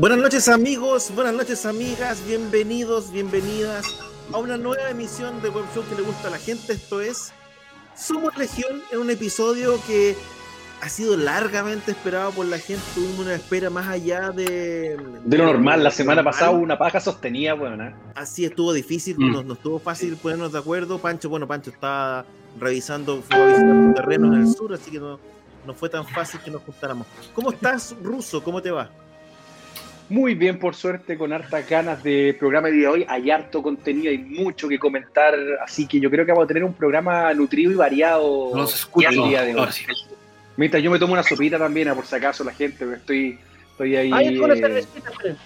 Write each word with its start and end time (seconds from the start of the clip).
Buenas 0.00 0.18
noches 0.18 0.48
amigos, 0.48 1.12
buenas 1.14 1.34
noches 1.34 1.66
amigas, 1.66 2.24
bienvenidos, 2.26 3.12
bienvenidas 3.12 3.84
a 4.32 4.38
una 4.38 4.56
nueva 4.56 4.88
emisión 4.88 5.42
de 5.42 5.50
Web 5.50 5.66
Show 5.74 5.84
que 5.90 5.94
le 5.94 6.00
gusta 6.00 6.28
a 6.28 6.30
la 6.30 6.38
gente. 6.38 6.72
Esto 6.72 7.02
es 7.02 7.34
Somos 7.94 8.34
Legión 8.38 8.80
en 8.90 8.98
un 8.98 9.10
episodio 9.10 9.78
que 9.86 10.16
ha 10.80 10.88
sido 10.88 11.18
largamente 11.18 11.90
esperado 11.90 12.30
por 12.30 12.46
la 12.46 12.58
gente. 12.58 12.82
Tuvimos 12.94 13.18
una 13.18 13.34
espera 13.34 13.68
más 13.68 13.88
allá 13.88 14.30
de... 14.30 14.96
De 15.22 15.36
lo 15.36 15.44
normal, 15.44 15.84
la 15.84 15.90
semana 15.90 16.24
pasada 16.24 16.52
hubo 16.52 16.62
una 16.62 16.78
paja 16.78 16.98
sostenida, 16.98 17.52
bueno, 17.52 17.84
¿eh? 17.84 17.94
Así 18.14 18.46
estuvo 18.46 18.72
difícil, 18.72 19.16
mm. 19.18 19.46
no, 19.46 19.52
estuvo 19.52 19.78
fácil 19.78 20.16
ponernos 20.16 20.50
de 20.50 20.60
acuerdo. 20.60 20.98
Pancho, 20.98 21.28
bueno, 21.28 21.46
Pancho 21.46 21.68
está 21.68 22.24
revisando, 22.58 23.20
fue 23.20 23.36
a 23.36 23.46
visitar 23.48 23.94
terrenos 23.96 24.34
en 24.34 24.42
el 24.44 24.48
sur, 24.48 24.72
así 24.72 24.92
que 24.92 24.98
no, 24.98 25.20
no 25.66 25.74
fue 25.74 25.90
tan 25.90 26.06
fácil 26.06 26.40
que 26.42 26.50
nos 26.50 26.62
juntáramos. 26.62 27.06
¿Cómo 27.34 27.52
estás, 27.52 27.94
Ruso? 28.02 28.42
¿Cómo 28.42 28.62
te 28.62 28.70
va? 28.70 28.90
Muy 30.10 30.34
bien, 30.34 30.58
por 30.58 30.74
suerte, 30.74 31.16
con 31.16 31.32
hartas 31.32 31.68
ganas 31.68 32.02
de 32.02 32.34
programa 32.36 32.68
de 32.68 32.86
hoy. 32.86 33.06
Hay 33.08 33.30
harto 33.30 33.62
contenido, 33.62 34.10
hay 34.10 34.18
mucho 34.18 34.66
que 34.66 34.76
comentar, 34.76 35.34
así 35.64 35.86
que 35.86 36.00
yo 36.00 36.10
creo 36.10 36.26
que 36.26 36.32
vamos 36.32 36.46
a 36.46 36.48
tener 36.48 36.64
un 36.64 36.74
programa 36.74 37.32
nutrido 37.32 37.70
y 37.70 37.76
variado 37.76 38.50
Los 38.52 38.74
escucho, 38.74 39.08
el 39.08 39.28
día 39.28 39.42
de 39.42 39.54
hoy. 39.54 39.68
Mientras 40.56 40.82
yo 40.82 40.90
me 40.90 40.98
tomo 40.98 41.12
una 41.12 41.22
sopita 41.22 41.58
también, 41.58 41.94
por 41.94 42.04
si 42.04 42.16
acaso 42.16 42.42
la 42.42 42.52
gente, 42.52 42.92
estoy, 42.92 43.38
estoy 43.70 43.94
ahí. 43.94 44.10
Eh... 44.12 45.36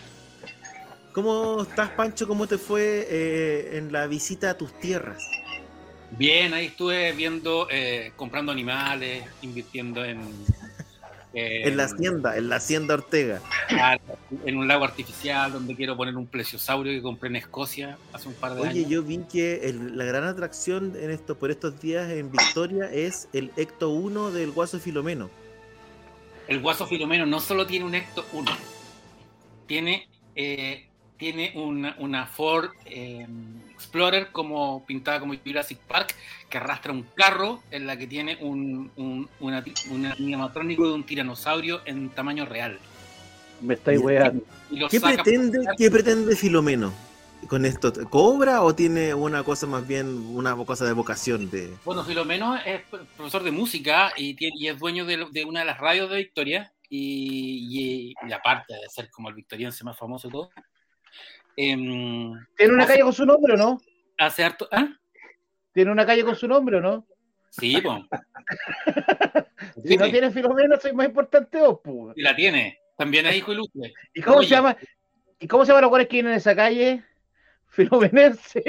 ¿Cómo 1.13 1.61
estás, 1.61 1.91
Pancho? 1.91 2.27
¿Cómo 2.27 2.47
te 2.47 2.57
fue 2.57 3.07
eh, 3.09 3.77
en 3.77 3.93
la 3.93 4.07
visita 4.07 4.49
a 4.49 4.55
tus 4.57 4.73
tierras? 4.81 5.23
Bien, 6.13 6.55
ahí 6.55 6.67
estuve 6.67 7.13
viendo, 7.13 7.69
eh, 7.71 8.13
comprando 8.17 8.51
animales, 8.51 9.25
invirtiendo 9.43 10.03
en 10.03 10.23
en 11.35 11.77
la 11.77 11.85
hacienda, 11.85 12.37
en 12.37 12.49
la 12.49 12.57
hacienda 12.57 12.95
Ortega. 12.95 13.41
En 14.45 14.57
un 14.57 14.69
lago 14.69 14.85
artificial 14.85 15.53
donde 15.53 15.75
quiero 15.75 15.97
poner 15.97 16.17
un 16.17 16.27
plesiosaurio 16.27 16.93
que 16.93 17.03
compré 17.03 17.29
en 17.29 17.37
Escocia 17.37 17.99
hace 18.13 18.29
un 18.29 18.35
par 18.35 18.55
de 18.55 18.63
años. 18.63 18.75
Oye, 18.75 18.87
yo 18.89 19.03
vi 19.03 19.19
que 19.31 19.75
la 19.95 20.05
gran 20.05 20.25
atracción 20.25 20.95
en 21.01 21.11
esto, 21.11 21.37
por 21.39 21.51
estos 21.51 21.81
días 21.81 22.11
en 22.11 22.31
Victoria 22.31 22.91
es 22.91 23.29
el 23.33 23.51
Ecto 23.57 23.91
1 23.91 24.31
del 24.31 24.53
Guaso 24.53 24.79
Filomeno. 24.79 25.31
El 26.47 26.61
Guaso 26.61 26.87
Filomeno 26.87 27.27
no 27.27 27.41
solo 27.41 27.67
tiene 27.67 27.87
un 27.87 27.95
Ecto 27.95 28.25
1, 28.33 28.51
tiene, 29.67 30.09
eh, 30.37 30.89
tiene 31.17 31.53
una, 31.57 31.97
una 31.99 32.27
Ford 32.27 32.71
eh, 32.85 33.27
Explorer 33.85 34.33
como 34.33 34.85
pintada 34.87 35.21
como 35.21 35.35
Jurassic 35.37 35.79
Park 35.79 36.15
que 36.49 36.59
arrastra 36.59 36.93
un 36.93 37.03
carro 37.15 37.63
en 37.71 37.87
la 37.87 37.99
que 37.99 38.07
tiene 38.07 38.39
un, 38.41 38.91
un, 38.97 39.29
animatrónico 40.07 40.89
de 40.89 40.95
un 40.95 41.05
tiranosaurio 41.05 41.83
en 41.85 42.09
tamaño 42.11 42.47
real. 42.47 42.79
Me 43.61 43.75
estáis 43.75 44.01
weando. 44.01 44.43
¿Qué 44.91 45.01
pretende, 45.01 45.61
¿Qué 45.77 45.91
pretende 45.91 46.35
Filomeno 46.35 46.93
con 47.49 47.67
esto? 47.67 47.93
¿Cobra 48.09 48.63
o 48.63 48.75
tiene 48.75 49.15
una 49.15 49.45
cosa 49.45 49.67
más 49.67 49.87
bien, 49.87 50.07
una 50.35 50.57
cosa 50.57 50.87
de 50.87 50.93
vocación? 50.93 51.51
de 51.51 51.73
Bueno, 51.85 52.05
Filomeno 52.05 52.57
es 52.57 52.83
profesor 53.17 53.43
de 53.43 53.51
música 53.51 54.13
y, 54.17 54.37
y 54.39 54.69
es 54.69 54.79
dueño 54.79 55.05
de, 55.05 55.45
una 55.45 55.61
de 55.61 55.67
las 55.67 55.79
radios 55.79 56.11
de 56.11 56.17
Victoria 56.17 56.73
y, 56.89 58.15
y, 58.27 58.33
aparte 58.33 58.75
de 58.75 58.89
ser 58.89 59.11
como 59.11 59.29
el 59.29 59.35
victoriense 59.35 59.85
más 59.85 59.99
famoso 59.99 60.29
de 60.29 60.33
todo. 60.33 60.51
Em, 61.57 62.33
¿Tiene 62.57 62.75
una 62.75 62.87
calle 62.87 63.03
con 63.03 63.13
su 63.13 63.25
nombre 63.25 63.55
o 63.55 63.57
no? 63.57 63.81
Hace 64.19 64.45
harto... 64.45 64.69
¿ah? 64.73 64.89
¿Tiene 65.73 65.91
una 65.91 66.07
calle 66.07 66.25
con 66.25 66.37
su 66.37 66.47
nombre 66.47 66.77
o 66.77 66.81
no? 66.81 67.07
Sí, 67.51 67.81
pues. 67.81 68.03
si 69.85 69.97
no 69.97 70.11
tiene 70.11 70.31
Filomeno, 70.31 70.79
soy 70.81 70.93
más 70.93 71.07
importante 71.07 71.59
vos, 71.59 71.81
pues. 71.83 72.17
Y 72.17 72.23
la 72.23 72.35
tiene. 72.35 72.81
También 72.97 73.27
es 73.27 73.37
hijo 73.37 73.53
ilustre. 73.53 73.93
¿Y 74.13 74.23
cómo 74.23 74.43
se 74.43 74.49
llama? 74.49 74.77
¿Y 75.39 75.49
cómo 75.49 75.65
se 75.65 75.71
llaman 75.71 75.83
los 75.83 75.91
cuales 75.91 76.09
que 76.09 76.17
vienen 76.17 76.33
en 76.33 76.39
esa 76.39 76.55
calle? 76.55 77.03
Filomenense. 77.69 78.63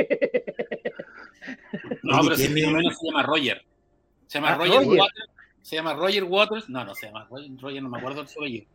No, 2.01 2.21
pero 2.23 2.35
si 2.35 2.47
Filomeno 2.47 2.89
se 2.89 3.05
llama 3.07 3.23
Roger. 3.23 3.63
Se 4.27 4.39
llama 4.39 4.53
ah, 4.53 4.57
Roger, 4.57 4.87
Waters. 4.87 5.29
Se 5.61 5.75
llama 5.75 5.93
Roger 5.93 6.23
Waters. 6.23 6.69
No, 6.69 6.85
no 6.85 6.95
se 6.95 7.07
llama 7.07 7.27
Roger, 7.29 7.83
no 7.83 7.89
me 7.89 7.97
acuerdo 7.97 8.21
el 8.21 8.27
apellido. 8.27 8.65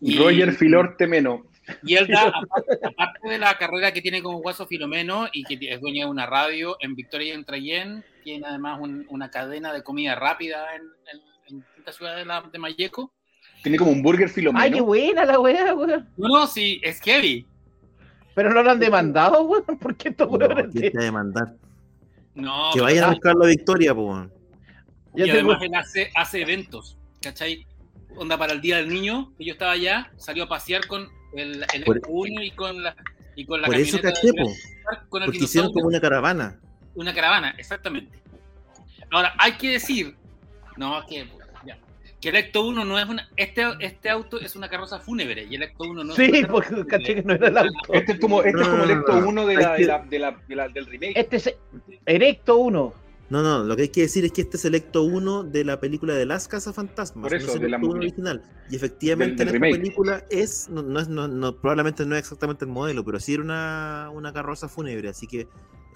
Y... 0.00 0.18
Roger 0.18 0.52
Filorte 0.52 1.06
Meno. 1.06 1.46
Y 1.82 1.96
él 1.96 2.06
da, 2.08 2.32
aparte, 2.84 3.28
de 3.28 3.38
la 3.38 3.56
carrera 3.58 3.92
que 3.92 4.02
tiene 4.02 4.22
como 4.22 4.40
Guaso 4.40 4.66
Filomeno 4.66 5.28
y 5.32 5.44
que 5.44 5.58
es 5.72 5.80
dueño 5.80 6.06
de 6.06 6.10
una 6.10 6.26
radio 6.26 6.76
en 6.80 6.94
Victoria 6.94 7.28
y 7.28 7.36
en 7.36 7.44
Trayén, 7.44 8.04
tiene 8.22 8.46
además 8.46 8.80
una 9.08 9.30
cadena 9.30 9.72
de 9.72 9.82
comida 9.82 10.14
rápida 10.14 10.66
en, 10.74 10.82
en, 11.48 11.64
esta 11.78 11.92
ciudad 11.92 12.16
de, 12.16 12.24
la, 12.24 12.42
de 12.42 12.58
Mayeco. 12.58 13.12
Tiene 13.62 13.78
como 13.78 13.90
un 13.90 14.02
burger 14.02 14.28
Filomeno. 14.28 14.62
Ay, 14.62 14.72
qué 14.72 14.80
buena 14.80 15.24
la 15.24 15.38
weá, 15.38 15.74
weón. 15.74 16.08
No, 16.16 16.28
no, 16.28 16.46
sí, 16.46 16.80
es 16.82 17.00
heavy. 17.00 17.46
Pero 18.34 18.54
no 18.54 18.62
lo 18.62 18.70
han 18.70 18.78
demandado, 18.78 19.42
weón. 19.42 19.78
¿Por 19.78 19.96
qué 19.96 20.10
esto, 20.10 20.26
weón? 20.28 20.54
No, 20.54 20.70
¿Quién 20.70 20.92
te 20.92 21.02
demandar? 21.02 21.56
No. 22.34 22.70
Que 22.72 22.80
vayan 22.80 23.04
a 23.04 23.10
buscar 23.10 23.34
la 23.34 23.46
victoria, 23.46 23.92
weón. 23.92 24.32
Y 25.14 25.28
además 25.28 25.60
él 25.62 25.74
hace, 25.74 26.10
hace 26.14 26.42
eventos, 26.42 26.96
¿cachai? 27.20 27.66
Onda 28.16 28.38
para 28.38 28.52
el 28.52 28.60
Día 28.60 28.76
del 28.76 28.88
Niño, 28.88 29.32
que 29.36 29.44
yo 29.44 29.52
estaba 29.52 29.72
allá, 29.72 30.12
salió 30.16 30.44
a 30.44 30.48
pasear 30.48 30.86
con 30.86 31.08
el, 31.34 31.64
el 31.72 31.84
por, 31.84 32.00
1 32.08 32.42
y 32.42 32.50
con 32.52 32.82
la 32.82 32.96
y 33.36 33.44
con 33.44 33.60
la 33.60 33.66
Por 33.66 33.76
eso 33.76 34.00
caché, 34.00 34.32
po, 34.32 34.52
con 35.08 35.22
el 35.22 35.26
porque 35.26 35.44
hicieron 35.44 35.72
como 35.72 35.86
una 35.86 36.00
caravana. 36.00 36.58
Una 36.94 37.14
caravana, 37.14 37.54
exactamente. 37.56 38.18
Ahora, 39.10 39.34
hay 39.38 39.52
que 39.52 39.72
decir, 39.72 40.16
no, 40.76 41.04
que, 41.06 41.26
ya, 41.64 41.78
que 42.20 42.28
el 42.28 42.36
Ecto 42.36 42.66
1 42.66 42.84
no 42.84 42.98
es 42.98 43.08
una. 43.08 43.28
Este, 43.36 43.64
este 43.80 44.10
auto 44.10 44.40
es 44.40 44.56
una 44.56 44.68
carroza 44.68 44.98
fúnebre 44.98 45.46
y 45.48 45.54
el 45.54 45.62
Ecto 45.62 45.84
1 45.84 46.04
no 46.04 46.14
sí, 46.14 46.24
es. 46.24 46.30
Sí, 46.32 46.44
porque 46.44 46.86
caché 46.86 47.16
que 47.16 47.22
no 47.22 47.34
era 47.34 47.48
el 47.48 47.58
auto. 47.58 47.92
Este 47.92 48.12
es 48.12 48.20
como, 48.20 48.42
este 48.42 48.52
no, 48.52 48.62
es 48.62 48.68
como 48.68 48.84
el 48.84 48.90
Ecto 48.90 49.16
1 49.16 49.46
de 49.46 49.54
la, 49.54 49.72
de 49.74 49.84
la, 49.84 49.98
de 50.00 50.18
la, 50.18 50.36
de 50.48 50.56
la, 50.56 50.68
del 50.68 50.86
remake. 50.86 51.12
Este 51.16 51.36
es 51.36 51.54
el 52.06 52.22
Ecto 52.22 52.58
1. 52.58 52.94
No, 53.30 53.44
no, 53.44 53.62
lo 53.62 53.76
que 53.76 53.82
hay 53.82 53.88
que 53.90 54.02
decir 54.02 54.24
es 54.24 54.32
que 54.32 54.40
este 54.40 54.56
es 54.56 54.64
el 54.64 54.74
Ecto 54.74 55.04
1 55.04 55.44
de 55.44 55.64
la 55.64 55.78
película 55.78 56.14
de 56.14 56.26
Las 56.26 56.48
Casas 56.48 56.74
Fantasmas. 56.74 57.22
Por 57.22 57.32
eso, 57.32 57.46
no 57.46 57.52
es 57.52 57.56
el 57.56 57.62
de 57.62 57.68
la 57.68 57.78
original. 57.78 58.42
Y 58.68 58.74
efectivamente 58.74 59.44
en 59.44 59.48
esta 59.48 59.60
película 59.60 60.24
es, 60.30 60.68
no, 60.68 60.98
es 60.98 61.08
no, 61.08 61.56
probablemente 61.56 62.04
no 62.04 62.16
es 62.16 62.20
exactamente 62.20 62.64
el 62.64 62.72
modelo, 62.72 63.04
pero 63.04 63.20
sí 63.20 63.34
era 63.34 63.42
una, 63.44 64.10
una 64.12 64.32
carroza 64.32 64.68
fúnebre, 64.68 65.08
así 65.08 65.28
que 65.28 65.46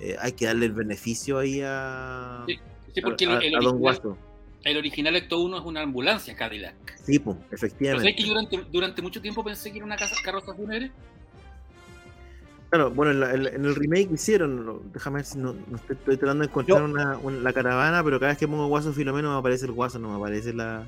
eh, 0.01 0.17
hay 0.21 0.33
que 0.33 0.47
darle 0.47 0.67
el 0.67 0.73
beneficio 0.73 1.39
ahí 1.39 1.61
a, 1.61 2.45
sí, 2.47 2.57
sí 2.95 3.01
porque 3.01 3.27
a, 3.27 3.39
el, 3.39 3.53
Don 3.61 3.79
Guasto. 3.81 4.17
El 4.63 4.77
original 4.77 5.17
Ecto 5.17 5.43
1 5.43 5.59
es 5.59 5.65
una 5.65 5.83
ambulancia 5.83 6.37
Cadillac. 6.37 6.99
Sí, 7.03 7.19
pues, 7.19 7.37
efectivamente. 7.51 8.05
Pero 8.05 8.17
que 8.17 8.23
yo 8.23 8.29
durante, 8.29 8.71
durante 8.71 9.03
mucho 9.03 9.21
tiempo 9.21 9.43
pensé 9.43 9.73
que 9.73 9.79
era 9.79 9.87
una 9.87 9.97
casa, 9.97 10.15
carroza 10.25 10.55
fúnebre 10.55 10.93
Claro, 12.75 12.91
bueno, 12.91 13.25
en, 13.31 13.47
el 13.65 13.75
remake 13.77 14.09
hicieron, 14.13 14.91
déjame 14.93 15.19
ver 15.19 15.25
si 15.25 15.39
no, 15.39 15.55
estoy, 15.73 16.17
tratando 16.17 16.43
de 16.43 16.51
encontrar 16.51 16.83
una, 16.83 17.21
la 17.23 17.53
caravana, 17.53 18.03
pero 18.03 18.19
cada 18.19 18.33
vez 18.33 18.39
que 18.39 18.49
pongo 18.49 18.67
Guaso 18.67 18.93
Filomeno 18.93 19.31
me 19.31 19.39
aparece 19.39 19.67
el 19.67 19.71
Guaso, 19.71 20.01
no 20.01 20.09
me 20.09 20.17
aparece 20.17 20.53
la, 20.53 20.85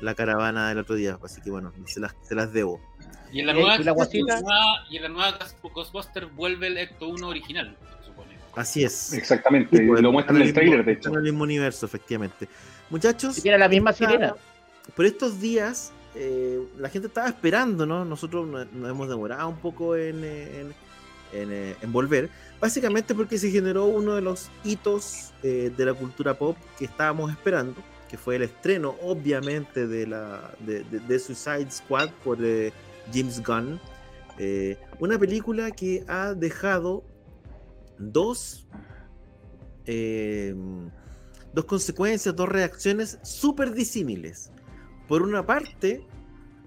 la 0.00 0.14
caravana 0.16 0.70
del 0.70 0.78
otro 0.78 0.96
día, 0.96 1.16
así 1.22 1.40
que 1.40 1.52
bueno, 1.52 1.72
se 1.84 2.00
las, 2.00 2.16
se 2.22 2.34
las 2.34 2.52
debo. 2.52 2.80
Y 3.32 3.38
en 3.38 3.46
la 3.46 3.52
nueva, 3.52 3.76
¿Y 3.76 3.84
la 3.84 3.94
y 4.90 4.96
en 4.96 5.02
la 5.04 5.08
nueva 5.08 5.38
Ghostbuster 5.62 6.26
vuelve 6.26 6.66
el 6.66 6.78
Ecto 6.78 7.06
1 7.06 7.28
original, 7.28 7.76
se 8.00 8.06
supone. 8.06 8.36
Así 8.56 8.82
es. 8.82 9.12
Exactamente, 9.12 9.86
pues, 9.86 10.02
lo 10.02 10.10
muestran 10.10 10.38
en 10.38 10.48
el 10.48 10.52
trailer, 10.52 10.84
de 10.84 10.94
hecho. 10.94 11.10
En 11.10 11.14
el 11.14 11.22
mismo 11.22 11.44
universo, 11.44 11.86
efectivamente. 11.86 12.48
Muchachos. 12.90 13.40
tiene 13.40 13.56
la 13.56 13.68
misma 13.68 13.92
sirena. 13.92 14.34
Por 14.96 15.06
estos 15.06 15.40
días, 15.40 15.92
eh, 16.16 16.60
la 16.76 16.88
gente 16.88 17.06
estaba 17.06 17.28
esperando, 17.28 17.86
¿no? 17.86 18.04
Nosotros 18.04 18.48
nos, 18.48 18.66
hemos 18.72 19.08
demorado 19.08 19.48
un 19.48 19.58
poco 19.58 19.94
en, 19.94 20.24
en 20.24 20.74
eh, 21.34 21.76
en, 21.82 21.92
volver, 21.92 22.30
básicamente 22.60 23.14
porque 23.14 23.38
se 23.38 23.50
generó 23.50 23.86
uno 23.86 24.14
de 24.14 24.20
los 24.20 24.50
hitos 24.62 25.32
eh, 25.42 25.72
de 25.76 25.84
la 25.84 25.92
cultura 25.92 26.38
pop 26.38 26.56
que 26.78 26.84
estábamos 26.84 27.30
esperando, 27.32 27.74
que 28.08 28.16
fue 28.16 28.36
el 28.36 28.42
estreno, 28.42 28.94
obviamente, 29.02 29.86
de, 29.86 30.06
la, 30.06 30.54
de, 30.60 31.18
Suicide 31.18 31.70
Squad 31.70 32.10
por 32.22 32.38
eh, 32.40 32.72
James 33.12 33.42
Gunn. 33.42 33.80
una 35.00 35.18
película 35.18 35.70
que 35.72 36.04
ha 36.06 36.34
dejado 36.34 37.04
dos 37.98 38.66
dos 41.52 41.64
consecuencias, 41.66 42.34
dos 42.34 42.48
reacciones 42.48 43.18
súper 43.22 43.72
disímiles. 43.72 44.50
Por 45.06 45.22
una 45.22 45.44
parte, 45.44 46.06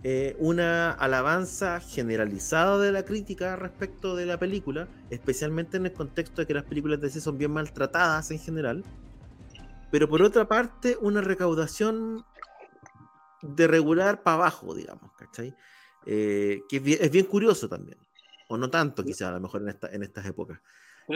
eh, 0.03 0.35
una 0.39 0.91
alabanza 0.91 1.79
generalizada 1.79 2.77
de 2.77 2.91
la 2.91 3.03
crítica 3.03 3.55
respecto 3.55 4.15
de 4.15 4.25
la 4.25 4.37
película, 4.37 4.87
especialmente 5.09 5.77
en 5.77 5.87
el 5.87 5.93
contexto 5.93 6.41
de 6.41 6.47
que 6.47 6.53
las 6.53 6.63
películas 6.63 7.01
de 7.01 7.07
DC 7.07 7.19
son 7.19 7.37
bien 7.37 7.51
maltratadas 7.51 8.31
en 8.31 8.39
general. 8.39 8.83
Pero 9.91 10.07
por 10.07 10.21
otra 10.21 10.47
parte, 10.47 10.97
una 11.01 11.21
recaudación 11.21 12.25
de 13.41 13.67
regular 13.67 14.23
para 14.23 14.35
abajo, 14.35 14.75
digamos, 14.75 15.11
¿cachai? 15.17 15.55
Eh, 16.05 16.61
que 16.69 16.77
es 16.77 16.83
bien, 16.83 16.99
es 17.01 17.11
bien 17.11 17.25
curioso 17.25 17.67
también. 17.67 17.97
O 18.49 18.57
no 18.57 18.69
tanto, 18.69 19.03
quizás, 19.03 19.29
a 19.29 19.31
lo 19.31 19.41
mejor 19.41 19.61
en, 19.63 19.69
esta, 19.69 19.89
en 19.89 20.03
estas 20.03 20.25
épocas. 20.25 20.59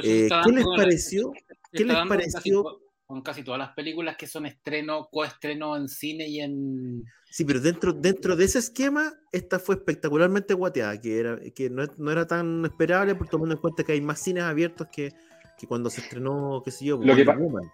Eh, 0.03 0.29
¿Qué 0.43 0.51
les 0.51 0.65
pareció? 0.65 1.33
¿Qué 1.71 1.85
les 1.85 1.97
pareció? 2.07 2.81
Con 3.11 3.21
casi 3.23 3.43
todas 3.43 3.59
las 3.59 3.73
películas 3.73 4.15
que 4.15 4.25
son 4.25 4.45
estreno, 4.45 5.09
coestreno 5.11 5.75
en 5.75 5.89
cine 5.89 6.29
y 6.29 6.39
en. 6.39 7.03
Sí, 7.29 7.43
pero 7.43 7.59
dentro, 7.59 7.91
dentro 7.91 8.37
de 8.37 8.45
ese 8.45 8.59
esquema, 8.59 9.11
esta 9.33 9.59
fue 9.59 9.75
espectacularmente 9.75 10.53
guateada, 10.53 10.97
que, 10.97 11.19
era, 11.19 11.37
que 11.53 11.69
no, 11.69 11.83
no 11.97 12.09
era 12.09 12.25
tan 12.25 12.63
esperable, 12.63 13.13
por 13.15 13.27
tomando 13.27 13.55
en 13.55 13.59
cuenta 13.59 13.83
que 13.83 13.91
hay 13.91 13.99
más 13.99 14.21
cines 14.21 14.43
abiertos 14.43 14.87
que, 14.89 15.11
que 15.59 15.67
cuando 15.67 15.89
se 15.89 15.99
estrenó, 15.99 16.61
qué 16.63 16.71
sé 16.71 16.85
yo, 16.85 16.99
Lo 17.03 17.13
que. 17.13 17.25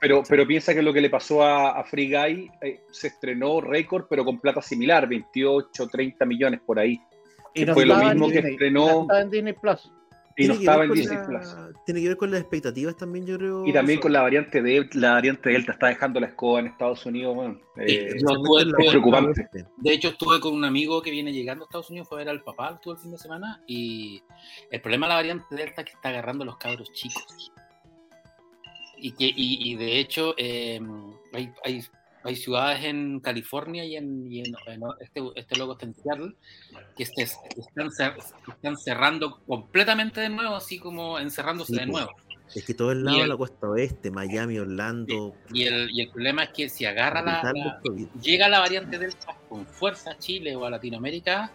Pero, 0.02 0.24
pero 0.28 0.48
piensa 0.48 0.74
que 0.74 0.82
lo 0.82 0.92
que 0.92 1.02
le 1.02 1.12
pasó 1.12 1.44
a, 1.44 1.80
a 1.80 1.84
Free 1.84 2.10
Guy 2.12 2.50
eh, 2.64 2.82
se 2.90 3.10
estrenó 3.10 3.62
récord, 3.62 4.08
pero 4.10 4.26
con 4.26 4.40
plata 4.40 4.64
similar, 4.64 5.08
28, 5.08 5.88
30 5.88 6.26
millones 6.26 6.62
por 6.66 6.80
ahí. 6.80 7.00
Y 7.54 7.60
que 7.60 7.66
no 7.68 7.74
fue 7.76 7.86
lo 7.86 7.96
mismo 7.98 8.28
que 8.28 8.34
Disney, 8.34 8.54
estrenó- 8.54 8.86
no 8.88 9.02
estaba 9.04 9.22
en 9.22 9.30
Disney 9.30 9.54
Plus. 9.54 9.92
Y 10.40 10.48
no 10.48 10.54
Tiene 10.54 10.54
que 10.54 10.60
estaba 10.60 10.86
ver 10.86 10.98
en 11.00 11.06
la- 11.10 11.26
Plus. 11.26 11.84
Tiene 11.86 12.02
que 12.02 12.08
ver 12.10 12.18
con 12.18 12.30
las 12.32 12.42
expectativas 12.42 12.96
también, 12.96 13.26
yo 13.26 13.38
creo. 13.40 13.66
Y 13.66 13.74
también 13.74 14.00
con 14.00 14.14
la 14.14 14.22
variante 14.22 14.62
de 14.62 14.88
la 14.94 15.14
variante 15.14 15.50
Delta 15.50 15.72
está 15.72 15.88
dejando 15.88 16.20
la 16.20 16.28
escoba 16.28 16.60
en 16.60 16.68
Estados 16.68 17.04
Unidos, 17.08 17.34
bueno, 17.36 17.60
eh, 17.78 18.16
tuve- 18.20 18.64
tuve- 18.66 18.84
es 18.84 18.90
preocupante. 18.92 19.50
De 19.78 19.94
hecho, 19.94 20.10
estuve 20.10 20.40
con 20.40 20.54
un 20.54 20.64
amigo 20.64 21.02
que 21.02 21.10
viene 21.10 21.34
llegando 21.34 21.64
a 21.64 21.66
Estados 21.66 21.90
Unidos, 21.90 22.08
fue 22.08 22.18
a 22.18 22.20
ver 22.20 22.30
al 22.30 22.44
papá 22.44 22.80
todo 22.84 22.94
el 22.94 23.00
fin 23.00 23.12
de 23.12 23.18
semana. 23.18 23.64
Y 23.66 24.22
el 24.70 24.80
problema 24.80 25.08
de 25.08 25.10
la 25.10 25.16
variante 25.16 25.56
Delta 25.56 25.82
es 25.82 25.86
que 25.88 25.94
está 25.94 26.10
agarrando 26.10 26.44
a 26.44 26.46
los 26.46 26.58
cabros 26.58 26.92
chicos. 26.94 27.52
Y, 29.00 29.12
que, 29.14 29.26
y, 29.26 29.72
y 29.72 29.76
de 29.76 30.00
hecho, 30.00 30.34
eh, 30.38 30.80
hay, 31.34 31.52
hay, 31.64 31.82
hay 32.28 32.36
ciudades 32.36 32.84
en 32.84 33.20
California 33.20 33.86
y 33.86 33.96
en, 33.96 34.32
y 34.32 34.40
en- 34.42 34.56
en 34.68 34.82
este, 35.00 35.22
este 35.36 35.56
loco 35.58 35.74
está 35.74 35.86
en 35.86 35.96
Seattle 35.96 36.34
que 36.96 37.06
se, 37.06 37.22
están, 37.24 37.90
cer- 37.90 38.16
están 38.48 38.78
cerrando 38.78 39.40
completamente 39.48 40.22
de 40.22 40.30
nuevo, 40.30 40.56
así 40.56 40.78
como 40.80 41.20
encerrándose 41.20 41.74
Sí, 41.74 41.80
de 41.80 41.86
nuevo. 41.88 42.12
Es 42.56 42.64
que 42.64 42.74
todo 42.74 42.92
el 42.94 43.04
lado 43.04 43.20
de 43.20 43.28
la 43.28 43.36
costa 43.38 43.68
oeste, 43.70 44.10
Miami, 44.10 44.58
Orlando, 44.58 45.36
Y 45.52 45.64
el, 45.64 45.90
y 45.92 46.02
el 46.02 46.10
problema 46.10 46.44
es 46.44 46.50
que 46.50 46.70
si 46.70 46.86
agarra 46.86 47.22
la, 47.22 47.42
llega 48.22 48.48
la 48.48 48.60
variante 48.60 48.98
Delta 48.98 49.36
con 49.50 49.66
fuerza 49.66 50.12
a 50.12 50.18
Chile 50.18 50.56
o 50.56 50.64
a 50.66 50.70
Latinoamérica, 50.70 51.52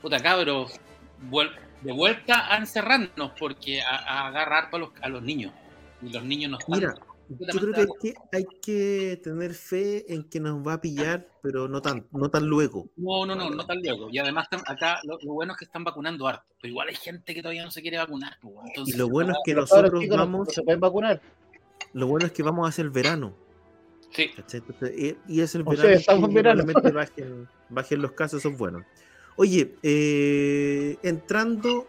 puta 0.00 0.20
cabros, 0.22 0.72
vuel- 1.30 1.50
de 1.82 1.92
vuelta 1.92 2.52
a 2.54 2.58
encerrarnos 2.58 3.32
porque 3.38 3.80
a, 3.82 3.96
a 3.96 4.28
agarrar 4.28 4.68
a 4.72 4.78
los, 4.78 4.90
a 5.02 5.08
los 5.08 5.22
niños. 5.22 5.52
Y 6.00 6.10
los 6.10 6.22
niños 6.22 6.50
no 6.52 6.58
están. 6.58 6.78
Mira, 6.78 6.94
yo 7.38 7.60
creo 7.60 7.72
que 7.72 7.80
hay, 7.80 7.86
que 8.00 8.14
hay 8.32 8.44
que 8.60 9.20
tener 9.22 9.54
fe 9.54 10.12
en 10.12 10.24
que 10.28 10.40
nos 10.40 10.66
va 10.66 10.74
a 10.74 10.80
pillar, 10.80 11.28
pero 11.42 11.68
no 11.68 11.80
tan, 11.80 12.06
no 12.10 12.28
tan 12.30 12.46
luego. 12.46 12.88
No, 12.96 13.24
no, 13.24 13.34
no, 13.36 13.50
no 13.50 13.64
tan 13.66 13.80
luego. 13.82 14.08
Y 14.10 14.18
además 14.18 14.48
están- 14.50 14.64
acá 14.74 14.98
lo, 15.04 15.18
lo 15.22 15.32
bueno 15.34 15.52
es 15.52 15.58
que 15.58 15.64
están 15.64 15.84
vacunando 15.84 16.26
harto. 16.26 16.44
Pero 16.60 16.70
igual 16.72 16.88
hay 16.88 16.96
gente 16.96 17.32
que 17.34 17.40
todavía 17.42 17.64
no 17.64 17.70
se 17.70 17.82
quiere 17.82 17.98
vacunar. 17.98 18.36
pues, 18.42 18.54
Entonces, 18.68 18.94
Y 18.94 18.98
lo 18.98 19.08
bueno 19.08 19.32
es 19.32 19.38
que 19.44 19.54
nosotros 19.54 20.04
vamos, 20.08 20.48
no 20.48 20.52
se 20.52 20.62
pueden 20.62 20.80
vacunar. 20.80 21.20
lo 21.92 22.06
bueno 22.06 22.26
es 22.26 22.32
que 22.32 22.42
vamos 22.42 22.68
hacia 22.68 22.82
el 22.82 22.90
verano. 22.90 23.34
sí. 24.12 24.30
Entonces, 24.36 25.16
y, 25.28 25.40
es 25.40 25.54
el 25.54 25.62
O 25.64 25.72
sea, 25.74 25.82
verano 25.84 25.98
estamos 26.00 26.20
que 26.20 26.26
en 26.26 26.34
verano. 26.34 26.64
bajen, 26.92 27.48
bajen 27.68 28.02
los 28.02 28.12
casos, 28.12 28.40
eso 28.40 28.48
es 28.50 28.58
bueno. 28.58 28.84
Oye, 29.36 29.74
eh, 29.82 30.98
entrando 31.02 31.86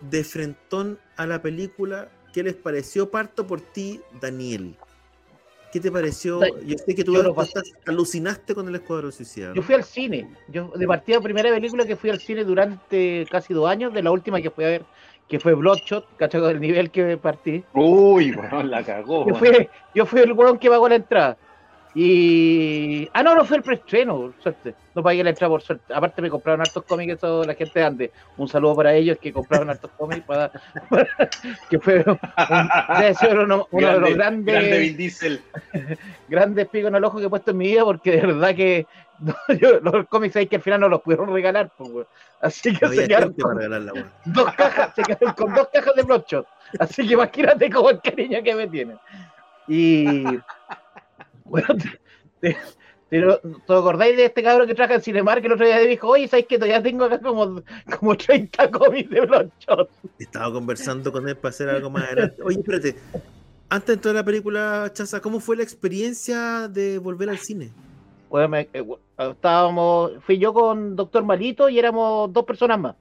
de 0.00 0.24
frentón 0.24 0.98
a 1.16 1.26
la 1.26 1.40
película, 1.40 2.10
¿qué 2.32 2.42
les 2.42 2.54
pareció? 2.54 3.10
Parto 3.10 3.46
por 3.46 3.60
ti, 3.60 4.00
Daniel. 4.20 4.74
¿Qué 5.72 5.80
te 5.80 5.90
pareció? 5.90 6.38
Da- 6.38 6.48
Yo 6.66 6.76
sé 6.76 6.94
que 6.94 7.02
tú, 7.02 7.14
yo 7.14 7.34
alucinaste 7.86 8.54
con 8.54 8.68
el 8.68 8.74
Escuadrón 8.74 9.10
Suicida. 9.10 9.52
Yo 9.54 9.62
fui 9.62 9.74
al 9.74 9.84
cine. 9.84 10.28
Yo 10.48 10.70
de 10.76 10.86
partida 10.86 11.18
primera 11.20 11.48
película 11.50 11.86
que 11.86 11.96
fui 11.96 12.10
al 12.10 12.20
cine 12.20 12.44
durante 12.44 13.26
casi 13.30 13.54
dos 13.54 13.68
años, 13.70 13.92
de 13.94 14.02
la 14.02 14.10
última 14.10 14.42
que 14.42 14.50
fui 14.50 14.64
a 14.64 14.68
ver, 14.68 14.84
que 15.28 15.40
fue 15.40 15.54
Bloodshot, 15.54 16.16
¿cachai? 16.18 16.42
Del 16.42 16.60
nivel 16.60 16.90
que 16.90 17.16
partí. 17.16 17.64
Uy, 17.72 18.32
bueno, 18.32 18.62
la 18.64 18.84
cagó. 18.84 19.26
Yo 19.26 19.34
fui, 19.34 19.48
yo 19.94 20.04
fui 20.04 20.20
el 20.20 20.32
weón 20.32 20.58
que 20.58 20.68
pagó 20.68 20.88
la 20.90 20.96
entrada. 20.96 21.38
Y. 21.94 23.08
Ah, 23.12 23.22
no, 23.22 23.34
no 23.34 23.44
fue 23.44 23.58
el 23.58 23.62
preestreno, 23.62 24.16
por 24.16 24.34
suerte. 24.42 24.74
No 24.94 25.02
pagué 25.02 25.22
la 25.22 25.30
entrada 25.30 25.50
por 25.50 25.62
suerte. 25.62 25.92
Aparte 25.92 26.22
me 26.22 26.30
compraron 26.30 26.60
hartos 26.62 26.84
cómics, 26.84 27.14
eso 27.14 27.44
la 27.44 27.54
gente 27.54 27.78
de 27.80 27.84
Andes. 27.86 28.10
Un 28.38 28.48
saludo 28.48 28.76
para 28.76 28.94
ellos 28.94 29.18
que 29.20 29.32
compraron 29.32 29.68
hartos 29.70 29.90
cómics 29.98 30.22
para. 30.24 30.50
que 31.70 31.78
fue 31.78 32.02
un- 32.06 32.18
debe 32.98 33.14
ser 33.14 33.38
uno, 33.38 33.66
uno 33.70 33.86
de 33.92 34.00
los 34.00 34.14
grandes, 34.14 34.54
grande 34.54 34.78
Vin 34.78 34.96
Diesel. 34.96 35.40
grandes 36.28 36.68
picos 36.68 36.88
en 36.88 36.94
el 36.96 37.04
ojo 37.04 37.18
que 37.18 37.26
he 37.26 37.30
puesto 37.30 37.50
en 37.50 37.56
mi 37.58 37.66
vida, 37.68 37.84
porque 37.84 38.12
de 38.12 38.26
verdad 38.26 38.54
que 38.54 38.86
no, 39.20 39.34
yo- 39.60 39.80
los 39.80 40.06
cómics 40.08 40.36
hay 40.36 40.46
que 40.46 40.56
al 40.56 40.62
final 40.62 40.80
no 40.80 40.88
los 40.88 41.02
pudieron 41.02 41.32
regalar. 41.32 41.70
pues. 41.76 42.06
Así 42.40 42.74
que 42.74 42.86
No 42.86 42.92
se 42.92 43.06
quedaron 43.06 43.34
con 43.34 43.58
dos 44.24 44.52
cajas, 44.54 44.94
se 44.96 45.02
quedaron 45.02 45.34
con 45.34 45.54
dos 45.54 45.68
cajas 45.72 45.94
de 45.94 46.02
Bloodshot. 46.02 46.46
Así 46.78 47.06
que 47.06 47.12
imagínate 47.14 47.70
como 47.70 47.90
el 47.90 48.00
cariño 48.00 48.42
que 48.42 48.54
me 48.54 48.66
tienen. 48.66 48.98
Y 49.68 50.24
bueno, 51.44 51.68
te, 51.76 52.00
te- 52.40 52.56
te- 53.10 53.20
¿te 53.20 53.72
acordáis 53.74 54.16
de 54.16 54.24
este 54.26 54.42
cabrón 54.42 54.66
que 54.66 54.74
trabaja 54.74 54.94
en 54.94 55.02
Cinemark 55.02 55.40
que 55.40 55.46
el 55.46 55.52
otro 55.52 55.66
día 55.66 55.78
dijo, 55.80 56.08
oye, 56.08 56.28
¿sabes 56.28 56.46
que 56.46 56.56
todavía 56.56 56.82
tengo 56.82 57.04
acá 57.04 57.20
como, 57.20 57.62
como 57.98 58.16
30 58.16 58.70
cómics 58.70 59.10
de 59.10 59.20
Bloodshot? 59.22 59.90
Estaba 60.18 60.52
conversando 60.52 61.12
con 61.12 61.28
él 61.28 61.36
para 61.36 61.50
hacer 61.50 61.68
algo 61.68 61.90
más 61.90 62.04
adelante. 62.04 62.42
Oye, 62.42 62.58
espérate. 62.58 62.96
Antes 63.68 63.86
de 63.86 63.92
entrar 63.94 64.14
a 64.14 64.18
la 64.18 64.24
película, 64.24 64.90
Chaza, 64.92 65.20
¿cómo 65.20 65.40
fue 65.40 65.56
la 65.56 65.62
experiencia 65.62 66.68
de 66.68 66.98
volver 66.98 67.30
al 67.30 67.38
cine? 67.38 67.70
Bueno, 68.28 68.48
me- 68.48 68.68
eh, 68.72 68.84
estábamos, 69.18 70.12
fui 70.20 70.38
yo 70.38 70.52
con 70.54 70.96
Doctor 70.96 71.24
Malito 71.24 71.68
y 71.68 71.78
éramos 71.78 72.32
dos 72.32 72.44
personas 72.44 72.78
más. 72.78 72.96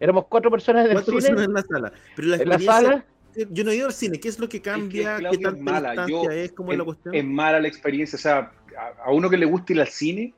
Éramos 0.00 0.26
cuatro 0.28 0.50
personas 0.50 0.86
en 0.86 0.92
el 0.92 0.96
¿Cuántas 1.04 1.14
cine, 1.14 1.36
personas 1.36 1.44
en 1.46 1.52
la 1.54 1.62
sala? 1.62 1.92
Pero 2.16 2.28
la 2.28 2.36
en 2.36 2.48
la 2.48 2.58
sala. 2.58 3.04
Yo 3.50 3.64
no 3.64 3.70
he 3.70 3.76
ido 3.76 3.86
al 3.86 3.92
cine. 3.92 4.20
¿Qué 4.20 4.28
es 4.28 4.38
lo 4.38 4.48
que 4.48 4.60
cambia? 4.60 5.16
Claudio, 5.16 5.50
¿Qué 5.52 5.56
es 5.56 5.62
mala. 5.62 6.06
Yo- 6.06 6.30
es? 6.30 6.52
¿Cómo 6.52 6.72
es 6.72 6.78
la 6.78 6.82
Es, 6.82 6.86
cuestión? 6.86 7.14
es 7.14 7.24
mala 7.24 7.60
la 7.60 7.68
experiencia. 7.68 8.16
O 8.16 8.20
sea, 8.20 8.52
a, 8.78 9.04
a 9.06 9.10
uno 9.12 9.30
que 9.30 9.36
le 9.38 9.46
gusta 9.46 9.72
ir 9.72 9.80
al 9.80 9.88
cine, 9.88 10.34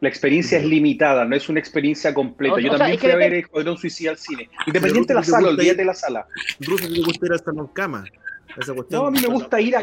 la 0.00 0.08
experiencia 0.08 0.58
es 0.58 0.64
limitada, 0.64 1.24
no 1.24 1.34
es 1.36 1.48
una 1.48 1.58
experiencia 1.60 2.12
completa. 2.14 2.54
O- 2.54 2.58
Yo 2.58 2.68
o 2.68 2.70
sea, 2.70 2.78
también 2.78 2.94
es 2.96 3.00
que 3.00 3.06
fui 3.08 3.12
a 3.14 3.16
ver 3.16 3.34
Escuadrón 3.34 3.76
Suicida 3.78 4.10
al 4.10 4.18
cine. 4.18 4.48
Independiente 4.66 5.12
de 5.12 5.14
la 5.14 5.24
¿te 5.24 5.30
sala, 5.30 5.48
olvídate 5.48 5.76
de 5.78 5.84
la 5.84 5.94
sala. 5.94 6.26
Ruso, 6.60 6.88
¿te 6.92 7.00
gusta 7.00 7.26
ir 7.26 7.32
al 7.32 7.40
salón 7.44 7.66
cama? 7.68 8.04
Esa 8.56 8.74
cuestión. 8.74 9.02
No, 9.02 9.08
a 9.08 9.10
mí 9.10 9.20
me 9.20 9.28
gusta 9.28 9.60
ir 9.60 9.76
a. 9.76 9.80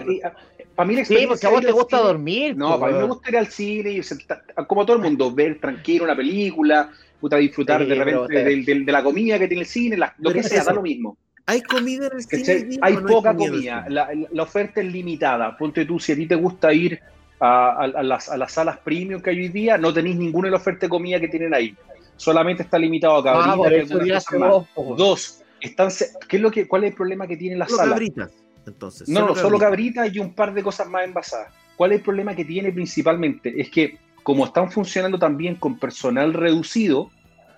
para 0.76 0.88
mí 0.88 0.96
la 0.96 1.06
Sí, 1.06 1.14
experiencia 1.14 1.28
porque 1.28 1.46
a 1.48 1.50
vos 1.50 1.62
de 1.62 1.68
te 1.68 1.72
gusta 1.74 1.98
cine- 1.98 2.08
dormir. 2.08 2.58
No, 2.58 2.68
pues, 2.70 2.80
para 2.80 2.92
mí 2.94 3.00
me 3.00 3.06
gusta 3.08 3.30
ir 3.30 3.38
al 3.38 3.48
cine 3.48 3.92
y 3.92 4.04
sentar- 4.04 4.44
como 4.68 4.86
todo 4.86 4.98
el 4.98 5.04
mundo, 5.04 5.34
ver 5.34 5.60
tranquilo 5.62 6.04
una 6.04 6.16
película, 6.16 6.92
puta, 7.22 7.38
disfrutar 7.38 7.82
Sí, 7.84 7.88
de 7.90 7.96
repente 7.96 8.34
del- 8.44 8.66
del- 8.66 8.86
de, 8.86 8.92
la 8.92 9.04
comida 9.04 9.40
que 9.40 9.48
tiene 9.48 9.62
el 9.62 9.68
cine, 9.68 9.96
la- 9.96 10.14
lo 10.18 10.24
Pero 10.30 10.34
que 10.34 10.40
es 10.42 10.48
sea, 10.50 10.58
eso. 10.62 10.70
da 10.70 10.74
lo 10.76 10.82
mismo. 10.82 11.18
¿Hay 11.48 11.62
comida 11.62 12.08
en 12.08 12.18
el 12.18 12.24
cine? 12.24 12.80
Hay 12.82 12.96
no 12.96 13.06
poca 13.06 13.36
comida, 13.36 13.86
la, 13.88 14.10
la 14.32 14.44
oferta 14.44 14.82
es 14.82 14.92
limitada. 14.92 15.56
Ponte 15.58 15.86
tú, 15.86 16.00
si 16.00 16.12
a 16.12 16.16
ti 16.16 16.26
te 16.26 16.36
gusta 16.36 16.74
ir 16.74 17.00
a, 17.40 17.70
a- 17.70 17.84
a 17.84 18.04
las, 18.04 18.30
a 18.30 18.38
las 18.38 18.52
salas 18.54 18.78
premium 18.80 19.22
que 19.22 19.30
hay 19.30 19.38
hoy 19.40 19.50
día, 19.50 19.78
no 19.78 19.94
tenéis 19.94 20.16
ninguna 20.16 20.48
de 20.48 20.52
la 20.52 20.58
oferta 20.58 20.88
de 20.88 20.90
comida 20.90 21.20
que 21.20 21.28
tienen 21.28 21.54
ahí. 21.54 21.76
Solamente 22.18 22.64
está 22.64 22.80
limitado 22.80 23.18
a 23.18 23.24
cabritas 23.24 24.26
Ah, 24.32 24.64
po. 24.74 24.96
Dos, 24.98 25.44
están, 25.62 25.90
¿qué 26.28 26.38
es 26.38 26.42
lo 26.42 26.50
que, 26.50 26.68
¿cuál 26.68 26.86
es 26.86 26.92
el 26.92 26.96
problema 26.96 27.28
que 27.28 27.38
tienen 27.38 27.60
las 27.60 27.68
Solo 27.70 27.78
salas? 27.80 27.94
cabritas, 27.94 28.32
entonces. 28.66 29.10
No, 29.10 29.28
no, 29.28 29.36
solo 29.36 29.60
cabritas. 29.60 29.96
cabritas 30.06 30.16
y 30.16 30.20
un 30.20 30.34
par 30.34 30.54
de 30.54 30.64
cosas 30.64 30.88
más 30.88 31.04
envasadas. 31.04 31.54
¿Cuál 31.76 31.92
es 31.92 31.98
el 32.00 32.04
problema 32.04 32.34
que 32.36 32.46
tiene 32.46 32.72
principalmente? 32.72 33.54
Es 33.62 33.70
que 33.70 34.00
como 34.24 34.46
están 34.46 34.72
funcionando 34.72 35.20
también 35.20 35.56
con 35.56 35.78
personal 35.78 36.34
reducido, 36.34 37.12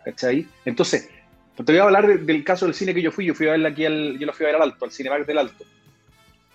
¿cachai? 0.03 0.47
Entonces, 0.65 1.07
te 1.65 1.71
voy 1.73 1.79
a 1.79 1.83
hablar 1.83 2.07
de- 2.07 2.17
del 2.19 2.43
caso 2.43 2.65
del 2.65 2.73
cine 2.75 2.93
que 2.93 3.01
yo 3.01 3.11
fui, 3.11 3.25
yo 3.25 3.33
fui 3.33 3.47
a 3.47 3.51
verla 3.51 3.69
aquí 3.69 3.85
al, 3.85 4.17
yo 4.19 4.25
lo 4.25 4.33
fui 4.33 4.45
a 4.45 4.47
ver 4.47 4.55
al 4.57 4.61
Alto, 4.63 4.85
al 4.85 4.91
Cinemark 4.91 5.25
del 5.25 5.37
Alto. 5.39 5.65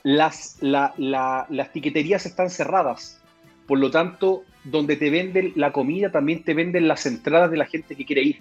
Las, 0.04 0.58
la- 0.60 0.94
la- 0.96 1.46
las 1.48 1.72
tiqueterías 1.72 2.26
están 2.26 2.50
cerradas, 2.50 3.20
por 3.66 3.78
lo 3.78 3.90
tanto, 3.90 4.42
donde 4.64 4.96
te 4.96 5.10
venden 5.10 5.52
la 5.56 5.72
comida 5.72 6.10
también 6.10 6.42
te 6.44 6.54
venden 6.54 6.86
las 6.88 7.06
entradas 7.06 7.50
de 7.50 7.56
la 7.56 7.66
gente 7.66 7.94
que 7.96 8.04
quiere 8.04 8.22
ir. 8.22 8.38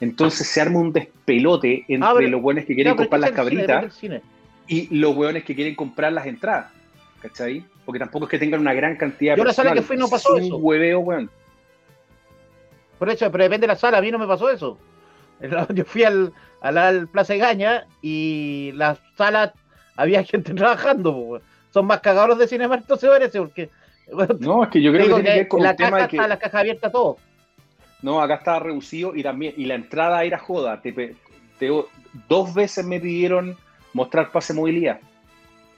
Entonces 0.00 0.46
se 0.48 0.60
arma 0.60 0.80
un 0.80 0.92
despelote 0.92 1.84
entre 1.88 2.08
Ah, 2.08 2.12
pero- 2.16 2.28
los 2.30 2.42
buenos 2.42 2.64
que 2.64 2.74
quieren 2.74 2.90
No, 2.92 2.96
comprar 2.96 3.20
las 3.20 3.30
cabritas 3.32 3.94
cine. 3.94 4.20
y 4.66 4.94
los 4.98 5.14
hueones 5.16 5.44
que 5.44 5.54
quieren 5.54 5.74
comprar 5.74 6.12
las 6.12 6.26
entradas, 6.26 6.72
¿cachai? 7.20 7.64
Porque 7.84 7.98
tampoco 7.98 8.24
es 8.26 8.30
que 8.30 8.38
tengan 8.38 8.60
una 8.60 8.74
gran 8.74 8.96
cantidad 8.96 9.34
de 9.34 9.38
Yo 9.38 9.44
la 9.44 9.52
sala 9.52 9.72
que 9.74 9.82
fui 9.82 9.96
no 9.96 10.08
pasó 10.08 10.36
Es 10.36 10.44
eso. 10.46 10.56
un 10.56 10.64
hueveo, 10.64 11.00
weón. 11.00 11.30
Por 12.98 13.10
eso, 13.10 13.30
pero 13.30 13.44
depende 13.44 13.66
de 13.66 13.72
la 13.72 13.76
sala, 13.78 13.98
a 13.98 14.00
mí 14.00 14.10
no 14.10 14.18
me 14.18 14.26
pasó 14.26 14.50
eso. 14.50 14.78
Yo 15.74 15.84
fui 15.84 16.04
al, 16.04 16.32
al, 16.60 16.78
al 16.78 17.08
Plaza 17.08 17.34
Gaña 17.36 17.86
y 18.00 18.72
la 18.74 18.96
sala 19.16 19.52
había 19.96 20.22
gente 20.24 20.54
trabajando, 20.54 21.40
son 21.72 21.86
más 21.86 22.00
cagados 22.00 22.38
de 22.38 22.46
Cinemark, 22.48 22.82
entonces 22.82 23.08
parece, 23.10 23.38
porque. 23.40 23.70
bueno, 24.12 24.34
No, 24.40 24.64
es 24.64 24.70
que 24.70 24.82
yo 24.82 24.92
creo 24.92 25.06
que 25.06 25.14
tiene 25.14 25.22
que 25.28 25.32
que 25.32 25.38
ver 25.38 25.48
con 25.48 25.62
la 25.62 25.70
el 25.70 25.76
tema 25.76 25.90
caja 25.90 26.02
de 26.02 26.08
que. 26.08 26.16
está 26.16 26.28
la 26.28 26.38
caja 26.38 26.58
abierta 26.60 26.90
todo. 26.90 27.16
No, 28.02 28.20
acá 28.20 28.34
estaba 28.34 28.58
reducido 28.58 29.14
y 29.14 29.22
también, 29.22 29.54
y 29.56 29.64
la 29.66 29.74
entrada 29.76 30.24
era 30.24 30.38
joda. 30.38 30.80
Te, 30.82 30.92
pe- 30.92 31.14
te- 31.58 31.70
dos 32.28 32.52
veces 32.52 32.84
me 32.84 32.98
pidieron 32.98 33.56
mostrar 33.92 34.32
pase 34.32 34.52
movilidad 34.54 34.98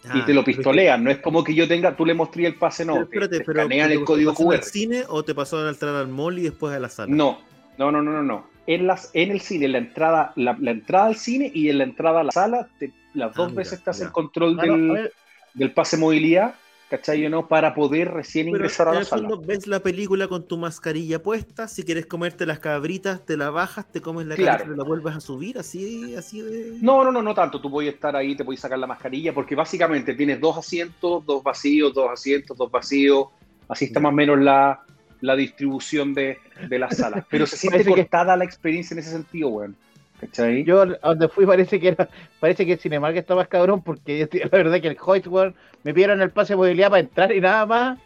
y 0.05 0.09
Ah, 0.21 0.23
te 0.27 0.33
lo 0.35 0.43
pero 0.45 0.57
pistolean. 0.57 1.05
No 1.05 1.11
es 1.11 1.19
como 1.19 1.43
que 1.45 1.55
yo 1.55 1.67
tenga, 1.69 1.95
tú 1.97 2.05
le 2.07 2.15
mostré 2.15 2.47
el 2.47 2.55
pase, 2.57 2.85
no. 2.85 2.95
pero 2.95 3.29
te- 3.29 3.37
espérate, 3.37 3.39
te 3.39 3.45
pero 3.45 3.61
escanean 3.61 3.89
¿te 3.89 3.95
el 3.95 4.05
código 4.05 4.33
pasó 4.33 4.51
al 4.51 4.59
QR. 4.61 4.65
cine 4.65 5.05
o 5.09 5.23
te 5.23 5.35
pasó 5.35 5.59
a 5.59 5.69
entrar 5.69 5.95
al 5.95 6.09
mall 6.09 6.39
y 6.39 6.43
después 6.43 6.75
a 6.75 6.79
la 6.81 6.89
sala? 6.89 7.15
No, 7.15 7.39
no, 7.79 7.91
no, 7.93 8.03
no, 8.03 8.11
no, 8.13 8.23
no. 8.23 8.47
En, 8.67 8.87
las, 8.87 9.11
en 9.13 9.31
el 9.31 9.41
cine, 9.41 9.69
la 9.69 9.79
entrada, 9.79 10.33
la, 10.37 10.57
la 10.59 10.71
entrada 10.71 11.07
al 11.07 11.17
cine 11.17 11.51
y 11.55 11.69
en 11.69 11.79
la 11.79 11.85
entrada 11.85 12.21
a 12.21 12.25
la 12.25 12.33
sala, 12.33 12.69
te- 12.79 12.93
las 13.15 13.33
Ah, 13.33 13.39
dos 13.39 13.51
mira, 13.51 13.63
veces 13.63 13.83
te 13.85 13.91
hacen 13.91 14.09
control 14.09 14.57
Ah, 14.59 14.63
del, 14.63 15.11
del 15.55 15.73
pase 15.73 15.97
movilidad, 15.97 16.55
¿cachai 16.89 17.25
o 17.27 17.31
no? 17.31 17.47
Para 17.47 17.75
poder 17.75 18.11
recién 18.11 18.47
Pero 18.47 18.57
ingresar 18.57 18.89
a 18.89 18.93
en 18.93 18.99
la 19.01 19.05
sala. 19.05 19.29
fondo 19.29 19.47
ves 19.47 19.67
la 19.67 19.81
película 19.81 20.29
con 20.29 20.47
tu 20.49 20.57
mascarilla 20.57 21.23
puesta, 21.23 21.69
si 21.69 21.83
quieres 21.83 22.07
comerte 22.07 22.47
las 22.47 22.59
cabritas, 22.59 23.25
te 23.27 23.37
la 23.37 23.51
bajas, 23.51 23.91
te 23.93 24.01
comes 24.01 24.27
la 24.27 24.35
Claro. 24.37 24.59
cabrita 24.59 24.75
y 24.75 24.79
la 24.79 24.85
vuelves 24.85 25.15
a 25.15 25.21
subir, 25.21 25.59
así, 25.59 26.15
así 26.17 26.41
de... 26.41 26.79
No, 26.81 27.05
no, 27.05 27.13
no, 27.13 27.23
no 27.23 27.35
tanto. 27.35 27.61
Tú 27.61 27.71
puedes 27.71 27.95
estar 27.95 28.17
ahí, 28.17 28.35
te 28.35 28.45
puedes 28.45 28.61
sacar 28.61 28.79
la 28.79 28.87
mascarilla, 28.87 29.33
porque 29.35 29.55
básicamente 29.55 30.15
tienes 30.15 30.41
dos 30.41 30.57
asientos, 30.57 31.25
dos 31.27 31.43
vacíos, 31.43 31.93
dos 31.95 32.11
asientos, 32.11 32.57
dos 32.57 32.71
vacíos. 32.71 33.27
Así 33.69 33.87
está 33.87 34.01
Ya. 34.01 34.05
más 34.05 34.13
o 34.13 34.17
menos 34.17 34.39
la, 34.41 34.81
la 35.21 35.37
distribución 35.37 36.15
de, 36.15 36.39
de 36.69 36.79
las 36.79 36.97
salas. 36.97 37.25
Pero 37.31 37.47
se 37.47 37.57
siente 37.57 37.79
Parece 37.79 37.91
que- 37.95 38.03
cortada 38.03 38.37
la 38.37 38.45
experiencia 38.45 38.95
en 38.95 38.99
ese 39.01 39.11
sentido, 39.11 39.49
weón. 39.49 39.77
¿Cachai? 40.21 40.65
Yo 40.65 40.83
a 40.83 40.87
donde 41.09 41.29
fui 41.29 41.45
parece 41.45 41.81
que 41.81 41.89
era, 41.89 42.09
parece 42.41 42.65
que 42.65 42.75
el 42.75 42.79
Cinemark 42.79 43.17
está 43.17 43.35
más 43.35 43.49
cabrón 43.49 43.83
porque 43.83 44.29
la 44.33 44.49
verdad 44.59 44.81
que 44.81 44.89
el 44.89 44.97
Hoyt, 45.05 45.27
weón, 45.27 45.55
me 45.83 45.93
pidieron 45.93 46.23
el 46.23 46.31
pase 46.31 46.53
de 46.53 46.57
movilidad 46.57 46.89
para 46.91 47.01
entrar 47.01 47.33
y 47.33 47.41
nada 47.41 47.67
más. 47.67 47.99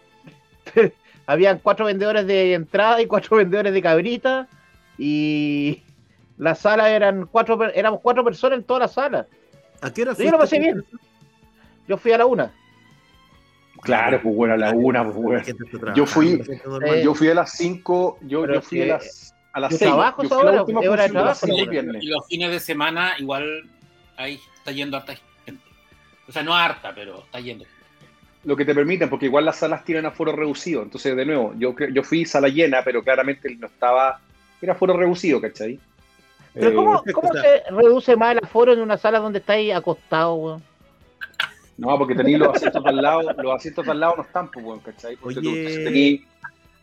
Habían 1.26 1.58
cuatro 1.58 1.84
vendedores 1.86 2.26
de 2.26 2.54
entrada 2.54 3.02
y 3.02 3.06
cuatro 3.06 3.36
vendedores 3.36 3.72
de 3.74 3.82
cabrita 3.82 4.48
y 4.96 5.82
la 6.38 6.54
sala 6.54 6.90
eran 6.90 7.26
cuatro, 7.26 7.58
per- 7.58 7.72
éramos 7.74 8.00
cuatro 8.00 8.24
personas 8.24 8.58
en 8.58 8.64
toda 8.64 8.80
la 8.80 8.88
sala. 8.88 9.26
¿A 9.82 9.92
qué 9.92 10.02
hora 10.02 10.14
Yo 10.14 10.30
lo 10.30 10.38
pasé 10.38 10.58
bien. 10.58 10.82
Yo 11.86 11.98
fui 11.98 12.12
a 12.12 12.18
la 12.18 12.26
una. 12.26 12.50
Claro, 13.82 14.20
pues 14.22 14.34
bueno, 14.34 14.54
a 14.54 14.56
la 14.56 14.70
una, 14.72 15.04
pues 15.04 15.16
bueno. 15.16 15.40
está 15.40 15.94
Yo 15.94 16.06
fui-. 16.06 16.42
Eh, 16.86 17.02
Yo 17.04 17.14
fui 17.14 17.28
a 17.28 17.34
las 17.34 17.52
5, 17.52 18.18
yo, 18.22 18.62
fui 18.62 18.82
a 18.82 18.86
las, 18.86 19.34
a 19.52 19.60
las 19.60 19.72
yo 19.72 19.78
6. 19.78 19.90
trabajo 19.90 20.22
Yo 20.22 20.28
fui 20.28 20.44
la 20.44 20.62
última 20.62 20.80
hora 20.80 21.02
de 21.04 21.08
trabajo. 21.10 21.46
Y 21.48 22.06
los 22.06 22.26
fines 22.26 22.50
de 22.50 22.60
semana 22.60 23.12
igual 23.18 23.68
ahí 24.16 24.40
está 24.56 24.72
yendo 24.72 24.96
harta 24.96 25.14
gente. 25.44 25.62
O 26.28 26.32
sea, 26.32 26.42
no 26.42 26.54
harta, 26.54 26.92
pero 26.94 27.20
está 27.24 27.40
yendo. 27.40 27.64
Lo 28.44 28.56
que 28.56 28.64
te 28.64 28.74
permiten, 28.74 29.10
porque 29.10 29.26
igual 29.26 29.44
las 29.44 29.56
salas 29.56 29.84
tienen 29.84 30.06
aforo 30.06 30.32
reducido. 30.32 30.82
Entonces, 30.82 31.16
de 31.16 31.26
nuevo, 31.26 31.54
yo, 31.58 31.74
yo 31.92 32.02
fui 32.02 32.24
sala 32.24 32.48
llena, 32.48 32.82
pero 32.84 33.02
claramente 33.02 33.54
no 33.56 33.66
estaba. 33.66 34.20
Era 34.60 34.72
aforo 34.72 34.96
reducido, 34.96 35.40
¿cachai? 35.40 35.78
Pero 36.54 36.70
Eh, 36.70 36.74
¿cómo, 37.12 37.32
se 37.32 37.62
reduce 37.70 38.16
más 38.16 38.32
el 38.32 38.44
aforo 38.44 38.72
en 38.72 38.80
una 38.80 38.96
sala 38.96 39.18
donde 39.18 39.38
estáis 39.38 39.74
acostado, 39.74 40.34
weón? 40.34 40.67
No, 41.78 41.96
porque 41.96 42.14
tenéis 42.14 42.38
los 42.38 42.54
asientos 42.54 42.84
al 42.84 42.96
lado, 42.96 43.22
los 43.22 43.54
asientos 43.54 43.84
de 43.86 43.90
al 43.92 44.00
lado 44.00 44.14
no 44.16 44.22
están, 44.24 44.50
pues, 44.50 44.64
bueno, 44.64 44.82
¿cachai? 44.84 45.16
Porque 45.16 45.40
tú 45.40 45.48
Oye. 45.50 45.84
tenéis, 45.84 46.20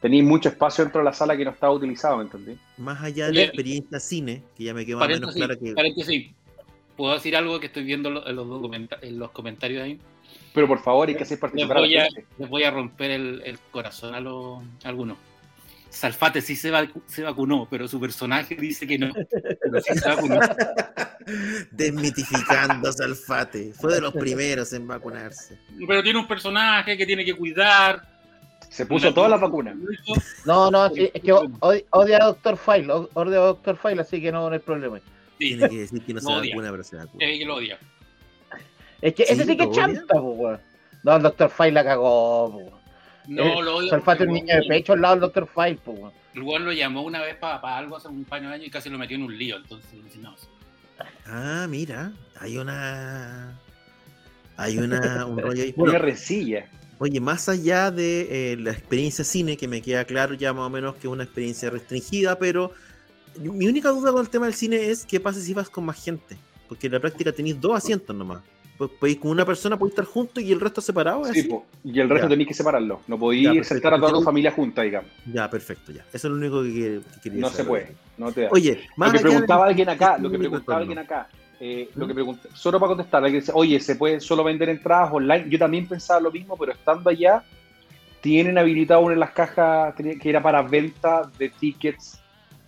tenéis 0.01 0.23
mucho 0.23 0.49
espacio 0.49 0.83
dentro 0.85 1.01
de 1.01 1.05
la 1.05 1.13
sala 1.13 1.35
que 1.35 1.43
no 1.45 1.51
estaba 1.51 1.73
utilizado, 1.73 2.17
¿me 2.17 2.23
entendí? 2.23 2.57
Más 2.77 3.01
allá 3.03 3.25
de 3.25 3.31
Oye, 3.31 3.39
la 3.41 3.45
experiencia 3.45 3.99
cine, 3.99 4.41
que 4.57 4.63
ya 4.63 4.73
me 4.73 4.85
quedó 4.85 4.99
más 4.99 5.09
menos 5.09 5.33
clara 5.35 5.55
que... 5.57 5.73
paréntesis. 5.73 6.31
¿Puedo 6.95 7.13
decir 7.13 7.35
algo 7.35 7.59
que 7.59 7.65
estoy 7.65 7.83
viendo 7.83 8.07
en 8.25 8.35
los, 8.37 8.47
documenta- 8.47 8.99
en 9.01 9.19
los 9.19 9.31
comentarios 9.31 9.83
ahí? 9.83 9.99
Pero 10.53 10.65
por 10.65 10.79
favor, 10.79 11.09
hay 11.09 11.15
que 11.15 11.23
hacer 11.23 11.35
Les 11.35 11.41
participar 11.41 11.77
a 11.77 11.79
voy 11.81 11.97
a, 11.97 12.05
gente. 12.05 12.25
les 12.37 12.49
voy 12.49 12.63
a 12.63 12.71
romper 12.71 13.11
el, 13.11 13.41
el 13.43 13.59
corazón 13.71 14.15
a, 14.15 14.21
los 14.21 14.63
a 14.85 14.87
algunos. 14.87 15.17
Salfate 15.95 16.41
sí 16.41 16.55
se, 16.55 16.71
vacu- 16.71 17.01
se 17.07 17.23
vacunó, 17.23 17.67
pero 17.69 17.87
su 17.87 17.99
personaje 17.99 18.55
dice 18.55 18.85
que 18.85 18.97
no. 18.99 19.13
Pero 19.13 19.81
sí 19.81 19.97
se 19.97 20.09
vacunó. 20.09 20.39
Desmitificando 21.71 22.89
a 22.89 22.91
Salfate. 22.91 23.73
Fue 23.73 23.93
de 23.93 24.01
los 24.01 24.13
primeros 24.15 24.73
en 24.73 24.87
vacunarse. 24.87 25.57
Pero 25.87 26.03
tiene 26.03 26.19
un 26.19 26.27
personaje 26.27 26.97
que 26.97 27.05
tiene 27.05 27.23
que 27.25 27.33
cuidar. 27.33 28.01
Se 28.69 28.85
puso 28.85 29.13
todas 29.13 29.29
las 29.31 29.39
vacunas. 29.39 29.75
No, 30.45 30.69
no, 30.69 30.89
sí, 30.89 31.09
es 31.13 31.21
que 31.21 31.31
od- 31.31 31.85
odia 31.91 32.17
a 32.17 32.25
Doctor 32.25 32.57
File, 32.57 32.91
odia 32.91 33.37
a 33.37 33.41
Doctor 33.45 33.77
File, 33.77 34.01
así 34.01 34.19
que 34.21 34.31
no, 34.31 34.47
no 34.49 34.53
hay 34.53 34.59
problema. 34.59 34.99
Sí, 34.99 35.49
Tiene 35.49 35.69
que 35.69 35.77
decir 35.79 36.01
que 36.05 36.13
no 36.13 36.19
se 36.21 36.29
Lo 36.29 36.39
vacuna, 36.41 36.71
pero 36.71 36.83
se 36.83 36.95
vacuna. 36.97 37.25
que 37.25 37.45
lo 37.45 37.55
odia. 37.55 37.77
Es 39.01 39.13
que 39.13 39.23
ese 39.23 39.35
Sí, 39.35 39.43
sí 39.51 39.57
que 39.57 39.63
es 39.63 39.71
chanta, 39.71 40.15
po, 40.15 40.31
weón. 40.31 40.59
No, 41.03 41.15
el 41.15 41.21
Doctor 41.23 41.49
File 41.49 41.71
la 41.71 41.83
cagó, 41.85 42.51
po. 42.51 42.79
No, 43.27 43.43
Eh, 43.43 43.63
lo 43.63 43.75
odia. 43.77 43.89
Salfate 43.91 44.23
es 44.23 44.27
un 44.29 44.35
niño 44.35 44.55
de 44.55 44.63
pecho 44.67 44.93
al 44.93 45.01
lado 45.01 45.15
del 45.15 45.21
Doctor 45.21 45.49
File, 45.53 45.79
po, 45.83 45.91
weón. 45.91 46.11
El 46.33 46.43
weón 46.43 46.65
lo 46.65 46.73
llamó 46.73 47.01
una 47.01 47.21
vez 47.21 47.35
para 47.35 47.77
algo 47.77 47.95
hace 47.95 48.07
un 48.07 48.25
paño 48.25 48.49
de 48.49 48.55
año 48.55 48.65
y 48.65 48.69
casi 48.69 48.89
lo 48.89 48.97
metió 48.97 49.15
en 49.15 49.23
un 49.23 49.37
lío. 49.37 49.57
Entonces, 49.57 49.89
no. 50.21 50.35
Ah, 51.25 51.65
mira, 51.69 52.11
hay 52.39 52.57
una... 52.57 53.57
Hay 54.57 54.77
una, 54.77 55.25
un 55.25 55.37
rollo 55.37 55.63
ahí. 55.63 55.73
Una 55.77 55.97
rencilla. 55.97 56.65
Oye, 56.97 57.19
más 57.19 57.49
allá 57.49 57.91
de 57.91 58.53
eh, 58.53 58.57
la 58.57 58.71
experiencia 58.71 59.25
cine, 59.25 59.57
que 59.57 59.67
me 59.67 59.81
queda 59.81 60.05
claro 60.05 60.33
ya 60.33 60.53
más 60.53 60.67
o 60.67 60.69
menos 60.69 60.95
que 60.95 61.07
es 61.07 61.11
una 61.11 61.23
experiencia 61.23 61.69
restringida, 61.69 62.39
pero 62.39 62.71
mi 63.37 63.67
única 63.67 63.89
duda 63.89 64.13
con 64.13 64.21
el 64.21 64.29
tema 64.29 64.45
del 64.45 64.55
cine 64.55 64.89
es 64.89 65.05
qué 65.05 65.19
pasa 65.19 65.41
si 65.41 65.53
vas 65.53 65.69
con 65.69 65.83
más 65.83 66.01
gente. 66.01 66.37
Porque 66.69 66.87
en 66.87 66.93
la 66.93 66.99
práctica 67.01 67.33
tenéis 67.33 67.59
dos 67.59 67.75
asientos 67.75 68.15
nomás. 68.15 68.41
Pues 68.77 68.91
podéis 68.99 69.19
con 69.19 69.31
una 69.31 69.45
persona 69.45 69.77
podéis 69.77 69.93
estar 69.93 70.05
juntos 70.05 70.43
y 70.43 70.51
el 70.51 70.59
resto 70.59 70.81
separado. 70.81 71.25
¿es 71.25 71.31
Sí, 71.31 71.49
y 71.85 71.99
el 71.99 72.09
resto 72.09 72.27
tenéis 72.27 72.49
que 72.49 72.53
separarlo. 72.53 72.99
No 73.07 73.17
podéis 73.17 73.65
sentar 73.67 73.93
a 73.93 73.97
toda 73.99 74.11
tu 74.11 74.21
familia 74.21 74.51
junta, 74.51 74.81
digamos. 74.81 75.09
Ya, 75.31 75.49
perfecto, 75.49 75.91
ya. 75.93 76.03
Eso 76.11 76.27
es 76.27 76.31
lo 76.33 76.35
único 76.35 76.61
que, 76.61 76.71
que- 76.73 77.01
que 77.15 77.21
quería 77.29 77.41
No 77.41 77.49
se 77.49 77.63
puede. 77.63 77.95
No 78.17 78.31
te 78.31 78.41
da. 78.41 78.49
Oye, 78.51 78.81
más 78.97 79.13
lo 79.13 79.17
que 79.19 79.23
preguntaba 79.23 79.65
alguien 79.67 79.89
acá, 79.89 80.17
lo 80.17 80.29
que 80.29 80.37
preguntaba 80.37 80.79
alguien 80.79 80.97
acá, 80.97 81.29
eh, 81.59 81.89
lo 81.95 82.05
¿Mm? 82.05 82.07
que 82.09 82.13
pregunta, 82.13 82.49
solo 82.53 82.79
para 82.79 82.89
contestar, 82.89 83.23
alguien 83.23 83.39
dice, 83.41 83.53
oye, 83.55 83.79
¿se 83.79 83.95
puede 83.95 84.19
solo 84.19 84.43
vender 84.43 84.67
entradas 84.67 85.09
online? 85.13 85.45
Yo 85.49 85.57
también 85.57 85.87
pensaba 85.87 86.19
lo 86.19 86.31
mismo, 86.31 86.57
pero 86.57 86.73
estando 86.73 87.09
allá, 87.09 87.43
tienen 88.19 88.57
habilitado 88.57 89.01
una 89.01 89.13
de 89.13 89.19
las 89.19 89.31
cajas 89.31 89.93
que 89.95 90.19
era 90.29 90.41
para 90.43 90.61
venta 90.63 91.29
de 91.37 91.49
tickets 91.49 92.19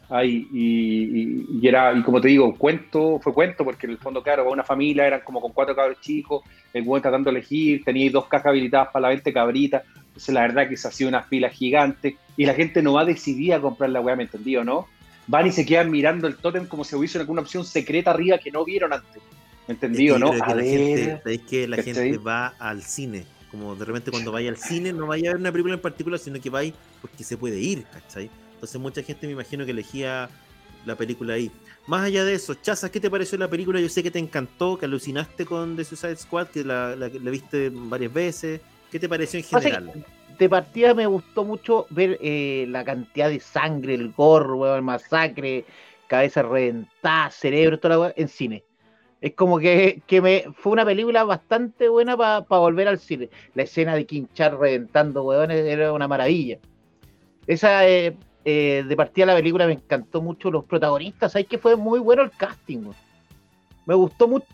ahí, 0.10 0.48
y, 0.52 1.04
y- 1.22 1.46
y 1.62 1.68
era, 1.68 1.94
y 1.94 2.02
como 2.04 2.22
te 2.22 2.30
digo, 2.30 2.56
cuento, 2.58 3.20
fue 3.22 3.34
cuento, 3.34 3.64
porque 3.64 3.86
en 3.88 3.92
el 3.94 3.98
fondo, 3.98 4.22
claro, 4.24 4.44
para 4.44 4.54
una 4.54 4.64
familia 4.64 5.06
eran 5.06 5.22
como 5.26 5.42
con 5.42 5.52
cuatro 5.52 5.76
cabros 5.76 6.00
chicos, 6.02 6.44
el 6.74 6.84
buen 6.84 7.02
tratando 7.02 7.32
de 7.32 7.38
elegir, 7.40 7.84
tenía 7.84 8.10
dos 8.12 8.28
cajas 8.28 8.48
habilitadas 8.48 8.90
para 8.94 9.04
la 9.04 9.10
venta 9.10 9.24
de 9.26 9.34
cabrita, 9.34 9.84
entonces 10.08 10.34
la 10.34 10.42
verdad 10.42 10.70
que 10.70 10.78
se 10.78 10.88
hacía 10.88 11.08
unas 11.08 11.28
filas 11.28 11.54
gigantes, 11.54 12.16
y 12.36 12.46
la 12.46 12.54
gente 12.54 12.82
no 12.82 12.94
va 12.94 13.06
decidida 13.06 13.58
a 13.58 13.62
comprar 13.62 13.90
la 13.90 14.02
weá, 14.02 14.16
¿me 14.16 14.24
entendí 14.24 14.56
o 14.56 14.64
no? 14.64 14.88
van 15.30 15.46
y 15.46 15.52
se 15.52 15.66
quedan 15.66 15.92
mirando 15.92 16.26
el 16.26 16.38
tótem 16.38 16.68
como 16.68 16.86
si 16.86 16.96
hubiese 16.96 17.20
alguna 17.20 17.42
opción 17.42 17.66
secreta 17.66 18.12
arriba 18.12 18.38
que 18.38 18.50
no 18.50 18.64
vieron 18.64 18.94
antes. 18.94 19.22
Es 19.68 19.70
¿Entendido, 19.70 20.16
que 20.16 20.22
yo 20.22 20.26
no? 20.26 20.32
que 20.32 20.38
A 20.42 20.48
la 20.48 20.56
ver. 20.56 20.66
gente, 20.66 21.18
¿sabéis 21.22 21.42
que 21.42 21.68
la 21.68 21.78
gente 21.84 22.18
va 22.18 22.48
al 22.60 22.82
cine? 22.82 23.26
Como 23.52 23.76
de 23.76 23.84
repente 23.84 24.10
cuando 24.10 24.32
vaya 24.32 24.50
al 24.50 24.56
cine 24.56 24.94
no 24.94 25.06
vaya 25.08 25.30
a 25.30 25.34
ver 25.34 25.42
una 25.42 25.52
película 25.52 25.76
en 25.76 25.82
particular, 25.82 26.18
sino 26.18 26.40
que 26.40 26.50
va 26.50 26.60
ahí 26.60 26.74
porque 27.02 27.26
se 27.26 27.38
puede 27.38 27.60
ir, 27.60 27.86
¿cachai? 27.92 28.30
Entonces 28.58 28.82
mucha 28.82 29.04
gente 29.04 29.28
me 29.28 29.34
imagino 29.34 29.66
que 29.66 29.72
elegía 29.72 30.30
la 30.84 30.96
película 30.96 31.36
ahí. 31.36 31.52
Más 31.86 32.06
allá 32.06 32.26
de 32.26 32.34
eso, 32.34 32.56
Chaza, 32.56 32.92
¿qué 32.92 33.00
te 33.00 33.10
pareció 33.10 33.38
la 33.38 33.48
película? 33.48 33.80
Yo 33.80 33.88
sé 33.88 34.02
que 34.02 34.10
te 34.10 34.18
encantó, 34.18 34.80
que 34.80 34.86
alucinaste 34.86 35.46
con 35.46 35.76
The 35.76 35.84
Suicide 35.86 36.16
Squad, 36.18 36.48
que 36.48 36.64
la, 36.64 36.96
la- 36.96 37.08
la 37.10 37.32
viste 37.32 37.70
varias 37.72 38.12
veces. 38.12 38.62
¿Qué 38.92 39.00
te 39.00 39.08
pareció 39.08 39.40
en 39.40 39.46
general? 39.46 39.94
De 40.40 40.50
partida 40.50 40.94
me 40.96 41.06
gustó 41.06 41.44
mucho 41.44 41.86
ver 41.92 42.18
eh, 42.20 42.66
la 42.70 42.84
cantidad 42.84 43.30
de 43.30 43.40
sangre, 43.40 43.94
el 43.94 44.12
weón, 44.18 44.76
el 44.76 44.82
masacre, 44.82 45.66
cabeza 46.08 46.42
reventada, 46.42 47.30
cerebro, 47.30 47.80
toda 47.80 47.96
la 47.96 48.00
weá, 48.02 48.14
en 48.16 48.28
cine. 48.28 48.64
Es 49.22 49.34
como 49.34 49.60
que, 49.60 50.02
que 50.08 50.20
me 50.22 50.46
fue 50.56 50.72
una 50.74 50.86
película 50.86 51.24
bastante 51.24 51.90
buena 51.90 52.18
para 52.18 52.40
volver 52.60 52.88
al 52.88 53.00
cine. 53.00 53.30
La 53.56 53.64
escena 53.64 53.96
de 53.96 54.06
Quinchar 54.06 54.58
reventando 54.58 55.24
weones 55.24 55.66
era 55.66 55.94
una 55.94 56.08
maravilla. 56.08 56.60
Esa 57.48 57.88
eh, 57.88 58.16
eh, 58.50 58.86
de 58.88 58.96
partida 58.96 59.26
la 59.26 59.36
película 59.36 59.68
me 59.68 59.74
encantó 59.74 60.22
mucho 60.22 60.50
los 60.50 60.64
protagonistas. 60.64 61.34
Sabes 61.34 61.48
que 61.48 61.58
fue 61.58 61.76
muy 61.76 62.00
bueno 62.00 62.22
el 62.22 62.32
casting. 62.32 62.80
Me 63.86 63.94
gustó 63.94 64.26
mucho 64.26 64.46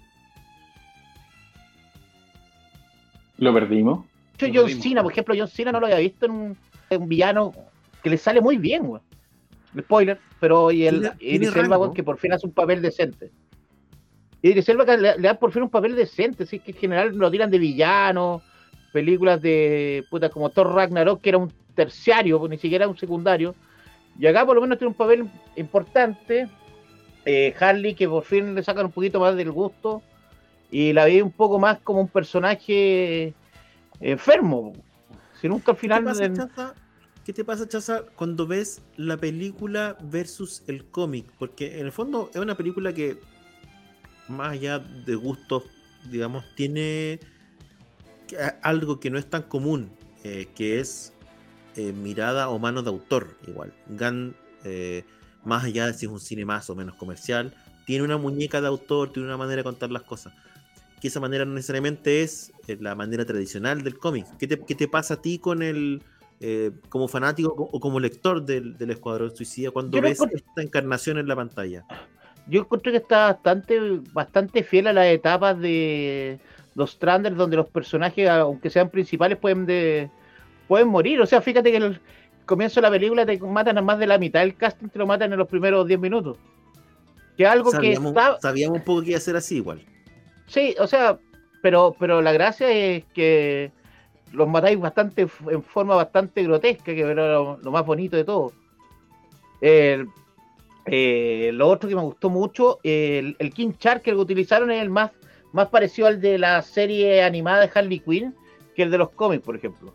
Lo 3.38 3.54
perdimos. 3.54 4.04
Lo 4.40 4.48
John. 4.52 4.82
Cena, 4.82 5.04
por 5.04 5.12
ejemplo, 5.12 5.36
John 5.38 5.48
Cena 5.48 5.72
no 5.72 5.80
lo 5.80 5.86
había 5.86 6.00
visto 6.00 6.26
en 6.26 6.32
un, 6.32 6.58
en 6.90 7.02
un 7.04 7.08
villano 7.08 7.54
que 8.02 8.10
le 8.10 8.18
sale 8.18 8.42
muy 8.42 8.58
bien. 8.58 8.94
Spoiler, 9.80 10.20
pero 10.40 10.72
y 10.72 10.88
el 10.88 11.12
Idris 11.20 11.56
Elba, 11.56 11.94
que 11.94 12.04
por 12.04 12.18
fin 12.18 12.34
hace 12.34 12.48
un 12.48 12.54
papel 12.54 12.82
decente. 12.82 13.30
Idris 14.42 14.70
Elba 14.70 14.88
que 14.88 14.98
le, 14.98 15.18
le 15.18 15.28
da 15.28 15.36
por 15.36 15.52
fin 15.52 15.62
un 15.62 15.70
papel 15.70 15.96
decente, 15.96 16.46
así 16.46 16.58
que 16.58 16.72
en 16.72 16.78
general 16.78 17.16
lo 17.16 17.30
tiran 17.30 17.52
de 17.52 17.60
villano, 17.60 18.42
películas 18.92 19.40
de 19.40 20.04
puta 20.10 20.30
como 20.30 20.50
Thor 20.50 20.74
Ragnarok, 20.74 21.22
que 21.22 21.30
era 21.30 21.38
un 21.38 21.54
terciario, 21.76 22.40
pues, 22.40 22.50
ni 22.50 22.58
siquiera 22.58 22.88
un 22.88 22.98
secundario. 22.98 23.54
Y 24.20 24.28
acá 24.28 24.46
por 24.46 24.56
lo 24.56 24.62
menos 24.62 24.78
tiene 24.78 24.90
un 24.90 24.96
papel 24.96 25.30
importante. 25.56 26.48
Eh, 27.26 27.54
Harley, 27.60 27.96
que 27.96 28.08
por 28.08 28.24
fin 28.24 28.54
le 28.54 28.64
sacan 28.64 28.86
un 28.88 28.92
poquito 28.92 29.20
más 29.20 29.36
del 29.36 29.52
gusto. 29.52 30.02
Y 30.72 30.94
la 30.94 31.06
vi 31.06 31.22
un 31.22 31.32
poco 31.32 31.60
más 31.60 31.80
como 31.80 32.02
un 32.02 32.08
personaje 32.08 33.34
enfermo. 34.00 34.74
Si 35.40 35.48
nunca 35.48 35.72
al 35.72 35.78
¿Qué 35.78 35.82
final. 35.82 36.04
te 36.04 36.10
pasa, 36.10 36.26
en- 36.26 36.36
Chaza? 36.36 36.74
¿Qué 37.26 37.32
te 37.32 37.46
pasa, 37.46 37.68
Chaza, 37.68 38.04
cuando 38.16 38.46
ves 38.48 38.82
la 38.98 39.18
película 39.18 39.98
versus 40.02 40.64
el 40.68 40.86
cómic? 40.86 41.26
Porque 41.40 41.80
en 41.80 41.86
el 41.86 41.92
fondo 41.92 42.30
es 42.34 42.40
una 42.42 42.56
película 42.56 42.94
que, 42.94 43.18
más 44.28 44.52
allá 44.52 44.80
de 44.80 45.16
gustos, 45.16 45.64
digamos, 46.12 46.44
tiene 46.56 47.20
algo 48.62 49.00
que 49.00 49.10
no 49.10 49.18
es 49.18 49.30
tan 49.30 49.44
común, 49.44 49.90
eh, 50.24 50.48
que 50.56 50.80
es 50.80 51.13
eh, 51.76 51.94
mirada 51.94 52.50
o 52.50 52.60
mano 52.60 52.84
de 52.84 52.90
autor, 52.90 53.36
igual. 53.48 53.74
Gunn, 53.88 54.36
eh, 54.64 55.04
más 55.44 55.64
allá 55.64 55.88
de 55.88 55.94
si 55.94 56.06
es 56.06 56.12
un 56.12 56.20
cine 56.20 56.46
más 56.46 56.70
o 56.70 56.76
menos 56.76 56.96
comercial, 56.96 57.54
tiene 57.86 58.04
una 58.04 58.18
muñeca 58.18 58.62
de 58.62 58.68
autor, 58.68 59.12
tiene 59.12 59.28
una 59.28 59.38
manera 59.38 59.58
de 59.58 59.64
contar 59.64 59.92
las 59.92 60.04
cosas. 60.04 60.34
Que 61.02 61.10
esa 61.10 61.20
manera 61.20 61.46
no 61.46 61.54
necesariamente 61.54 62.24
es 62.24 62.54
eh, 62.68 62.78
la 62.80 62.96
manera 62.96 63.26
tradicional 63.26 63.84
del 63.84 63.98
cómic. 63.98 64.26
¿Qué 64.38 64.48
te, 64.48 64.60
qué 64.60 64.76
te 64.76 64.88
pasa 64.88 65.16
a 65.16 65.22
ti 65.22 65.38
con 65.38 65.62
el, 65.62 66.02
eh, 66.40 66.72
como 66.90 67.08
fanático 67.08 67.54
o 67.54 67.80
como 67.80 68.00
lector 68.00 68.46
del, 68.46 68.78
del 68.78 68.92
Escuadrón 68.92 69.36
Suicida 69.36 69.72
cuando 69.72 70.02
ves 70.02 70.20
esta 70.22 70.62
encarnación 70.62 71.18
en 71.18 71.28
la 71.28 71.36
pantalla? 71.36 71.86
Yo 72.48 72.62
encuentro 72.62 72.92
que 72.92 72.98
está 72.98 73.28
bastante, 73.34 73.80
bastante 74.12 74.64
fiel 74.64 74.88
a 74.88 74.94
las 74.94 75.08
etapas 75.08 75.60
de 75.60 76.40
los 76.76 76.92
Stranders, 76.92 77.38
donde 77.38 77.58
los 77.58 77.70
personajes, 77.70 78.28
aunque 78.30 78.70
sean 78.70 78.90
principales, 78.90 79.38
pueden 79.38 79.66
de, 79.66 80.10
pueden 80.68 80.88
morir. 80.88 81.22
O 81.22 81.26
sea, 81.26 81.42
fíjate 81.42 81.72
que 81.72 81.78
el 81.78 82.00
comienzo 82.46 82.76
de 82.76 82.82
la 82.84 82.92
película 82.92 83.26
te 83.26 83.38
matan 83.40 83.78
a 83.78 83.82
más 83.82 84.00
de 84.00 84.08
la 84.08 84.18
mitad 84.18 84.42
del 84.42 84.56
casting, 84.56 84.88
te 84.88 85.00
lo 85.00 85.08
matan 85.08 85.32
en 85.32 85.40
los 85.40 85.48
primeros 85.48 85.88
10 85.88 86.00
minutos. 86.00 86.38
Que 87.38 87.48
algo 87.48 87.72
Sabíamos, 87.72 88.14
que 88.14 88.20
está, 88.20 88.40
sabíamos 88.40 88.78
un 88.80 88.84
poco 88.84 89.02
que 89.02 89.10
iba 89.10 89.18
a 89.18 89.22
ser 89.22 89.36
así 89.36 89.58
igual. 89.58 89.82
Sí, 90.48 90.76
o 90.80 90.88
sea, 90.88 91.18
pero, 91.62 91.96
pero 92.00 92.22
la 92.22 92.32
gracia 92.32 92.70
es 92.70 93.06
que 93.14 93.72
los 94.32 94.48
matáis 94.48 94.80
bastante 94.80 95.28
en 95.50 95.64
forma 95.64 95.96
bastante 95.96 96.44
grotesca, 96.44 96.94
que 96.94 97.02
era 97.02 97.34
lo, 97.34 97.58
lo 97.58 97.72
más 97.72 97.86
bonito 97.86 98.18
de 98.18 98.24
todo. 98.24 98.52
Eh, 100.86 101.52
lo 101.54 101.68
otro 101.70 101.88
que 101.88 101.96
me 101.96 102.02
gustó 102.02 102.30
mucho, 102.30 102.80
el, 102.84 103.36
el 103.40 103.54
King 103.54 103.72
Shark 103.80 104.02
que 104.02 104.14
utilizaron 104.14 104.72
es 104.72 104.82
el 104.82 104.90
más, 104.90 105.12
más 105.54 105.70
parecido 105.70 106.08
al 106.08 106.20
de 106.20 106.38
la 106.38 106.62
serie 106.62 107.24
animada 107.24 107.62
de 107.62 107.72
Harley 107.74 108.00
Quinn 108.00 108.36
que 108.76 108.84
el 108.84 108.92
de 108.92 108.98
los 108.98 109.12
cómics, 109.12 109.44
por 109.44 109.56
ejemplo. 109.56 109.94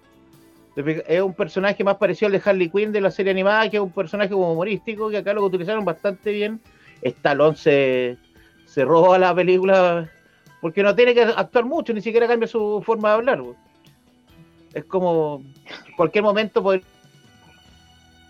Es 1.07 1.23
un 1.23 1.35
personaje 1.35 1.83
más 1.83 1.97
parecido 1.97 2.27
al 2.27 2.33
de 2.33 2.43
Harley 2.45 2.71
Quinn 2.71 2.93
de 2.93 3.01
la 3.01 3.11
serie 3.11 3.33
animada, 3.33 3.69
que 3.69 3.79
es 3.79 3.83
un 3.83 3.91
personaje 3.91 4.31
como 4.31 4.53
humorístico, 4.53 5.11
que 5.11 5.19
acá 5.19 5.33
lo 5.33 5.45
utilizaron 5.45 5.85
bastante 5.85 6.31
bien. 6.33 6.61
Stallone 7.03 7.57
se, 7.57 8.17
se 8.65 8.85
roba 8.85 9.19
la 9.19 9.35
película 9.35 10.09
porque 10.61 10.83
no 10.83 10.95
tiene 10.95 11.15
que 11.15 11.23
actuar 11.23 11.65
mucho, 11.65 11.93
ni 11.93 12.01
siquiera 12.01 12.27
cambia 12.27 12.47
su 12.47 12.83
forma 12.85 13.09
de 13.09 13.15
hablar. 13.15 13.43
Es 14.75 14.85
como 14.85 15.43
cualquier 15.97 16.25
momento 16.25 16.63
podría 16.63 16.85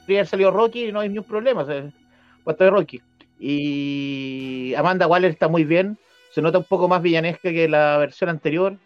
haber 0.06 0.26
salido 0.26 0.50
Rocky 0.50 0.86
y 0.86 0.92
no 0.92 1.00
hay 1.00 1.08
ningún 1.08 1.24
problema. 1.24 1.64
De 1.64 2.70
Rocky. 2.70 3.02
Y 3.38 4.72
Amanda 4.74 5.06
Waller 5.06 5.30
está 5.30 5.48
muy 5.48 5.64
bien, 5.64 5.98
se 6.30 6.40
nota 6.40 6.58
un 6.58 6.64
poco 6.64 6.88
más 6.88 7.02
villanesca 7.02 7.50
que 7.50 7.68
la 7.68 7.98
versión 7.98 8.30
anterior. 8.30 8.78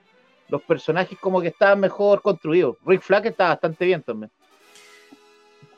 Los 0.49 0.63
personajes 0.63 1.19
como 1.19 1.41
que 1.41 1.49
estaban 1.49 1.81
mejor 1.81 2.21
construidos. 2.23 2.77
Rick 2.85 3.03
Flag 3.03 3.27
está 3.27 3.49
bastante 3.49 3.85
bien 3.87 4.03
también. 4.03 4.31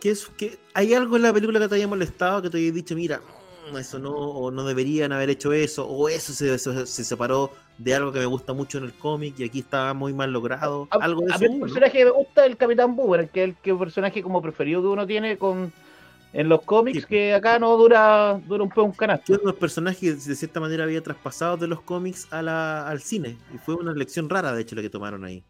¿Qué 0.00 0.10
es, 0.10 0.26
qué- 0.36 0.58
¿Hay 0.74 0.92
algo 0.94 1.16
en 1.16 1.22
la 1.22 1.32
película 1.32 1.60
que 1.60 1.68
te 1.68 1.74
haya 1.76 1.88
molestado, 1.88 2.42
que 2.42 2.50
te 2.50 2.58
haya 2.58 2.72
dicho, 2.72 2.94
mira, 2.94 3.20
mm, 3.72 3.76
eso 3.78 3.98
no, 3.98 4.10
o 4.12 4.50
no 4.50 4.64
deberían 4.64 5.12
haber 5.12 5.30
hecho 5.30 5.52
eso, 5.52 5.86
o 5.88 6.08
eso 6.08 6.32
se, 6.32 6.58
se- 6.58 6.86
se 6.86 7.04
separó 7.04 7.50
de 7.78 7.94
algo 7.94 8.12
que 8.12 8.18
me 8.18 8.26
gusta 8.26 8.52
mucho 8.52 8.78
en 8.78 8.84
el 8.84 8.92
cómic 8.94 9.38
y 9.38 9.44
aquí 9.44 9.60
estaba 9.60 9.94
muy 9.94 10.12
mal 10.12 10.32
logrado? 10.32 10.88
A, 10.90 10.96
algo 11.04 11.22
de 11.22 11.32
a 11.32 11.36
eso. 11.36 11.44
mí 11.48 11.54
¿no? 11.54 11.60
personaje 11.66 11.92
que 11.98 12.04
me 12.04 12.10
gusta 12.10 12.44
es 12.44 12.50
el 12.50 12.56
Capitán 12.56 12.94
Boomerang, 12.96 13.28
que 13.28 13.42
es 13.44 13.48
el, 13.50 13.56
que 13.56 13.70
el 13.70 13.78
personaje 13.78 14.22
como 14.22 14.42
preferido 14.42 14.82
que 14.82 14.88
uno 14.88 15.06
tiene 15.06 15.38
con 15.38 15.72
en 16.34 16.48
los 16.48 16.62
cómics, 16.62 17.02
Sí. 17.02 17.06
que 17.06 17.32
acá 17.32 17.58
no 17.58 17.76
dura, 17.76 18.38
dura 18.46 18.62
un 18.64 18.68
poco 18.68 18.82
un 18.84 18.92
canasto. 18.92 19.32
uno 19.32 19.38
de 19.38 19.46
los 19.46 19.54
personajes 19.54 20.00
que 20.00 20.12
de 20.30 20.34
cierta 20.36 20.58
manera 20.60 20.82
había 20.84 21.00
traspasado 21.02 21.56
de 21.56 21.68
los 21.68 21.80
cómics 21.80 22.26
a 22.32 22.42
la- 22.42 22.86
al 22.88 23.00
cine. 23.00 23.38
Y 23.54 23.58
fue 23.58 23.76
una 23.76 23.92
elección 23.92 24.28
rara, 24.28 24.52
de 24.52 24.60
hecho, 24.62 24.74
la 24.76 24.82
que 24.82 24.90
tomaron 24.90 25.24
ahí. 25.24 25.42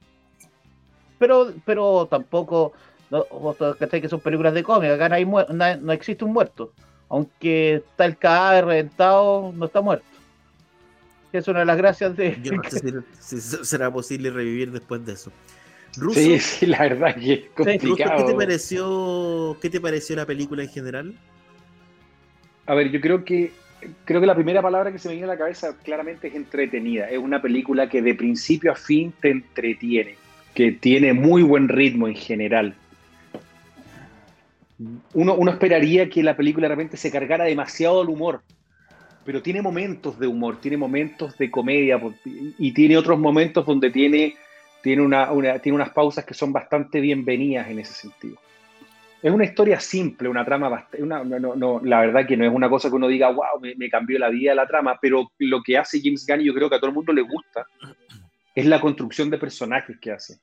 Pero, 1.19 1.53
pero 1.65 2.07
tampoco, 2.11 2.73
no, 3.11 3.25
vos 3.31 3.57
cachai 3.79 4.01
que 4.01 4.09
son 4.09 4.21
películas 4.21 4.53
de 4.55 4.63
cómics, 4.63 4.93
acá 4.93 5.09
no, 5.09 5.15
hay 5.15 5.25
no, 5.25 5.77
no 5.81 5.93
existe 5.93 6.25
un 6.25 6.33
muerto. 6.33 6.73
Aunque 7.09 7.77
está 7.77 8.05
el 8.07 8.17
cadáver 8.17 8.65
reventado, 8.67 9.53
no 9.55 9.67
está 9.67 9.81
muerto. 9.81 10.05
Es 11.33 11.49
una 11.49 11.61
de 11.61 11.65
las 11.65 11.77
gracias 11.77 12.17
de... 12.17 12.39
Yo 12.43 12.53
no 12.53 12.63
sé 12.71 12.81
si 13.21 13.41
será 13.41 13.91
posible 13.93 14.31
revivir 14.31 14.71
después 14.71 15.05
de 15.05 15.13
eso. 15.15 15.33
Russo, 15.97 16.21
Sí, 16.21 16.39
sí, 16.39 16.67
la 16.67 16.79
verdad 16.81 17.15
que 17.15 17.33
es 17.33 17.41
Russo, 17.41 17.65
¿qué 17.65 17.79
complicado. 17.79 18.27
te 18.27 18.35
pareció? 18.35 19.57
¿Qué 19.61 19.71
te 19.71 19.81
pareció 19.81 20.17
la 20.17 20.27
película 20.27 20.63
en 20.63 20.69
general? 20.69 21.15
A 22.67 22.75
ver, 22.75 22.91
yo 22.91 23.01
creo 23.01 23.25
que 23.25 23.53
creo 24.05 24.21
que 24.21 24.27
la 24.27 24.35
primera 24.35 24.63
palabra 24.63 24.91
que 24.93 24.99
se 24.99 25.09
me 25.09 25.15
viene 25.15 25.31
a 25.31 25.35
la 25.35 25.39
cabeza 25.39 25.77
claramente 25.83 26.29
es 26.29 26.35
entretenida. 26.35 27.09
Es 27.11 27.19
una 27.19 27.43
película 27.43 27.89
que 27.89 28.03
de 28.03 28.15
principio 28.15 28.73
a 28.73 28.75
fin 28.77 29.13
te 29.21 29.31
entretiene, 29.31 30.17
que 30.55 30.73
tiene 30.73 31.13
muy 31.13 31.43
buen 31.43 31.69
ritmo 31.69 32.09
en 32.09 32.15
general. 32.15 32.75
Uno, 35.13 35.35
uno 35.35 35.51
esperaría 35.51 36.09
que 36.09 36.23
la 36.23 36.37
película 36.37 36.69
de 36.69 36.75
repente 36.75 36.97
se 36.97 37.11
cargara 37.11 37.45
demasiado 37.45 38.01
al 38.01 38.09
humor, 38.09 38.43
pero 39.25 39.41
tiene 39.41 39.63
momentos 39.63 40.19
de 40.19 40.27
humor, 40.27 40.61
tiene 40.61 40.77
momentos 40.77 41.39
de 41.39 41.51
comedia 41.51 42.01
y 42.59 42.73
tiene 42.73 42.97
otros 42.97 43.19
momentos 43.19 43.65
donde 43.67 43.91
tiene, 43.91 44.35
tiene, 44.85 45.01
una, 45.01 45.59
tiene 45.61 45.77
unas 45.77 45.91
pausas 45.91 46.27
que 46.27 46.35
son 46.35 46.53
bastante 46.53 47.01
bienvenidas 47.01 47.71
en 47.71 47.79
ese 47.79 47.95
sentido. 47.95 48.37
Es 49.23 49.33
una 49.33 49.45
historia 49.47 49.81
simple, 49.81 50.29
una 50.29 50.45
trama 50.45 50.69
bastante. 50.69 51.07
La 51.89 52.01
verdad 52.03 52.27
que 52.27 52.37
no 52.37 52.45
es 52.45 52.53
una 52.53 52.69
cosa 52.69 52.91
que 52.91 52.97
uno 52.97 53.09
diga, 53.09 53.31
wow, 53.31 53.59
me, 53.79 53.89
cambió 53.89 54.19
la 54.19 54.29
vida 54.29 54.55
la 54.55 54.67
trama, 54.67 54.99
pero 55.01 55.33
lo 55.39 55.63
que 55.63 55.79
hace 55.79 56.03
James 56.05 56.27
Gunn, 56.29 56.43
y 56.43 56.45
yo 56.45 56.53
creo 56.53 56.69
que 56.69 56.77
a 56.77 56.79
todo 56.79 56.91
el 56.91 56.95
mundo 56.97 57.15
le 57.15 57.23
gusta, 57.23 57.67
es 58.55 58.67
la 58.67 58.79
construcción 58.79 59.31
de 59.31 59.39
personajes 59.39 59.97
que 59.99 60.13
hace. 60.13 60.39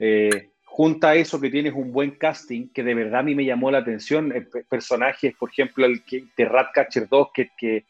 Eh, 0.00 0.50
junta 0.64 1.10
a 1.10 1.14
eso 1.14 1.40
que 1.40 1.48
tienes 1.48 1.72
un 1.72 1.92
buen 1.92 2.10
casting, 2.18 2.70
que 2.74 2.82
de 2.82 2.94
verdad 2.96 3.20
a 3.20 3.22
mí 3.22 3.36
me 3.36 3.44
llamó 3.44 3.70
la 3.70 3.78
atención. 3.78 4.32
eh, 4.34 4.40
pe- 4.40 4.64
personajes, 4.64 5.36
por 5.36 5.50
ejemplo, 5.50 5.86
el 5.86 6.02
que, 6.02 6.24
de 6.36 6.44
Ratcatcher 6.46 7.08
2, 7.08 7.28
que, 7.32 7.50
que, 7.56 7.84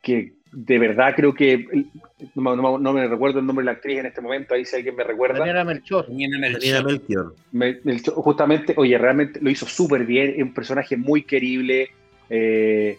que 0.00 0.34
de 0.52 0.78
verdad 0.78 1.14
creo 1.16 1.32
que. 1.34 1.64
No, 2.34 2.56
no- 2.56 2.78
no 2.78 2.92
me 2.92 3.06
recuerdo 3.06 3.38
el 3.40 3.46
nombre 3.46 3.62
de 3.62 3.66
la 3.66 3.72
actriz 3.72 3.98
en 3.98 4.06
este 4.06 4.20
momento, 4.20 4.54
ahí 4.54 4.64
si 4.64 4.76
alguien 4.76 4.96
me 4.96 5.04
recuerda. 5.04 5.38
Daniela 5.38 5.64
Melchor. 5.64 6.06
Daniela 6.08 6.38
Melchor. 6.38 6.60
Daniela 6.60 6.82
Melchior. 6.82 7.34
Me- 7.52 7.78
me- 7.84 7.98
justamente, 7.98 8.74
oye, 8.76 8.98
realmente 8.98 9.40
lo 9.40 9.50
hizo 9.50 9.66
súper 9.66 10.04
bien, 10.04 10.34
es 10.36 10.42
un 10.42 10.52
personaje 10.54 10.96
muy 10.96 11.22
querible, 11.22 11.90
eh, 12.28 12.98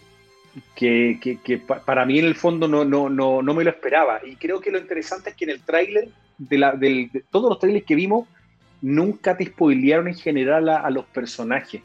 que, 0.74 1.18
que- 1.20 1.38
que 1.42 1.58
pa- 1.58 1.80
para 1.84 2.04
mí 2.04 2.18
en 2.18 2.26
el 2.26 2.34
fondo 2.34 2.68
no, 2.68 2.84
no, 2.84 3.08
no, 3.08 3.42
no 3.42 3.54
me 3.54 3.64
lo 3.64 3.70
esperaba. 3.70 4.20
Y 4.24 4.36
creo 4.36 4.60
que 4.60 4.70
lo 4.70 4.78
interesante 4.78 5.30
es 5.30 5.36
que 5.36 5.44
en 5.44 5.50
el 5.50 5.60
tráiler, 5.62 6.08
de, 6.38 6.58
la- 6.58 6.72
del- 6.72 7.10
de 7.12 7.22
todos 7.30 7.48
los 7.48 7.58
trailers 7.58 7.86
que 7.86 7.94
vimos, 7.94 8.28
nunca 8.80 9.36
te 9.36 9.46
spoilearon 9.46 10.08
en 10.08 10.14
general 10.14 10.68
a, 10.68 10.78
a 10.80 10.90
los 10.90 11.04
personajes 11.06 11.82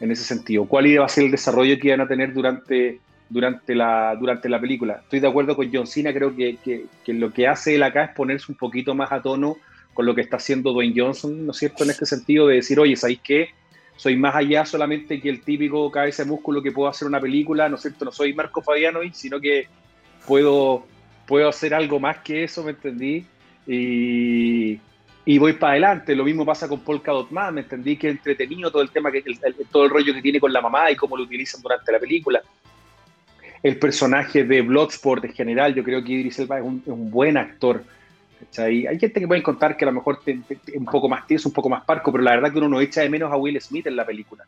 en 0.00 0.10
ese 0.10 0.22
sentido. 0.24 0.64
¿Cuál 0.66 0.86
iba 0.86 1.04
a 1.04 1.08
ser 1.08 1.24
el 1.24 1.30
desarrollo 1.30 1.78
que 1.78 1.88
iban 1.88 2.00
a 2.02 2.06
tener 2.08 2.32
durante, 2.32 3.00
durante, 3.28 3.74
la, 3.74 4.14
durante 4.18 4.48
la 4.48 4.60
película? 4.60 5.00
Estoy 5.02 5.20
de 5.20 5.28
acuerdo 5.28 5.56
con 5.56 5.68
John 5.72 5.86
Cena, 5.86 6.12
creo 6.12 6.34
que, 6.34 6.56
que- 6.64 6.86
que 7.04 7.12
lo 7.14 7.32
que 7.32 7.46
hace 7.48 7.74
él 7.74 7.82
acá 7.82 8.04
es 8.04 8.14
ponerse 8.14 8.50
un 8.50 8.56
poquito 8.58 8.94
más 8.94 9.10
a 9.12 9.20
tono 9.22 9.56
con 9.94 10.04
lo 10.06 10.14
que 10.14 10.20
está 10.20 10.36
haciendo 10.36 10.72
Dwayne 10.72 10.94
Johnson, 11.00 11.46
¿no 11.46 11.52
es 11.52 11.58
cierto? 11.58 11.84
En 11.84 11.90
este 11.90 12.04
sentido 12.06 12.46
de 12.48 12.56
decir, 12.56 12.78
oye, 12.78 12.96
¿sabéis 12.96 13.20
qué? 13.24 13.48
Soy 13.96 14.14
más 14.16 14.34
allá 14.34 14.66
solamente 14.66 15.20
que 15.20 15.30
el 15.30 15.40
típico 15.40 15.90
cabeza 15.90 16.22
de 16.22 16.28
músculo 16.30 16.62
que 16.62 16.70
puedo 16.70 16.88
hacer 16.88 17.08
una 17.08 17.18
película, 17.18 17.68
¿no 17.70 17.76
es 17.76 17.82
cierto? 17.82 18.04
No 18.04 18.12
soy 18.12 18.34
Marco 18.34 18.60
Fabianovic, 18.60 19.14
sino 19.14 19.40
que 19.40 19.66
puedo, 20.26 20.84
puedo 21.26 21.48
hacer 21.48 21.72
algo 21.72 21.98
más 21.98 22.18
que 22.18 22.44
eso, 22.44 22.62
¿me 22.62 22.72
entendí? 22.72 23.24
Y, 23.66 24.78
y 25.24 25.38
voy 25.38 25.54
para 25.54 25.72
adelante. 25.72 26.14
Lo 26.14 26.24
mismo 26.24 26.44
pasa 26.44 26.68
con 26.68 26.80
Polka 26.80 27.12
Dot 27.12 27.30
Man, 27.30 27.54
¿me 27.54 27.62
entendí? 27.62 27.96
Que 27.96 28.10
entretenido 28.10 28.70
todo 28.70 28.82
el 28.82 28.90
tema, 28.90 29.10
que 29.10 29.22
el- 29.24 29.38
el- 29.42 29.66
todo 29.72 29.84
el 29.84 29.90
rollo 29.90 30.12
que 30.14 30.22
tiene 30.22 30.38
con 30.40 30.52
la 30.52 30.60
mamá 30.60 30.90
y 30.90 30.96
cómo 30.96 31.16
lo 31.16 31.22
utilizan 31.24 31.62
durante 31.62 31.90
la 31.90 31.98
película. 31.98 32.42
El 33.62 33.78
personaje 33.78 34.44
de 34.44 34.62
Bloodsport 34.62 35.24
en 35.24 35.32
general, 35.32 35.74
yo 35.74 35.82
creo 35.82 36.02
que 36.04 36.12
Idris 36.12 36.38
Elba 36.38 36.58
es 36.58 36.64
un, 36.64 36.82
es 36.84 36.92
un 36.92 37.10
buen 37.10 37.36
actor. 37.36 37.82
¿cachai? 38.38 38.86
Hay 38.86 38.98
gente 38.98 39.18
que 39.20 39.26
puede 39.26 39.42
contar 39.42 39.76
que 39.76 39.84
a 39.84 39.88
lo 39.88 39.92
mejor 39.94 40.20
te- 40.24 40.38
te- 40.46 40.56
te- 40.56 40.78
un 40.78 40.84
poco 40.84 41.08
más 41.08 41.26
tieso, 41.26 41.48
un 41.48 41.54
poco 41.54 41.68
más 41.68 41.84
parco, 41.84 42.12
pero 42.12 42.22
la 42.22 42.32
verdad 42.34 42.52
que 42.52 42.58
uno 42.58 42.68
no 42.68 42.80
echa 42.80 43.00
de 43.00 43.08
menos 43.08 43.32
a 43.32 43.36
Will 43.36 43.60
Smith 43.60 43.86
en 43.86 43.96
la 43.96 44.04
película. 44.04 44.44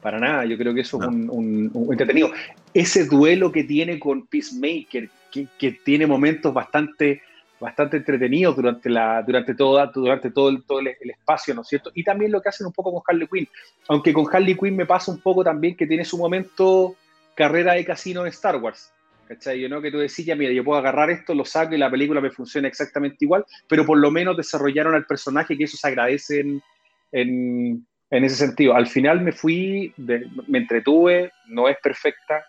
Para 0.00 0.18
nada, 0.18 0.44
yo 0.44 0.56
creo 0.56 0.72
que 0.74 0.80
eso 0.82 1.00
es 1.00 1.08
un, 1.08 1.28
un- 1.30 1.70
un 1.72 1.92
entretenido. 1.92 2.30
Ese 2.72 3.04
duelo 3.06 3.50
que 3.52 3.64
tiene 3.64 3.98
con 3.98 4.26
Peacemaker, 4.26 5.08
que, 5.30 5.46
que 5.58 5.72
tiene 5.72 6.06
momentos 6.06 6.52
bastante, 6.54 7.20
bastante 7.60 7.98
entretenidos 7.98 8.56
durante, 8.56 8.88
la, 8.88 9.22
durante, 9.22 9.54
todo, 9.54 9.84
durante 9.94 10.30
todo, 10.30 10.48
el, 10.48 10.62
todo 10.62 10.80
el, 10.80 10.88
el 11.00 11.10
espacio, 11.10 11.54
¿no 11.54 11.62
es 11.62 11.68
cierto? 11.68 11.90
Y 11.94 12.04
también 12.04 12.30
lo 12.32 12.40
que 12.40 12.48
hacen 12.48 12.66
un 12.66 12.72
poco 12.72 12.92
con 12.92 13.02
Harley 13.06 13.26
Quinn. 13.30 13.48
Aunque 13.88 14.12
con 14.12 14.26
Harley 14.32 14.54
Quinn 14.56 14.76
me 14.76 14.86
pasa 14.86 15.10
un 15.12 15.20
poco 15.20 15.42
también 15.44 15.76
que 15.76 15.86
tiene 15.86 16.04
su 16.04 16.16
momento 16.18 16.94
carrera 17.36 17.74
de 17.74 17.84
casino 17.84 18.22
en 18.22 18.28
Star 18.28 18.56
Wars. 18.56 18.92
¿Cachai? 19.28 19.60
Yo 19.60 19.68
no 19.68 19.82
que 19.82 19.90
tú 19.90 19.98
decís, 19.98 20.24
ya 20.24 20.36
mira, 20.36 20.52
yo 20.52 20.62
puedo 20.62 20.78
agarrar 20.78 21.10
esto, 21.10 21.34
lo 21.34 21.44
saco 21.44 21.74
y 21.74 21.78
la 21.78 21.90
película 21.90 22.20
me 22.20 22.30
funciona 22.30 22.68
exactamente 22.68 23.24
igual, 23.24 23.44
pero 23.68 23.84
por 23.84 23.98
lo 23.98 24.10
menos 24.12 24.36
desarrollaron 24.36 24.94
al 24.94 25.04
personaje 25.04 25.58
que 25.58 25.64
eso 25.64 25.76
se 25.76 25.88
agradece 25.88 26.40
en, 26.40 26.62
en, 27.10 27.84
ese 28.24 28.36
sentido. 28.36 28.74
Al 28.74 28.86
final 28.86 29.20
me 29.22 29.32
fui, 29.32 29.92
de- 29.96 30.26
me 30.46 30.58
entretuve, 30.58 31.32
no 31.48 31.68
es 31.68 31.76
perfecta, 31.82 32.44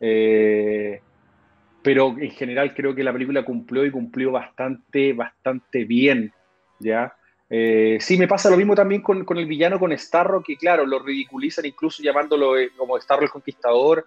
eh, 0.00 1.00
pero 1.82 2.16
en 2.18 2.30
general 2.30 2.72
creo 2.74 2.94
que 2.94 3.04
la 3.04 3.12
película 3.12 3.44
cumplió 3.44 3.84
y 3.84 3.90
cumplió 3.90 4.32
bastante, 4.32 5.12
bastante 5.12 5.84
bien, 5.84 6.32
¿ya? 6.78 7.14
Eh, 7.50 7.98
sí, 8.00 8.16
me 8.16 8.26
pasa 8.26 8.48
lo 8.48 8.56
mismo 8.56 8.74
también 8.74 9.02
con, 9.02 9.26
con 9.26 9.36
el 9.36 9.44
villano, 9.44 9.78
con 9.78 9.96
Starro, 9.98 10.42
que 10.42 10.56
claro, 10.56 10.86
lo 10.86 10.98
ridiculizan 11.00 11.66
incluso 11.66 12.02
llamándolo 12.02 12.56
eh, 12.56 12.70
como 12.74 12.98
Starro 12.98 13.24
el 13.24 13.30
Conquistador, 13.30 14.06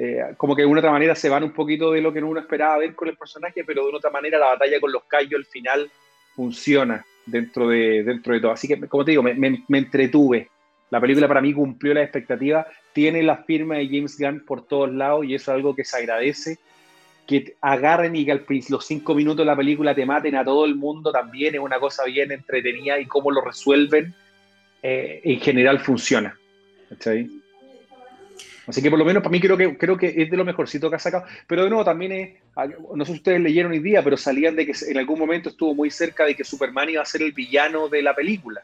eh, 0.00 0.34
como 0.36 0.54
que 0.54 0.62
de 0.62 0.66
una 0.66 0.78
otra 0.78 0.92
manera 0.92 1.14
se 1.16 1.28
van 1.28 1.42
un 1.42 1.52
poquito 1.52 1.90
de 1.90 2.00
lo 2.00 2.12
que 2.12 2.22
uno 2.22 2.38
esperaba 2.40 2.78
ver 2.78 2.94
con 2.94 3.08
el 3.08 3.16
personaje, 3.16 3.64
pero 3.64 3.82
de 3.82 3.88
una 3.88 3.98
otra 3.98 4.10
manera 4.10 4.38
la 4.38 4.46
batalla 4.46 4.78
con 4.80 4.92
los 4.92 5.02
callos 5.04 5.38
al 5.40 5.44
final 5.46 5.90
funciona 6.36 7.04
dentro 7.26 7.68
de, 7.68 8.04
dentro 8.04 8.32
de 8.32 8.40
todo. 8.40 8.52
Así 8.52 8.68
que, 8.68 8.78
como 8.86 9.04
te 9.04 9.10
digo, 9.10 9.22
me, 9.24 9.34
me- 9.34 9.64
me 9.66 9.78
entretuve. 9.78 10.48
La 10.90 11.00
película 11.00 11.26
para 11.28 11.40
mí 11.40 11.52
cumplió 11.52 11.92
la 11.94 12.02
expectativa, 12.02 12.66
tiene 12.92 13.22
la 13.22 13.38
firma 13.38 13.74
de 13.76 13.86
James 13.88 14.16
Gunn 14.18 14.44
por 14.46 14.66
todos 14.66 14.90
lados 14.92 15.24
y 15.26 15.34
eso 15.34 15.50
es 15.50 15.56
algo 15.56 15.74
que 15.74 15.84
se 15.84 15.96
agradece. 15.98 16.58
Que 17.26 17.56
agarren 17.60 18.16
y 18.16 18.24
que 18.24 18.32
al 18.32 18.44
los 18.70 18.86
cinco 18.86 19.14
minutos 19.14 19.38
de 19.38 19.44
la 19.44 19.56
película 19.56 19.94
te 19.94 20.06
maten 20.06 20.34
a 20.36 20.44
todo 20.44 20.64
el 20.64 20.76
mundo 20.76 21.12
también 21.12 21.54
es 21.56 21.60
una 21.60 21.78
cosa 21.78 22.04
bien 22.04 22.32
entretenida 22.32 22.98
y 22.98 23.04
cómo 23.04 23.30
lo 23.30 23.42
resuelven 23.42 24.14
eh, 24.82 25.20
en 25.24 25.38
general 25.40 25.80
funciona. 25.80 26.38
¿cachai? 26.88 27.28
Así 28.68 28.82
que 28.82 28.90
por 28.90 28.98
lo 28.98 29.04
menos 29.04 29.22
para 29.22 29.32
mí 29.32 29.40
creo 29.40 29.56
que, 29.56 29.76
creo 29.78 29.96
que 29.96 30.08
es 30.14 30.30
de 30.30 30.36
lo 30.36 30.44
mejorcito 30.44 30.90
que 30.90 30.96
ha 30.96 30.98
sacado. 30.98 31.24
Pero 31.46 31.64
de 31.64 31.70
nuevo 31.70 31.84
también 31.84 32.12
es, 32.12 32.30
no 32.94 33.04
sé 33.04 33.12
si 33.12 33.18
ustedes 33.18 33.40
leyeron 33.40 33.72
hoy 33.72 33.78
día, 33.78 34.02
pero 34.04 34.16
salían 34.16 34.54
de 34.56 34.66
que 34.66 34.72
en 34.88 34.98
algún 34.98 35.18
momento 35.18 35.48
estuvo 35.48 35.74
muy 35.74 35.90
cerca 35.90 36.24
de 36.26 36.34
que 36.36 36.44
Superman 36.44 36.90
iba 36.90 37.00
a 37.02 37.06
ser 37.06 37.22
el 37.22 37.32
villano 37.32 37.88
de 37.88 38.02
la 38.02 38.14
película. 38.14 38.60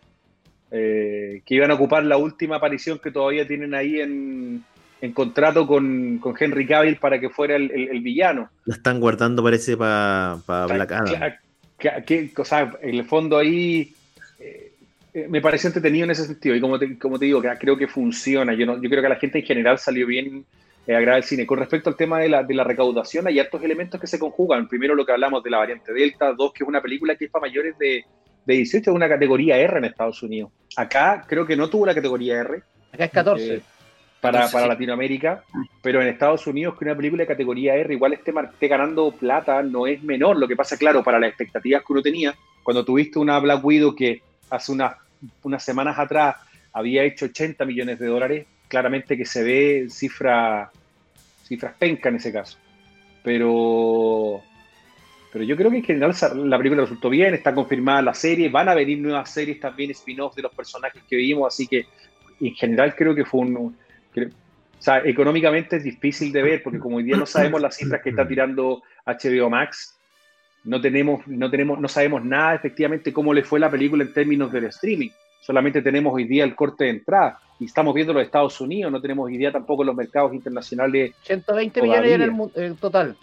Eh, 0.71 1.43
que 1.47 1.55
iban 1.55 1.71
a 1.71 1.75
ocupar 1.75 2.05
la 2.05 2.17
última 2.17 2.57
aparición 2.57 2.99
que 2.99 3.11
todavía 3.11 3.47
tienen 3.47 3.75
ahí 3.75 4.01
en, 4.01 4.65
en 5.01 5.13
contrato 5.13 5.67
con, 5.67 6.19
con 6.19 6.35
Henry 6.39 6.67
Cavill 6.67 6.97
para 6.97 7.21
que 7.21 7.31
fuera 7.31 7.55
el, 7.57 7.71
el- 7.71 7.89
el 7.91 8.01
villano. 8.01 8.51
La 8.65 8.75
están 8.75 8.99
guardando, 9.01 9.43
parece, 9.43 9.77
para 9.77 10.41
Black 10.67 10.93
Adam. 10.93 11.33
Que- 11.79 12.03
que- 12.05 12.33
o 12.41 12.45
sea, 12.45 12.73
en 12.83 12.95
el 12.97 13.05
fondo 13.05 13.39
ahí 13.39 13.95
eh, 15.15 15.27
me 15.29 15.41
pareció 15.41 15.69
entretenido 15.69 16.05
en 16.05 16.11
ese 16.11 16.27
sentido. 16.27 16.57
Y 16.57 16.61
como 16.61 16.79
te, 16.79 16.99
como 16.99 17.19
te 17.19 17.27
digo, 17.27 17.41
creo 17.59 17.77
que 17.77 17.87
funciona. 17.87 18.53
Yo, 18.55 18.67
no, 18.67 18.83
yo 18.83 18.91
creo 18.91 19.01
que 19.01 19.07
a 19.07 19.11
la 19.11 19.17
gente 19.17 19.39
en 19.39 19.45
general 19.45 19.79
salió 19.79 20.07
bien 20.07 20.45
eh, 20.87 20.95
agradar 20.95 21.19
el 21.19 21.25
cine. 21.25 21.47
Con 21.47 21.59
respecto 21.59 21.89
al 21.89 21.97
tema 21.97 22.19
de 22.19 22.29
la, 22.29 22.43
de 22.43 22.53
la 22.53 22.65
recaudación, 22.65 23.27
hay 23.29 23.39
hartos 23.39 23.63
elementos 23.63 24.01
que 24.01 24.09
se 24.09 24.19
conjugan. 24.19 24.69
Primero, 24.69 24.95
lo 24.95 25.07
que 25.07 25.13
hablamos 25.13 25.43
de 25.45 25.51
la 25.51 25.59
variante 25.59 25.93
Delta. 25.93 26.33
Dos, 26.33 26.53
que 26.53 26.65
es 26.65 26.69
una 26.69 26.83
película 26.83 27.15
que 27.15 27.27
es 27.27 27.31
para 27.31 27.47
mayores 27.47 27.79
de, 27.79 28.05
de 28.45 28.55
18, 28.55 28.91
es 28.91 28.95
una 28.95 29.09
categoría 29.09 29.57
R 29.57 29.79
en 29.79 29.85
Estados 29.85 30.23
Unidos. 30.23 30.51
Acá 30.77 31.25
creo 31.27 31.47
que 31.47 31.57
no 31.57 31.71
tuvo 31.71 31.87
la 31.87 31.95
categoría 31.95 32.41
R 32.41 32.63
Acá 32.93 33.05
es 33.05 33.11
14. 33.13 33.55
eh, 33.55 33.63
para, 34.21 34.39
14, 34.39 34.53
para 34.53 34.65
sí. 34.65 34.69
Latinoamérica, 34.71 35.45
pero 35.83 36.01
en 36.01 36.09
Estados 36.09 36.47
Unidos 36.47 36.77
que 36.79 36.87
una 36.87 36.97
película 36.97 37.23
de 37.23 37.27
categoría 37.27 37.77
R 37.77 37.93
igual 37.93 38.15
esté, 38.15 38.33
esté 38.53 38.69
ganando 38.69 39.13
plata 39.13 39.63
no 39.63 39.87
es 39.87 40.03
menor. 40.03 40.39
Lo 40.39 40.49
que 40.49 40.57
pasa, 40.57 40.77
claro, 40.77 41.05
para 41.05 41.19
las 41.19 41.29
expectativas 41.29 41.83
que 41.87 41.93
uno 41.93 42.03
tenía, 42.03 42.35
cuando 42.63 42.85
tuviste 42.85 43.19
una 43.19 43.39
Black 43.39 43.65
Widow 43.65 43.95
que 43.95 44.23
hace 44.51 44.73
unas, 44.73 44.95
unas 45.43 45.63
semanas 45.63 45.99
atrás 45.99 46.37
había 46.73 47.05
hecho 47.05 47.27
80 47.27 47.65
millones 47.65 47.99
de 47.99 48.07
dólares, 48.07 48.47
claramente 48.69 49.17
que 49.17 49.25
se 49.25 49.43
ve 49.43 49.87
cifra, 49.89 50.71
cifras 51.45 51.75
penca 51.79 52.09
en 52.09 52.17
ese 52.17 52.33
caso. 52.33 52.59
Pero, 53.23 54.43
pero 55.33 55.45
yo 55.45 55.57
creo 55.57 55.71
que 55.71 55.79
en 55.79 55.85
general 55.85 56.15
la 56.49 56.59
película 56.59 56.83
resultó 56.83 57.09
bien, 57.09 57.35
está 57.35 57.55
confirmada 57.55 58.03
la 58.03 58.15
serie, 58.15 58.49
van 58.49 58.69
a 58.69 58.75
venir 58.75 58.99
nuevas 58.99 59.31
series 59.31 59.61
también, 59.61 59.91
spin-off 59.93 60.35
de 60.35 60.43
los 60.43 60.53
personajes 60.53 61.03
que 61.09 61.17
vimos, 61.17 61.53
así 61.53 61.67
que 61.67 61.87
en 62.41 62.55
general 62.55 62.95
creo 62.95 63.15
que 63.15 63.25
fue 63.25 63.41
un... 63.41 63.77
creo- 64.13 64.31
o 64.87 64.95
económicamente 65.07 65.77
es 65.77 65.85
difícil 65.85 66.31
de 66.31 66.43
ver, 66.43 66.63
porque 66.63 66.79
como 66.79 66.99
hoy 66.99 67.05
día 67.05 67.17
no 67.17 67.25
sabemos 67.25 67.59
las 67.63 67.75
cifras 67.75 68.03
que 68.03 68.11
está 68.11 68.29
tirando 68.29 68.83
HBO 69.07 69.49
Max, 69.49 69.99
no 70.65 70.81
tenemos, 70.81 71.27
no 71.27 71.51
tenemos, 71.51 71.79
no 71.79 71.89
sabemos 71.89 72.25
nada 72.25 72.55
efectivamente 72.55 73.13
cómo 73.13 73.33
le 73.35 73.45
fue 73.45 73.61
la 73.61 73.71
película 73.71 74.03
en 74.03 74.13
términos 74.13 74.51
del 74.51 74.65
streaming. 74.65 75.11
Solamente 75.41 75.83
tenemos 75.83 76.15
hoy 76.15 76.25
día 76.25 76.45
el 76.45 76.55
corte 76.55 76.85
de 76.85 76.91
entrada 76.91 77.39
y 77.61 77.67
estamos 77.67 77.95
viendo 77.95 78.13
los 78.13 78.23
Estados 78.23 78.61
Unidos, 78.61 78.91
no 78.91 79.01
tenemos 79.01 79.31
idea 79.31 79.53
tampoco 79.53 79.85
los 79.85 79.95
mercados 79.95 80.33
internacionales 80.33 81.13
120 81.23 81.83
millones 81.83 82.11
en 82.13 82.23
el 82.23 82.65
en 82.65 82.77
total. 82.77 83.17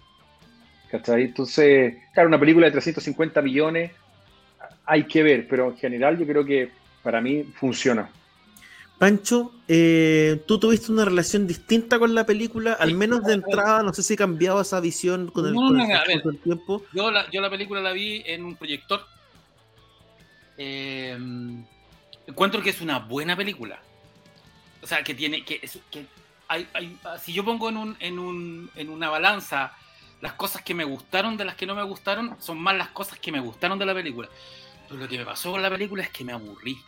¿Cachai? 0.90 1.24
Entonces, 1.24 1.96
claro, 2.14 2.28
una 2.28 2.38
película 2.38 2.66
de 2.66 2.72
350 2.72 3.42
millones 3.42 3.90
hay 4.84 5.04
que 5.04 5.22
ver, 5.22 5.48
pero 5.48 5.70
en 5.70 5.76
general 5.76 6.18
yo 6.18 6.26
creo 6.26 6.44
que 6.44 6.70
para 7.02 7.20
mí 7.20 7.44
funciona. 7.54 8.08
Pancho, 9.02 9.50
eh, 9.66 10.44
tú 10.46 10.60
tuviste 10.60 10.92
una 10.92 11.04
relación 11.04 11.48
distinta 11.48 11.98
con 11.98 12.14
la 12.14 12.24
película, 12.24 12.74
al 12.74 12.94
menos 12.94 13.24
de 13.24 13.32
entrada, 13.32 13.82
no 13.82 13.92
sé 13.92 14.00
si 14.00 14.14
cambiaba 14.14 14.62
esa 14.62 14.78
visión 14.78 15.28
con 15.28 15.44
el, 15.44 15.54
No, 15.54 15.60
con 15.62 15.76
no, 15.76 16.32
tiempo. 16.44 16.84
Yo 16.92 17.10
la, 17.10 17.28
yo 17.32 17.40
la 17.40 17.50
película 17.50 17.80
la 17.80 17.90
vi 17.90 18.22
en 18.24 18.44
un 18.44 18.54
proyector. 18.54 19.04
Eh, 20.56 21.18
encuentro 22.28 22.62
que 22.62 22.70
es 22.70 22.80
una 22.80 23.00
buena 23.00 23.34
película. 23.34 23.82
O 24.82 24.86
sea, 24.86 25.02
que 25.02 25.14
tiene. 25.16 25.44
que, 25.44 25.58
que 25.90 26.06
hay, 26.46 26.68
hay- 26.72 26.96
Si 27.20 27.32
yo 27.32 27.44
pongo 27.44 27.70
en, 27.70 27.78
un, 27.78 27.96
en, 27.98 28.20
un, 28.20 28.70
en 28.76 28.88
una 28.88 29.10
balanza 29.10 29.72
las 30.20 30.34
cosas 30.34 30.62
que 30.62 30.74
me 30.74 30.84
gustaron 30.84 31.36
de 31.36 31.44
las 31.44 31.56
que 31.56 31.66
no 31.66 31.74
me 31.74 31.82
gustaron, 31.82 32.36
son 32.38 32.60
más 32.60 32.76
las 32.76 32.90
cosas 32.90 33.18
que 33.18 33.32
me 33.32 33.40
gustaron 33.40 33.80
de 33.80 33.86
la 33.86 33.94
película. 33.94 34.28
Pero 34.86 35.00
lo 35.00 35.08
que 35.08 35.18
me 35.18 35.24
pasó 35.24 35.50
con 35.50 35.60
la 35.60 35.70
película 35.70 36.04
es 36.04 36.10
que 36.10 36.22
me 36.22 36.30
aburrí. 36.32 36.78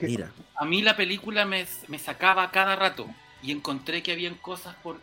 Mira, 0.00 0.30
A 0.54 0.64
mí 0.64 0.82
la 0.82 0.96
película 0.96 1.44
me, 1.44 1.66
me 1.88 1.98
sacaba 1.98 2.50
cada 2.50 2.76
rato 2.76 3.08
y 3.42 3.50
encontré 3.50 4.02
que 4.02 4.12
habían 4.12 4.34
cosas 4.34 4.74
por... 4.76 5.00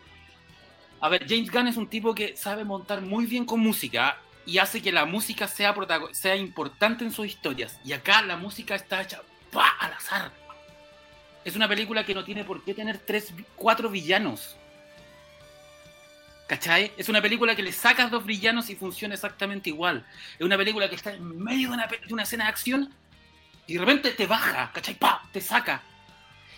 A 1.00 1.08
ver, 1.08 1.26
James 1.28 1.50
Gunn 1.50 1.68
es 1.68 1.76
un 1.76 1.88
tipo 1.88 2.14
que 2.14 2.36
sabe 2.36 2.64
montar 2.64 3.00
muy 3.00 3.26
bien 3.26 3.44
con 3.44 3.60
música 3.60 4.18
y 4.46 4.58
hace 4.58 4.82
que 4.82 4.92
la 4.92 5.04
música 5.04 5.48
sea, 5.48 5.74
sea 6.12 6.36
importante 6.36 7.04
en 7.04 7.12
sus 7.12 7.26
historias. 7.26 7.78
Y 7.84 7.92
acá 7.92 8.22
la 8.22 8.36
música 8.36 8.74
está 8.74 9.02
hecha 9.02 9.20
al 9.80 9.92
azar. 9.92 10.32
Es 11.44 11.56
una 11.56 11.68
película 11.68 12.04
que 12.04 12.14
no 12.14 12.24
tiene 12.24 12.44
por 12.44 12.64
qué 12.64 12.74
tener 12.74 12.98
tres, 12.98 13.32
cuatro 13.56 13.90
villanos. 13.90 14.56
¿Cachai? 16.46 16.92
Es 16.96 17.08
una 17.08 17.22
película 17.22 17.54
que 17.56 17.62
le 17.62 17.72
sacas 17.72 18.10
dos 18.10 18.24
villanos 18.24 18.68
y 18.68 18.76
funciona 18.76 19.14
exactamente 19.14 19.70
igual. 19.70 20.06
Es 20.38 20.44
una 20.44 20.56
película 20.56 20.88
que 20.88 20.94
está 20.94 21.12
en 21.12 21.38
medio 21.42 21.68
de 21.68 21.74
una, 21.74 21.86
de 21.86 22.12
una 22.12 22.22
escena 22.22 22.44
de 22.44 22.50
acción 22.50 22.94
y 23.66 23.74
de 23.74 23.80
repente 23.80 24.10
te 24.10 24.26
baja, 24.26 24.70
¿cachai? 24.72 24.94
¡Pah! 24.94 25.22
Te 25.32 25.40
saca. 25.40 25.82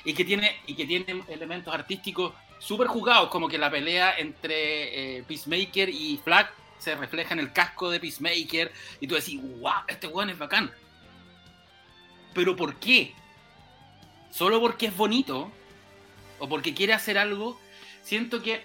Y 0.05 0.14
que 0.14 0.25
tiene, 0.25 0.57
y 0.66 0.75
que 0.75 0.87
tiene 0.87 1.23
elementos 1.29 1.73
artísticos 1.73 2.33
súper 2.59 2.87
jugados, 2.87 3.29
como 3.29 3.49
que 3.49 3.59
la 3.59 3.71
pelea 3.71 4.19
entre 4.19 5.19
eh, 5.19 5.23
Peacemaker 5.25 5.88
y 5.88 6.21
Flag 6.23 6.51
se 6.79 6.95
refleja 6.95 7.35
en 7.35 7.40
el 7.40 7.53
casco 7.53 7.90
de 7.90 8.01
Peacemaker, 8.01 8.73
y 9.01 9.07
tú 9.07 9.14
decís, 9.14 9.40
wow, 9.61 9.83
este 9.88 10.07
weón 10.07 10.31
es 10.31 10.38
bacán. 10.38 10.71
Pero 12.35 12.55
¿por 12.55 12.77
qué? 12.77 13.14
¿Solo 14.31 14.61
porque 14.61 14.87
es 14.87 14.97
bonito? 14.97 15.51
¿O 16.38 16.49
porque 16.49 16.75
quiere 16.75 16.92
hacer 16.92 17.16
algo? 17.16 17.59
Siento 18.03 18.42
que 18.42 18.64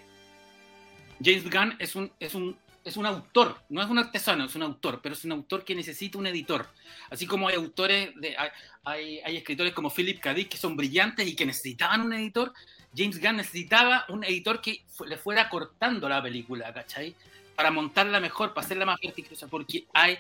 James 1.23 1.49
Gunn 1.49 1.75
es 1.80 1.95
un, 1.95 2.12
es 2.19 2.36
un, 2.36 2.58
es 2.83 2.97
un 2.97 3.05
autor, 3.05 3.57
no 3.69 3.81
es 3.81 3.89
un 3.89 3.99
artesano, 3.99 4.45
es 4.45 4.55
un 4.55 4.63
autor, 4.63 4.99
pero 5.01 5.13
es 5.13 5.23
un 5.23 5.33
autor 5.33 5.63
que 5.63 5.75
necesita 5.75 6.17
un 6.17 6.27
editor. 6.27 6.67
Así 7.09 7.27
como 7.27 7.47
hay 7.47 7.55
autores, 7.55 8.11
de, 8.15 8.35
hay, 8.83 9.19
hay, 9.19 9.37
escritores 9.37 9.73
como 9.73 9.89
Philip 9.89 10.19
K. 10.19 10.33
Dick 10.33 10.49
que 10.49 10.57
son 10.57 10.75
brillantes 10.75 11.27
y 11.27 11.35
que 11.35 11.45
necesitaban 11.45 12.01
un 12.01 12.13
editor, 12.13 12.53
James 12.95 13.21
Gunn 13.21 13.37
necesitaba 13.37 14.05
un 14.09 14.23
editor 14.23 14.61
que 14.61 14.83
le 15.05 15.17
fuera 15.17 15.47
cortando 15.49 16.09
la 16.09 16.21
película, 16.21 16.73
¿cachai? 16.73 17.15
Para 17.55 17.71
montarla 17.71 18.19
mejor, 18.19 18.53
para 18.53 18.65
hacerla 18.65 18.85
más 18.85 18.99
vertiginosa, 19.01 19.47
porque 19.47 19.85
hay, 19.93 20.17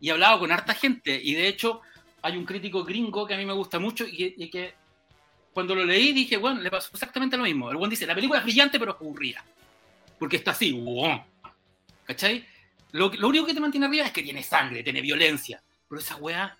y 0.00 0.08
he 0.08 0.12
hablado 0.12 0.38
con 0.38 0.52
harta 0.52 0.74
gente, 0.74 1.20
y 1.22 1.34
de 1.34 1.48
hecho 1.48 1.80
hay 2.22 2.36
un 2.36 2.44
crítico 2.44 2.84
gringo 2.84 3.26
que 3.26 3.34
a 3.34 3.36
mí 3.36 3.44
me 3.44 3.52
gusta 3.52 3.78
mucho 3.78 4.06
y 4.06 4.16
que, 4.16 4.34
y 4.36 4.48
que 4.48 4.74
cuando 5.52 5.74
lo 5.74 5.84
leí 5.84 6.12
dije, 6.12 6.36
bueno, 6.36 6.60
le 6.60 6.70
pasó 6.70 6.90
exactamente 6.92 7.36
lo 7.36 7.42
mismo. 7.42 7.70
El 7.70 7.76
buen 7.76 7.90
dice, 7.90 8.06
la 8.06 8.14
película 8.14 8.38
es 8.38 8.44
brillante 8.44 8.78
pero 8.78 8.92
es 8.92 9.00
aburrida, 9.00 9.44
porque 10.18 10.36
está 10.36 10.52
así, 10.52 10.70
¡guau! 10.70 11.33
¿Cachai? 12.04 12.46
Lo, 12.92 13.12
lo 13.12 13.28
único 13.28 13.46
que 13.46 13.54
te 13.54 13.60
mantiene 13.60 13.86
arriba 13.86 14.06
es 14.06 14.12
que 14.12 14.22
tiene 14.22 14.42
sangre, 14.42 14.82
tiene 14.82 15.00
violencia, 15.00 15.62
pero 15.88 16.00
esa 16.00 16.16
weá 16.16 16.56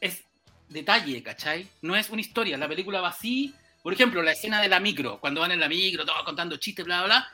es 0.00 0.24
detalle, 0.68 1.22
¿cachai? 1.22 1.68
No 1.82 1.96
es 1.96 2.10
una 2.10 2.20
historia, 2.20 2.58
la 2.58 2.68
película 2.68 3.00
va 3.00 3.08
así, 3.08 3.54
por 3.82 3.92
ejemplo, 3.92 4.22
la 4.22 4.32
escena 4.32 4.60
de 4.60 4.68
la 4.68 4.80
micro, 4.80 5.20
cuando 5.20 5.40
van 5.40 5.52
en 5.52 5.60
la 5.60 5.68
micro, 5.68 6.04
todos 6.04 6.24
contando 6.24 6.56
chistes, 6.56 6.84
bla, 6.84 7.04
bla, 7.04 7.28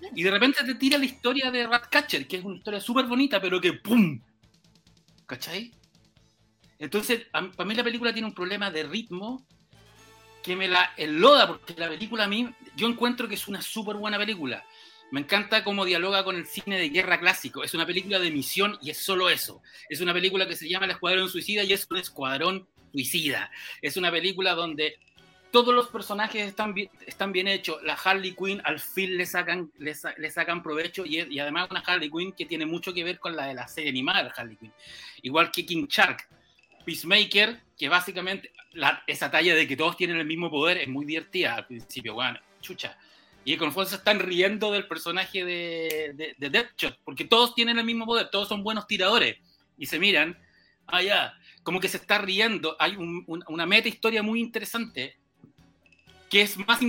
bla, 0.00 0.10
y 0.14 0.22
de 0.22 0.30
repente 0.30 0.62
te 0.64 0.74
tira 0.74 0.98
la 0.98 1.04
historia 1.04 1.50
de 1.50 1.66
Ratcatcher, 1.66 2.26
que 2.26 2.36
es 2.36 2.44
una 2.44 2.56
historia 2.56 2.80
súper 2.80 3.06
bonita, 3.06 3.40
pero 3.40 3.60
que 3.60 3.72
¡pum! 3.72 4.20
¿Cachai? 5.26 5.72
Entonces, 6.78 7.26
para 7.30 7.64
mí 7.64 7.74
la 7.74 7.84
película 7.84 8.12
tiene 8.12 8.28
un 8.28 8.34
problema 8.34 8.70
de 8.70 8.82
ritmo 8.82 9.46
que 10.42 10.56
me 10.56 10.68
la 10.68 10.92
enloda, 10.96 11.46
porque 11.46 11.74
la 11.78 11.88
película 11.88 12.24
a 12.24 12.28
mí, 12.28 12.50
yo 12.76 12.86
encuentro 12.86 13.26
que 13.26 13.34
es 13.34 13.48
una 13.48 13.62
súper 13.62 13.96
buena 13.96 14.18
película, 14.18 14.62
Me 15.10 15.20
encanta 15.20 15.62
cómo 15.62 15.84
dialoga 15.84 16.24
con 16.24 16.36
el 16.36 16.46
cine 16.46 16.78
de 16.78 16.88
guerra 16.88 17.20
clásico. 17.20 17.62
Es 17.62 17.74
una 17.74 17.86
película 17.86 18.18
de 18.18 18.30
misión 18.30 18.78
y 18.82 18.90
es 18.90 18.98
solo 18.98 19.30
eso. 19.30 19.62
Es 19.88 20.00
una 20.00 20.12
película 20.12 20.48
que 20.48 20.56
se 20.56 20.68
llama 20.68 20.86
El 20.86 20.92
Escuadrón 20.92 21.28
Suicida 21.28 21.62
y 21.62 21.72
es 21.72 21.86
un 21.90 21.98
escuadrón 21.98 22.68
suicida. 22.92 23.50
Es 23.80 23.96
una 23.96 24.10
película 24.10 24.54
donde 24.54 24.98
todos 25.52 25.72
los 25.72 25.88
personajes 25.88 26.48
están 26.48 26.74
están 27.06 27.32
bien 27.32 27.46
hechos. 27.46 27.80
La 27.84 27.94
Harley 27.94 28.34
Quinn 28.34 28.60
al 28.64 28.80
fin 28.80 29.16
le 29.16 29.26
sacan, 29.26 29.70
le, 29.78 29.94
sacan 29.94 30.62
provecho 30.62 31.04
y, 31.06 31.20
y, 31.20 31.38
además 31.38 31.68
una 31.70 31.80
Harley 31.80 32.10
Quinn 32.10 32.32
que 32.32 32.46
tiene 32.46 32.66
mucho 32.66 32.92
que 32.92 33.04
ver 33.04 33.20
con 33.20 33.36
la 33.36 33.46
de 33.46 33.54
la 33.54 33.68
serie 33.68 33.90
animada 33.90 34.24
de 34.24 34.30
Harley 34.36 34.56
Quinn. 34.56 34.72
Igual 35.22 35.52
que 35.52 35.64
King 35.64 35.86
Shark. 35.88 36.26
Peacemaker, 36.84 37.60
que 37.78 37.88
básicamente 37.88 38.52
esa 39.06 39.30
talla 39.30 39.54
de 39.54 39.66
que 39.66 39.76
todos 39.76 39.96
tienen 39.96 40.18
el 40.18 40.26
mismo 40.26 40.50
poder 40.50 40.78
es 40.78 40.88
muy 40.88 41.04
divertida 41.06 41.54
al 41.54 41.66
principio, 41.66 42.14
bueno, 42.14 42.38
chucha. 42.60 42.98
Y 43.44 43.56
con 43.56 43.72
se 43.86 43.96
están 43.96 44.20
riendo 44.20 44.72
del 44.72 44.86
personaje 44.86 45.44
de, 45.44 46.34
de, 46.38 46.50
Deathshot, 46.50 46.98
porque 47.04 47.24
todos 47.24 47.54
tienen 47.54 47.78
el 47.78 47.84
mismo 47.84 48.06
poder, 48.06 48.30
todos 48.30 48.48
son 48.48 48.62
buenos 48.62 48.86
tiradores. 48.86 49.36
Y 49.76 49.86
se 49.86 49.98
miran, 49.98 50.38
ah, 50.86 51.02
ya, 51.02 51.34
como 51.62 51.80
que 51.80 51.88
se 51.88 51.98
está 51.98 52.18
riendo. 52.18 52.76
Hay 52.78 52.96
una 52.96 53.66
meta 53.66 53.88
historia 53.88 54.22
muy 54.22 54.40
interesante, 54.40 55.18
que 56.30 56.42
es 56.42 56.56
más. 56.56 56.80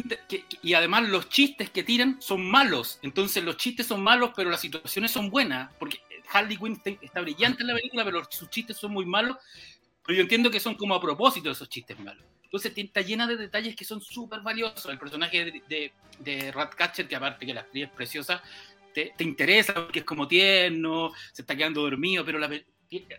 y 0.61 0.73
además 0.73 1.09
los 1.09 1.29
chistes 1.29 1.69
que 1.69 1.83
tiran 1.83 2.21
son 2.21 2.49
malos. 2.49 2.99
Entonces 3.01 3.43
los 3.43 3.57
chistes 3.57 3.87
son 3.87 4.01
malos, 4.01 4.31
pero 4.35 4.49
las 4.49 4.61
situaciones 4.61 5.11
son 5.11 5.29
buenas, 5.29 5.73
porque 5.77 5.99
Harley 6.31 6.57
Quinn 6.57 6.81
está 7.01 7.21
brillante 7.21 7.63
en 7.63 7.67
la 7.67 7.75
película, 7.75 8.05
pero 8.05 8.23
sus 8.29 8.49
chistes 8.49 8.77
son 8.77 8.91
muy 8.91 9.05
malos. 9.05 9.37
Pero 10.05 10.17
yo 10.17 10.21
entiendo 10.21 10.49
que 10.51 10.59
son 10.59 10.75
como 10.75 10.95
a 10.95 11.01
propósito 11.01 11.51
esos 11.51 11.67
chistes 11.67 11.99
malos. 11.99 12.23
Entonces 12.45 12.73
está 12.75 13.01
llena 13.01 13.27
de 13.27 13.37
detalles 13.37 13.75
que 13.75 13.85
son 13.85 14.01
súper 14.01 14.39
valiosos. 14.41 14.85
El 14.85 14.97
personaje 14.97 15.61
de, 15.67 15.91
de, 16.19 16.51
Ratcatcher, 16.51 17.07
que 17.07 17.15
aparte 17.15 17.45
que 17.45 17.53
la 17.53 17.61
actriz 17.61 17.85
es 17.85 17.91
preciosa, 17.91 18.41
te, 18.93 19.13
te, 19.17 19.23
interesa 19.23 19.73
porque 19.73 19.99
es 19.99 20.05
como 20.05 20.27
tierno, 20.27 21.11
se 21.33 21.41
está 21.41 21.55
quedando 21.55 21.81
dormido, 21.81 22.23
pero 22.23 22.39
la, 22.39 22.49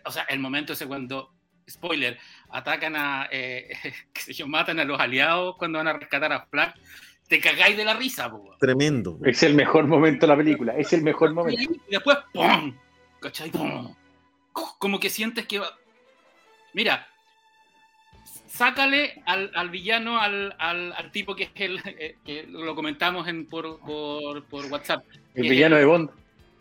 o 0.05 0.11
sea, 0.11 0.23
el 0.23 0.39
momento 0.39 0.73
ese 0.73 0.87
cuando, 0.87 1.33
spoiler, 1.69 2.17
atacan 2.49 2.95
a, 2.95 3.27
eh, 3.31 3.69
qué 4.13 4.21
sé 4.21 4.33
yo, 4.33 4.47
matan 4.47 4.79
a 4.79 4.85
los 4.85 4.99
aliados 4.99 5.55
cuando 5.57 5.77
van 5.77 5.87
a 5.87 5.93
rescatar 5.93 6.31
a 6.33 6.45
Flash, 6.47 6.73
te 7.27 7.39
cagáis 7.41 7.75
de 7.75 7.83
la 7.83 7.93
risa, 7.93 8.31
Tremendo. 8.59 9.19
Es 9.25 9.43
el 9.43 9.53
mejor 9.53 9.85
momento 9.85 10.25
de 10.25 10.27
la 10.31 10.37
película, 10.37 10.77
es 10.77 10.93
el 10.93 11.01
mejor 11.03 11.33
momento. 11.33 11.61
Y 11.61 11.91
después, 11.91 12.17
¡pum! 12.33 12.73
¿Cachai? 13.19 13.51
¡Pum! 13.51 13.93
Como 14.53 14.99
que 14.99 15.09
sientes 15.09 15.45
que 15.45 15.59
va... 15.59 15.77
Mira, 16.73 17.07
sácale 18.57 19.21
al, 19.25 19.51
al 19.53 19.69
villano, 19.69 20.19
al, 20.19 20.55
al, 20.57 20.93
al, 20.93 21.11
tipo 21.11 21.35
que 21.35 21.43
es 21.43 21.51
el, 21.55 21.79
eh, 21.85 22.17
que 22.25 22.47
lo 22.47 22.75
comentamos 22.75 23.27
en, 23.27 23.45
por, 23.45 23.79
por, 23.79 24.43
por 24.45 24.65
WhatsApp. 24.65 25.05
El 25.35 25.49
villano 25.49 25.75
de 25.75 25.85
Bond. 25.85 26.09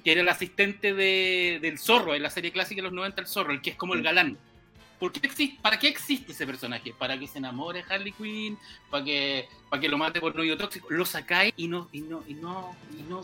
Que 0.04 0.12
era 0.12 0.20
el 0.20 0.28
asistente 0.28 0.94
de, 0.94 1.58
del 1.60 1.78
zorro, 1.78 2.14
en 2.14 2.22
la 2.22 2.30
serie 2.30 2.52
clásica 2.52 2.80
de 2.80 2.84
los 2.84 2.92
90, 2.92 3.22
el 3.22 3.26
zorro, 3.26 3.52
el 3.52 3.62
que 3.62 3.70
es 3.70 3.76
como 3.76 3.94
el 3.94 4.02
galán. 4.02 4.38
¿Por 4.98 5.12
qué 5.12 5.26
existe, 5.26 5.58
¿Para 5.60 5.78
qué 5.78 5.88
existe 5.88 6.32
ese 6.32 6.46
personaje? 6.46 6.94
¿Para 6.96 7.18
que 7.18 7.26
se 7.26 7.38
enamore 7.38 7.84
Harley 7.88 8.12
Quinn? 8.12 8.58
¿Para 8.90 9.04
que, 9.04 9.48
para 9.68 9.80
que 9.80 9.88
lo 9.88 9.98
mate 9.98 10.20
por 10.20 10.34
novio 10.34 10.56
tóxico? 10.56 10.88
Lo 10.90 11.04
sacáis 11.04 11.52
y 11.56 11.68
no, 11.68 11.88
y 11.92 12.00
no, 12.02 12.22
y 12.26 12.34
no, 12.34 12.74
y 12.98 13.02
no, 13.02 13.22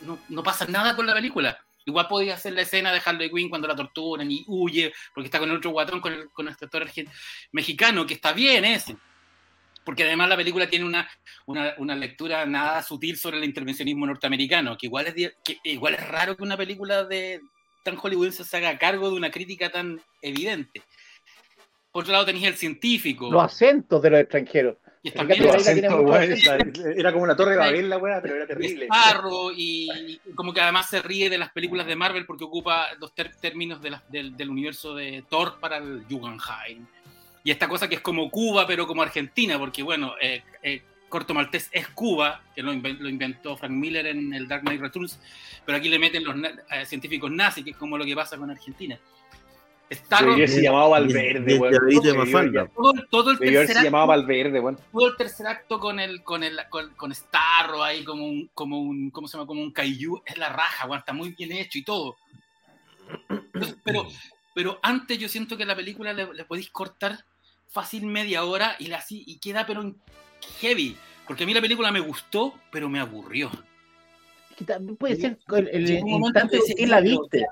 no, 0.00 0.18
no 0.28 0.42
pasa 0.42 0.66
nada 0.66 0.96
con 0.96 1.06
la 1.06 1.14
película. 1.14 1.58
Igual 1.84 2.08
podía 2.08 2.34
hacer 2.34 2.52
la 2.52 2.62
escena 2.62 2.92
de 2.92 3.00
Harley 3.04 3.30
Quinn 3.30 3.48
cuando 3.48 3.68
la 3.68 3.76
torturan 3.76 4.30
y 4.30 4.44
huye, 4.46 4.92
porque 5.14 5.26
está 5.26 5.38
con 5.38 5.50
el 5.50 5.56
otro 5.56 5.70
guatón, 5.70 6.00
con 6.00 6.12
el, 6.12 6.30
con 6.30 6.46
el 6.46 6.54
actor 6.54 6.86
mexicano, 7.52 8.06
que 8.06 8.14
está 8.14 8.32
bien 8.32 8.64
ese. 8.64 8.96
Porque 9.84 10.04
además 10.04 10.28
la 10.28 10.36
película 10.36 10.68
tiene 10.68 10.84
una, 10.84 11.08
una, 11.46 11.74
una, 11.78 11.96
lectura 11.96 12.46
nada 12.46 12.82
sutil 12.82 13.16
sobre 13.16 13.38
el 13.38 13.44
intervencionismo 13.44 14.06
norteamericano, 14.06 14.76
que 14.76 14.86
igual 14.86 15.08
es, 15.08 15.34
que 15.44 15.58
igual 15.64 15.94
es 15.94 16.06
raro 16.06 16.36
que 16.36 16.44
una 16.44 16.56
película 16.56 17.04
de 17.04 17.40
tan 17.82 17.96
hollywoodense 17.96 18.44
se 18.44 18.56
haga 18.56 18.78
cargo 18.78 19.10
de 19.10 19.16
una 19.16 19.30
crítica 19.30 19.70
tan 19.70 20.00
evidente. 20.20 20.82
Por 21.90 22.04
otro 22.04 22.12
lado 22.12 22.24
tenéis 22.24 22.46
el 22.46 22.54
científico. 22.54 23.30
Los 23.30 23.44
acentos 23.44 24.00
de 24.02 24.10
los 24.10 24.20
extranjeros. 24.20 24.76
Y 25.02 25.08
era 26.96 27.12
como 27.12 27.24
una 27.24 27.34
torre 27.34 27.52
de 27.52 27.56
Babel 27.56 27.90
la 27.90 27.98
weá, 27.98 28.22
pero 28.22 28.36
era 28.36 28.46
terrible. 28.46 28.86
y, 29.56 30.20
como 30.34 30.54
que 30.54 30.60
además 30.60 30.88
se 30.88 31.02
ríe 31.02 31.28
de 31.28 31.38
las 31.38 31.50
películas 31.50 31.86
de 31.86 31.96
Marvel 31.96 32.24
porque 32.24 32.44
ocupa 32.44 32.86
los 33.00 33.12
términos 33.14 33.80
del, 33.82 34.50
universo 34.50 34.94
de 34.94 35.24
Thor 35.28 35.58
para 35.58 35.78
el 35.78 36.04
Jugendheim. 36.08 36.86
Y 37.44 37.50
esta 37.50 37.68
cosa 37.68 37.88
que 37.88 37.96
es 37.96 38.00
como 38.00 38.30
Cuba, 38.30 38.66
pero 38.66 38.86
como 38.86 39.02
Argentina, 39.02 39.58
porque 39.58 39.82
bueno, 39.82 40.14
eh, 40.20 40.42
eh, 40.62 40.82
Corto 41.08 41.34
Maltés 41.34 41.68
es 41.72 41.88
Cuba, 41.88 42.40
que 42.54 42.62
lo, 42.62 42.72
inventó 42.72 43.56
Frank 43.56 43.72
Miller 43.72 44.06
en 44.06 44.32
el 44.32 44.46
Dark 44.46 44.62
Knight 44.62 44.80
Returns, 44.80 45.18
pero 45.66 45.76
aquí 45.76 45.88
le 45.88 45.98
meten 45.98 46.22
los 46.22 46.36
eh, 46.70 46.86
científicos 46.86 47.30
nazis, 47.30 47.64
que 47.64 47.72
es 47.72 47.76
como 47.76 47.98
lo 47.98 48.04
que 48.04 48.14
pasa 48.14 48.36
con 48.36 48.50
Argentina. 48.50 48.96
Starro. 49.94 50.34
se 50.46 50.62
llamaba 50.62 50.88
Valverde, 50.88 51.58
Todo, 51.58 52.92
todo, 53.10 53.30
el 53.32 53.38
tercer 53.38 53.60
acto, 53.60 53.72
se 53.74 53.84
llamaba 53.84 54.06
Valverde, 54.06 54.60
bueno. 54.60 54.78
Todo 54.92 55.08
el 55.08 55.16
tercer 55.16 55.46
acto 55.46 55.78
con 55.78 56.00
el, 56.00 56.22
con 56.22 56.42
el, 56.42 56.58
con, 56.68 56.94
con 56.94 57.14
Starro 57.14 57.82
ahí 57.82 58.04
como 58.04 58.26
un, 58.26 58.50
como 58.54 58.80
un, 58.80 59.10
¿cómo 59.10 59.28
se 59.28 59.36
llama? 59.36 59.46
Como 59.46 59.62
un 59.62 59.72
Kaiju, 59.72 60.22
es 60.24 60.38
la 60.38 60.48
raja, 60.48 60.86
bueno, 60.86 61.00
está 61.00 61.12
muy 61.12 61.30
bien 61.30 61.52
hecho 61.52 61.78
y 61.78 61.84
todo. 61.84 62.16
Pero, 63.84 64.08
pero 64.54 64.78
antes 64.82 65.18
yo 65.18 65.28
siento 65.28 65.56
que 65.56 65.64
la 65.64 65.76
película 65.76 66.12
le, 66.12 66.44
podéis 66.44 66.70
cortar 66.70 67.24
fácil 67.68 68.06
media 68.06 68.44
hora 68.44 68.76
y, 68.78 68.86
la, 68.86 69.04
y 69.08 69.38
queda 69.38 69.66
pero 69.66 69.94
heavy. 70.60 70.96
Porque 71.26 71.44
a 71.44 71.46
mí 71.46 71.54
la 71.54 71.60
película 71.60 71.92
me 71.92 72.00
gustó, 72.00 72.54
pero 72.70 72.88
me 72.88 73.00
aburrió. 73.00 73.50
que 74.56 74.64
también 74.64 74.96
puede 74.96 75.16
ser 75.16 75.38
el, 75.56 75.68
el, 75.68 75.90
instante 75.90 76.58
que 76.76 76.86
la 76.86 77.00
viste 77.00 77.46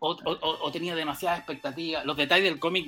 o, 0.00 0.70
tenía 0.72 0.94
demasiadas 0.94 1.38
expectativas. 1.38 2.04
Los 2.04 2.16
detalles 2.16 2.44
del 2.44 2.58
cómic, 2.58 2.86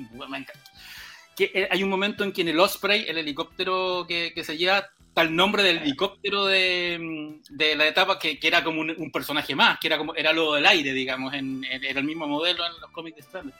que 1.35 1.51
eh, 1.53 1.67
hay 1.71 1.83
un 1.83 1.89
momento 1.89 2.23
en 2.23 2.31
que 2.31 2.41
en 2.41 2.49
el 2.49 2.59
Osprey, 2.59 3.05
el 3.07 3.17
helicóptero 3.17 4.05
que, 4.07 4.33
se 4.43 4.57
lleva, 4.57 4.89
el 5.15 5.35
nombre 5.35 5.63
del 5.63 5.79
helicóptero 5.79 6.45
de, 6.45 7.39
de 7.49 7.75
la 7.75 7.87
etapa 7.87 8.17
que, 8.17 8.39
que 8.39 8.47
era 8.47 8.63
como 8.63 8.81
un, 8.81 9.11
personaje 9.11 9.55
más, 9.55 9.79
que 9.79 9.87
era 9.87 9.97
como 9.97 10.15
era 10.15 10.33
lo 10.33 10.53
del 10.53 10.65
aire, 10.65 10.93
digamos, 10.93 11.33
en, 11.33 11.63
era 11.65 11.99
el 11.99 12.05
mismo 12.05 12.27
modelo 12.27 12.65
en 12.65 12.79
los 12.79 12.91
cómics 12.91 13.17
de 13.17 13.21
Standard. 13.21 13.59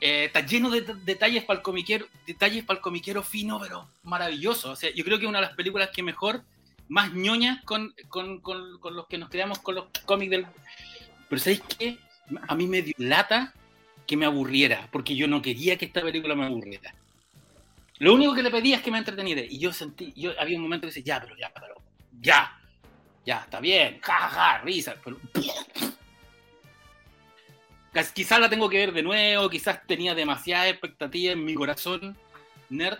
Eh, 0.00 0.26
está 0.26 0.46
lleno 0.46 0.70
de 0.70 0.82
detalles 1.04 1.44
para 1.44 1.58
el 1.58 1.62
comiquero, 1.62 2.06
detalles 2.26 2.64
para 2.64 2.78
el 2.78 2.82
comiquero 2.82 3.22
fino, 3.22 3.58
pero 3.60 3.88
maravilloso. 4.04 4.70
O 4.70 4.76
sea, 4.76 4.90
yo 4.94 5.04
creo 5.04 5.18
que 5.18 5.24
es 5.24 5.28
una 5.28 5.40
de 5.40 5.46
las 5.46 5.56
películas 5.56 5.90
que 5.92 6.02
mejor, 6.02 6.42
más 6.88 7.12
ñoñas 7.12 7.62
con, 7.64 7.94
con, 8.08 8.40
con, 8.40 8.78
con 8.78 8.94
los 8.94 9.06
que 9.08 9.18
nos 9.18 9.28
creamos 9.28 9.58
con 9.58 9.74
los 9.74 9.86
cómics 10.04 10.30
del. 10.30 10.46
Pero 11.28 11.40
¿sabéis 11.40 11.62
qué? 11.78 11.98
A 12.46 12.54
mí 12.54 12.66
me 12.66 12.82
dio 12.82 12.94
lata 12.98 13.54
que 14.06 14.16
me 14.16 14.26
aburriera, 14.26 14.88
porque 14.90 15.14
yo 15.14 15.28
no 15.28 15.42
quería 15.42 15.76
que 15.76 15.84
esta 15.84 16.00
película 16.00 16.34
me 16.34 16.46
aburriera. 16.46 16.94
Lo 17.98 18.14
único 18.14 18.34
que 18.34 18.42
le 18.42 18.50
pedía 18.50 18.76
es 18.76 18.82
que 18.82 18.90
me 18.90 18.98
entreteniera. 18.98 19.42
Y 19.42 19.58
yo 19.58 19.72
sentí, 19.72 20.12
yo 20.16 20.32
había 20.40 20.56
un 20.56 20.62
momento 20.62 20.86
que 20.86 20.94
decía, 20.94 21.16
ya, 21.16 21.20
pero 21.20 21.36
ya, 21.36 21.52
pero 21.52 21.74
ya, 22.20 22.58
ya, 23.26 23.38
está 23.38 23.60
bien, 23.60 23.98
jaja, 24.00 24.28
ja, 24.28 24.58
risa, 24.58 24.96
pero... 25.04 25.18
Quizás 28.14 28.38
la 28.38 28.48
tengo 28.48 28.68
que 28.68 28.78
ver 28.78 28.92
de 28.92 29.02
nuevo, 29.02 29.50
quizás 29.50 29.84
tenía 29.86 30.14
demasiada 30.14 30.68
expectativa 30.68 31.32
en 31.32 31.44
mi 31.44 31.54
corazón, 31.54 32.16
nerd, 32.70 32.98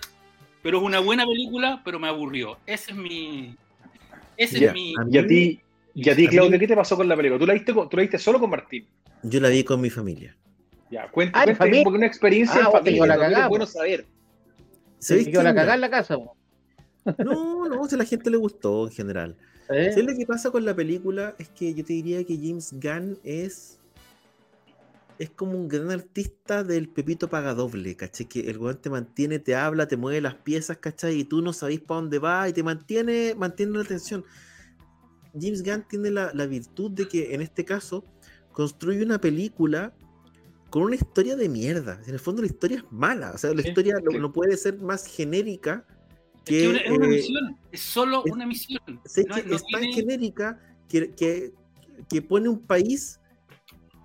pero 0.61 0.79
es 0.79 0.85
una 0.85 0.99
buena 0.99 1.25
película, 1.25 1.81
pero 1.85 2.01
me 2.01 2.09
aburrió. 2.09 2.59
Ese 2.67 2.91
es 2.91 2.97
mi... 2.97 3.55
Ese 4.37 4.65
es 4.65 4.73
mi... 4.73 4.95
Y 5.11 5.19
a 5.19 5.27
ti, 5.27 5.61
y 6.05 6.11
a 6.11 6.17
ti 6.17 6.29
Claudio, 6.29 6.59
¿qué 6.59 6.69
te 6.69 6.77
pasó 6.77 6.97
con 6.97 7.09
la 7.09 7.17
película? 7.17 7.39
¿Tú 7.39 7.47
la 7.47 7.55
viste, 7.55 7.73
tú 7.73 7.89
la 7.93 8.03
viste 8.03 8.19
solo 8.19 8.39
con 8.39 8.51
Martín? 8.51 8.87
Yo 9.23 9.41
la 9.41 9.49
vi 9.49 9.65
con 9.65 9.81
mi 9.81 9.91
familia. 9.91 10.37
Ya, 10.91 11.11
cuéntame, 11.11 11.55
porque 11.57 11.99
una 11.99 12.07
experiencia 12.07 12.61
ah, 12.63 12.67
en 12.67 12.73
familia, 12.73 13.07
la 13.07 13.19
cagada, 13.19 13.45
es 13.45 13.49
bueno 13.49 13.67
saber. 13.67 14.07
¿Se 14.99 15.25
quedó 15.25 15.43
la 15.43 15.55
cagada 15.55 15.75
en 15.75 15.81
la 15.81 15.91
casa? 15.91 16.17
No, 17.19 17.69
no, 17.69 17.89
si 17.89 17.95
a 17.95 17.99
la 17.99 18.05
gente 18.05 18.31
le 18.31 18.37
gustó 18.37 18.87
en 18.87 18.93
general. 18.93 19.37
¿Eh? 19.71 19.95
lo 20.03 20.17
que 20.17 20.25
pasa 20.25 20.51
con 20.51 20.65
la 20.65 20.75
película? 20.75 21.35
Es 21.39 21.49
que 21.49 21.75
yo 21.75 21.85
te 21.85 21.93
diría 21.93 22.25
que 22.25 22.37
James 22.37 22.73
Gunn 22.73 23.19
es 23.23 23.79
es 25.19 25.31
como 25.31 25.53
un 25.53 25.69
gran 25.69 25.91
artista 25.91 26.63
del 26.63 26.89
Pepito 26.89 27.29
Pagadoble, 27.29 27.97
¿cachai? 27.97 28.27
Que 28.27 28.49
el 28.49 28.59
weón 28.59 28.77
te 28.77 28.89
mantiene, 28.89 29.41
te 29.41 29.57
habla, 29.57 29.89
te 29.89 29.97
mueve 29.97 30.21
las 30.21 30.35
piezas, 30.35 30.79
¿cachai? 30.79 31.19
Y 31.19 31.25
tú 31.25 31.43
no 31.43 31.53
sabes 31.53 31.81
para 31.81 32.01
dónde 32.03 32.21
va 32.21 32.49
y 32.49 32.53
te 32.53 32.63
mantiene, 32.63 33.35
mantiene 33.37 33.77
la 33.77 33.83
atención. 33.83 34.25
James 35.41 35.63
Gunn 35.63 35.85
tiene 35.89 36.11
la, 36.11 36.33
la, 36.35 36.47
virtud 36.47 36.91
de 36.91 37.09
que 37.09 37.35
en 37.35 37.41
este 37.41 37.65
caso 37.65 38.05
construye 38.53 39.03
una 39.03 39.21
película 39.21 39.93
con 40.71 40.83
una 40.83 40.97
historia 40.97 41.37
de 41.37 41.49
mierda. 41.49 42.01
En 42.07 42.15
el 42.15 42.21
fondo 42.21 42.43
la 42.43 42.49
historia 42.49 42.79
es 42.79 42.85
mala. 42.91 43.33
O 43.33 43.39
sea, 43.39 43.55
la 43.55 43.67
historia 43.67 43.95
No, 44.19 44.33
puede 44.33 44.57
ser 44.57 44.79
más 44.79 45.07
genérica 45.07 45.87
que... 46.45 46.71
Es, 46.71 46.91
una, 46.91 47.07
eh, 47.07 47.09
misión, 47.09 47.57
es 47.73 47.81
solo 47.81 48.23
una 48.25 48.47
misión. 48.47 48.81
es 49.05 49.63
tan 49.73 49.83
genérica 49.93 50.61
que, 50.89 51.11
que, 51.13 51.53
que, 52.09 52.23
pone 52.23 52.49
un 52.49 52.61
país 52.61 53.18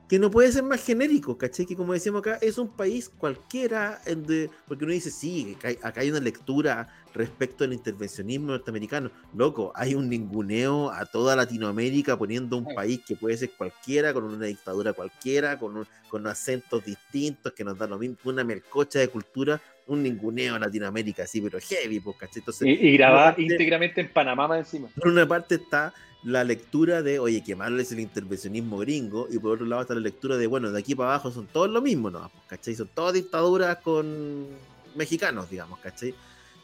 que 0.10 0.20
no 0.20 0.30
puede 0.30 0.52
ser 0.52 0.63
más 0.63 0.84
genérico, 0.86 1.38
¿cachai? 1.38 1.66
Que 1.66 1.76
como 1.76 1.94
decíamos 1.94 2.20
acá, 2.20 2.38
es 2.42 2.58
un 2.58 2.68
país 2.76 3.10
cualquiera, 3.10 4.02
en 4.06 4.24
de- 4.24 4.50
porque 4.68 4.84
uno 4.84 4.94
dice, 4.94 5.10
sí, 5.10 5.56
acá 5.58 5.70
hay, 5.70 5.78
acá 5.82 6.02
hay 6.02 6.12
una 6.12 6.20
lectura 6.20 6.88
respecto 7.13 7.63
al 7.63 7.74
intervencionismo 7.74 8.48
norteamericano. 8.48 9.12
Loco, 9.36 9.72
hay 9.76 9.96
un 9.96 10.10
ninguneo 10.10 10.92
a 10.92 11.06
toda 11.06 11.36
Latinoamérica 11.36 12.18
poniendo 12.18 12.58
un 12.58 12.66
Sí. 12.68 12.76
país 12.76 13.02
que 13.08 13.16
puede 13.16 13.38
ser 13.38 13.52
cualquiera, 13.52 14.13
con 14.13 14.26
una 14.26 14.46
dictadura 14.46 14.94
cualquiera, 14.94 15.58
con, 15.58 15.78
un- 15.78 15.88
con 16.10 16.28
acentos 16.28 16.84
distintos, 16.86 17.54
que 17.54 17.63
nos 17.63 17.78
da 17.78 17.88
lo 17.88 17.98
mismo, 17.98 18.18
una 18.26 18.44
melcocha 18.44 19.00
de 19.00 19.08
cultura, 19.08 19.62
un 19.88 20.04
ninguneo 20.04 20.56
a 20.56 20.60
Latinoamérica, 20.60 21.24
así, 21.24 21.42
pero 21.42 21.60
heavy, 21.60 22.00
pues, 22.00 22.18
¿cachai? 22.18 22.39
Entonces, 22.39 22.68
Y, 22.68 22.72
y 22.96 23.02
Aparte- 23.02 23.42
íntegramente 23.42 24.02
en 24.02 24.10
Panamá 24.12 24.48
más 24.48 24.60
encima. 24.60 24.89
por 24.96 25.08
una 25.08 25.28
parte 25.28 25.56
está 25.56 25.94
la 26.24 26.44
lectura 26.44 27.02
de, 27.02 27.20
oye, 27.20 27.44
qué 27.44 27.56
malo 27.56 27.82
es 27.82 27.92
el 27.92 28.00
intervencionismo 28.00 28.78
gringo, 28.78 29.28
y 29.30 29.40
por 29.40 29.52
otro 29.52 29.66
lado 29.66 29.82
está 29.82 29.94
la 29.94 30.00
lectura 30.00 30.38
de, 30.38 30.48
bueno, 30.48 30.72
de 30.72 30.80
aquí 30.80 30.96
para 30.96 31.10
abajo 31.10 31.32
son 31.32 31.48
todos 31.48 31.70
lo 31.70 31.82
mismo, 31.82 32.10
¿no? 32.10 32.32
¿Cachai? 32.48 32.76
Son 32.76 32.88
todas 32.88 33.14
dictaduras 33.14 33.78
con 33.78 34.48
mexicanos, 34.96 35.50
digamos, 35.50 35.80
¿cachai? 35.80 36.16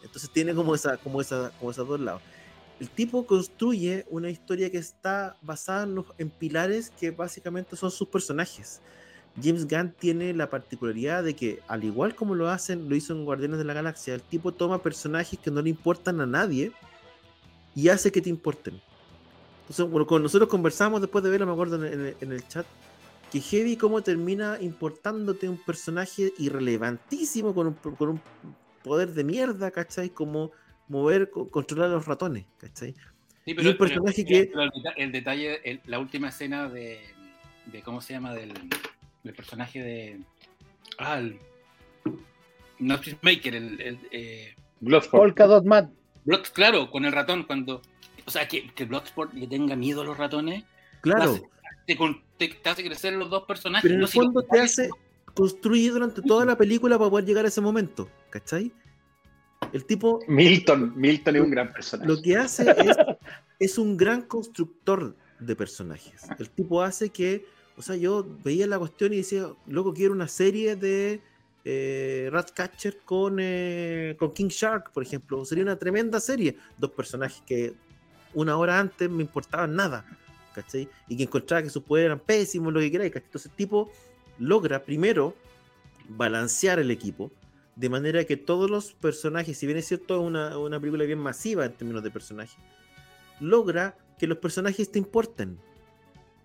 Entonces 0.01 0.29
tiene 0.29 0.55
como, 0.55 0.75
esa, 0.75 0.97
como, 0.97 1.19
esa, 1.19 1.51
como 1.59 1.71
esos 1.71 1.87
dos 1.87 1.99
lados. 1.99 2.21
El 2.79 2.89
tipo 2.89 3.25
construye 3.25 4.05
una 4.09 4.29
historia 4.29 4.71
que 4.71 4.77
está 4.77 5.35
basada 5.41 5.83
en, 5.83 5.95
los- 5.95 6.05
en 6.17 6.29
pilares 6.29 6.91
que 6.97 7.11
básicamente 7.11 7.75
son 7.75 7.91
sus 7.91 8.07
personajes. 8.07 8.79
James 9.41 9.67
Gunn 9.67 9.93
tiene 9.99 10.33
la 10.33 10.49
particularidad 10.49 11.23
de 11.23 11.35
que, 11.35 11.59
al 11.67 11.83
igual 11.83 12.15
como 12.15 12.35
lo 12.35 12.49
hacen, 12.49 12.87
lo 12.87 12.95
hizo 12.95 13.11
en 13.13 13.25
Guardianes 13.25 13.57
de 13.57 13.65
la 13.65 13.73
Galaxia, 13.73 14.13
el 14.13 14.21
tipo 14.21 14.53
toma 14.53 14.81
personajes 14.81 15.37
que 15.37 15.51
no 15.51 15.61
le 15.61 15.69
importan 15.69 16.21
a 16.21 16.25
nadie 16.25 16.71
y 17.75 17.89
hace 17.89 18.11
que 18.11 18.21
te 18.21 18.29
importen. 18.29 18.81
Entonces, 19.69 19.87
bueno, 19.89 20.07
con 20.07 20.23
nosotros 20.23 20.49
conversamos 20.49 20.99
después 20.99 21.23
de 21.23 21.29
verlo, 21.29 21.45
me 21.45 21.51
acuerdo 21.53 21.75
en 21.85 21.93
el, 21.93 22.15
en 22.19 22.31
el 22.31 22.47
chat, 22.47 22.65
que 23.31 23.39
Heavy 23.39 23.77
cómo 23.77 24.01
termina 24.01 24.57
importándote 24.59 25.47
un 25.47 25.57
personaje 25.57 26.33
irrelevantísimo 26.39 27.53
con 27.53 27.67
un, 27.67 27.73
con 27.75 28.09
un 28.09 28.21
poder 28.83 29.09
de 29.13 29.23
mierda, 29.23 29.69
¿cachai? 29.69 30.09
Como 30.09 30.51
mover, 30.87 31.29
co- 31.29 31.49
controlar 31.49 31.91
a 31.91 31.93
los 31.93 32.07
ratones, 32.07 32.45
¿cachai? 32.57 32.95
Sí, 33.45 33.55
un 33.57 33.77
personaje 33.77 34.25
que- 34.25 34.45
pero 34.51 34.63
el, 34.63 34.71
deta- 34.71 34.93
el 34.97 35.11
detalle, 35.11 35.61
el- 35.69 35.81
la 35.85 35.99
última 35.99 36.29
escena 36.29 36.67
de, 36.67 36.99
de 37.67 37.81
¿cómo 37.83 38.01
se 38.01 38.13
llama? 38.13 38.33
Del, 38.33 38.51
del 39.23 39.33
personaje 39.35 39.81
de. 39.83 40.19
Ah, 40.97 41.19
el. 41.19 41.37
No 42.79 42.99
Maker, 43.21 43.53
el. 43.55 43.81
el 43.81 43.99
eh, 44.11 44.55
Bloodsport. 44.79 45.21
Polka 45.23 45.45
Dot 45.45 45.65
Man. 45.65 45.93
Blood- 46.25 46.51
claro, 46.53 46.89
con 46.89 47.05
el 47.05 47.11
ratón, 47.11 47.43
cuando. 47.43 47.83
O 48.29 48.31
sea, 48.31 48.47
que, 48.47 48.69
que 48.75 48.85
Bloodsport 48.85 49.33
le 49.33 49.47
tenga 49.47 49.75
miedo 49.75 50.01
a 50.01 50.05
los 50.05 50.15
ratones, 50.15 50.63
Claro, 51.01 51.31
Hace- 51.31 51.49
te, 51.87 51.97
te- 52.37 52.53
te 52.61 52.69
hace 52.69 52.83
crecer 52.83 53.13
los 53.13 53.27
dos 53.27 53.45
personajes. 53.45 53.81
pero 53.81 53.95
en 53.95 54.01
¿no? 54.01 54.05
el 54.05 54.11
fondo 54.11 54.43
te 54.43 54.59
hace 54.59 54.87
construir 55.33 55.93
durante 55.93 56.21
toda 56.21 56.45
la 56.45 56.55
película 56.55 56.99
para 56.99 57.09
poder 57.09 57.25
llegar 57.25 57.45
a 57.45 57.47
ese 57.47 57.59
momento, 57.59 58.07
¿cachai? 58.29 58.71
El 59.73 59.83
tipo 59.85 60.19
Milton. 60.27 60.93
Milton 60.95 61.35
es 61.37 61.41
un 61.41 61.49
gran 61.49 61.73
personaje. 61.73 62.07
lo 62.07 62.21
que 62.21 62.37
hace 62.37 62.69
es, 62.69 62.95
es 63.59 63.77
un 63.79 63.97
gran 63.97 64.21
constructor 64.21 65.15
de 65.39 65.55
personajes. 65.55 66.21
El 66.37 66.51
tipo 66.51 66.83
hace 66.83 67.09
que, 67.09 67.47
o 67.77 67.81
sea, 67.81 67.95
yo 67.95 68.27
veía 68.43 68.67
la 68.67 68.77
cuestión 68.77 69.11
y 69.13 69.17
decía, 69.17 69.47
loco, 69.65 69.91
quiero 69.91 70.13
una 70.13 70.27
serie 70.27 70.75
de 70.75 71.19
eh, 71.65 72.29
Ratcatcher 72.31 72.99
con, 73.05 73.37
eh, 73.39 74.15
con 74.19 74.33
King 74.33 74.49
Shark, 74.49 74.91
por 74.91 75.01
ejemplo. 75.01 75.43
Sería 75.45 75.63
una 75.63 75.79
tremenda 75.79 76.19
serie. 76.19 76.55
Dos 76.77 76.91
personajes 76.91 77.41
que 77.47 77.73
una 78.33 78.57
hora 78.57 78.79
antes 78.79 79.09
me 79.09 79.21
importaban 79.21 79.75
nada, 79.75 80.05
¿cachai? 80.53 80.89
Y 81.07 81.17
que 81.17 81.23
encontraba 81.23 81.63
que 81.63 81.69
sus 81.69 81.83
poderes 81.83 82.07
eran 82.07 82.19
pésimos, 82.19 82.73
lo 82.73 82.79
que 82.79 82.91
queráis, 82.91 83.11
¿cachai? 83.11 83.27
Entonces 83.27 83.51
el 83.51 83.57
tipo 83.57 83.91
logra 84.37 84.83
primero 84.83 85.35
balancear 86.09 86.79
el 86.79 86.91
equipo, 86.91 87.31
de 87.75 87.89
manera 87.89 88.23
que 88.25 88.37
todos 88.37 88.69
los 88.69 88.93
personajes, 88.93 89.57
si 89.57 89.65
bien 89.65 89.77
es 89.77 89.87
cierto, 89.87 90.15
es 90.19 90.21
una, 90.21 90.57
una 90.57 90.79
película 90.79 91.05
bien 91.05 91.19
masiva 91.19 91.65
en 91.65 91.73
términos 91.73 92.03
de 92.03 92.11
personajes, 92.11 92.57
logra 93.39 93.95
que 94.17 94.27
los 94.27 94.37
personajes 94.37 94.91
te 94.91 94.99
importen. 94.99 95.57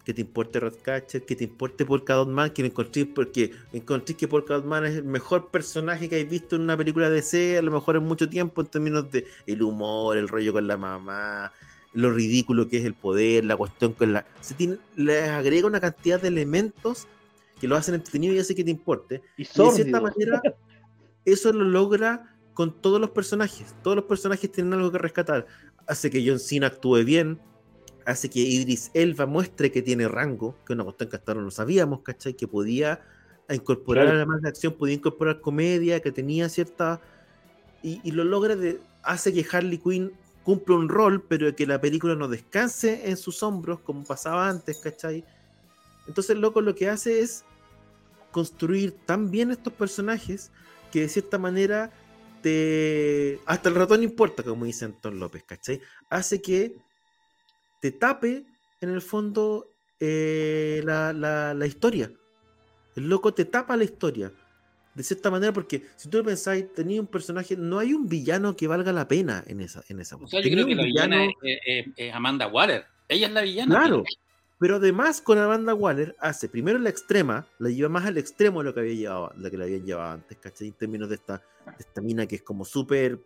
Que 0.05 0.13
te 0.13 0.21
importe 0.21 0.61
Ratcatcher, 0.61 1.25
que 1.25 1.35
te 1.35 1.45
importe 1.45 1.87
Polka 1.87 2.15
Dot 2.15 2.29
Man, 2.29 2.51
que 2.51 2.65
encontré 2.65 3.07
porque 3.07 3.53
encontré 3.73 4.15
que 4.15 4.29
Polka 4.29 4.55
Dot 4.55 4.67
Man 4.67 4.85
es 4.85 4.97
el 4.97 5.05
mejor 5.05 5.51
personaje 5.51 6.11
que 6.11 6.17
habéis 6.17 6.31
visto 6.31 6.57
en 6.57 6.63
una 6.63 6.77
película 6.77 7.09
de 7.09 7.17
DC, 7.17 7.57
a 7.57 7.63
lo 7.63 7.71
mejor 7.71 7.97
en 7.97 8.05
mucho 8.05 8.29
tiempo, 8.29 8.61
en 8.61 8.67
términos 8.67 9.11
de 9.11 9.27
el 9.47 9.63
humor, 9.63 10.19
el 10.19 10.29
rollo 10.29 10.53
con 10.53 10.67
la 10.67 10.77
mamá, 10.77 11.53
lo 11.95 12.11
ridículo 12.13 12.69
que 12.69 12.79
es 12.79 12.85
el 12.85 12.95
poder, 12.95 13.45
la 13.45 13.57
cuestión 13.57 13.93
con 13.93 14.13
la. 14.13 14.27
Se 14.41 14.55
tiene, 14.55 14.79
le 14.97 15.23
agrega 15.23 15.67
una 15.67 15.81
cantidad 15.81 16.21
de 16.21 16.29
elementos 16.29 17.07
que 17.61 17.69
lo 17.69 17.77
hacen 17.77 17.95
entretenido 17.95 18.35
y 18.35 18.39
hace 18.41 18.55
que 18.55 18.65
te 18.65 18.71
importe. 18.71 19.23
Y 19.37 19.43
Y 19.43 19.47
de 19.47 19.71
cierta 19.71 20.01
manera, 20.01 20.43
eso 21.25 21.53
lo 21.53 21.65
logra 21.65 22.37
con 22.53 22.81
todos 22.81 23.01
los 23.01 23.11
personajes. 23.11 23.75
Todos 23.83 23.97
los 23.97 24.05
personajes 24.07 24.51
tienen 24.51 24.73
algo 24.75 24.91
que 24.91 24.99
rescatar. 24.99 25.47
Hace 25.87 26.11
que 26.11 26.25
John 26.27 26.39
Cena 26.41 26.67
actúe 26.67 27.05
bien. 27.05 27.39
Hace 28.07 28.29
que 28.29 28.41
Idris 28.41 28.91
Elba 28.93 29.25
muestre 29.27 29.71
que 29.73 29.81
tiene 29.81 30.09
rango, 30.09 30.57
que 30.67 30.73
es 30.73 30.75
una 30.75 30.85
cuestión 30.85 31.09
que 31.09 31.17
hasta 31.17 31.33
ahora 31.33 31.41
no 31.41 31.47
lo 31.47 31.51
sabíamos, 31.51 32.03
¿cachai? 32.03 32.35
Que 32.35 32.47
podía 32.47 33.01
incorporar 33.49 34.05
Claro. 34.05 34.17
además 34.19 34.43
de 34.43 34.49
acción, 34.49 34.75
podía 34.75 34.95
incorporar 34.95 35.41
comedia, 35.41 36.01
que 36.01 36.13
tenía 36.13 36.49
cierta. 36.49 37.01
Y, 37.83 38.01
y 38.03 38.11
lo 38.11 38.25
logra, 38.25 38.57
de, 38.57 38.81
hace 39.03 39.33
que 39.33 39.47
Harley 39.51 39.79
Quinn 39.79 40.13
cumpla 40.45 40.77
un 40.77 40.89
rol, 40.89 41.23
pero 41.27 41.55
que 41.57 41.67
la 41.67 41.81
película 41.81 42.15
no 42.15 42.29
descanse 42.29 43.09
en 43.09 43.17
sus 43.17 43.43
hombros, 43.43 43.81
como 43.81 44.05
pasaba 44.05 44.49
antes, 44.49 44.79
¿cachai? 44.79 45.25
Entonces, 46.07 46.37
loco, 46.37 46.61
lo 46.61 46.75
que 46.75 46.89
hace 46.89 47.21
es 47.21 47.45
construir 48.31 48.93
tan 49.07 49.31
bien 49.31 49.51
estos 49.51 49.73
personajes 49.73 50.51
que 50.93 51.01
de 51.03 51.09
cierta 51.09 51.39
manera 51.39 51.91
te. 52.43 53.41
Hasta 53.47 53.69
el 53.71 53.75
ratón 53.75 54.03
importa, 54.03 54.43
como 54.43 54.65
dice 54.67 54.85
Anton 54.85 55.19
López, 55.19 55.45
¿cachai? 55.45 55.81
Hace 56.11 56.43
que 56.43 56.77
te 57.81 57.91
tape, 57.91 58.45
en 58.81 58.91
el 58.91 59.01
fondo, 59.03 59.67
eh, 60.01 60.83
la, 60.85 61.13
la- 61.13 61.55
la 61.55 61.67
historia. 61.67 62.13
El 62.97 63.09
loco 63.09 63.33
te 63.35 63.45
tapa 63.45 63.77
la 63.77 63.85
historia. 63.85 64.31
De 64.95 65.03
cierta 65.03 65.31
manera, 65.31 65.53
porque 65.53 65.85
si 65.97 66.09
tú 66.09 66.19
lo 66.19 66.25
pensáis, 66.25 66.73
tenía 66.73 67.01
un 67.01 67.07
personaje, 67.09 67.57
no 67.57 67.79
hay 67.81 67.93
un 67.95 68.09
villano 68.09 68.55
que 68.57 68.69
valga 68.69 68.93
la 68.93 69.09
pena 69.09 69.43
en 69.47 69.61
esa, 69.61 69.83
en 69.89 69.99
esa 70.01 70.15
O 70.17 70.27
sea, 70.29 70.41
yo 70.41 70.51
creo 70.51 70.67
que 70.67 70.75
la 70.77 70.85
villana 70.85 71.25
es, 71.25 71.33
es- 71.67 71.87
es 71.97 72.15
Amanda 72.15 72.47
Waller. 72.47 72.85
Ella 73.09 73.27
es 73.27 73.33
la 73.33 73.43
villana. 73.43 73.75
Claro. 73.81 74.05
Pero 74.61 74.77
además 74.77 75.21
con 75.21 75.37
Amanda 75.37 75.75
Waller 75.75 76.15
hace 76.21 76.49
primero 76.49 76.79
la 76.79 76.89
extrema, 76.89 77.45
la 77.59 77.71
lleva 77.71 77.89
más 77.89 78.07
al 78.07 78.17
extremo 78.19 78.61
de 78.61 78.65
lo 78.67 78.73
que 78.75 78.81
había 78.81 78.95
llevado, 78.95 79.33
lo 79.37 79.51
que 79.51 79.57
la 79.59 79.65
habían 79.65 79.85
llevado 79.85 80.13
antes, 80.13 80.39
¿cachai? 80.39 80.69
En 80.69 80.75
términos 80.75 81.09
de 81.09 81.17
esta, 81.17 81.39
de 81.67 81.75
esta 81.81 82.01
mina 82.01 82.27
que 82.27 82.37
es 82.37 82.43
como 82.43 82.65
súper 82.65 83.19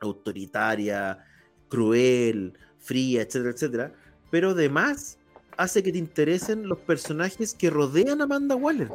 autoritaria, 0.00 1.24
cruel, 1.68 2.54
fría, 2.78 3.22
etcétera, 3.22 3.50
etcétera. 3.52 3.92
Pero 4.30 4.50
además 4.50 5.18
hace 5.56 5.82
que 5.82 5.90
te 5.92 5.98
interesen 5.98 6.68
los 6.68 6.78
personajes 6.78 7.54
que 7.54 7.70
rodean 7.70 8.20
a 8.20 8.24
Amanda 8.24 8.54
Waller. 8.56 8.88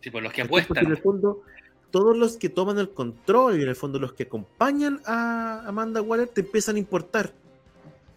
Sí, 0.00 0.10
por 0.10 0.22
los 0.22 0.32
que 0.32 0.42
apuestan. 0.42 0.84
en 0.86 0.92
el 0.92 0.98
fondo, 0.98 1.42
todos 1.90 2.16
los 2.16 2.36
que 2.36 2.48
toman 2.48 2.78
el 2.78 2.90
control 2.90 3.58
y 3.58 3.62
en 3.62 3.68
el 3.68 3.76
fondo 3.76 3.98
los 3.98 4.12
que 4.12 4.24
acompañan 4.24 5.00
a 5.06 5.62
Amanda 5.66 6.02
Waller 6.02 6.28
te 6.28 6.40
empiezan 6.42 6.76
a 6.76 6.78
importar. 6.78 7.32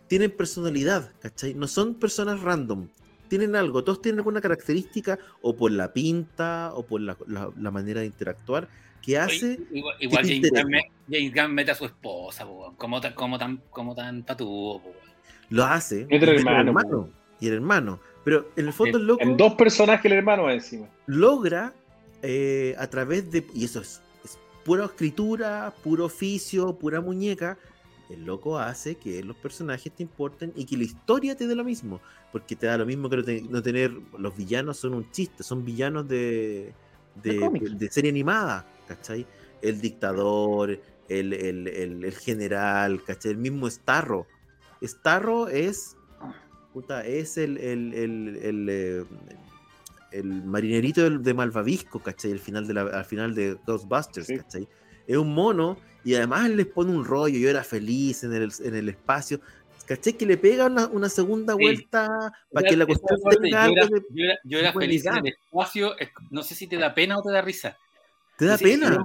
Tienen 0.08 0.32
personalidad, 0.32 1.12
¿cachai? 1.21 1.53
No 1.53 1.67
son 1.67 1.93
personas 1.95 2.41
random. 2.41 2.88
Tienen 3.27 3.55
algo, 3.55 3.84
todos 3.84 4.01
tienen 4.01 4.19
alguna 4.19 4.41
característica, 4.41 5.19
o 5.43 5.55
por 5.55 5.71
la 5.71 5.93
pinta, 5.93 6.71
o 6.73 6.84
por 6.84 6.99
la, 7.01 7.15
la- 7.27 7.51
la 7.60 7.69
manera 7.71 7.99
de 8.01 8.08
interactuar, 8.08 8.67
que 9.03 9.19
hace. 9.19 9.51
Oye, 9.53 9.67
igual 9.71 9.95
igual 9.99 10.25
James? 10.25 10.49
Gunn, 10.51 10.67
me- 10.71 10.91
James 11.12 11.34
Gunn 11.36 11.53
mete 11.53 11.71
a 11.71 11.75
su 11.75 11.86
esposa, 11.86 12.43
po, 12.45 12.73
como, 12.75 12.99
tan, 12.99 13.13
como, 13.13 13.38
tan, 13.38 13.62
como 13.69 13.93
tan 13.93 14.23
patúo. 14.23 14.82
po, 14.82 14.89
weón. 14.89 14.99
Lo 15.51 15.63
hace. 15.63 16.08
Y 16.10 16.15
el 16.15 16.23
hermano, 16.29 17.10
Y 17.39 17.47
el 17.47 17.53
hermano. 17.53 17.99
Pero 18.25 18.49
en 18.55 18.65
el 18.67 18.73
fondo, 18.73 18.97
el 18.97 19.05
loco. 19.05 19.21
En 19.23 19.38
dos 19.38 19.53
personajes 19.53 20.05
el 20.05 20.13
hermano 20.17 20.49
encima. 20.49 20.88
logra 21.05 21.73
eh, 22.21 22.75
a 22.77 22.88
través 22.88 23.29
de. 23.32 23.45
Y 23.53 23.65
eso 23.65 23.82
es, 23.82 24.01
es 24.23 24.38
pura 24.65 24.86
escritura, 24.86 25.73
puro 25.84 26.05
oficio, 26.05 26.73
pura 26.77 27.01
muñeca. 27.01 27.58
El 28.10 28.25
loco 28.25 28.58
hace 28.58 28.95
que 28.95 29.23
los 29.23 29.36
personajes 29.38 29.91
te 29.93 30.01
importen 30.03 30.51
y 30.55 30.65
que 30.65 30.75
la 30.77 30.84
historia 30.84 31.36
te 31.38 31.45
dé 31.47 31.53
lo 31.55 31.63
mismo. 31.63 32.01
Porque 32.32 32.55
te 32.55 32.65
da 32.67 32.77
lo 32.77 32.86
mismo 32.86 33.10
que 33.10 33.17
no, 33.17 33.23
te- 33.23 33.41
no 33.43 33.62
tener. 33.62 33.91
Los 34.17 34.35
villanos 34.35 34.77
son 34.77 34.93
un 34.96 35.10
chiste, 35.12 35.43
son 35.43 35.63
villanos 35.65 36.08
de. 36.08 36.73
De 37.23 37.50
de, 37.77 37.91
serie 37.91 38.10
animada, 38.12 38.65
¿cachai? 38.87 39.25
El 39.62 39.81
dictador, 39.81 40.79
el, 41.10 41.33
el- 41.33 41.67
el- 41.67 42.06
el 42.06 42.13
general, 42.15 43.04
¿cachai? 43.04 43.31
El 43.31 43.37
mismo 43.37 43.69
Starro. 43.69 44.25
Starro 44.81 45.48
es. 45.48 45.96
Puta, 46.73 47.06
es 47.06 47.37
el, 47.37 47.58
el, 47.58 49.06
el, 50.12 50.19
el, 50.19 50.31
el 50.31 50.43
marinerito 50.45 51.01
del- 51.03 51.21
de 51.23 51.33
Malvavisco, 51.33 51.99
¿cachai? 51.99 52.31
Al 52.31 52.39
final 52.39 52.67
de, 52.67 52.73
la, 52.73 52.81
al 52.81 53.05
final 53.05 53.33
de 53.35 53.57
Ghostbusters, 53.65 54.27
Sí. 54.27 54.37
¿cachai? 54.37 54.67
Es 55.07 55.17
un 55.17 55.33
mono 55.33 55.77
y 56.03 56.15
además 56.15 56.49
les 56.49 56.67
pone 56.67 56.91
un 56.91 57.03
rollo. 57.05 57.37
Yo 57.37 57.49
era 57.49 57.63
feliz 57.63 58.23
en 58.23 58.33
el, 58.33 58.51
en 58.63 58.75
el 58.75 58.89
espacio. 58.89 59.39
¿Cachai? 59.87 60.13
Que 60.13 60.25
le 60.27 60.37
pega 60.37 60.67
una, 60.67 60.85
una 60.87 61.10
segunda 61.10 61.53
Sí. 61.55 61.63
vuelta 61.63 62.07
para 62.53 62.67
que 62.69 62.77
la 62.77 62.85
cuestión 62.85 63.19
tenga 63.41 63.65
yo 63.65 63.71
era, 63.73 63.85
de- 63.87 64.03
yo 64.12 64.23
era- 64.25 64.39
yo 64.43 64.60
era 64.60 64.71
de 64.71 64.79
feliz 64.79 65.05
en 65.05 65.17
el 65.17 65.27
espacio. 65.27 65.97
es- 65.97 66.10
No 66.29 66.43
sé 66.43 66.53
si 66.55 66.67
te 66.67 66.77
da 66.77 66.93
pena 66.93 67.17
o 67.17 67.23
te 67.23 67.31
da 67.31 67.41
risa. 67.41 67.75
Te 68.37 68.45
da 68.45 68.57
Sí, 68.57 68.65
sí, 68.65 68.71
pena. 68.79 69.03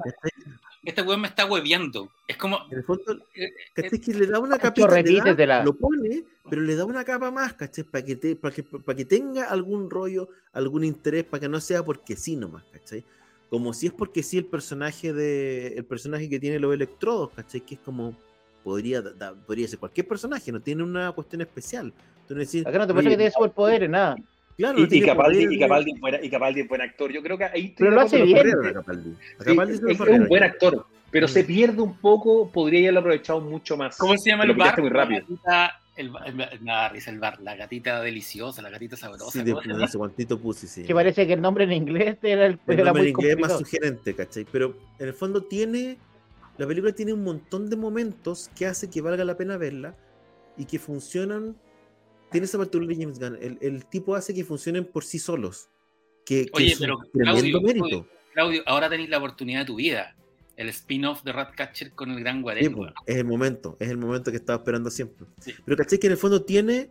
Este 0.85 1.03
weón 1.03 1.21
me 1.21 1.29
está 1.29 1.47
hueviando. 1.47 2.11
Es 2.29 2.37
como. 2.37 2.59
En 2.71 2.79
el 2.79 2.85
fondo, 2.85 3.13
eh, 3.35 3.51
¿cachai? 3.75 3.99
Que 4.01 4.15
le 4.15 4.27
da 4.27 4.39
una 4.39 4.57
Pancho, 4.59 4.63
capita, 4.87 4.87
le 4.89 4.93
da- 4.93 5.25
repítetela. 5.25 5.65
lo 5.65 5.75
pone, 5.75 6.25
pero 6.51 6.63
le 6.63 6.75
da 6.77 6.85
una 6.85 7.05
capa 7.05 7.31
más, 7.31 7.55
¿cachai? 7.55 7.85
Para 7.85 8.05
que, 8.05 8.17
te, 8.17 8.37
para 8.37 8.55
que, 8.55 8.63
para 8.63 8.97
que 8.97 9.05
tenga 9.05 9.45
algún 9.45 9.89
rollo, 9.91 10.29
algún 10.53 10.85
interés, 10.85 11.25
para 11.25 11.41
que 11.41 11.49
no 11.49 11.61
sea 11.61 11.83
porque 11.85 12.17
sí 12.17 12.37
nomás, 12.37 12.65
¿cachai? 12.73 13.05
Como 13.51 13.73
si 13.73 13.87
es 13.87 13.93
porque 13.93 14.23
sí 14.23 14.39
el 14.39 14.47
personaje 14.47 15.13
de 15.13 15.69
el 15.77 15.85
personaje 15.85 16.29
que 16.29 16.41
tiene 16.41 16.59
los 16.59 16.75
electrodos, 16.75 17.31
¿cachai? 17.35 17.61
Que 17.61 17.75
es 17.77 17.81
como 17.81 18.17
podría 18.63 19.03
da- 19.03 19.35
podría 19.35 19.69
ser 19.69 19.79
cualquier 19.79 20.09
personaje, 20.09 20.51
no 20.53 20.61
tiene 20.61 20.83
una 20.83 21.13
cuestión 21.13 21.41
especial. 21.43 21.93
Entonces, 22.23 22.37
decir, 22.53 22.67
Acá 22.69 22.79
no 22.79 22.87
te 22.87 22.95
pasa 22.95 23.09
que 23.09 23.17
tiene 23.17 23.31
superpoderes, 23.31 23.91
nada. 23.91 24.17
Claro, 24.57 24.79
no 24.79 24.87
Y, 24.91 24.99
y 24.99 25.01
Capaldi, 25.03 25.55
y, 25.55 25.59
Capaldi 25.59 25.93
es 25.93 26.01
buena- 26.01 26.19
y 26.23 26.31
Capaldi 26.31 26.61
es 26.61 26.69
buen 26.69 26.81
actor. 26.81 27.13
Yo 27.13 27.23
creo 27.23 27.39
que 27.39 27.45
ahí 27.45 27.75
Pero 27.77 27.91
lo 27.91 28.01
hace 28.01 28.23
bien. 28.23 28.39
A 28.39 28.73
Capaldi. 28.73 29.15
A 29.41 29.45
Capaldi 29.45 29.75
es, 29.75 29.83
es 29.83 30.01
un 30.01 30.27
buen 30.29 30.43
actor, 30.43 30.87
pero 31.11 31.29
se 31.29 31.45
pierde 31.45 31.81
un 31.83 31.97
poco, 31.99 32.51
podría 32.51 32.81
haberlo 32.81 33.01
aprovechado 33.01 33.41
mucho 33.41 33.77
más. 33.77 33.97
¿Cómo 33.99 34.17
se 34.17 34.31
llama 34.31 34.45
el 34.45 34.53
bar? 34.55 34.81
muy 34.81 34.91
rápido. 34.91 35.21
La 35.21 35.21
gatita, 35.21 35.81
el, 35.97 36.11
el, 36.27 36.65
da 36.65 36.89
risa 36.89 37.11
el 37.13 37.21
bar, 37.21 37.41
la 37.41 37.55
gatita 37.57 38.01
deliciosa, 38.01 38.63
la 38.63 38.71
gatita 38.71 38.97
sabrosa. 38.97 39.31
Sí, 39.31 39.43
de, 39.45 39.53
¿cómo 39.53 39.63
se 39.63 39.69
de 39.69 39.75
llama? 39.75 39.85
no 39.87 39.91
sé 39.93 39.99
cuántito 39.99 40.41
pussy, 40.41 40.67
sí. 40.67 40.83
Que 40.83 40.93
parece 40.95 41.27
que 41.27 41.35
el 41.35 41.41
nombre 41.41 41.65
en 41.65 41.73
inglés 41.73 42.19
era, 42.23 42.47
el, 42.47 42.59
El 42.67 42.75
era 42.75 42.85
nombre 42.87 43.03
muy 43.03 43.11
en 43.11 43.17
inglés 43.17 43.35
es 43.35 43.39
más 43.41 43.59
sugerente, 43.59 44.15
¿cachai? 44.15 44.45
Pero 44.51 44.77
en 44.99 45.09
el 45.09 45.15
fondo 45.15 45.43
tiene. 45.43 45.99
La 46.57 46.67
película 46.69 46.93
tiene 46.93 47.13
un 47.13 47.25
montón 47.25 47.69
de 47.69 47.77
momentos 47.77 48.49
que 48.57 48.67
hace 48.67 48.89
que 48.89 49.01
valga 49.01 49.25
la 49.25 49.37
pena 49.37 49.57
verla 49.57 49.97
y 50.57 50.65
que 50.67 50.79
funcionan. 50.79 51.57
Tiene 52.35 52.47
esa 52.47 52.59
particularidad 52.59 52.99
de 52.99 53.05
James 53.05 53.19
Gunn. 53.21 53.39
El, 53.41 53.59
el 53.61 53.87
tipo 53.87 54.17
hace 54.17 54.35
que 54.35 54.43
funcionen 54.45 54.85
por 54.85 55.05
sí 55.05 55.21
solos. 55.21 55.69
Que, 56.27 56.47
que 56.47 56.51
Oye, 56.55 56.73
es 56.73 56.81
pero 56.81 56.99
Claudio, 57.13 57.61
mérito. 57.61 57.87
Claudio, 57.87 58.09
Claudio, 58.33 58.63
ahora 58.67 58.91
tenéis 58.91 59.09
la 59.09 59.19
oportunidad 59.19 59.61
de 59.61 59.67
tu 59.67 59.77
vida. 59.77 60.17
El 60.57 60.69
spin-off 60.71 61.23
de 61.23 61.31
Ratcatcher 61.31 61.93
con 61.93 62.11
el 62.11 62.19
gran 62.19 62.39
Sí, 62.39 62.43
Guarén. 62.43 62.77
es 63.07 63.17
el 63.19 63.25
momento, 63.25 63.77
es 63.79 63.89
el 63.89 63.99
momento 63.99 64.33
que 64.33 64.39
estaba 64.39 64.57
esperando 64.57 64.91
siempre. 64.91 65.29
Sí. 65.39 65.55
Pero 65.65 65.77
¿cachai? 65.77 66.01
Que 66.01 66.09
en 66.09 66.15
el 66.15 66.19
fondo 66.19 66.43
tiene. 66.43 66.91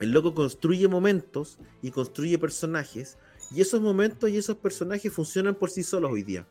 El 0.00 0.10
loco 0.10 0.34
construye 0.34 0.88
momentos 0.88 1.60
y 1.80 1.92
construye 1.92 2.36
personajes. 2.36 3.18
Y 3.54 3.60
esos 3.60 3.80
momentos 3.80 4.28
y 4.30 4.36
esos 4.36 4.56
personajes 4.56 5.12
funcionan 5.12 5.54
por 5.54 5.70
sí 5.70 5.84
solos 5.84 6.10
hoy 6.10 6.24
día. 6.24 6.44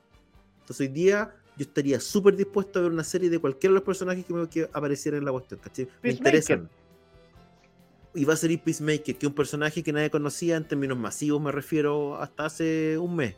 Entonces 0.62 0.88
hoy 0.88 0.94
día 0.94 1.36
yo 1.58 1.66
estaría 1.66 2.00
súper 2.00 2.38
dispuesto 2.38 2.80
a 2.80 2.84
ver 2.84 2.94
una 2.94 3.04
serie 3.04 3.30
de 3.30 3.40
cualquiera 3.40 3.74
de 3.74 3.80
los 3.80 3.84
personajes 3.84 4.24
que, 4.24 4.34
me, 4.34 4.48
que 4.48 4.70
aparecieran 4.72 5.20
en 5.20 5.26
la 5.26 5.34
cuestión. 5.34 5.60
¿cachai? 5.62 5.90
Me 6.02 6.12
interesan. 6.12 6.70
Y 8.16 8.26
va 8.26 8.34
a 8.34 8.38
ser 8.38 8.58
Peacemaker, 8.60 9.16
que 9.16 9.26
es 9.26 9.30
un 9.30 9.34
personaje 9.34 9.84
que 9.84 9.92
nadie 9.92 10.10
conocía 10.10 10.56
en 10.56 10.64
términos 10.66 10.98
masivos, 10.98 11.42
me 11.42 11.52
refiero 11.52 12.16
hasta 12.16 12.46
hace 12.46 12.98
un 12.98 13.16
mes. 13.16 13.36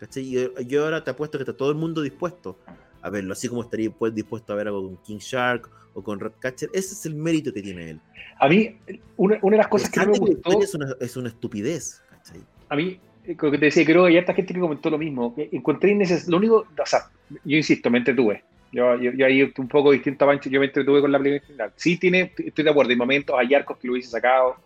¿cachai? 0.00 0.24
Y 0.24 0.66
yo, 0.66 0.84
ahora 0.84 1.04
te 1.04 1.10
apuesto 1.10 1.38
que 1.38 1.42
está 1.42 1.52
todo 1.52 1.70
el 1.70 1.76
mundo 1.76 2.00
dispuesto 2.02 2.58
a 3.02 3.10
verlo, 3.10 3.32
así 3.32 3.48
como 3.48 3.62
estaría 3.62 3.90
pues, 3.90 4.14
dispuesto 4.14 4.52
a 4.52 4.56
ver 4.56 4.68
algo 4.68 4.82
con 4.86 4.96
King 4.98 5.18
Shark 5.18 5.68
o 5.94 6.02
con 6.02 6.18
Ratcatcher. 6.20 6.70
Ese 6.72 6.94
es 6.94 7.06
el 7.06 7.14
mérito 7.14 7.52
que 7.52 7.62
tiene 7.62 7.90
él. 7.90 8.00
A 8.40 8.48
mí, 8.48 8.76
una, 9.16 9.38
una 9.42 9.56
de 9.56 9.58
las 9.58 9.68
cosas 9.68 9.90
que 9.90 10.00
no 10.00 10.12
me 10.12 10.18
gustó, 10.18 10.62
es 10.62 10.74
una, 10.74 10.94
es 11.00 11.16
una 11.16 11.28
estupidez. 11.28 12.02
¿cachai? 12.10 12.40
a 12.68 12.76
mí, 12.76 13.00
eh, 13.24 13.36
como 13.36 13.52
que 13.52 13.58
te 13.58 13.66
decía, 13.66 13.84
creo 13.84 14.04
que 14.04 14.10
hay 14.10 14.18
harta 14.18 14.34
gente 14.34 14.54
que 14.54 14.60
comentó 14.60 14.90
lo 14.90 14.98
mismo. 14.98 15.34
Encontré 15.36 15.90
innecesario. 15.90 16.30
Lo 16.30 16.36
único, 16.38 16.56
o 16.56 16.86
sea, 16.86 17.10
yo 17.44 17.56
insisto, 17.56 17.90
me 17.90 17.98
entretuve. 17.98 18.44
Yo, 18.70 18.96
yo, 19.00 19.12
yo 19.12 19.26
ahí 19.26 19.42
un 19.56 19.68
poco 19.68 19.92
distinto 19.92 20.24
a 20.24 20.28
Pancho, 20.28 20.50
yo 20.50 20.60
me 20.60 20.66
entretuve 20.66 21.00
con 21.00 21.10
la 21.12 21.18
película 21.18 21.64
en. 21.66 21.72
Sí, 21.76 21.98
tiene, 21.98 22.32
estoy 22.36 22.64
de 22.64 22.70
acuerdo, 22.70 22.90
hay 22.90 22.96
momentos, 22.96 23.36
hay 23.38 23.54
arcos 23.54 23.78
que 23.78 23.86
lo 23.88 23.92
hubiese 23.94 24.10
sacado, 24.10 24.56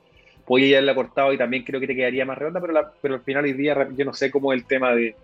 podía 0.44 0.78
haberla 0.78 0.94
cortado 0.94 1.32
y 1.32 1.38
también 1.38 1.64
creo 1.64 1.80
que 1.80 1.86
te 1.86 1.94
quedaría 1.96 2.24
más 2.24 2.38
redonda, 2.38 2.60
pero, 2.60 2.72
la- 2.72 2.92
pero 3.00 3.14
al 3.14 3.22
final 3.22 3.44
hoy 3.44 3.52
día 3.54 3.88
yo 3.96 4.04
no 4.04 4.12
sé 4.12 4.30
cómo 4.30 4.52
el 4.52 4.66
tema 4.66 4.92
de, 4.94 5.18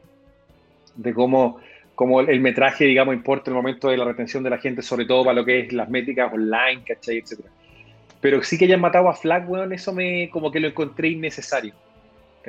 de 0.95 1.15
cómo, 1.15 1.59
cómo 1.95 2.21
el, 2.21 2.29
el 2.31 2.41
metraje, 2.41 2.85
digamos, 2.85 3.15
importa 3.15 3.51
el 3.51 3.57
momento 3.57 3.89
de 3.89 3.97
la 3.97 4.05
retención 4.05 4.43
de 4.43 4.51
la 4.51 4.59
gente, 4.59 4.83
sobre 4.83 5.07
todo 5.07 5.25
para 5.25 5.35
lo 5.41 5.45
que 5.45 5.61
es 5.61 5.73
las 5.73 5.89
métricas 5.89 6.33
online, 6.33 6.85
¿cachai? 6.87 7.19
etcétera. 7.19 7.51
Pero 8.21 8.43
sí 8.43 8.59
que 8.59 8.67
hayan 8.67 8.81
matado 8.83 9.09
a 9.09 9.15
Flag, 9.17 9.51
weón, 9.51 9.73
eso 9.75 9.93
me 9.95 10.31
como 10.31 10.51
que 10.53 10.61
lo 10.61 10.69
encontré 10.69 11.09
innecesario. 11.11 11.75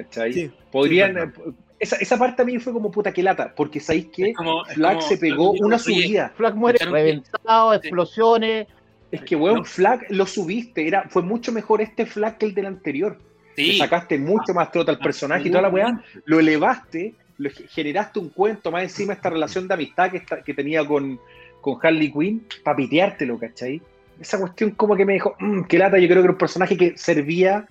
¿Cachai? 0.04 0.34
Sí, 0.34 0.52
Podrían. 0.72 1.34
sí, 1.36 1.42
esa, 1.80 1.96
esa 1.98 2.18
parte 2.18 2.42
a 2.42 2.46
mí 2.46 2.60
fue 2.60 2.74
como 2.74 2.92
puta 2.92 3.12
que 3.14 3.24
lata, 3.24 3.54
porque 3.56 3.80
sabéis 3.80 4.08
que 4.08 4.34
Flag 4.74 5.02
se 5.02 5.18
pegó 5.18 5.52
una 5.52 5.76
oye, 5.78 5.84
subida. 5.84 6.30
Flag 6.36 6.56
muere 6.56 6.80
reventado, 6.86 7.74
explosiones. 7.74 8.68
Es 9.12 9.22
que, 9.22 9.36
weón, 9.36 9.60
No. 9.60 9.64
Flag 9.66 10.06
lo 10.10 10.26
subiste. 10.26 10.88
Era, 10.88 11.08
fue 11.10 11.22
mucho 11.22 11.52
mejor 11.52 11.82
este 11.82 12.06
Flag 12.06 12.38
que 12.38 12.46
el 12.46 12.54
del 12.54 12.66
anterior. 12.68 13.18
Sí, 13.56 13.78
sacaste 13.78 14.18
mucho 14.18 14.54
más 14.54 14.72
trota 14.72 14.92
al 14.92 15.00
personaje 15.00 15.48
y 15.48 15.52
toda 15.52 15.64
la 15.64 15.70
weá. 15.70 16.02
Lo 16.26 16.40
elevaste, 16.40 17.14
lo, 17.38 17.50
generaste 17.70 18.20
un 18.20 18.30
cuento, 18.30 18.72
más 18.72 18.84
encima 18.84 19.14
esta 19.14 19.30
relación 19.30 19.68
de 19.68 19.74
amistad 19.74 20.12
que, 20.12 20.18
está- 20.18 20.42
que 20.44 20.54
tenía 20.54 20.86
con, 20.86 21.20
con 21.60 21.78
Harley 21.82 22.12
Quinn, 22.12 22.46
para 22.64 22.78
piteártelo, 22.78 23.38
¿cachai? 23.38 23.82
Esa 24.20 24.38
cuestión 24.40 24.72
como 24.72 24.96
que 24.96 25.06
me 25.06 25.14
dijo, 25.14 25.36
"Mm, 25.40 25.64
qué 25.64 25.78
lata, 25.78 25.98
yo 25.98 26.08
creo 26.08 26.18
que 26.22 26.26
era 26.26 26.32
un 26.34 26.38
personaje 26.38 26.78
que 26.78 26.98
servía 26.98 27.68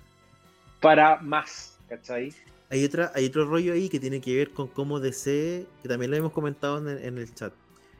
para 0.79 1.17
más, 1.17 1.78
Hay, 2.69 2.85
otra, 2.85 3.11
hay 3.15 3.25
otro 3.25 3.45
rollo 3.45 3.73
ahí 3.73 3.89
que 3.89 3.99
tiene 3.99 4.21
que 4.21 4.35
ver 4.35 4.51
con 4.51 4.67
cómo 4.67 4.99
DC, 4.99 5.65
que 5.81 5.87
también 5.87 6.11
lo 6.11 6.17
hemos 6.17 6.31
comentado 6.31 6.77
en 6.77 6.87
el, 6.87 7.03
en 7.03 7.17
el 7.17 7.33
chat, 7.33 7.53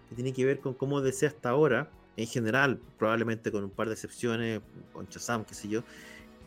que 0.10 0.16
tiene 0.16 0.34
que 0.34 0.46
ver 0.46 0.60
con 0.60 0.74
cómo 0.74 1.02
DC 1.02 1.26
hasta 1.26 1.50
ahora, 1.50 1.90
en 2.18 2.28
general, 2.28 2.80
probablemente 2.98 3.52
con 3.52 3.64
un 3.64 3.70
par 3.70 3.88
de 3.88 3.94
excepciones, 3.94 4.62
con 4.94 5.08
Shazam, 5.08 5.46
qué 5.46 5.54
sé 5.54 5.70
yo, 5.70 5.84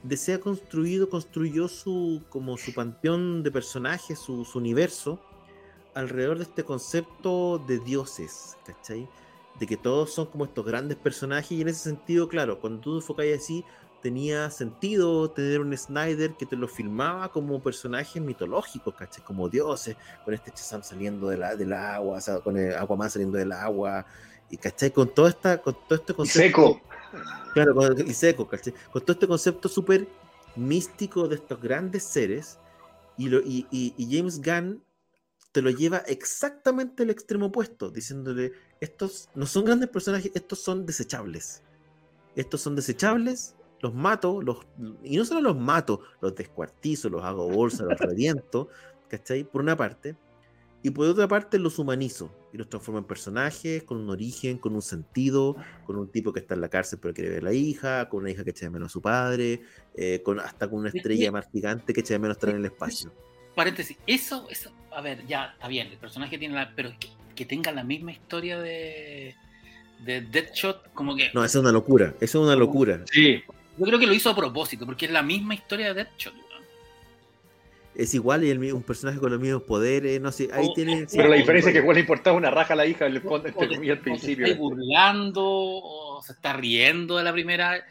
DC 0.02 0.34
ha 0.34 0.40
construido, 0.40 1.08
construyó 1.08 1.68
su, 1.68 2.22
como 2.28 2.56
su 2.58 2.74
panteón 2.74 3.42
de 3.42 3.50
personajes, 3.50 4.18
su, 4.18 4.44
su 4.44 4.58
universo, 4.58 5.20
alrededor 5.94 6.38
de 6.38 6.44
este 6.44 6.64
concepto 6.64 7.58
de 7.66 7.78
dioses, 7.78 8.56
¿cachai? 8.64 9.08
De 9.58 9.66
que 9.66 9.76
todos 9.76 10.12
son 10.12 10.26
como 10.26 10.44
estos 10.44 10.64
grandes 10.64 10.96
personajes 10.96 11.52
y 11.52 11.60
en 11.60 11.68
ese 11.68 11.80
sentido, 11.80 12.28
claro, 12.28 12.60
cuando 12.60 12.80
tú 12.80 12.96
enfocáis 12.96 13.38
así, 13.38 13.64
tenía 14.02 14.50
sentido 14.50 15.30
tener 15.30 15.60
un 15.60 15.76
Snyder 15.76 16.34
que 16.34 16.44
te 16.44 16.56
lo 16.56 16.68
filmaba 16.68 17.30
como 17.30 17.62
personajes 17.62 18.20
mitológicos, 18.20 18.94
¿cachai? 18.94 19.24
Como 19.24 19.48
dioses, 19.48 19.96
con 20.24 20.34
este 20.34 20.50
Shazam 20.50 20.82
saliendo 20.82 21.28
de 21.28 21.38
la, 21.38 21.56
del 21.56 21.72
agua, 21.72 22.18
o 22.18 22.20
sea, 22.20 22.40
con 22.40 22.56
el 22.58 22.74
Aquaman 22.76 23.08
saliendo 23.10 23.38
del 23.38 23.52
agua, 23.52 24.04
y 24.50 24.56
¿cachai? 24.56 24.90
Con, 24.90 25.14
toda 25.14 25.30
esta, 25.30 25.62
con 25.62 25.74
todo 25.88 25.98
este 25.98 26.12
Y 26.12 26.16
concepto... 26.16 26.46
seco. 26.46 26.80
Claro, 27.54 27.74
con, 27.74 28.08
y 28.08 28.12
seco, 28.12 28.48
¿cachai? 28.48 28.74
Con 28.92 29.02
todo 29.02 29.12
este 29.12 29.28
concepto 29.28 29.68
súper 29.68 30.08
místico 30.56 31.28
de 31.28 31.36
estos 31.36 31.60
grandes 31.60 32.02
seres, 32.02 32.58
y, 33.16 33.28
lo, 33.28 33.40
y, 33.40 33.66
y- 33.70 33.94
y 33.96 34.16
James 34.16 34.40
Gunn 34.42 34.82
te 35.52 35.60
lo 35.62 35.70
lleva 35.70 35.98
exactamente 35.98 37.02
al 37.02 37.10
extremo 37.10 37.46
opuesto, 37.46 37.90
diciéndole, 37.90 38.52
estos 38.80 39.28
no 39.34 39.46
son 39.46 39.64
grandes 39.66 39.90
personajes, 39.90 40.32
estos 40.34 40.60
son 40.60 40.86
desechables. 40.86 41.62
Estos 42.34 42.62
son 42.62 42.74
desechables, 42.74 43.54
los 43.82 43.92
mato, 43.92 44.40
los, 44.40 44.58
y 45.02 45.16
no 45.16 45.24
solo 45.24 45.40
los 45.40 45.58
mato, 45.58 46.00
los 46.20 46.34
descuartizo, 46.34 47.10
los 47.10 47.22
hago 47.22 47.48
bolsa, 47.48 47.84
los 47.84 47.98
reviento, 48.00 48.68
¿cachai? 49.08 49.44
Por 49.44 49.60
una 49.60 49.76
parte. 49.76 50.16
Y 50.84 50.90
por 50.90 51.06
otra 51.06 51.28
parte 51.28 51.58
los 51.58 51.78
humanizo 51.78 52.32
y 52.52 52.58
los 52.58 52.68
transformo 52.68 52.98
en 52.98 53.04
personajes 53.04 53.84
con 53.84 53.98
un 53.98 54.10
origen, 54.10 54.58
con 54.58 54.74
un 54.74 54.82
sentido, 54.82 55.56
con 55.86 55.96
un 55.96 56.08
tipo 56.08 56.32
que 56.32 56.40
está 56.40 56.54
en 56.54 56.60
la 56.60 56.68
cárcel 56.68 56.98
pero 57.00 57.14
quiere 57.14 57.30
ver 57.30 57.40
a 57.40 57.44
la 57.46 57.52
hija, 57.52 58.08
con 58.08 58.20
una 58.22 58.30
hija 58.30 58.42
que 58.42 58.50
echa 58.50 58.66
de 58.66 58.70
menos 58.70 58.86
a 58.86 58.92
su 58.92 59.00
padre, 59.00 59.62
eh, 59.96 60.22
con, 60.24 60.40
hasta 60.40 60.68
con 60.68 60.80
una 60.80 60.88
Es 60.88 60.96
estrella 60.96 61.30
más 61.30 61.48
gigante 61.52 61.92
que 61.92 62.00
echa 62.00 62.14
de 62.14 62.18
menos 62.18 62.36
estar 62.36 62.50
en 62.50 62.56
el 62.56 62.64
espacio. 62.64 63.12
paréntesis, 63.54 63.96
eso, 64.06 64.46
eso, 64.50 64.72
a 64.90 65.00
ver, 65.00 65.24
ya, 65.26 65.52
está 65.52 65.68
bien, 65.68 65.88
el 65.88 65.98
personaje 65.98 66.36
tiene 66.38 66.54
la, 66.54 66.72
pero 66.74 66.90
que, 66.98 67.08
que 67.36 67.44
tenga 67.46 67.70
la 67.70 67.84
misma 67.84 68.10
historia 68.10 68.60
de, 68.60 69.36
de 70.04 70.20
Deadshot, 70.20 70.92
como 70.94 71.14
que, 71.14 71.30
No, 71.32 71.44
eso 71.44 71.58
es 71.58 71.62
una 71.62 71.72
locura, 71.72 72.14
eso 72.20 72.40
es 72.40 72.44
una 72.44 72.56
locura. 72.56 73.04
Sí. 73.10 73.42
Yo 73.78 73.86
creo 73.86 73.98
que 73.98 74.06
lo 74.06 74.14
hizo 74.14 74.30
a 74.30 74.36
propósito, 74.36 74.84
porque 74.86 75.06
es 75.06 75.12
la 75.12 75.22
misma 75.22 75.54
historia 75.54 75.88
de 75.94 76.04
Deadshot, 76.04 76.34
weón. 76.34 76.62
Es 77.94 78.14
igual 78.14 78.42
y 78.44 78.50
el, 78.50 78.72
un 78.72 78.82
personaje 78.82 79.18
con 79.18 79.30
los 79.30 79.40
mismos 79.40 79.62
poderes, 79.64 80.18
no 80.20 80.32
sé, 80.32 80.48
ahí 80.52 80.66
tiene... 80.74 81.02
oh, 81.04 81.06
Pero 81.14 81.28
la 81.28 81.34
Sí. 81.36 81.40
diferencia 81.42 81.68
es 81.68 81.74
que 81.74 81.80
igual 81.80 81.94
le 81.96 82.00
importaba 82.00 82.36
una 82.36 82.50
raja 82.50 82.72
a 82.72 82.76
la 82.76 82.86
hija, 82.86 83.06
le 83.08 83.20
pone 83.20 83.44
o 83.44 83.48
entre 83.48 83.68
comillas 83.68 83.96
al 83.96 84.00
o 84.00 84.04
principio. 84.04 84.46
estáis 84.46 84.58
burlando, 84.58 85.42
o 85.44 86.22
se 86.22 86.32
está 86.32 86.54
riendo 86.54 87.18
de 87.18 87.24
la 87.24 87.32
primera. 87.32 87.84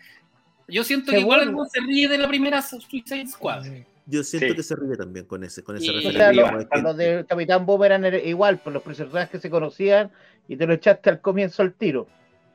Yo 0.67 0.83
siento 0.83 1.11
Se 1.11 1.17
que 1.17 1.21
igual 1.21 1.53
weón 1.53 1.69
se 1.69 1.81
ríe 1.81 2.07
de 2.07 2.17
la 2.17 2.27
primera 2.27 2.61
Suicide 2.63 3.27
Squad. 3.27 3.65
Yo 4.07 4.23
siento 4.23 4.47
Sí. 4.49 4.55
que 4.55 4.63
se 4.63 4.75
ríe 4.75 4.95
también 4.97 5.25
con 5.25 5.43
ese, 5.43 5.61
con 5.63 5.75
O 5.75 5.79
sea, 5.79 5.87
Sí, 5.87 6.03
los, 6.03 6.13
de 6.15 6.33
los 6.33 6.65
gente. 6.67 6.93
de 6.95 7.25
Capitán 7.27 7.65
Boomerang 7.67 8.03
era 8.05 8.17
igual, 8.17 8.57
pues 8.59 8.73
los 8.73 8.81
personajes 8.81 9.29
que 9.29 9.39
se 9.39 9.49
conocían 9.51 10.09
y 10.47 10.55
te 10.57 10.65
lo 10.65 10.73
echaste 10.73 11.11
al 11.11 11.21
comienzo 11.21 11.61
al 11.61 11.73
tiro. 11.73 12.07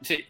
Sí. 0.02 0.24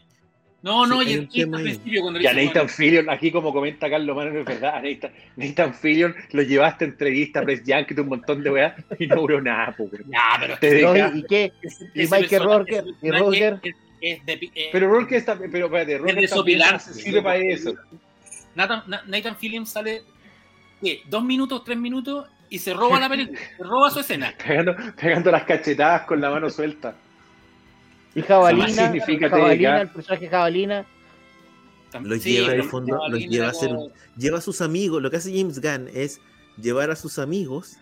No, 0.62 0.86
no, 0.86 1.00
Sí, 1.02 1.28
y 1.32 1.46
principio 1.46 2.00
cuando 2.00 2.18
le 2.18 2.24
Y 2.24 2.26
a 2.26 2.30
dice, 2.32 2.44
Nathan 2.46 2.62
bueno, 2.64 2.68
Fillion, 2.76 3.10
aquí 3.10 3.30
como 3.30 3.52
comenta 3.52 3.88
Carlos 3.88 4.16
Mano, 4.16 4.36
es 4.38 4.44
verdad, 4.44 4.76
a 4.76 4.80
Nathan, 4.82 5.12
Nathan 5.36 5.74
Fillion 5.74 6.14
lo 6.32 6.42
llevaste 6.42 6.84
a 6.84 6.88
entrevista, 6.88 7.42
Press 7.42 7.62
Junket, 7.66 7.98
un 7.98 8.08
montón 8.08 8.42
de 8.42 8.50
weas, 8.50 8.74
y 8.98 9.06
no 9.06 9.16
duró 9.16 9.40
nada, 9.40 9.74
pues. 9.76 9.90
Ya, 10.08 10.36
pero 10.40 10.58
Te 10.58 10.82
¿no? 10.82 11.16
¿Y, 11.16 11.22
qué? 11.24 11.52
Y 11.94 12.02
Michael 12.02 12.24
ese 12.24 12.84
y 13.02 13.10
Roger. 13.10 13.60
es- 13.62 13.74
es 14.00 14.26
de. 14.26 14.32
eh, 14.54 14.68
Pero 14.72 14.88
Rourke 14.88 15.16
está. 15.16 15.38
Pero 15.38 15.66
espérate, 15.66 15.98
Rourke 15.98 16.14
de 16.16 16.24
está 16.24 16.78
se 16.80 16.94
sirve 16.94 17.22
para 17.22 17.36
eso. 17.36 17.74
Nathan, 18.54 18.82
Na- 18.86 19.02
Nathan 19.06 19.36
Fillion 19.36 19.66
sale. 19.66 20.02
¿qué? 20.82 21.00
¿Dos 21.08 21.24
minutos, 21.24 21.62
tres 21.64 21.78
minutos? 21.78 22.28
Y 22.50 22.58
se 22.58 22.74
roba 22.74 23.00
la 23.00 23.08
película. 23.08 23.38
se 23.56 23.62
roba 23.62 23.90
su 23.90 24.00
escena. 24.00 24.34
Pegando, 24.46 24.76
pegando 25.00 25.30
las 25.30 25.44
cachetadas 25.44 26.02
con 26.02 26.20
la 26.20 26.30
mano 26.30 26.50
suelta. 26.50 26.94
Y 28.16 28.22
Jabalina, 28.22 29.80
el 29.82 29.88
personaje 29.90 30.28
Jabalina. 30.28 30.86
Los 32.02 32.22
Sí, 32.22 32.32
lleva 32.32 32.52
en 32.52 32.60
el 32.60 32.64
fondo, 32.64 32.94
los 32.94 33.02
Jabalina 33.04 33.30
lleva 33.30 33.46
a 33.46 33.50
hacer 33.50 33.68
como- 33.68 33.90
lleva 34.16 34.38
a 34.38 34.40
sus 34.40 34.60
amigos, 34.60 35.02
lo 35.02 35.10
que 35.10 35.16
hace 35.18 35.30
James 35.36 35.60
Gunn 35.60 35.88
es 35.94 36.20
llevar 36.60 36.90
a 36.90 36.96
sus 36.96 37.18
amigos 37.18 37.76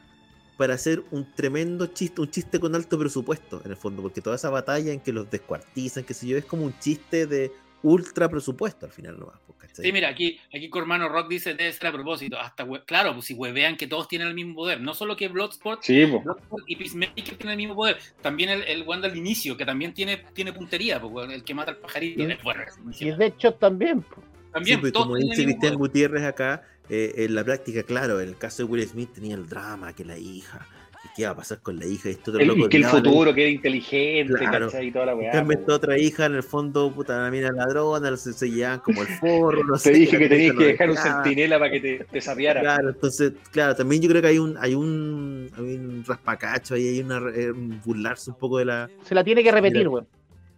para 0.56 0.74
hacer 0.74 1.02
un 1.10 1.24
tremendo 1.34 1.86
chiste, 1.86 2.20
un 2.20 2.30
chiste 2.30 2.60
con 2.60 2.74
alto 2.74 2.98
presupuesto, 2.98 3.62
en 3.64 3.70
el 3.72 3.76
fondo, 3.76 4.02
porque 4.02 4.20
toda 4.20 4.36
esa 4.36 4.50
batalla 4.50 4.92
en 4.92 5.00
que 5.00 5.12
los 5.12 5.28
descuartizan, 5.30 6.04
que 6.04 6.14
sé 6.14 6.26
yo, 6.28 6.36
es 6.36 6.44
como 6.44 6.64
un 6.64 6.78
chiste 6.78 7.26
de 7.26 7.52
ultra 7.84 8.28
presupuesto 8.28 8.86
al 8.86 8.92
final 8.92 9.18
nomás, 9.18 9.38
pues, 9.46 9.58
¿cachai? 9.60 9.84
Sí, 9.84 9.92
mira, 9.92 10.08
aquí, 10.08 10.40
aquí 10.52 10.68
Cormano 10.68 11.08
Rock 11.08 11.28
dice 11.28 11.54
debe 11.54 11.72
ser 11.72 11.86
a 11.88 11.92
propósito. 11.92 12.38
Hasta 12.38 12.66
claro, 12.84 13.12
pues 13.14 13.26
si 13.26 13.34
huevean 13.34 13.76
que 13.76 13.86
todos 13.86 14.08
tienen 14.08 14.26
el 14.28 14.34
mismo 14.34 14.54
poder. 14.54 14.80
No 14.80 14.94
solo 14.94 15.16
que 15.16 15.28
Bloodsport, 15.28 15.82
Sí. 15.82 16.04
Bloodsport 16.04 16.64
y 16.66 16.76
Peacemaker 16.76 17.24
tienen 17.36 17.50
el 17.50 17.56
mismo 17.56 17.74
poder. 17.76 17.98
También 18.22 18.50
el, 18.50 18.62
el 18.64 18.82
Wanda 18.82 19.08
al 19.08 19.16
inicio, 19.16 19.56
que 19.56 19.64
también 19.64 19.94
tiene, 19.94 20.16
tiene 20.32 20.52
puntería, 20.52 20.98
weón, 20.98 21.30
el 21.30 21.44
que 21.44 21.54
mata 21.54 21.70
al 21.70 21.76
pajarito. 21.78 22.24
Sí. 22.24 22.32
es 22.32 22.42
bueno, 22.42 22.62
es 22.90 23.02
Y 23.02 23.10
de 23.12 23.26
hecho 23.26 23.54
también. 23.54 24.04
También, 24.52 24.76
Sí, 24.76 24.80
pues, 24.80 24.92
como 24.92 25.16
dice 25.16 25.44
Cristian. 25.44 25.74
Gutiérrez 25.74 26.22
acá, 26.24 26.62
eh, 26.88 27.12
en 27.16 27.34
la 27.34 27.42
práctica, 27.44 27.82
claro, 27.82 28.20
en 28.20 28.28
el 28.28 28.36
caso 28.38 28.64
de 28.64 28.70
Will 28.70 28.86
Smith 28.86 29.10
tenía 29.14 29.34
el 29.34 29.48
drama, 29.48 29.92
que 29.94 30.04
la 30.04 30.16
hija, 30.16 30.66
qué 31.14 31.22
iba 31.22 31.30
a 31.30 31.36
pasar 31.36 31.60
con 31.60 31.78
la 31.78 31.86
hija, 31.86 32.08
y 32.08 32.12
esto 32.12 32.36
El- 32.38 32.48
loco 32.48 32.66
y 32.66 32.68
que 32.68 32.76
el 32.78 32.82
la 32.82 32.88
futuro, 32.88 33.32
que 33.34 33.42
era 33.42 33.50
inteligente, 33.50 34.34
Claro. 34.34 34.66
¿cachai? 34.66 34.88
Y 34.88 34.92
toda 34.92 35.06
la 35.06 35.14
weá. 35.14 35.30
esta 35.30 35.74
otra 35.74 35.98
hija, 35.98 36.26
en 36.26 36.34
el 36.34 36.42
fondo, 36.42 36.90
puta, 36.92 37.18
la 37.22 37.30
mina 37.30 37.50
ladrona, 37.52 38.16
se, 38.16 38.32
se 38.32 38.50
llevaban 38.50 38.80
como 38.80 39.02
el 39.02 39.08
forro, 39.08 39.64
no 39.64 39.72
Te 39.74 39.78
sé. 39.78 39.90
dije 39.92 40.18
que 40.18 40.28
tenías 40.28 40.56
que 40.56 40.64
dejar 40.64 40.90
un 40.90 40.96
centinela 40.96 41.58
para 41.58 41.70
que 41.70 41.80
te, 41.80 42.04
te 42.10 42.20
sapeara. 42.20 42.60
Claro, 42.60 42.88
entonces, 42.90 43.32
claro, 43.52 43.74
también 43.76 44.02
yo 44.02 44.08
creo 44.08 44.22
que 44.22 44.28
hay 44.28 44.38
un, 44.38 44.56
hay 44.58 44.74
un, 44.74 45.50
hay 45.56 45.74
un 45.76 46.04
raspacacho 46.06 46.74
ahí, 46.74 46.88
hay 46.88 47.00
una, 47.00 47.18
eh, 47.34 47.52
un 47.52 47.80
burlarse 47.84 48.30
un 48.30 48.36
poco 48.38 48.58
de 48.58 48.64
la, 48.64 48.90
Se 49.04 49.14
la 49.14 49.22
tiene 49.22 49.42
que 49.42 49.52
repetir, 49.52 49.86
weón. 49.88 50.06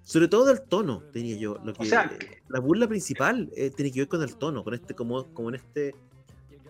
sobre 0.02 0.28
todo 0.28 0.46
del 0.46 0.62
tono, 0.62 1.02
tenía 1.12 1.36
yo, 1.36 1.58
lo 1.64 1.74
que, 1.74 1.84
sea, 1.84 2.10
eh, 2.18 2.38
la 2.48 2.60
burla 2.60 2.86
principal 2.88 3.50
eh, 3.56 3.70
tiene 3.76 3.92
que 3.92 4.00
ver 4.00 4.08
con 4.08 4.22
el 4.22 4.36
tono, 4.36 4.64
con 4.64 4.72
este, 4.74 4.94
como, 4.94 5.26
como 5.34 5.50
en 5.50 5.56
este, 5.56 5.94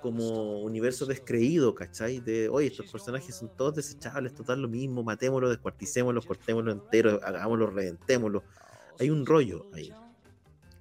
como 0.00 0.60
universo 0.60 1.06
descreído, 1.06 1.74
¿cachai? 1.74 2.20
De, 2.20 2.48
oye, 2.48 2.68
estos 2.68 2.90
personajes 2.90 3.34
son 3.34 3.50
todos 3.56 3.74
desechables, 3.74 4.34
total 4.34 4.62
lo 4.62 4.68
mismo, 4.68 5.02
matémoslo, 5.02 5.48
descuarticémoslo, 5.48 6.22
cortémoslo 6.22 6.72
entero, 6.72 7.20
hagámoslo, 7.22 7.66
reventémoslo. 7.68 8.42
Hay 9.00 9.10
un 9.10 9.26
rollo 9.26 9.66
ahí, 9.74 9.92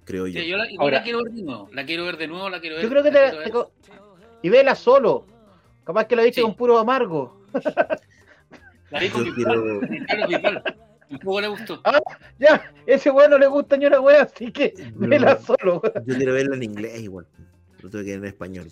creo 0.04 0.26
yo. 0.26 0.40
Sí, 0.40 0.48
yo 0.48 0.56
la, 0.56 0.66
Ahora- 0.78 0.98
la 0.98 1.02
quiero 1.04 1.22
ver 1.24 1.32
de 1.32 1.42
nuevo. 1.42 1.68
La 1.72 1.84
quiero 1.86 2.04
ver 2.04 2.16
de 2.16 2.28
nuevo, 2.28 2.48
la 2.50 2.60
quiero 2.60 2.76
ver. 2.76 2.84
Yo 2.84 2.90
creo 2.90 3.02
que 3.02 3.10
la 3.10 3.44
te, 3.44 3.50
co- 3.50 3.72
Y 4.42 4.48
vela 4.48 4.74
solo. 4.74 5.26
Capaz 5.84 6.04
que 6.06 6.16
lo 6.16 6.22
viste 6.22 6.40
Sí. 6.40 6.42
con 6.42 6.54
puro 6.56 6.78
amargo. 6.78 7.42
La 8.90 9.00
vi 9.00 9.08
con 9.08 9.24
Yo 9.24 9.34
Bisbal, 9.34 9.62
quiero- 9.62 9.80
con 9.80 10.06
Carlos 10.06 10.28
Bisbal. 10.28 10.62
Un 11.08 11.18
poco 11.20 11.40
le 11.40 11.48
gustó. 11.48 11.82
Ya, 12.38 12.72
ese 12.86 13.10
weón 13.10 13.30
no 13.30 13.38
le 13.38 13.46
gusta 13.46 13.76
ni 13.76 13.86
una 13.86 14.00
wea, 14.00 14.22
así 14.22 14.50
que 14.50 14.74
No. 14.96 15.08
vela 15.08 15.36
solo. 15.38 15.80
Yo 16.04 16.16
quiero 16.16 16.32
verla 16.34 16.56
en 16.56 16.62
inglés 16.64 17.00
igual. 17.00 17.26
Lo 17.80 17.90
tengo 17.90 18.04
que 18.04 18.10
ver 18.10 18.18
en 18.18 18.24
español. 18.24 18.68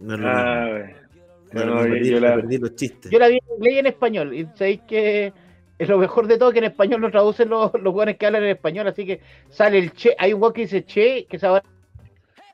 No 0.00 0.14
es 0.14 0.20
lo 0.20 0.28
Ah, 0.28 0.64
mismo. 0.86 0.98
No, 1.52 1.64
no, 1.64 1.82
perdí, 1.82 2.10
yo 2.10 2.20
la- 2.20 2.34
perdí 2.34 2.58
los 2.58 2.74
chistes. 2.76 3.10
Yo 3.10 3.18
la 3.18 3.28
vi 3.28 3.36
en 3.38 3.54
inglés 3.56 3.74
y 3.74 3.78
en 3.78 3.86
español. 3.86 4.34
Y 4.34 4.46
sabéis 4.54 4.80
que 4.86 5.32
es 5.78 5.88
lo 5.88 5.98
mejor 5.98 6.26
de 6.26 6.36
todo 6.38 6.52
que 6.52 6.58
en 6.58 6.64
español 6.66 7.00
lo 7.00 7.10
traducen 7.10 7.48
los, 7.48 7.70
los 7.80 7.94
weones 7.94 8.16
que 8.18 8.26
hablan 8.26 8.42
en 8.42 8.50
español. 8.50 8.86
Así 8.86 9.06
que 9.06 9.20
sale 9.48 9.78
el 9.78 9.92
che. 9.92 10.14
Hay 10.18 10.32
un 10.34 10.42
weón 10.42 10.52
que 10.52 10.62
dice 10.62 10.84
che, 10.84 11.26
que 11.28 11.38
sabe. 11.38 11.62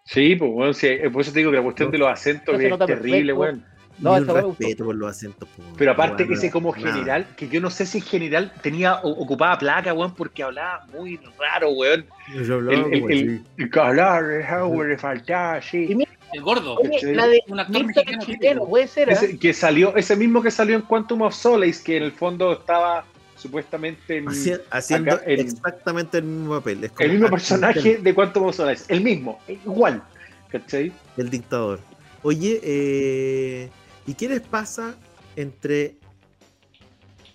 Sí, 0.05 0.37
pues 0.37 0.51
bueno, 0.51 0.73
sí, 0.75 0.87
eh, 0.89 1.11
por 1.11 1.23
eso 1.23 1.33
te 1.33 1.39
digo 1.41 1.51
que 1.51 1.57
la 1.57 1.63
cuestión 1.63 1.91
de 1.91 1.99
los 1.99 2.09
acentos 2.09 2.61
es 2.61 2.79
terrible, 2.87 3.33
weón. 3.33 3.65
No, 3.97 4.17
gustó. 4.19 4.35
respeto 4.35 4.85
por 4.87 4.97
los 4.97 5.09
acentos. 5.09 5.49
po, 5.51 5.63
Pero 5.79 5.93
aparte 5.93 6.27
que 6.27 6.35
ese 6.35 6.51
como 6.51 6.75
nada. 6.75 6.93
general, 6.93 7.27
que 7.37 7.47
yo 7.49 7.61
no 7.61 7.71
sé 7.71 7.87
si 7.87 7.99
en 7.99 8.05
general 8.05 8.53
tenía 8.61 8.97
o- 8.97 9.23
ocupaba 9.23 9.57
placa, 9.57 9.95
weón, 9.95 10.15
porque 10.17 10.43
hablaba 10.43 10.85
muy 10.93 11.19
raro, 11.39 11.71
weón. 11.71 12.05
Yo 12.45 12.55
hablaba 12.55 12.87
El, 12.89 12.93
el, 12.93 12.95
el, 12.95 13.05
así. 13.39 13.45
el 13.57 13.71
que 13.71 13.81
hablaba, 13.81 14.21
le 14.21 14.99
faltaba, 14.99 15.63
sí. 15.63 15.87
Y 15.89 15.95
mira, 15.95 16.11
El 16.35 16.43
gordo. 16.43 16.77
La 17.03 17.27
de 17.29 17.43
Un 17.47 17.61
actor 17.61 17.87
mexicano 17.87 18.19
chileno, 18.25 18.41
típico. 18.43 18.69
puede 18.69 18.89
ser. 18.89 19.09
¿ah? 19.11 19.13
Ese, 19.15 19.39
que 19.39 19.55
salió, 19.55 19.97
ese 19.97 20.17
mismo 20.17 20.43
que 20.43 20.51
salió 20.51 20.75
en 20.77 20.83
Quantum 20.83 21.23
of 21.23 21.35
Solace, 21.35 21.83
que 21.83 21.97
en 21.97 22.03
el 22.03 22.13
fondo 22.13 22.53
estaba 22.53 23.05
supuestamente 23.37 24.17
en 24.19 24.27
Haci- 24.27 24.61
haciendo 24.71 25.15
acá 25.15 25.25
en- 25.27 25.41
exactamente 25.41 26.19
el 26.19 26.25
mismo 26.25 26.55
papel. 26.59 26.85
Es 26.85 26.91
como 26.93 27.05
el 27.07 27.13
mismo 27.13 27.29
personaje 27.31 27.99
de 27.99 28.15
Quantum 28.15 28.45
of 28.45 28.57
Solace, 28.57 28.85
el 28.93 29.01
mismo, 29.03 29.39
igual, 29.49 30.03
¿cachai? 30.49 30.93
El 31.17 31.31
dictador. 31.31 31.81
Oye, 32.23 32.61
eh, 32.63 33.71
¿y 34.07 34.15
qué 34.15 34.29
les 34.29 34.41
pasa 34.41 34.97
entre 35.37 35.97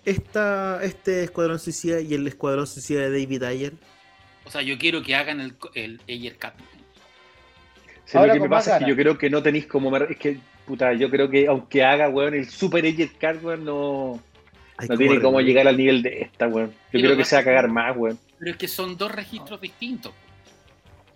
esta, 0.04 0.80
este 0.82 1.24
escuadrón 1.24 1.58
suicida 1.58 2.00
y 2.00 2.14
el 2.14 2.26
escuadrón 2.26 2.66
suicida 2.66 3.02
de 3.02 3.10
David 3.10 3.42
Ayer? 3.44 3.72
O 4.44 4.50
sea, 4.50 4.62
yo 4.62 4.78
quiero 4.78 5.02
que 5.02 5.14
hagan 5.14 5.40
el, 5.40 5.54
el 5.74 6.00
Ayer 6.08 6.36
Cut. 6.38 6.54
Ahora 8.18 8.28
lo 8.28 8.34
que 8.34 8.40
me 8.40 8.48
pasa 8.48 8.76
es 8.76 8.84
que 8.84 8.90
yo 8.90 8.96
creo 8.96 9.16
que 9.18 9.30
no 9.30 9.42
tenéis 9.42 9.66
como. 9.66 9.96
Es 9.96 10.16
que, 10.16 10.38
puta, 10.66 10.92
yo 10.94 11.10
creo 11.10 11.28
que 11.30 11.46
aunque 11.46 11.84
haga, 11.84 12.08
weón, 12.08 12.34
el 12.34 12.48
Super 12.48 12.84
Agent 12.84 13.16
Card, 13.18 13.44
weón, 13.44 13.64
no, 13.64 14.20
no 14.88 14.96
tiene 14.96 15.20
cómo 15.20 15.40
llegar 15.40 15.68
al 15.68 15.76
nivel 15.76 16.02
de 16.02 16.22
esta, 16.22 16.48
weón. 16.48 16.70
Yo 16.92 16.98
Sí, 16.98 17.02
creo 17.04 17.16
que 17.16 17.24
se 17.24 17.36
va 17.36 17.42
a 17.42 17.44
cagar 17.44 17.68
más, 17.68 17.96
weón. 17.96 18.18
Pero 18.38 18.50
es 18.52 18.56
que 18.56 18.68
son 18.68 18.96
dos 18.96 19.12
registros 19.12 19.60
distintos. 19.60 20.12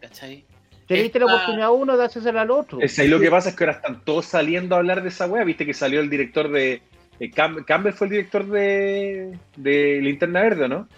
¿Cachai? 0.00 0.44
Te 0.86 0.94
diste 0.94 1.18
la 1.18 1.26
oportunidad 1.26 1.72
uno 1.72 1.96
de 1.96 2.04
hacerse 2.04 2.28
al 2.28 2.50
otro. 2.50 2.78
Es 2.80 2.98
ahí 2.98 3.08
lo 3.08 3.18
que 3.18 3.30
pasa 3.30 3.48
es 3.48 3.56
que 3.56 3.64
ahora 3.64 3.76
están 3.76 4.04
todos 4.04 4.26
saliendo 4.26 4.74
a 4.74 4.78
hablar 4.78 5.02
de 5.02 5.08
esa 5.08 5.26
weá. 5.26 5.42
Viste 5.44 5.64
que 5.64 5.72
salió 5.72 6.00
el 6.00 6.10
director 6.10 6.50
de. 6.50 6.82
eh, 7.20 7.30
Cam- 7.30 7.64
Campbell 7.64 7.94
fue 7.94 8.08
el 8.08 8.10
director 8.10 8.44
de, 8.46 9.38
de 9.56 10.00
Linterna 10.02 10.42
Verde, 10.42 10.64
¿o 10.64 10.68
¿no? 10.68 10.88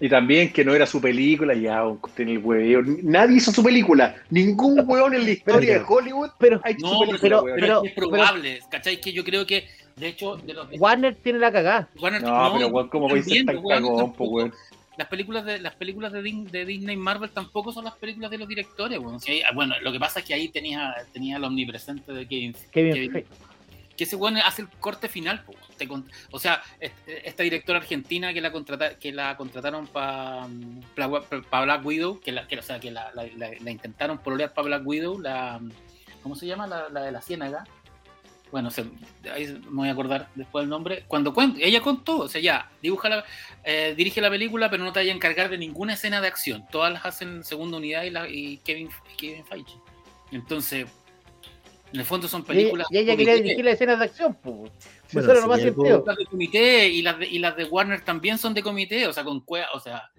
Y 0.00 0.08
también 0.08 0.50
que 0.52 0.64
no 0.64 0.74
era 0.74 0.86
su 0.86 1.00
película, 1.00 1.54
ya, 1.54 1.82
tiene 2.16 2.32
el 2.32 2.38
hueveo. 2.38 2.82
Nadie 3.02 3.36
hizo 3.36 3.52
su 3.52 3.62
película. 3.62 4.16
Ningún 4.30 4.82
weón 4.86 5.14
en 5.14 5.24
la 5.24 5.30
historia 5.30 5.78
de 5.78 5.84
Hollywood 5.86 6.30
Pero 6.38 6.60
ha 6.64 6.70
hecho 6.70 6.86
No, 6.86 6.92
su 6.92 6.98
película, 7.00 7.20
pero- 7.20 7.42
weón. 7.42 7.60
Pero, 7.60 7.80
pero- 7.82 7.84
es 7.84 7.92
probable, 7.92 8.60
¿cachai? 8.70 9.00
Que 9.00 9.12
yo 9.12 9.22
creo 9.24 9.44
que, 9.46 9.66
de 9.96 10.08
hecho, 10.08 10.36
de 10.36 10.54
los 10.54 10.68
Warner 10.78 11.14
tiene 11.16 11.38
la 11.38 11.52
cagada. 11.52 11.88
Warner- 12.00 12.22
No, 12.22 12.52
pero 12.54 12.68
weón, 12.68 12.88
¿cómo 12.88 13.08
podéis 13.08 13.26
ser 13.26 13.44
también, 13.44 13.46
tan 13.46 13.64
weón, 13.64 13.82
cagón, 13.82 13.92
po, 13.94 14.02
tampoco- 14.04 14.30
weón? 14.30 14.54
Las 14.96 15.08
películas 15.08 15.44
de 15.44 15.58
las 15.60 15.74
películas 15.74 16.12
de, 16.12 16.22
Din- 16.22 16.50
de 16.50 16.64
Disney 16.66 16.94
y 16.94 16.98
Marvel 16.98 17.30
tampoco 17.30 17.72
son 17.72 17.84
las 17.84 17.94
películas 17.94 18.30
de 18.30 18.38
los 18.38 18.48
directores, 18.48 18.98
weón. 18.98 19.20
Si 19.20 19.32
hay- 19.32 19.42
bueno, 19.54 19.74
lo 19.82 19.92
que 19.92 19.98
pasa 20.00 20.20
es 20.20 20.26
que 20.26 20.34
ahí 20.34 20.48
tenía, 20.48 20.94
tenía 21.12 21.36
el 21.36 21.44
omnipresente 21.44 22.12
de 22.12 22.26
Kevin, 22.26 22.54
Kevin 22.70 22.92
Kevin-. 22.94 23.24
Que 24.00 24.04
ese 24.04 24.16
weón 24.16 24.38
hace 24.38 24.62
el 24.62 24.68
corte 24.80 25.10
final, 25.10 25.44
po, 25.44 25.52
te 25.76 25.86
o 26.30 26.38
sea, 26.38 26.62
esta 26.80 27.42
directora 27.42 27.80
argentina 27.80 28.32
que 28.32 28.40
la 28.40 28.50
contrata, 28.50 28.98
que 28.98 29.12
la 29.12 29.36
contrataron 29.36 29.86
para 29.88 30.46
Black 30.96 31.84
Widow, 31.84 32.18
que 32.18 32.32
la, 32.32 32.48
que, 32.48 32.58
o 32.58 32.62
sea, 32.62 32.80
que 32.80 32.90
la, 32.90 33.12
la- 33.12 33.26
la- 33.36 33.70
intentaron 33.70 34.16
pololear 34.16 34.54
para 34.54 34.68
Black 34.68 34.86
Widow, 34.86 35.18
la 35.20 35.60
¿cómo 36.22 36.34
se 36.34 36.46
llama? 36.46 36.66
La, 36.66 36.88
la 36.88 37.02
de 37.02 37.12
la 37.12 37.20
ciénaga. 37.20 37.64
Bueno, 38.50 38.70
se, 38.70 38.86
ahí 39.34 39.46
me 39.68 39.76
voy 39.76 39.88
a 39.90 39.92
acordar 39.92 40.30
después 40.34 40.62
el 40.62 40.70
nombre. 40.70 41.04
Cuando 41.06 41.34
cuenta, 41.34 41.58
ella 41.62 41.82
contó, 41.82 42.20
o 42.20 42.28
sea, 42.28 42.40
ya, 42.40 42.70
dibuja 42.80 43.10
la, 43.10 43.24
eh, 43.64 43.92
dirige 43.94 44.22
la 44.22 44.30
película, 44.30 44.70
pero 44.70 44.82
no 44.82 44.94
te 44.94 45.00
vaya 45.00 45.12
a 45.12 45.14
encargar 45.14 45.50
de 45.50 45.58
ninguna 45.58 45.92
escena 45.92 46.22
de 46.22 46.28
acción. 46.28 46.64
Todas 46.72 46.90
las 46.90 47.04
hacen 47.04 47.44
segunda 47.44 47.76
unidad 47.76 48.04
y, 48.04 48.10
la, 48.10 48.26
y 48.30 48.56
Kevin, 48.64 48.88
Kevin 49.18 49.44
Feige. 49.44 49.74
Entonces, 50.32 50.86
en 51.92 52.00
el 52.00 52.06
fondo 52.06 52.28
son 52.28 52.42
Y, 52.42 52.44
películas. 52.44 52.86
y 52.90 52.98
ella 52.98 53.16
quería 53.16 53.34
dirigir 53.34 53.64
las 53.64 53.74
escenas 53.74 53.98
de 53.98 54.04
acción, 54.06 54.34
pues. 54.42 54.70
Bueno, 55.12 55.20
eso 55.22 55.30
era 55.32 55.34
si 55.34 55.40
lo 55.40 55.48
más 55.48 55.60
sentido. 55.60 56.04
Las 56.06 56.16
de 56.16 56.26
comité 56.26 56.88
y 56.88 57.02
las 57.02 57.18
de, 57.18 57.26
y 57.26 57.38
las 57.40 57.56
de 57.56 57.64
Warner 57.64 58.00
también 58.02 58.38
son 58.38 58.54
de 58.54 58.62
comité, 58.62 59.06
o 59.06 59.12
sea, 59.12 59.24
con 59.24 59.44
cue- 59.44 59.66
o 59.74 59.80
sea, 59.80 60.10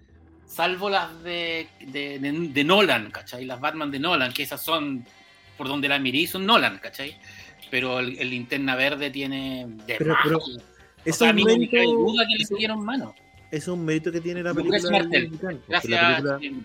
salvo 0.46 0.90
las 0.90 1.22
de, 1.22 1.66
de, 1.80 2.18
de- 2.18 2.48
de 2.48 2.64
Nolan, 2.64 3.10
¿cachai? 3.10 3.44
Las 3.46 3.58
Batman 3.60 3.90
de 3.90 3.98
Nolan, 3.98 4.32
que 4.32 4.42
esas 4.42 4.62
son 4.62 5.04
por 5.56 5.68
donde 5.68 5.88
la 5.88 5.98
mirí, 5.98 6.26
son 6.26 6.44
Nolan, 6.44 6.78
¿cachai? 6.78 7.16
Pero 7.70 8.00
el, 8.00 8.18
el 8.18 8.28
linterna 8.30 8.76
verde 8.76 9.10
tiene 9.10 9.66
de 9.86 9.94
Pero- 9.96 10.14
pero- 10.22 10.38
o 10.38 10.42
Es 11.04 11.16
sea, 11.16 11.28
a 11.28 11.30
un 11.32 11.38
no 11.38 11.44
mérito- 11.46 11.76
duda 11.82 12.24
que 12.28 12.56
le 12.58 12.76
mano. 12.76 13.14
es 13.50 13.66
un 13.66 13.84
mérito 13.84 14.12
que 14.12 14.20
tiene 14.20 14.42
la 14.42 14.52
película 14.54 14.78
Martel. 14.90 15.30
Gracias. 15.68 15.90
la 15.90 16.08
película- 16.16 16.38
Jim. 16.38 16.64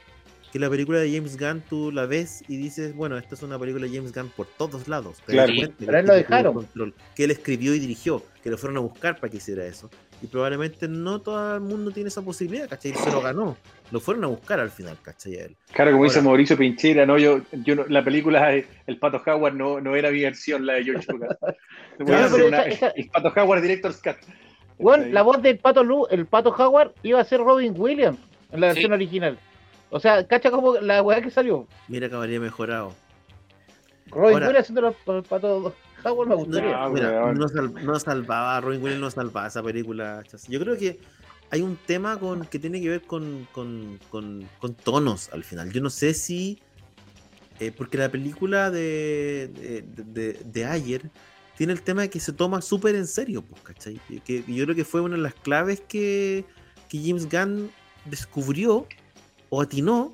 Que 0.58 0.66
la 0.66 0.70
película 0.70 0.99
de 0.99 1.12
James 1.14 1.38
Gunn 1.38 1.62
tú 1.70 1.91
la 1.91 2.05
ves 2.08 2.43
y 2.47 2.58
dices, 2.58 2.95
bueno, 2.95 3.18
esta 3.18 3.36
es 3.36 3.43
una 3.43 3.60
película 3.60 3.86
de 3.86 3.95
James 3.95 4.12
Gunn 4.14 4.30
por 4.36 4.47
todos 4.47 4.88
lados. 4.88 5.22
Claro. 5.26 5.53
Pero 5.78 5.99
él 5.99 6.05
lo 6.05 6.14
dejaron. 6.16 6.53
control, 6.55 6.93
que 7.16 7.26
él 7.26 7.32
escribió 7.32 7.76
y 7.76 7.80
dirigió, 7.80 8.24
que 8.43 8.49
lo 8.49 8.58
fueron 8.58 8.78
a 8.78 8.80
buscar 8.82 9.20
para 9.20 9.30
que 9.30 9.38
hiciera 9.38 9.66
eso. 9.66 9.89
Y 10.22 10.26
probablemente 10.28 10.88
no 10.88 11.20
todo 11.20 11.55
el 11.55 11.62
mundo 11.62 11.91
tiene 11.91 12.08
esa 12.10 12.24
posibilidad, 12.24 12.68
¿cachai? 12.68 12.93
Se 12.95 13.12
lo 13.12 13.22
ganó. 13.22 13.55
Lo 13.91 13.99
fueron 13.99 14.24
a 14.24 14.28
buscar 14.28 14.60
al 14.60 14.72
final, 14.72 14.97
¿cachai? 15.03 15.36
Él. 15.36 15.55
Claro, 15.74 15.91
como 15.91 16.05
dice 16.05 16.22
Mauricio 16.24 16.58
Pinchera, 16.58 17.05
no, 17.05 17.20
yo, 17.20 17.41
yo 17.64 17.76
no- 17.76 17.86
la 17.88 18.03
película 18.03 18.51
El 18.51 18.97
Pato 18.99 19.22
Howard 19.26 19.53
no, 19.53 19.80
no 19.80 19.95
era 19.95 20.10
mi 20.10 20.22
versión, 20.24 20.66
la 20.66 20.74
de 20.74 20.84
George 20.86 21.05
Lucas. 21.14 21.38
Claro, 22.03 22.36
una- 22.47 22.64
esa- 22.64 22.88
esa- 22.88 22.93
El 22.95 23.10
Pato 23.10 23.32
Howard 23.39 23.62
Director's 23.62 24.01
Cut. 24.01 24.16
Bueno, 24.80 25.05
la 25.12 25.22
voz 25.22 25.41
del 25.41 25.58
pato 25.58 25.84
Lu, 25.84 26.05
el 26.10 26.26
pato 26.28 26.49
Howard 26.49 26.93
iba 27.03 27.20
a 27.20 27.24
ser 27.24 27.39
Robin 27.39 27.74
Williams 27.76 28.20
en 28.51 28.62
la 28.62 28.68
Sí. 28.70 28.74
versión 28.76 28.93
original. 28.93 29.39
O 29.90 30.00
sea, 30.00 30.26
cacha 30.28 30.52
como 30.52 30.76
la 30.80 31.02
weá 31.02 31.22
que 31.22 31.32
salió. 31.32 31.68
Mira 31.88 32.10
que 32.10 32.16
habría 32.16 32.40
mejorado. 32.40 32.94
Robin 34.10 34.34
Ahora- 34.34 34.48
Williams 34.48 34.70
haciendo 34.70 34.88
el, 34.88 35.16
el 35.18 35.24
pato 35.24 35.74
Howard 36.04 36.28
me 36.30 36.36
gustaría. 36.36 36.84
Ah, 36.84 36.90
Mira, 36.90 37.34
no, 37.34 37.48
sal- 37.48 37.74
no 37.86 38.00
salvaba, 38.00 38.60
Robin 38.62 38.82
Williams 38.82 39.02
no 39.02 39.12
salvaba 39.12 39.48
esa 39.48 39.64
película. 39.64 40.24
chas. 40.28 40.48
Yo 40.48 40.60
creo 40.60 40.78
que 40.78 41.00
hay 41.50 41.62
un 41.62 41.78
tema 41.78 42.18
con 42.20 42.46
que 42.46 42.60
tiene 42.60 42.82
que 42.82 42.90
ver 42.90 43.02
con, 43.04 43.48
con, 43.52 44.00
con- 44.10 44.48
con 44.60 44.74
tonos 44.76 45.30
al 45.34 45.44
final. 45.44 45.72
Yo 45.72 45.82
no 45.82 45.90
sé 45.90 46.14
si. 46.14 46.60
eh, 47.60 47.72
porque 47.76 47.98
la 47.98 48.10
película 48.10 48.70
de, 48.72 49.50
de, 49.56 50.04
de- 50.04 50.40
de 50.46 50.66
ayer 50.66 51.10
tiene 51.58 51.74
el 51.74 51.82
tema 51.82 52.02
de 52.04 52.10
que 52.10 52.20
se 52.20 52.34
toma 52.34 52.62
súper 52.62 52.94
en 52.96 53.08
serio, 53.08 53.42
pues, 53.42 53.62
¿cachai? 53.64 54.00
Y 54.10 54.20
Que, 54.20 54.44
y 54.46 54.56
yo 54.56 54.66
creo 54.66 54.76
que 54.76 54.86
fue 54.86 55.02
una 55.02 55.16
de 55.16 55.22
las 55.24 55.34
claves 55.34 55.82
que, 55.88 56.46
que 56.88 57.00
James 57.04 57.28
Gunn 57.30 57.72
descubrió 58.06 58.86
o 59.50 59.62
atinó 59.62 60.14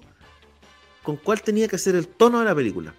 con 1.03 1.17
cuál 1.17 1.41
tenía 1.41 1.67
que 1.67 1.77
ser 1.77 1.95
el 1.95 2.07
tono 2.07 2.39
de 2.39 2.45
la 2.45 2.55
película. 2.55 2.95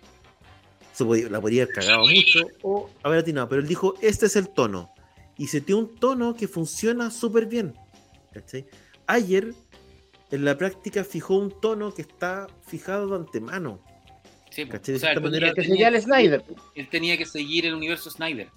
Se 0.93 1.05
podía- 1.05 1.28
la 1.28 1.41
podría 1.41 1.64
haber 1.64 1.74
cagado 1.74 2.07
mucho 2.07 2.41
o 2.62 2.91
haber 3.03 3.20
atinado, 3.20 3.49
pero 3.49 3.62
él 3.62 3.68
dijo, 3.68 3.95
este 4.01 4.26
es 4.26 4.37
el 4.37 4.49
tono. 4.49 4.91
Y 5.37 5.49
se 5.49 5.61
dio 5.61 5.78
un 5.78 5.95
tono 5.97 6.35
que 6.35 6.47
funciona 6.47 7.11
súper 7.11 7.47
bien. 7.47 7.74
¿cachai? 8.32 8.66
Ayer, 9.07 9.55
en 10.30 10.45
la 10.45 10.57
práctica, 10.59 11.05
fijó 11.05 11.37
un 11.37 11.51
tono 11.61 11.95
que 11.95 12.03
está 12.03 12.47
fijado 12.66 13.09
de 13.09 13.16
antemano. 13.16 13.80
Sí, 14.51 14.66
¿Cachai? 14.66 14.95
De 14.95 14.97
o 14.99 15.01
sea, 15.01 15.20
manera- 15.20 15.49
Que 15.53 15.62
tenía 15.62 15.70
sería 15.70 15.89
el 15.89 16.01
Snyder. 16.03 16.45
Él 16.76 16.89
tenía 16.89 17.16
que 17.18 17.26
seguir 17.26 17.66
el 17.66 17.74
universo 17.74 18.11
Snyder. 18.11 18.49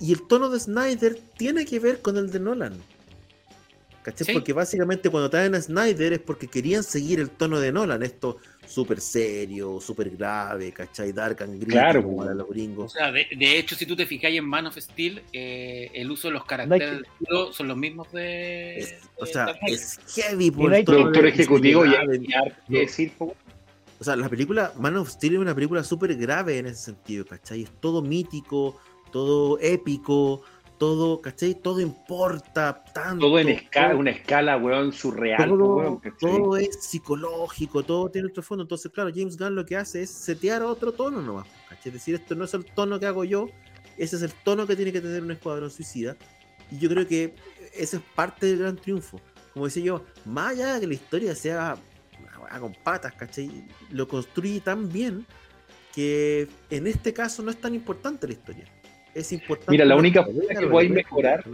Y 0.00 0.12
el 0.12 0.26
tono 0.28 0.48
de 0.48 0.60
Snyder 0.60 1.18
tiene 1.36 1.64
que 1.64 1.80
ver 1.80 2.00
con 2.02 2.16
el 2.16 2.30
de 2.30 2.38
Nolan. 2.38 2.76
¿Cachai? 4.02 4.26
Sí. 4.26 4.32
Porque 4.32 4.52
básicamente 4.52 5.10
cuando 5.10 5.28
traen 5.28 5.54
a 5.54 5.60
Snyder 5.60 6.14
es 6.14 6.18
porque 6.20 6.46
querían 6.46 6.82
seguir 6.82 7.20
el 7.20 7.30
tono 7.30 7.60
de 7.60 7.72
Nolan, 7.72 8.02
esto 8.02 8.38
súper 8.66 9.00
serio, 9.00 9.80
súper 9.80 10.10
grave, 10.10 10.72
¿cachai? 10.72 11.12
Dark 11.12 11.42
and 11.42 11.54
gritty, 11.56 11.72
Claro, 11.72 12.02
como 12.02 12.16
pues. 12.18 12.28
a 12.30 12.34
los 12.34 12.46
O 12.46 12.50
gringos. 12.50 12.92
sea, 12.92 13.10
de, 13.12 13.26
de 13.36 13.58
hecho, 13.58 13.74
si 13.74 13.84
tú 13.86 13.96
te 13.96 14.06
fijáis 14.06 14.38
en 14.38 14.46
Man 14.46 14.66
of 14.66 14.76
Steel, 14.78 15.22
eh, 15.32 15.90
el 15.94 16.10
uso 16.10 16.28
de 16.28 16.34
los 16.34 16.44
caracteres 16.44 16.88
que- 16.88 16.94
del 16.96 17.04
escudo 17.04 17.52
son 17.52 17.68
los 17.68 17.76
mismos 17.76 18.10
de. 18.12 18.78
Es- 18.78 18.94
o 19.16 19.24
de 19.26 19.32
sea, 19.32 19.44
Knight. 19.46 19.74
es 19.74 19.98
heavy 20.14 20.50
por 20.50 20.72
el 20.72 20.84
tono 20.84 20.98
Productor 20.98 21.22
de- 21.24 21.28
ejecutivo 21.30 21.84
y 21.86 22.78
decir. 22.78 23.12
O 23.20 24.04
sea, 24.04 24.14
la 24.16 24.28
película 24.28 24.72
Man 24.78 24.96
of 24.96 25.10
Steel 25.10 25.34
es 25.34 25.38
una 25.40 25.54
película 25.54 25.82
súper 25.82 26.14
grave 26.14 26.58
en 26.58 26.66
ese 26.66 26.84
sentido, 26.84 27.26
¿cachai? 27.26 27.62
Es 27.64 27.70
todo 27.80 28.00
mítico, 28.00 28.78
todo 29.10 29.58
épico, 29.60 30.42
todo, 30.78 31.20
¿cachai? 31.20 31.54
Todo 31.54 31.80
importa 31.80 32.84
tanto. 32.94 33.26
todo 33.26 33.38
en 33.40 33.48
escala, 33.50 33.90
todo- 33.90 33.98
una 34.00 34.10
escala, 34.10 34.56
weón, 34.56 34.92
surreal, 34.92 35.48
todo, 35.48 35.76
weón, 35.76 35.98
¿cachai? 35.98 36.18
todo 36.36 36.56
es 36.56 36.84
psicológico, 36.84 37.82
todo 37.82 38.08
tiene 38.10 38.28
otro 38.28 38.42
fondo. 38.42 38.62
Entonces, 38.62 38.90
claro, 38.92 39.10
James 39.14 39.36
Gunn 39.36 39.54
lo 39.54 39.66
que 39.66 39.76
hace 39.76 40.02
es 40.02 40.10
setear 40.10 40.62
otro 40.62 40.92
tono 40.92 41.20
nomás. 41.20 41.46
¿cachai? 41.68 41.88
Es 41.88 41.92
decir, 41.94 42.14
esto 42.14 42.34
no 42.34 42.44
es 42.44 42.54
el 42.54 42.64
tono 42.64 42.98
que 43.00 43.06
hago 43.06 43.24
yo, 43.24 43.48
ese 43.96 44.16
es 44.16 44.22
el 44.22 44.32
tono 44.32 44.66
que 44.66 44.76
tiene 44.76 44.92
que 44.92 45.00
tener 45.00 45.22
un 45.22 45.30
escuadrón 45.32 45.70
suicida. 45.70 46.16
Y 46.70 46.78
yo 46.78 46.88
creo 46.88 47.06
que 47.06 47.34
ese 47.74 47.96
es 47.96 48.02
parte 48.14 48.46
del 48.46 48.58
gran 48.58 48.76
triunfo. 48.76 49.20
Como 49.52 49.64
decía 49.66 49.82
yo, 49.84 50.04
más 50.24 50.52
allá 50.52 50.74
de 50.74 50.80
que 50.80 50.86
la 50.86 50.94
historia 50.94 51.34
sea 51.34 51.76
con 52.60 52.72
patas, 52.82 53.12
¿cachai? 53.14 53.66
Lo 53.90 54.08
construye 54.08 54.60
tan 54.60 54.90
bien 54.90 55.26
que 55.94 56.48
en 56.70 56.86
este 56.86 57.12
caso 57.12 57.42
no 57.42 57.50
es 57.50 57.60
tan 57.60 57.74
importante 57.74 58.26
la 58.26 58.32
historia. 58.34 58.64
Es 59.18 59.32
importante. 59.32 59.70
Mira, 59.72 59.84
la 59.84 59.96
única 59.96 60.24
forma 60.24 60.60
que 60.60 60.66
podéis 60.66 60.90
mejorar-. 60.92 61.44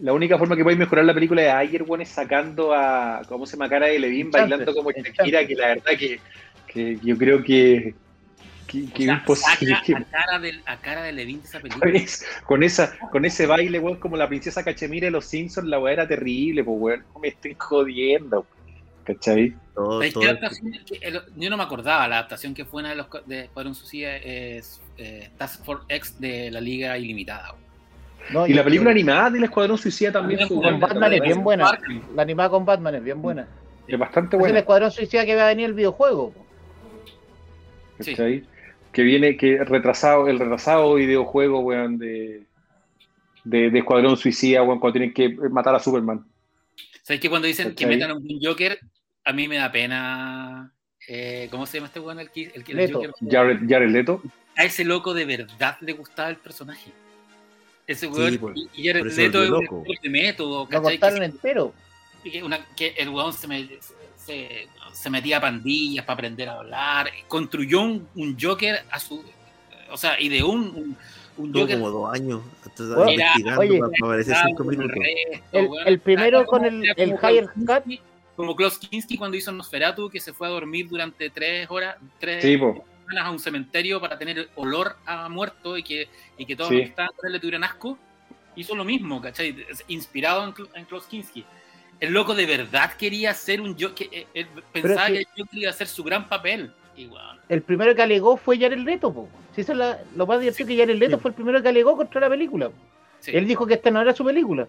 La 0.00 0.12
única 0.12 0.38
forma 0.38 0.54
que 0.56 0.62
podéis 0.62 0.78
mejorar 0.78 1.04
la 1.04 1.14
película 1.14 1.42
de 1.42 1.50
ayer, 1.50 1.82
weón, 1.82 2.00
es 2.00 2.08
sacando 2.08 2.72
a, 2.72 3.22
¿cómo 3.28 3.46
se 3.46 3.56
llama? 3.56 3.68
Cara 3.68 3.86
de 3.86 3.96
Enchantress, 3.96 4.30
bailando 4.30 4.74
como. 4.74 4.90
Shakira, 4.92 5.44
que 5.44 5.54
la 5.56 5.66
verdad 5.68 5.92
que, 5.98 6.20
que 6.68 6.98
yo 7.02 7.18
creo 7.18 7.42
que, 7.42 7.94
que, 8.68 8.84
O 8.84 8.92
que 8.94 9.04
sea, 9.04 9.14
es 9.14 9.20
imposible. 9.20 9.74
saca 9.74 9.98
a 10.66 10.76
cara, 10.80 11.00
a 11.00 11.04
de 11.06 11.12
Levine 11.12 11.40
de 11.40 11.44
esa 11.48 11.60
con, 11.60 11.68
película. 11.70 11.98
es- 11.98 12.24
con 12.44 12.62
esa, 12.62 12.96
con 13.10 13.24
ese 13.24 13.46
baile, 13.46 13.80
weón, 13.80 13.98
como 13.98 14.16
la 14.16 14.28
princesa 14.28 14.62
Cachemira 14.62 15.06
de 15.06 15.10
los 15.10 15.24
Simpsons, 15.26 15.66
la 15.66 15.80
weá 15.80 15.94
era 15.94 16.06
terrible, 16.06 16.62
pues, 16.62 16.76
weón, 16.80 17.04
no 17.12 17.18
me 17.20 17.28
estoy 17.28 17.56
jodiendo, 17.58 18.46
¿cachai? 19.06 19.54
Todo. 19.74 20.00
Que 20.00 20.08
el- 21.02 21.20
yo 21.36 21.50
no 21.50 21.56
me 21.56 21.62
acordaba, 21.62 22.08
la 22.08 22.16
adaptación 22.18 22.52
que 22.54 22.64
fue 22.64 22.80
una 22.80 22.90
de 22.90 22.96
los 22.96 23.06
de 23.26 23.40
Escuadrón 23.44 23.74
Suicida 23.74 24.16
es 24.16 24.80
eh, 24.98 25.30
Task 25.38 25.64
Force 25.64 25.84
X 25.88 26.20
de 26.20 26.50
la 26.50 26.60
Liga 26.60 26.96
Ilimitada. 26.98 27.54
No, 28.30 28.46
Y 28.46 28.54
la 28.54 28.64
película 28.64 28.90
animada 28.90 29.18
animada 29.26 29.30
del 29.36 29.44
Escuadrón 29.44 29.78
Suicida 29.78 30.10
también 30.12 30.48
con 30.48 30.56
buena, 30.58 30.78
Batman 30.78 31.12
es 31.12 31.20
bien 31.20 31.44
buena. 31.44 31.78
La 32.14 32.22
animada 32.22 32.50
con 32.50 32.64
Batman 32.64 32.94
es 32.96 33.04
bien 33.04 33.22
buena. 33.22 33.46
es 33.86 33.98
bastante 33.98 34.30
Es 34.30 34.32
el 34.34 34.38
buena. 34.40 34.58
escuadrón 34.58 34.90
suicida 34.90 35.24
que 35.24 35.36
va 35.36 35.44
a 35.44 35.48
venir 35.48 35.66
el 35.66 35.74
videojuego. 35.74 36.34
Sí. 38.00 38.10
¿cachai? 38.12 38.44
Que 38.92 39.02
viene, 39.02 39.36
que 39.36 39.62
retrasado, 39.62 40.26
el 40.28 40.38
retrasado 40.38 40.94
videojuego, 40.94 41.60
weón, 41.60 41.98
de, 41.98 42.42
de, 43.44 43.70
de 43.70 43.78
Escuadrón 43.78 44.16
Suicida, 44.16 44.62
weón, 44.62 44.80
cuando 44.80 44.94
tienen 44.98 45.14
que 45.14 45.28
matar 45.50 45.74
a 45.74 45.78
Superman. 45.78 46.24
¿Sabes 47.02 47.20
que 47.20 47.28
cuando 47.30 47.46
dicen 47.46 47.74
que 47.74 47.86
metan 47.86 48.10
a 48.10 48.14
un 48.14 48.26
Joker, 48.42 48.78
a 49.26 49.32
mí 49.32 49.48
me 49.48 49.56
da 49.56 49.70
pena. 49.70 50.72
eh, 51.08 51.48
¿Cómo 51.50 51.66
se 51.66 51.76
llama 51.78 51.88
este 51.88 52.00
weón? 52.00 52.18
El, 52.20 52.30
que- 52.30 52.52
el, 52.54 52.64
el 52.66 52.76
Leto. 52.76 52.94
Joker. 52.94 53.12
Jared, 53.30 53.58
Jared 53.68 53.90
Leto. 53.90 54.22
A 54.56 54.64
ese 54.64 54.84
loco 54.84 55.12
de 55.12 55.24
verdad 55.24 55.76
le 55.80 55.92
gustaba 55.92 56.30
el 56.30 56.36
personaje. 56.36 56.90
Ese 57.86 58.06
weón. 58.06 58.38
por- 58.38 58.56
y- 58.56 58.68
y 58.74 58.86
Jared 58.86 59.04
Leto 59.04 59.42
es 59.42 59.50
un 59.50 59.62
loco. 59.62 59.80
actor 59.80 59.96
de 60.02 60.08
método, 60.10 60.68
cortaron 60.68 61.22
entero. 61.22 61.74
que 62.24 62.42
una- 62.42 62.64
que 62.76 62.94
el 62.98 63.08
weón 63.10 63.32
se, 63.32 63.46
me- 63.46 63.68
se, 64.16 64.66
se 64.92 65.10
metía 65.10 65.36
a 65.36 65.40
pandillas 65.40 66.04
para 66.04 66.14
aprender 66.14 66.48
a 66.48 66.54
hablar. 66.54 67.08
Construyó 67.28 67.82
un, 67.82 68.08
un 68.16 68.36
Joker 68.40 68.80
a 68.90 68.98
su. 68.98 69.22
O 69.90 69.96
sea, 69.96 70.20
ideó 70.20 70.48
un, 70.48 70.62
un, 70.74 70.96
un 71.36 71.54
Joker. 71.54 71.76
como 71.78 71.90
dos 71.90 72.12
años 72.14 72.42
Bueno, 72.76 73.22
oye, 73.58 73.78
para, 74.00 74.24
cinco 74.46 74.64
minutos. 74.64 74.96
resto, 74.96 75.78
El- 75.86 76.00
primero 76.00 76.44
con 76.46 76.64
el- 76.64 76.84
el 76.96 77.10
Higher 77.10 77.44
Kinski- 77.54 78.00
Como 78.36 78.54
Klaus 78.54 78.78
Kinski 78.78 79.16
cuando 79.16 79.36
hizo 79.36 79.50
Nosferatu, 79.50 80.10
que 80.10 80.20
se 80.20 80.32
fue 80.32 80.46
a 80.46 80.50
dormir 80.50 80.88
durante 80.88 81.30
tres 81.30 81.66
horas, 81.70 81.96
tres 82.20 82.42
Sí, 82.44 82.52
semanas 82.58 83.24
a 83.24 83.30
un 83.30 83.38
cementerio 83.38 84.00
para 84.00 84.18
tener 84.18 84.48
olor 84.56 84.96
a 85.06 85.28
muerto 85.28 85.76
y 85.78 85.82
que, 85.82 86.08
y 86.36 86.44
que 86.44 86.54
todos 86.54 86.68
Sí. 86.68 86.74
los 86.76 86.82
que 86.84 86.90
estaban 86.90 87.12
le 87.30 87.40
tuvieran 87.40 87.64
asco. 87.64 87.98
Hizo 88.54 88.74
lo 88.74 88.84
mismo, 88.84 89.20
¿cachai? 89.20 89.56
Inspirado 89.88 90.44
en, 90.44 90.54
en 90.74 90.84
Klaus 90.84 91.04
Kinski. 91.06 91.44
El 91.98 92.12
loco 92.12 92.34
de 92.34 92.44
verdad 92.46 92.92
quería 92.94 93.32
ser 93.32 93.60
un 93.62 93.74
Joker. 93.78 94.08
eh, 94.12 94.26
Él 94.34 94.46
pensaba 94.72 95.06
es 95.08 95.12
que 95.12 95.12
que- 95.12 95.18
el 95.20 95.26
Joker 95.46 95.58
iba 95.60 95.70
a 95.70 95.74
hacer 95.74 95.86
su 95.88 96.04
gran 96.04 96.28
papel. 96.28 96.72
Y 96.96 97.10
El 97.50 97.60
primero 97.62 97.94
que 97.94 98.00
alegó 98.02 98.36
fue 98.38 98.58
Jared 98.58 98.78
Leto. 98.78 99.12
Po. 99.12 99.28
Si 99.54 99.60
eso 99.60 99.72
es 99.72 99.78
la- 99.78 99.98
lo 100.14 100.26
más 100.26 100.40
divertido 100.40 100.66
que 100.66 100.76
Jared 100.78 100.96
Leto 100.96 101.16
Sí. 101.16 101.22
fue 101.22 101.30
el 101.30 101.34
primero 101.34 101.62
que 101.62 101.68
alegó 101.68 101.96
contra 101.96 102.20
la 102.20 102.28
película. 102.30 102.70
sí. 103.20 103.32
Él 103.34 103.46
dijo 103.46 103.66
que 103.66 103.74
esta 103.74 103.90
no 103.90 104.00
era 104.00 104.14
su 104.14 104.24
película. 104.24 104.66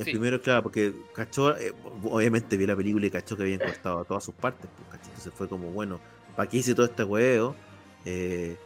El 0.00 0.06
Sí. 0.06 0.10
primero, 0.12 0.40
claro, 0.40 0.62
porque 0.62 0.92
cachó, 1.14 1.56
eh, 1.56 1.72
obviamente 2.04 2.56
vio 2.56 2.66
la 2.66 2.74
película 2.76 3.06
y 3.06 3.10
cachó 3.10 3.36
que 3.36 3.42
habían 3.42 3.58
cortado 3.60 4.04
todas 4.04 4.24
sus 4.24 4.34
partes. 4.34 4.68
Pues. 4.88 5.00
Entonces 5.06 5.32
fue 5.36 5.46
como, 5.48 5.70
bueno, 5.70 6.00
¿para 6.34 6.48
qué 6.48 6.56
hice 6.56 6.74
todo 6.74 6.86
este 6.86 7.04
huevo? 7.04 7.54
Eh, 8.06 8.56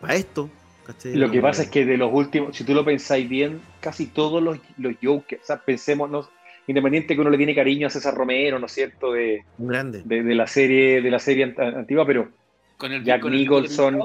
para 0.00 0.14
esto, 0.14 0.48
¿cachai? 0.86 1.16
Lo 1.16 1.30
que 1.30 1.40
pasa 1.40 1.62
es 1.62 1.68
que 1.70 1.84
de 1.84 1.96
los 1.96 2.10
últimos, 2.12 2.56
si 2.56 2.64
tú 2.64 2.74
lo 2.74 2.84
pensáis 2.84 3.28
bien, 3.28 3.60
casi 3.80 4.06
todos 4.06 4.42
los, 4.42 4.58
los 4.78 4.94
Jokers, 5.02 5.42
o 5.42 5.46
sea, 5.46 5.56
pensemos, 5.58 6.08
¿no? 6.10 6.28
independiente 6.66 7.14
que 7.16 7.20
uno 7.20 7.30
le 7.30 7.36
tiene 7.36 7.54
cariño 7.54 7.88
a 7.88 7.90
César 7.90 8.14
Romero, 8.14 8.60
¿no 8.60 8.66
es 8.66 8.72
cierto? 8.72 9.12
De, 9.12 9.42
Un 9.58 9.66
grande. 9.68 10.02
de, 10.04 10.22
de 10.22 10.34
la 10.36 10.46
serie, 10.46 11.02
de 11.02 11.10
la 11.10 11.18
serie 11.18 11.52
ant- 11.52 11.76
antigua, 11.78 12.06
pero 12.06 12.28
con 12.76 12.92
el, 12.92 13.02
Jack 13.02 13.22
con 13.22 13.32
el- 13.32 13.40
Nicholson, 13.40 13.98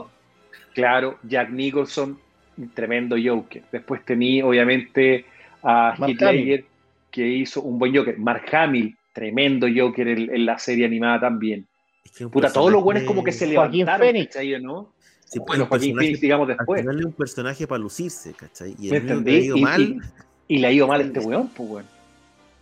claro, 0.73 1.19
Jack 1.21 1.51
Nicholson, 1.51 2.17
un 2.57 2.69
tremendo 2.73 3.15
Joker. 3.23 3.61
Después 3.71 4.03
tení, 4.03 4.41
obviamente, 4.41 5.25
a 5.65 5.95
Mark 5.97 6.15
Ledger, 6.19 6.65
que 7.11 7.27
hizo 7.27 7.61
un 7.61 7.79
buen 7.79 7.95
Joker. 7.95 8.17
Mark 8.17 8.43
Hamill, 8.53 8.95
tremendo 9.13 9.67
Joker 9.75 10.07
en, 10.07 10.33
en 10.35 10.45
la 10.45 10.57
serie 10.59 10.85
animada 10.85 11.21
también. 11.21 11.65
Es 12.03 12.11
que 12.11 12.27
Puta, 12.27 12.51
todos 12.53 12.71
los 12.71 12.83
buenos 12.83 13.03
como 13.03 13.23
que 13.23 13.31
se 13.31 13.53
Joaquín 13.53 13.79
levantaron, 13.79 14.07
Phoenix. 14.13 14.33
¿cachai, 14.33 14.61
no? 14.61 14.93
Sí, 15.25 15.39
pues, 15.39 15.47
Bueno, 15.47 15.65
Joaquín 15.65 15.95
Phoenix, 15.97 16.21
digamos, 16.21 16.49
Al 16.49 16.57
después. 16.57 16.81
final 16.81 16.99
es 16.99 17.05
un 17.05 17.13
personaje 17.13 17.65
para 17.67 17.79
lucirse, 17.79 18.33
¿cachai? 18.33 18.75
Y 18.79 18.89
¿Me 18.91 18.97
el 18.97 19.23
le 19.23 19.31
ha 19.31 19.39
ido 19.39 19.57
Y- 19.57 19.61
mal. 19.61 19.81
Y, 19.81 20.55
y 20.55 20.57
le 20.59 20.67
ha 20.67 20.71
ido 20.71 20.87
mal 20.87 21.01
a 21.01 21.03
este 21.03 21.19
weón, 21.19 21.47
pues, 21.49 21.69
weón. 21.69 21.85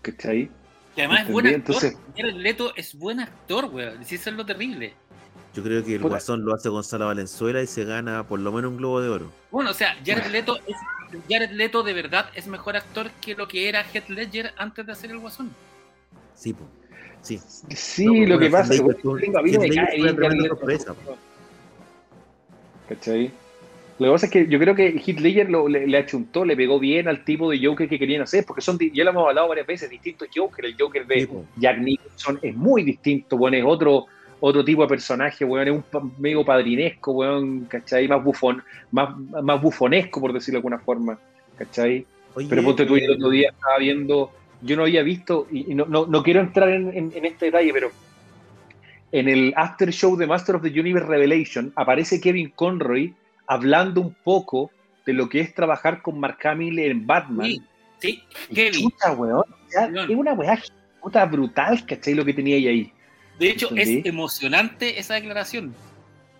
¿Cachai? 0.02 0.50
Que 0.96 1.02
además 1.02 1.22
es 1.26 1.32
buen 1.32 1.48
actor. 1.48 1.60
Entonces- 1.76 1.98
Jared 2.16 2.36
Leto 2.36 2.74
es 2.76 2.98
buen 2.98 3.20
actor, 3.20 3.66
weón. 3.66 4.06
Si 4.06 4.16
eso 4.16 4.30
es 4.30 4.36
lo 4.38 4.46
terrible. 4.46 4.94
Yo 5.54 5.62
creo 5.64 5.84
que 5.84 5.96
el 5.96 6.02
Puta. 6.02 6.14
Guasón 6.14 6.44
lo 6.46 6.54
hace 6.56 6.70
Gonzalo 6.70 7.06
Valenzuela 7.08 7.62
y 7.62 7.68
se 7.68 7.86
gana 7.86 8.28
por 8.28 8.40
lo 8.40 8.52
menos 8.52 8.72
un 8.72 8.78
globo 8.78 9.02
de 9.02 9.10
oro. 9.10 9.32
Bueno, 9.52 9.70
o 9.70 9.74
sea, 9.74 9.96
Jared 10.06 10.32
Leto, 10.32 10.58
es, 10.66 10.76
Jared 11.30 11.52
Leto 11.52 11.84
de 11.84 11.94
verdad 11.94 12.26
es 12.36 12.48
mejor 12.48 12.76
actor 12.76 13.12
que 13.22 13.36
lo 13.36 13.48
que 13.48 13.70
era 13.70 13.84
Heath 13.94 14.10
Ledger 14.10 14.52
antes 14.58 14.86
de 14.86 14.92
hacer 14.92 15.12
el 15.12 15.20
Guasón. 15.20 15.52
Sí, 16.34 16.54
po. 16.54 16.64
Sí. 17.22 17.40
Sí, 17.70 18.06
No, 18.06 18.30
lo 18.34 18.40
que 18.40 18.50
pasa 18.50 18.74
es 18.74 18.82
que. 18.82 18.88
¿Cachai? 22.90 23.32
Lo 24.00 24.08
que 24.08 24.12
pasa 24.12 24.26
es 24.26 24.32
que 24.32 24.48
yo 24.48 24.60
creo 24.60 24.76
que 24.76 24.88
Heath 25.06 25.20
Ledger 25.20 25.50
lo- 25.50 25.68
le, 25.70 25.86
le 25.88 25.98
achuntó, 25.98 26.44
le 26.44 26.58
pegó 26.58 26.80
bien 26.80 27.08
al 27.08 27.24
tipo 27.24 27.50
de 27.52 27.64
Joker 27.64 27.88
que 27.88 28.00
querían 28.00 28.24
hacer, 28.24 28.44
porque 28.46 28.62
son, 28.62 28.78
ya 28.80 29.04
lo 29.04 29.12
hemos 29.12 29.28
hablado 29.30 29.48
varias 29.50 29.68
veces, 29.68 29.90
distintos 29.90 30.28
Joker. 30.36 30.66
El 30.66 30.76
Joker 30.78 31.06
de 31.06 31.22
Sí. 31.22 31.30
Jack 31.58 31.78
Nicholson 31.78 32.40
es 32.42 32.56
muy 32.56 32.84
distinto, 32.84 33.38
bueno, 33.38 33.56
es 33.58 33.64
otro, 33.66 34.08
otro 34.46 34.64
tipo 34.66 34.82
de 34.82 34.90
personaje, 34.90 35.46
weón, 35.46 35.68
es 35.70 35.84
un 35.94 36.14
medio 36.20 36.44
padrinesco, 36.44 37.14
weón, 37.14 37.66
¿cachai? 37.66 38.08
Más 38.10 38.22
bufón, 38.22 38.62
más, 38.92 39.16
más 39.42 39.62
bufonesco, 39.62 40.20
por 40.20 40.34
decirlo 40.34 40.58
de 40.58 40.60
alguna 40.60 40.80
forma, 40.80 41.18
¿cachai? 41.58 42.06
Oye, 42.36 42.48
Pero 42.50 42.62
ponte 42.64 42.86
tú, 42.86 42.96
eh, 42.98 43.06
el 43.06 43.12
otro 43.12 43.30
día 43.30 43.52
estaba 43.52 43.78
viendo, 43.78 44.32
yo 44.62 44.76
no 44.76 44.82
había 44.84 45.02
visto, 45.02 45.48
y, 45.50 45.72
y 45.72 45.76
no, 45.76 45.86
no, 45.86 46.08
no 46.08 46.22
quiero 46.24 46.42
entrar 46.42 46.68
en, 46.70 46.90
en- 46.90 47.12
en 47.16 47.26
este 47.26 47.46
detalle, 47.46 47.72
pero 47.72 47.90
en 49.14 49.30
el 49.30 49.54
after 49.56 49.92
show 49.92 50.18
de 50.18 50.28
Master 50.28 50.56
of 50.56 50.64
the 50.64 50.78
Universe 50.80 51.08
Revelation 51.08 51.72
aparece 51.76 52.20
Kevin 52.20 52.52
Conroy 52.56 53.14
hablando 53.48 54.02
un 54.02 54.14
poco 54.26 54.72
de 55.06 55.14
lo 55.14 55.30
que 55.30 55.40
es 55.40 55.54
trabajar 55.54 56.02
con 56.02 56.20
Mark 56.20 56.40
Hamill 56.46 56.80
en 56.80 57.06
Batman. 57.08 57.46
Sí, 57.46 57.62
sí, 58.00 58.24
Kevin. 58.54 58.74
chuta, 58.90 59.14
weón, 59.14 59.40
o 59.42 59.70
sea, 59.70 59.88
Weón. 59.88 60.12
es 60.12 60.18
una 60.18 60.34
weá 60.34 60.60
puta 61.02 61.26
brutal, 61.26 61.86
¿cachai? 61.86 62.14
Lo 62.14 62.26
que 62.26 62.34
tenía 62.34 62.56
ahí 62.58 62.68
ahí. 62.68 62.92
De 63.40 63.50
hecho, 63.50 63.70
¿Entendí? 63.70 64.00
es 64.00 64.06
emocionante 64.06 65.00
esa 65.00 65.16
declaración. 65.16 65.74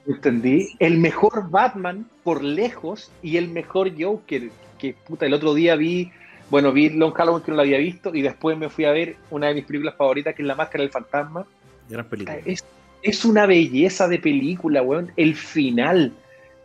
¿Entendí? 0.06 0.76
El 0.80 0.98
mejor 0.98 1.50
Batman 1.50 2.10
por 2.24 2.44
lejos 2.44 3.12
y 3.22 3.38
el 3.38 3.48
mejor 3.48 3.92
Joker. 4.00 4.50
Que 4.78 4.94
puta, 4.94 5.26
el 5.26 5.34
otro 5.34 5.54
día 5.54 5.76
vi, 5.76 6.12
bueno, 6.50 6.72
vi 6.72 6.90
Long 6.90 7.14
Halloween 7.14 7.44
que 7.44 7.52
no 7.52 7.58
lo 7.58 7.64
había 7.64 7.78
visto 7.78 8.14
y 8.14 8.22
después 8.22 8.58
me 8.58 8.70
fui 8.70 8.86
a 8.86 8.92
ver 8.92 9.16
una 9.30 9.48
de 9.48 9.56
mis 9.56 9.66
películas 9.66 9.96
favoritas 9.96 10.36
que 10.36 10.42
es 10.42 10.48
La 10.48 10.56
Máscara 10.56 10.82
del 10.84 10.92
Fantasma. 10.92 11.46
Gran 11.90 12.08
película. 12.08 12.38
Es, 12.46 12.64
es 13.02 13.26
una 13.26 13.46
belleza 13.46 14.08
de 14.08 14.20
película, 14.20 14.82
weón. 14.82 15.12
El 15.16 15.36
final 15.36 16.12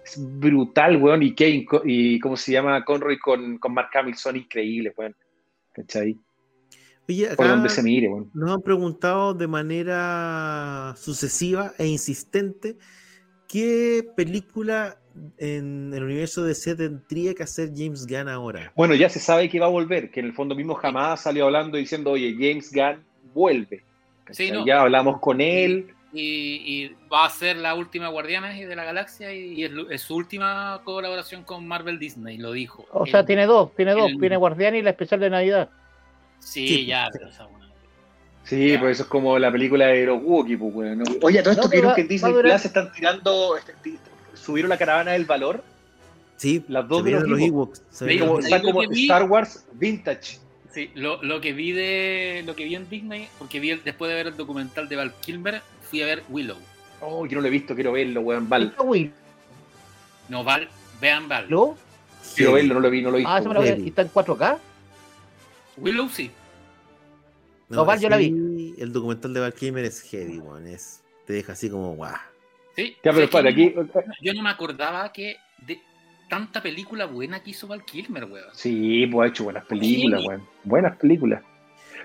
es 0.05 0.17
brutal, 0.19 0.97
weón. 0.97 1.23
Y 1.23 1.35
Kane, 1.35 1.67
y 1.85 2.19
¿cómo 2.19 2.37
se 2.37 2.53
llama? 2.53 2.85
Conroy 2.85 3.19
con, 3.19 3.59
con 3.59 3.73
Mark 3.73 3.91
Hamill 3.95 4.17
son 4.17 4.37
increíbles, 4.37 4.95
weón. 4.97 5.15
¿Cachai? 5.73 6.19
Oye, 7.09 7.29
Por 7.37 7.49
donde 7.49 7.69
se 7.71 7.83
mire, 7.83 8.09
weón. 8.09 8.31
nos 8.35 8.51
han 8.51 8.61
preguntado 8.63 9.33
de 9.35 9.47
manera 9.47 10.95
sucesiva 10.97 11.73
e 11.79 11.87
insistente 11.87 12.77
qué 13.49 14.07
película 14.17 14.99
en 15.39 15.93
el 15.95 16.05
universo 16.05 16.45
DC 16.45 16.77
tendría 16.77 17.35
que 17.35 17.43
hacer 17.43 17.71
James 17.75 18.07
Gunn 18.07 18.29
ahora. 18.29 18.73
Bueno, 18.77 18.95
ya 18.95 19.09
se 19.09 19.19
sabe 19.21 19.49
que 19.49 19.59
va 19.59 19.67
a 19.67 19.71
volver, 19.71 20.11
que 20.11 20.21
en 20.21 20.27
el 20.27 20.33
fondo 20.35 20.55
mismo 20.55 20.75
jamás 20.75 21.23
salió 21.23 21.47
hablando 21.47 21.77
diciendo, 21.79 22.11
oye, 22.13 22.35
James 22.39 22.71
Gunn 22.73 23.03
vuelve. 23.35 23.83
Sí, 24.31 24.51
no. 24.51 24.67
Ya 24.67 24.83
hablamos 24.83 25.19
con 25.21 25.41
él. 25.41 25.93
Y, 26.13 26.21
y 26.85 26.97
va 27.13 27.27
a 27.27 27.31
ser 27.31 27.57
la 27.57 27.75
última 27.75 28.09
Guardianes 28.09 28.67
de 28.67 28.77
la 28.77 28.85
Galaxia 28.85 29.33
y, 29.35 29.55
y 29.61 29.65
es, 29.65 29.73
es 29.91 30.01
su 30.03 30.15
última 30.17 30.81
colaboración 30.85 31.43
con 31.45 31.67
Marvel 31.67 31.99
Disney, 31.99 32.39
lo 32.39 32.53
dijo. 32.53 32.87
O 32.93 33.05
sea, 33.07 33.21
Él- 33.21 33.27
tiene 33.27 33.47
dos, 33.47 33.75
tiene 33.75 33.93
dos. 33.93 34.11
el- 34.11 34.19
Tiene 34.21 34.37
Guardián 34.37 34.75
y 34.75 34.83
la 34.83 34.91
especial 34.91 35.21
de 35.21 35.31
Navidad. 35.31 35.69
Sí, 36.41 36.67
Sí, 36.69 36.87
ya, 36.87 37.09
pero 37.13 37.29
esa. 37.29 37.47
Sí, 38.45 38.71
Ya. 38.73 38.81
pues 38.81 38.93
eso 38.93 39.03
es 39.03 39.09
como 39.09 39.39
la 39.39 39.53
película 39.53 39.87
de 39.89 40.07
los 40.07 40.23
Wookiee, 40.23 40.57
pues, 40.57 40.97
¿no? 40.97 41.05
Oye, 41.23 41.39
a 41.39 41.43
todo 41.43 41.53
esto 41.53 41.65
No, 41.65 41.69
pero 41.71 41.83
vieron 41.83 41.95
que 41.95 42.01
en 42.03 42.09
Disney 42.09 42.33
Plus 42.33 42.65
están 42.65 42.93
tirando, 42.93 43.57
este, 43.59 43.75
subieron 44.35 44.71
la 44.71 44.79
caravana 44.79 45.13
del 45.13 45.27
valor. 45.27 45.63
Sí, 46.37 46.65
Las 46.69 46.89
dos 46.89 47.05
de 47.05 47.11
los 47.11 47.25
los 47.25 47.39
Ewoks. 47.41 47.79
Ewoks. 47.81 47.83
se 47.91 47.99
Sí, 47.99 48.05
vienen 48.07 48.27
Como- 48.27 48.39
los 48.41 48.45
¿sabes 48.49 48.57
está 48.57 48.67
lo 48.69 48.73
como 48.75 48.89
que 48.89 48.95
vi? 48.95 49.03
Star 49.03 49.25
Wars 49.25 49.67
Vintage. 49.73 50.39
Sí, 50.73 50.91
lo, 50.95 51.23
lo 51.23 51.41
que 51.41 51.53
vi 51.53 51.73
de 51.73 52.43
lo 52.47 52.55
que 52.55 52.65
vi 52.65 52.75
en 52.77 52.89
Disney, 52.89 53.29
porque 53.39 53.59
vi 53.61 53.71
el- 53.71 53.83
después 53.85 54.09
de 54.09 54.15
ver 54.15 54.29
el 54.29 54.37
documental 54.37 54.89
de 54.89 54.97
Val 54.97 55.13
Kilmer, 55.21 55.61
fui 55.83 56.01
a 56.03 56.07
ver 56.07 56.23
Willow. 56.29 56.57
Oh, 57.01 57.27
yo 57.27 57.37
no 57.37 57.43
lo 57.43 57.49
he 57.49 57.51
visto, 57.51 57.75
quiero 57.75 57.93
verlo, 57.93 58.21
weón. 58.21 58.49
Val. 58.49 58.75
No, 60.29 60.45
Val, 60.45 60.69
vean 61.01 61.29
Val. 61.29 61.47
¿Lo? 61.49 61.77
quiero 62.37 62.53
verlo, 62.53 62.75
no 62.75 62.81
lo 62.81 62.91
vi, 62.91 63.03
no 63.03 63.11
lo 63.11 63.17
he 63.17 63.21
visto. 63.21 63.33
Ah, 63.33 63.43
se 63.43 63.49
me 63.49 63.55
lo 63.55 63.61
voy 63.61 63.69
a 63.69 63.73
Heavy. 63.73 63.85
¿Y 63.85 63.89
está 63.89 64.03
en 64.03 64.09
4K? 64.09 64.59
Willow 65.81 66.09
sí. 66.09 66.31
No, 67.69 67.85
Val, 67.85 68.01
yo 68.01 68.09
la 68.09 68.17
vi. 68.17 68.75
El 68.79 68.93
documental 68.93 69.35
de 69.35 69.41
Val 69.41 69.53
Kilmer 69.53 69.85
es 69.85 70.01
heavy, 70.03 70.39
weón. 70.39 70.67
Es, 70.67 71.03
te 71.27 71.35
deja 71.35 71.53
así 71.53 71.69
como 71.69 71.95
guau. 71.95 72.15
Sí. 72.77 72.97
Ya, 73.05 73.13
pero 73.13 73.25
espera, 73.25 73.51
aquí. 73.51 73.75
Yo 74.23 74.33
no 74.35 74.43
me 74.43 74.51
acordaba 74.51 75.13
que 75.13 75.37
de 75.67 75.81
tanta 76.31 76.63
película 76.63 77.05
buena 77.07 77.43
que 77.43 77.51
hizo 77.51 77.67
Val 77.67 77.85
Kilmer, 77.85 78.25
weón. 78.25 78.47
Sí, 78.55 79.07
pues 79.07 79.27
ha 79.29 79.33
hecho 79.33 79.45
buenas 79.45 79.65
películas, 79.67 80.23
Sí. 80.23 80.29
weón. 80.29 80.43
Buenas 80.65 80.97
películas. 80.97 81.43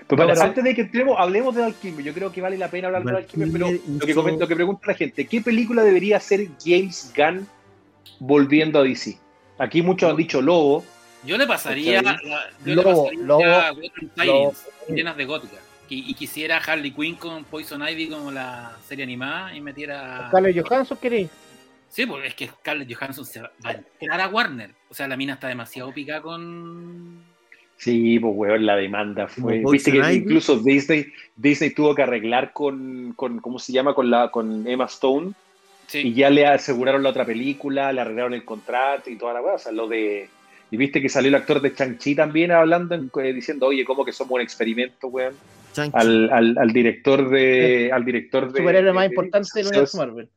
Pero 0.06 0.18
para- 0.18 0.34
pero- 0.34 0.44
antes 0.46 0.64
de 0.64 0.74
que 0.74 0.80
entremos, 0.82 1.16
hablemos 1.18 1.54
de 1.54 1.62
Val 1.62 1.74
Kilmer. 1.74 2.04
Yo 2.04 2.12
creo 2.12 2.30
que 2.30 2.42
vale 2.42 2.58
la 2.58 2.68
pena 2.68 2.88
hablar 2.88 3.04
de 3.04 3.12
Val 3.12 3.24
Kilmer, 3.26 3.48
pero 3.50 3.68
lo 3.70 4.06
que, 4.06 4.14
comenta- 4.14 4.40
lo 4.40 4.48
que 4.48 4.54
pregunta 4.56 4.82
la 4.88 4.94
gente, 4.94 5.26
¿qué 5.26 5.40
película 5.40 5.82
debería 5.82 6.18
hacer 6.18 6.48
James 6.62 7.10
Gunn 7.16 7.46
volviendo 8.18 8.80
a 8.80 8.82
DC? 8.82 9.16
Aquí 9.58 9.80
muchos 9.80 10.10
han 10.10 10.16
dicho 10.16 10.42
Lobo. 10.42 10.84
Yo 11.24 11.38
le 11.38 11.46
pasaría, 11.46 12.02
yo 12.64 12.74
Lobo, 12.74 13.10
le 13.10 13.16
pasaría 13.16 13.24
Lobo, 13.24 13.42
Gotham 13.42 14.10
Sirens, 14.14 14.16
Lobo. 14.26 14.54
llenas 14.88 15.16
de 15.16 15.24
gótica. 15.24 15.56
Y, 15.88 16.10
y 16.10 16.14
quisiera 16.14 16.58
Harley 16.58 16.90
Quinn 16.92 17.14
con 17.16 17.44
Poison 17.44 17.86
Ivy 17.86 18.08
como 18.08 18.30
la 18.30 18.76
serie 18.86 19.04
animada 19.04 19.54
y 19.54 19.60
metiera. 19.60 20.28
Scarlett 20.28 20.66
Johansson, 20.66 20.98
¿querés? 21.00 21.30
Sí, 21.88 22.06
porque 22.06 22.26
es 22.26 22.34
que 22.34 22.48
Scarlett 22.48 22.92
Johansson 22.92 23.24
se 23.24 23.40
va 23.40 23.50
a 23.62 23.72
entrar 23.72 24.20
a 24.20 24.28
Warner. 24.28 24.70
O 24.88 24.94
sea, 24.94 25.06
la 25.06 25.16
mina 25.16 25.34
está 25.34 25.48
demasiado 25.48 25.92
pica 25.92 26.20
con. 26.20 27.22
Sí, 27.76 28.18
pues 28.18 28.32
weón, 28.34 28.66
la 28.66 28.76
demanda 28.76 29.28
fue. 29.28 29.62
Viste 29.70 29.92
que 29.92 29.98
Ivy. 29.98 30.14
incluso 30.14 30.58
Disney, 30.58 31.06
Disney 31.36 31.70
tuvo 31.70 31.94
que 31.94 32.02
arreglar 32.02 32.52
con, 32.52 33.12
con, 33.14 33.40
¿cómo 33.40 33.58
se 33.58 33.72
llama? 33.72 33.94
Con 33.94 34.10
la, 34.10 34.30
con 34.30 34.66
Emma 34.66 34.86
Stone. 34.86 35.32
Sí. 35.86 35.98
Y 35.98 36.14
ya 36.14 36.30
le 36.30 36.46
aseguraron 36.46 37.02
la 37.02 37.10
otra 37.10 37.24
película, 37.26 37.92
le 37.92 38.00
arreglaron 38.00 38.34
el 38.34 38.44
contrato 38.44 39.10
y 39.10 39.16
toda 39.16 39.34
la 39.34 39.40
cosa. 39.40 39.54
O 39.54 39.58
sea, 39.58 39.72
lo 39.72 39.86
de. 39.86 40.28
Y 40.70 40.76
viste 40.76 41.00
que 41.00 41.08
salió 41.08 41.28
el 41.28 41.34
actor 41.36 41.60
de 41.60 41.74
Chang-Chi 41.74 42.14
también 42.16 42.50
hablando, 42.50 42.94
en- 42.94 43.10
eh, 43.22 43.32
diciendo, 43.32 43.66
oye, 43.66 43.84
¿cómo 43.84 44.04
que 44.04 44.12
somos 44.12 44.32
un 44.32 44.40
experimento, 44.40 45.08
weón? 45.08 45.34
Al, 45.92 46.30
al, 46.32 46.56
al 46.58 46.72
director 46.72 47.28
de. 47.28 47.90
Al 47.92 48.04
director 48.04 48.52
de. 48.52 48.58
Superhéroe 48.58 48.92
más 48.92 49.02
de- 49.08 49.14
importante 49.14 49.48
del 49.54 49.64
de- 49.64 49.68
universo 49.70 49.98
Marvel. 49.98 50.28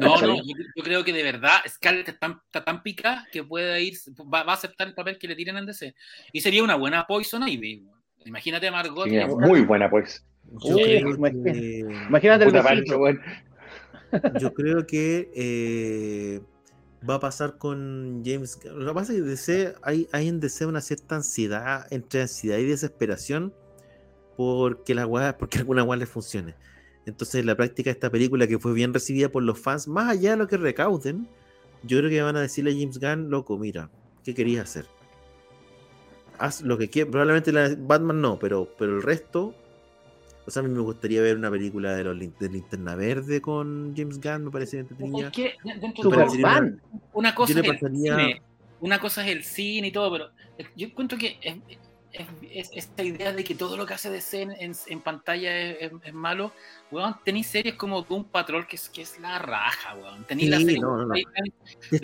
No, 0.00 0.20
no, 0.20 0.36
yo, 0.44 0.54
yo 0.76 0.82
creo 0.84 1.04
que 1.04 1.12
de 1.12 1.22
verdad 1.22 1.58
Scarlett 1.68 2.08
está 2.08 2.18
tan, 2.28 2.40
está 2.46 2.64
tan 2.64 2.82
pica 2.82 3.26
que 3.32 3.42
puede 3.42 3.82
ir, 3.82 3.94
va, 4.32 4.44
va 4.44 4.52
a 4.52 4.54
aceptar 4.56 4.86
el 4.88 4.94
papel 4.94 5.18
que 5.18 5.26
le 5.28 5.34
tiren 5.36 5.56
en 5.56 5.66
DC. 5.66 5.94
Y 6.32 6.40
sería 6.40 6.62
una 6.62 6.76
buena 6.76 7.06
Poison 7.06 7.46
Ivy. 7.48 7.84
Imagínate 8.24 8.68
a 8.68 8.72
Margot. 8.72 9.08
Sí, 9.08 9.16
muy 9.40 9.62
buena, 9.62 9.90
pues. 9.90 10.24
Yo 10.64 10.76
Uy, 10.76 10.82
creo 10.82 11.08
imagínate. 11.14 11.78
Imagínate 12.08 12.44
el. 12.44 12.52
Pancho, 12.52 12.98
weón. 12.98 13.20
Yo 14.40 14.54
creo 14.54 14.86
que 14.86 15.28
eh, 15.34 16.40
va 17.08 17.16
a 17.16 17.20
pasar 17.20 17.58
con 17.58 18.22
James 18.24 18.58
Gunn. 18.62 18.84
Lo 18.84 18.92
que 18.92 18.94
pasa 18.94 19.12
es 19.12 19.18
que 19.18 19.24
DC, 19.24 19.74
hay, 19.82 20.08
hay 20.12 20.28
en 20.28 20.40
DC 20.40 20.66
una 20.66 20.80
cierta 20.80 21.16
ansiedad, 21.16 21.86
entre 21.90 22.22
ansiedad 22.22 22.58
y 22.58 22.64
desesperación, 22.64 23.52
porque 24.36 24.94
la 24.94 25.06
weá- 25.06 25.36
porque 25.38 25.58
alguna 25.58 25.82
weá 25.84 25.98
le 25.98 26.06
funcione. 26.06 26.54
Entonces, 27.06 27.36
en 27.40 27.46
la 27.46 27.54
práctica, 27.56 27.90
esta 27.90 28.10
película 28.10 28.46
que 28.46 28.58
fue 28.58 28.72
bien 28.72 28.94
recibida 28.94 29.28
por 29.28 29.42
los 29.42 29.58
fans, 29.58 29.86
más 29.88 30.08
allá 30.08 30.30
de 30.30 30.36
lo 30.38 30.48
que 30.48 30.56
recauden, 30.56 31.28
yo 31.82 31.98
creo 31.98 32.08
que 32.10 32.22
van 32.22 32.36
a 32.36 32.40
decirle 32.40 32.70
a 32.70 32.74
James 32.74 32.98
Gunn, 32.98 33.30
loco, 33.30 33.58
mira, 33.58 33.90
¿qué 34.24 34.34
querías 34.34 34.64
hacer? 34.70 34.86
Haz 36.38 36.62
lo 36.62 36.78
que 36.78 36.88
quieras. 36.88 37.10
Probablemente 37.12 37.52
la 37.52 37.74
Batman 37.78 38.20
no, 38.20 38.38
pero, 38.38 38.68
pero 38.78 38.96
el 38.96 39.02
resto. 39.02 39.54
O 40.46 40.50
sea, 40.50 40.60
a 40.60 40.64
mí 40.66 40.72
me 40.72 40.80
gustaría 40.80 41.22
ver 41.22 41.36
una 41.36 41.50
película 41.50 41.94
de, 41.94 42.04
los, 42.04 42.18
de 42.18 42.48
Linterna 42.50 42.94
Verde 42.94 43.40
con 43.40 43.94
James 43.96 44.20
Gunn, 44.20 44.44
me 44.44 44.50
parece 44.50 44.80
entretenida. 44.80 45.28
Es 45.28 45.32
que 45.32 45.54
dentro 45.64 46.10
de 46.10 46.28
Superman. 46.28 46.82
una 47.14 47.34
cosa 47.34 47.52
es 47.52 47.58
el 47.58 47.64
pasaría- 47.72 48.16
cine, 48.16 48.42
una 48.80 49.00
cosa 49.00 49.24
es 49.26 49.32
el 49.32 49.44
cine 49.44 49.88
y 49.88 49.92
todo, 49.92 50.12
pero 50.12 50.30
yo 50.76 50.86
encuentro 50.88 51.16
que 51.16 51.38
es, 51.40 51.56
es- 52.12 52.28
es- 52.52 52.70
esta 52.74 53.02
idea 53.02 53.32
de 53.32 53.42
que 53.42 53.54
todo 53.54 53.76
lo 53.76 53.86
que 53.86 53.94
hace 53.94 54.08
DC 54.10 54.42
en, 54.42 54.50
en- 54.52 54.72
en 54.86 55.00
pantalla 55.00 55.56
es, 55.58 55.76
es- 55.80 55.92
es 56.04 56.12
malo, 56.14 56.52
weón, 56.92 57.16
tenéis 57.24 57.46
series 57.46 57.74
como 57.76 58.02
Doom 58.02 58.24
Patrol 58.24 58.66
que 58.66 58.76
es, 58.76 58.88
que 58.90 59.00
es 59.02 59.18
la 59.18 59.38
raja, 59.38 59.94
weón. 59.96 60.24
Tenéis 60.24 60.50
la 60.50 60.58
Sí, 60.58 60.64
serie 60.66 60.80
no, 60.80 60.96
no, 60.98 61.06
no. 61.06 61.14
Te 61.14 61.22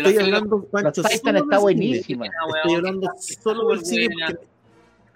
la 0.03 0.09
estoy 0.09 0.17
hablando, 0.25 0.65
Pancho, 0.65 1.03
solo 1.03 1.39
está 1.39 1.59
buenísima. 1.59 2.27
Estoy 2.27 2.75
hablando 2.77 3.09
solo 3.43 3.69
del 3.69 3.85
cine 3.85 4.09
porque 4.27 4.47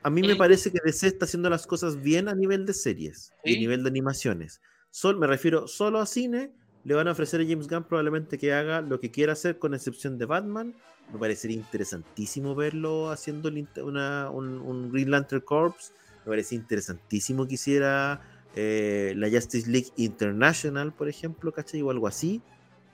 a 0.05 0.11
mí 0.11 0.21
me 0.23 0.35
Eh. 0.35 0.37
parece 0.37 0.71
que 0.71 0.79
DC 0.85 1.09
está 1.09 1.25
haciendo 1.25 1.51
las 1.51 1.67
cosas 1.67 2.01
bien 2.01 2.29
a 2.29 2.35
nivel 2.35 2.65
de 2.67 2.75
series 2.75 3.33
y 3.45 3.57
a 3.57 3.59
nivel 3.59 3.83
de 3.83 3.89
animaciones. 3.89 4.61
Sol, 4.91 5.19
me 5.19 5.27
refiero 5.27 5.67
solo 5.67 5.99
a 5.99 6.07
cine. 6.07 6.53
Le 6.85 6.95
van 6.95 7.09
a 7.09 7.13
ofrecer 7.13 7.41
a 7.41 7.45
James 7.45 7.67
Gunn 7.67 7.85
probablemente 7.85 8.39
que 8.39 8.53
haga 8.53 8.81
lo 8.83 9.01
que 9.01 9.11
quiera 9.11 9.33
hacer, 9.33 9.59
con 9.59 9.75
excepción 9.75 10.19
de 10.19 10.27
Batman. 10.27 10.75
Me 11.13 11.19
parecería 11.19 11.57
interesantísimo 11.57 12.55
verlo 12.55 13.11
haciendo 13.11 13.51
una- 13.83 14.31
un, 14.31 14.61
un 14.61 14.93
Green 14.93 15.11
Lantern 15.11 15.41
Corps. 15.43 15.93
Me 16.25 16.31
parece 16.31 16.55
interesantísimo 16.55 17.47
que 17.49 17.55
hiciera 17.55 18.21
eh, 18.57 19.15
la 19.17 19.29
Justice 19.29 19.69
League 19.69 19.89
International, 19.97 20.93
por 20.95 21.09
ejemplo, 21.09 21.51
¿cachai? 21.53 21.83
O 21.83 21.91
algo 21.91 22.07
así. 22.07 22.41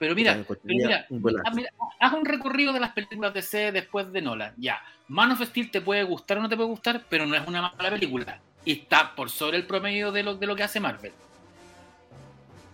Pero 0.01 0.15
mira, 0.15 0.43
pero 0.47 0.59
mira, 0.63 1.05
ah, 1.45 1.51
mira, 1.53 1.69
haz 1.99 2.13
un 2.13 2.25
recorrido 2.25 2.73
de 2.73 2.79
las 2.79 2.91
películas 2.91 3.35
de 3.35 3.43
C 3.43 3.71
después 3.71 4.11
de 4.11 4.19
Nolan. 4.19 4.51
Ya, 4.57 4.81
Man 5.07 5.29
of 5.29 5.43
Steel 5.43 5.69
te 5.69 5.79
puede 5.79 6.01
gustar 6.01 6.39
o 6.39 6.41
no 6.41 6.49
te 6.49 6.55
puede 6.55 6.69
gustar, 6.69 7.03
pero 7.07 7.27
no 7.27 7.35
es 7.35 7.47
una 7.47 7.61
mala 7.61 7.91
película. 7.91 8.39
Y 8.65 8.71
está 8.71 9.15
por 9.15 9.29
sobre 9.29 9.57
el 9.57 9.67
promedio 9.67 10.11
de 10.11 10.23
lo, 10.23 10.33
de 10.37 10.47
lo 10.47 10.55
que 10.55 10.63
hace 10.63 10.79
Marvel. 10.79 11.11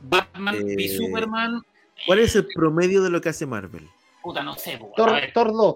Batman 0.03 0.55
Eh, 0.55 0.75
v 0.77 0.87
Superman, 0.87 1.61
¿Cuál 2.05 2.19
es 2.19 2.33
el 2.37 2.47
promedio 2.47 3.03
de 3.03 3.09
lo 3.09 3.19
que 3.19 3.27
hace 3.27 3.45
Marvel? 3.45 3.89
Puta, 4.23 4.41
no 4.41 4.55
sé. 4.55 4.79
Thor 4.95 5.51
2. 5.51 5.75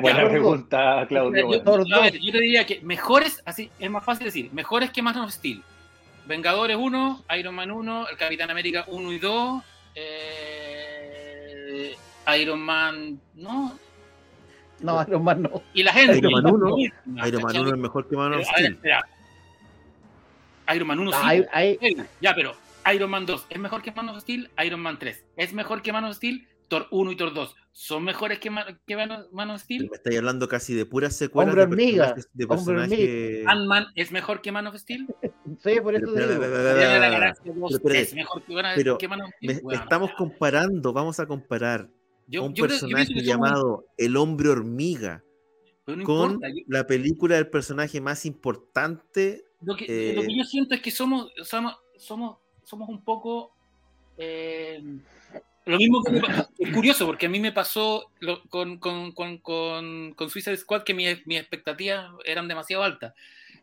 Buena, 0.00 0.28
pregunta, 0.28 1.06
Claudio. 1.08 1.48
Ver, 1.48 2.20
yo 2.20 2.30
te 2.30 2.38
diría 2.38 2.64
que 2.64 2.80
mejores, 2.82 3.42
así 3.44 3.68
es 3.80 3.90
más 3.90 4.04
fácil 4.04 4.26
decir, 4.26 4.48
mejores 4.52 4.92
que 4.92 5.02
Man 5.02 5.18
of 5.18 5.32
Steel. 5.32 5.60
Vengadores 6.24 6.76
1, 6.78 7.24
Iron 7.36 7.54
Man 7.56 7.72
1, 7.72 8.08
el 8.10 8.16
Capitán 8.16 8.52
América 8.52 8.84
1 8.86 9.12
y 9.12 9.18
2, 9.18 9.64
eh, 9.96 10.63
Iron 12.40 12.60
Man, 12.60 13.20
no, 13.34 13.78
No, 14.80 15.02
Iron 15.06 15.22
Man 15.24 15.42
no. 15.42 15.62
y 15.72 15.82
la 15.82 15.92
gente. 15.92 16.18
Iron 16.18 16.32
Man 16.32 16.46
1, 16.46 16.68
buenísima, 16.70 17.28
Iron 17.28 17.42
Man 17.42 17.52
¿cachai? 17.52 17.60
1 17.62 17.70
es 17.74 17.78
mejor 17.78 18.08
que 18.08 18.16
Man 18.16 18.32
of 18.34 18.38
Pero, 18.38 18.48
a 18.48 18.52
ver, 18.52 18.60
Steel. 18.60 18.72
espera. 18.74 19.08
Iron 20.74 20.88
Man 20.88 20.98
1 21.00 21.10
sí. 21.12 21.18
Ah, 21.20 21.28
hay- 21.52 21.78
Sí, 21.80 21.96
Ya, 22.20 22.34
pero 22.34 22.54
Iron 22.94 23.10
Man 23.10 23.26
2 23.26 23.46
es 23.50 23.58
mejor 23.58 23.82
que 23.82 23.92
Man 23.92 24.08
of 24.08 24.20
Steel, 24.20 24.50
Iron 24.64 24.80
Man 24.80 24.98
3 24.98 25.24
es 25.36 25.52
mejor 25.52 25.82
que 25.82 25.92
Man 25.92 26.04
of 26.04 26.16
Steel, 26.16 26.46
Thor 26.68 26.86
1 26.90 27.12
y 27.12 27.16
Thor 27.16 27.34
2 27.34 27.54
son 27.72 28.04
mejores 28.04 28.38
que 28.38 28.50
Man, 28.50 28.80
que 28.86 28.96
Man 28.96 29.50
of- 29.50 29.60
Steel, 29.62 29.88
Me 29.90 29.96
estáis 29.96 30.18
hablando 30.18 30.48
casi 30.48 30.74
de 30.74 30.86
puras 30.86 31.14
secuelas 31.16 31.52
Hombre 31.52 31.66
de 31.66 31.70
hormiga, 31.72 32.14
personajes- 32.14 32.30
de 32.32 32.44
hombre 32.44 32.56
personajes- 32.56 33.46
Ant-Man 33.46 33.86
es 33.94 34.12
mejor 34.12 34.40
que 34.42 34.52
Man 34.52 34.66
of 34.66 34.76
Steel, 34.76 35.06
Sí, 35.62 35.80
por 35.80 35.94
eso 35.94 36.06
Pero, 36.12 36.26
te 36.26 36.32
digo. 36.32 36.40
pero, 36.40 36.40
pero, 36.40 36.62
Guardianes 36.62 36.92
de 36.94 36.98
la 37.00 37.06
pero, 37.08 37.12
Galaxia 37.12 37.52
2 37.54 37.70
pero, 37.70 37.82
pero, 37.82 37.94
es 38.00 38.14
mejor 38.14 38.42
que, 38.42 38.54
Man- 38.54 38.72
pero 38.76 38.98
que 38.98 39.08
Man 39.08 39.20
of 39.22 39.30
me-. 39.40 39.60
Bueno, 39.60 39.82
estamos 39.82 40.10
ya. 40.10 40.16
comparando, 40.16 40.92
vamos 40.92 41.20
a 41.20 41.26
comparar 41.26 41.88
Yo- 42.26 42.42
a 42.42 42.44
un 42.46 42.54
yo 42.54 42.64
yo 42.64 42.68
personaje 42.68 43.14
llamado 43.22 43.84
El 43.96 44.16
Hombre 44.16 44.48
Hormiga 44.50 45.22
no 45.86 46.02
con 46.04 46.32
importa, 46.32 46.48
yo- 46.48 46.62
la 46.68 46.86
película 46.86 47.36
del 47.36 47.48
personaje 47.48 48.00
más 48.00 48.24
importante. 48.26 49.44
Lo 49.62 49.76
que, 49.76 49.84
Eh, 49.88 50.14
lo 50.16 50.22
que 50.22 50.36
yo 50.38 50.44
siento 50.44 50.74
es 50.74 50.80
que 50.80 50.90
somos, 50.90 51.30
somos, 51.42 51.76
somos, 51.98 52.38
somos 52.64 52.88
un 52.88 53.02
poco. 53.04 53.52
eh, 54.16 54.82
lo 55.66 55.78
mismo 55.78 56.02
que 56.04 56.20
es 56.58 56.74
curioso, 56.74 57.06
porque 57.06 57.24
a 57.26 57.28
mí 57.30 57.40
me 57.40 57.50
pasó 57.50 58.10
lo- 58.20 58.42
con, 58.50 58.78
con, 58.78 59.12
con, 59.12 59.38
con, 59.38 60.12
con 60.14 60.28
Suicide 60.30 60.56
Squad 60.58 60.82
que 60.82 60.92
mis, 60.94 61.26
mis 61.26 61.40
expectativas 61.40 62.10
eran 62.26 62.46
demasiado 62.46 62.82
altas. 62.82 63.14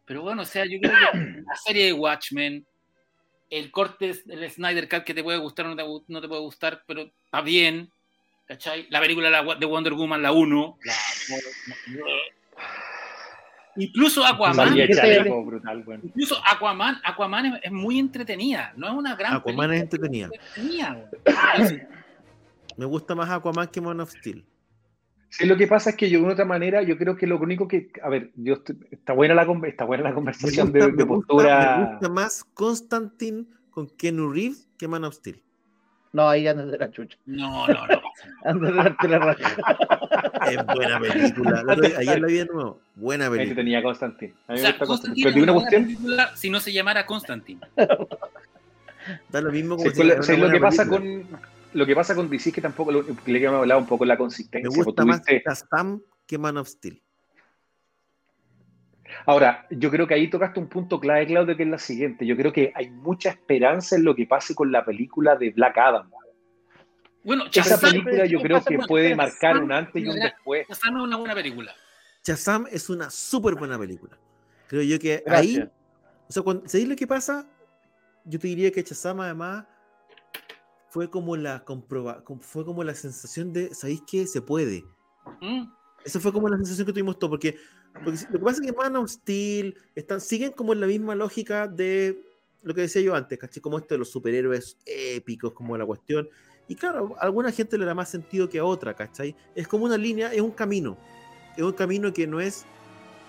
Pero 0.05 0.21
bueno, 0.23 0.41
o 0.41 0.45
sea, 0.45 0.65
yo 0.65 0.79
creo 0.81 0.93
que 1.11 1.17
la 1.45 1.55
serie 1.55 1.85
de 1.85 1.93
Watchmen, 1.93 2.65
el 3.49 3.71
corte 3.71 4.13
del 4.25 4.49
Snyder 4.49 4.87
Cut 4.89 5.03
que 5.03 5.13
te 5.13 5.23
puede 5.23 5.37
gustar 5.37 5.65
o 5.65 5.69
no 5.69 5.75
te, 5.75 5.83
no 6.11 6.21
te 6.21 6.27
puede 6.27 6.41
gustar, 6.41 6.83
pero 6.87 7.01
está 7.03 7.41
bien. 7.41 7.91
¿Cachai? 8.47 8.87
La 8.89 8.99
película 8.99 9.43
de 9.55 9.65
Wonder 9.65 9.93
Woman, 9.93 10.21
la 10.21 10.31
1. 10.33 10.77
la- 10.83 10.93
incluso 13.77 14.25
Aquaman. 14.25 14.55
Salía 14.69 14.87
¿qué 14.87 14.93
te- 14.93 14.99
chaleco 15.01 15.45
brutal, 15.45 15.83
bueno. 15.83 16.03
Incluso 16.05 16.41
Aquaman, 16.45 16.99
Aquaman 17.03 17.45
es, 17.45 17.59
es 17.63 17.71
muy 17.71 17.99
entretenida, 17.99 18.73
no 18.75 18.87
es 18.87 18.93
una 18.93 19.15
gran 19.15 19.35
Aquaman 19.35 19.73
es 19.73 19.85
película, 19.89 20.09
entretenida. 20.09 20.29
pero 20.29 20.43
es 20.43 21.71
entretenida. 21.71 21.89
Me 22.77 22.85
gusta 22.85 23.15
más 23.15 23.29
Aquaman 23.29 23.67
que 23.67 23.79
Man 23.81 23.99
of 24.01 24.11
Steel. 24.11 24.43
Sí, 25.31 25.45
lo 25.47 25.55
que 25.55 25.65
pasa 25.65 25.91
es 25.91 25.95
que 25.95 26.09
yo 26.09 26.19
de 26.19 26.25
una 26.25 26.33
otra 26.33 26.43
manera, 26.45 26.83
yo 26.83 26.97
creo 26.97 27.15
que 27.15 27.25
lo 27.25 27.39
único 27.39 27.65
que, 27.67 27.89
a 28.03 28.09
ver, 28.09 28.31
yo 28.35 28.55
estoy- 28.55 28.77
está 28.91 29.13
buena 29.13 29.33
la 29.33 29.47
está 29.65 29.85
buena 29.85 30.03
la 30.03 30.09
Me 30.09 30.15
conversación 30.15 30.67
gusta, 30.71 30.85
de, 30.85 30.91
me 30.91 30.97
de 30.97 31.03
gusta- 31.05 31.27
postura. 31.27 31.77
me 31.77 31.85
gusta 31.91 32.09
más 32.09 32.43
Constantine 32.53 33.45
con 33.69 33.87
Keanu 33.87 34.29
Reeves 34.31 34.67
que 34.77 34.89
Man 34.89 35.05
of 35.05 35.15
Steel. 35.15 35.41
No, 36.13 36.27
ahí 36.27 36.45
andas 36.45 36.69
de 36.69 36.77
la 36.77 36.91
chucha. 36.91 37.17
No, 37.25 37.65
no, 37.67 37.87
no. 37.87 38.01
Andas 38.43 38.71
de 38.73 38.77
darte 38.77 39.07
la 39.07 39.19
raja. 39.19 39.55
Es 40.51 40.65
buena 40.65 40.99
película. 40.99 41.63
Ayer 41.97 42.19
la 42.19 42.27
vi 42.27 42.33
de 42.33 42.45
nuevo. 42.47 42.81
Buena 42.95 43.25
Ahí 43.27 43.31
película. 43.31 43.55
tenía 43.55 43.81
Constantine. 43.81 44.33
A 44.47 44.51
O 44.51 44.55
mí 44.55 44.55
me 44.55 44.57
sea, 44.59 44.69
gusta 44.71 44.85
Constantine. 44.87 45.23
Constantine 45.23 45.31
Pero 45.31 45.43
una 45.43 45.53
cuestión, 45.53 45.83
película 45.85 46.35
si 46.35 46.49
no 46.49 46.59
se 46.59 46.73
llamara 46.73 47.05
Constantine. 47.05 47.61
Da 49.29 49.41
lo 49.41 49.51
mismo 49.53 49.77
como 49.77 49.89
¿sabes 49.89 49.95
si 49.95 50.01
cuál- 50.01 50.07
fuera 50.09 50.23
sabes 50.23 50.37
una 50.39 50.47
lo 50.47 50.53
que 50.53 50.59
pasa 50.59 50.83
película. 50.83 51.29
con 51.29 51.39
lo 51.73 51.85
que 51.85 51.95
pasa 51.95 52.15
con 52.15 52.29
DC 52.29 52.49
es 52.49 52.55
que 52.55 52.61
tampoco 52.61 52.91
lo, 52.91 53.05
que 53.05 53.31
le 53.31 53.43
hemos 53.43 53.59
hablado 53.59 53.79
un 53.79 53.87
poco 53.87 54.05
la 54.05 54.15
Me 54.15 54.19
consistencia. 54.19 54.83
gusta 54.83 55.05
más 55.05 55.21
tuviste- 55.23 55.43
Shazam 55.45 56.01
que 56.27 56.37
Man 56.37 56.57
of 56.57 56.67
Steel. 56.67 57.01
Ahora, 59.25 59.67
yo 59.69 59.91
creo 59.91 60.07
que 60.07 60.13
ahí 60.13 60.29
tocaste 60.29 60.59
un 60.59 60.67
punto 60.67 60.99
clave, 60.99 61.27
Claudio, 61.27 61.55
que 61.57 61.63
es 61.63 61.69
la 61.69 61.77
siguiente. 61.77 62.25
Yo 62.25 62.35
creo 62.37 62.53
que 62.53 62.71
hay 62.73 62.89
mucha 62.89 63.29
esperanza 63.29 63.95
en 63.97 64.05
lo 64.05 64.15
que 64.15 64.25
pase 64.25 64.55
con 64.55 64.71
la 64.71 64.85
película 64.85 65.35
de 65.35 65.49
Black 65.51 65.77
Adam. 65.77 66.09
Bueno, 67.23 67.45
Esa 67.45 67.61
Shazam, 67.61 67.91
película 67.91 68.25
yo 68.25 68.39
¿qué 68.39 68.43
creo 68.45 68.63
que 68.63 68.79
puede 68.79 69.15
marcar 69.15 69.57
un 69.61 69.71
antes 69.71 70.01
y 70.03 70.07
un 70.07 70.15
después. 70.15 70.65
Shazam 70.69 70.97
es 70.97 71.03
una 71.03 71.17
buena 71.17 71.35
película. 71.35 71.75
Shazam 72.23 72.65
es 72.71 72.89
una 72.89 73.09
súper 73.09 73.55
buena 73.55 73.77
película. 73.77 74.17
Creo 74.67 74.81
yo 74.81 74.97
que 74.97 75.21
Gracias. 75.25 75.57
ahí, 75.57 75.69
o 76.27 76.31
sea, 76.31 76.41
cuando, 76.43 76.67
¿sabéis 76.67 76.87
lo 76.89 76.95
que 76.95 77.05
pasa? 77.05 77.47
Yo 78.23 78.39
te 78.39 78.47
diría 78.47 78.71
que 78.71 78.81
Shazam 78.81 79.19
además 79.19 79.65
fue 80.91 81.09
como 81.09 81.37
la 81.37 81.63
comproba, 81.63 82.23
com- 82.23 82.39
fue 82.41 82.65
como 82.65 82.83
la 82.83 82.93
sensación 82.93 83.53
de, 83.53 83.73
¿sabéis 83.73 84.03
qué? 84.05 84.27
Se 84.27 84.41
puede. 84.41 84.83
¿Mm? 85.41 85.63
Esa 86.03 86.19
fue 86.19 86.33
como 86.33 86.49
la 86.49 86.57
sensación 86.57 86.85
que 86.85 86.93
tuvimos 86.93 87.17
todos, 87.17 87.31
porque, 87.31 87.55
porque 88.03 88.19
lo 88.29 88.39
que 88.39 88.45
pasa 88.45 88.61
es 88.61 88.67
que 88.71 88.77
Man 88.77 88.95
of 88.97 89.09
Steel 89.09 89.77
están, 89.95 90.19
siguen 90.19 90.51
como 90.51 90.73
en 90.73 90.81
la 90.81 90.87
misma 90.87 91.15
lógica 91.15 91.67
de 91.67 92.21
lo 92.63 92.73
que 92.75 92.81
decía 92.81 93.01
yo 93.01 93.15
antes, 93.15 93.39
¿cachai? 93.39 93.61
Como 93.61 93.77
esto 93.77 93.95
de 93.95 93.99
los 93.99 94.09
superhéroes 94.11 94.77
épicos, 94.85 95.53
como 95.53 95.77
la 95.77 95.85
cuestión. 95.85 96.27
Y 96.67 96.75
claro, 96.75 97.15
a 97.17 97.21
alguna 97.21 97.51
gente 97.51 97.77
le 97.77 97.85
da 97.85 97.93
más 97.93 98.09
sentido 98.09 98.49
que 98.49 98.59
a 98.59 98.65
otra, 98.65 98.93
¿cachai? 98.93 99.35
Es 99.55 99.67
como 99.67 99.85
una 99.85 99.97
línea, 99.97 100.33
es 100.33 100.41
un 100.41 100.51
camino. 100.51 100.97
Es 101.55 101.63
un 101.63 101.73
camino 101.73 102.11
que 102.11 102.27
no 102.27 102.41
es 102.41 102.65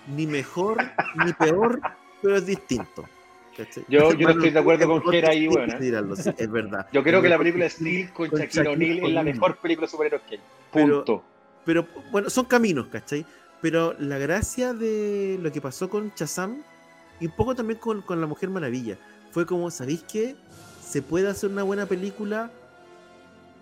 ni 0.07 0.27
mejor 0.27 0.77
ni 1.25 1.31
peor, 1.33 1.79
pero 2.21 2.35
es 2.35 2.45
distinto. 2.45 3.05
¿Cachai? 3.55 3.85
Yo- 3.87 4.13
yo 4.13 4.27
no 4.27 4.33
estoy 4.33 4.49
de 4.51 4.59
acuerdo 4.59 4.87
con 4.87 5.01
Jera 5.11 5.29
ahí, 5.29 5.47
bueno, 5.47 5.73
¿eh? 5.73 5.77
tirarlo, 5.79 6.15
sí, 6.15 6.29
es 6.37 6.51
verdad. 6.51 6.87
Yo 6.91 7.03
creo 7.03 7.21
que 7.21 7.29
la 7.29 7.37
película 7.37 7.63
de 7.65 7.69
Steel, 7.69 8.11
con 8.13 8.29
con 8.29 8.39
Shaquille 8.39 8.67
O'Neal 8.69 8.99
es 9.07 9.13
la 9.13 9.23
mejor 9.23 9.57
película 9.57 9.87
de 9.87 9.91
superhéroes 9.91 10.23
que 10.23 10.35
hay. 10.35 10.41
Punto. 10.71 11.23
Pero 11.65 11.87
bueno, 12.11 12.29
son 12.29 12.45
caminos, 12.45 12.87
¿cachai? 12.87 13.25
Pero 13.61 13.95
la 13.99 14.17
gracia 14.17 14.73
de 14.73 15.39
lo 15.41 15.51
que 15.51 15.61
pasó 15.61 15.89
con 15.89 16.11
Shazam 16.15 16.61
y 17.19 17.27
un 17.27 17.31
poco 17.35 17.55
también 17.55 17.79
con, 17.79 18.01
con 18.01 18.19
La 18.19 18.27
Mujer 18.27 18.49
Maravilla 18.49 18.97
fue 19.31 19.45
como, 19.45 19.71
¿sabéis 19.71 20.03
qué? 20.03 20.35
Se 20.81 21.01
puede 21.01 21.27
hacer 21.29 21.49
una 21.49 21.63
buena 21.63 21.85
película 21.85 22.51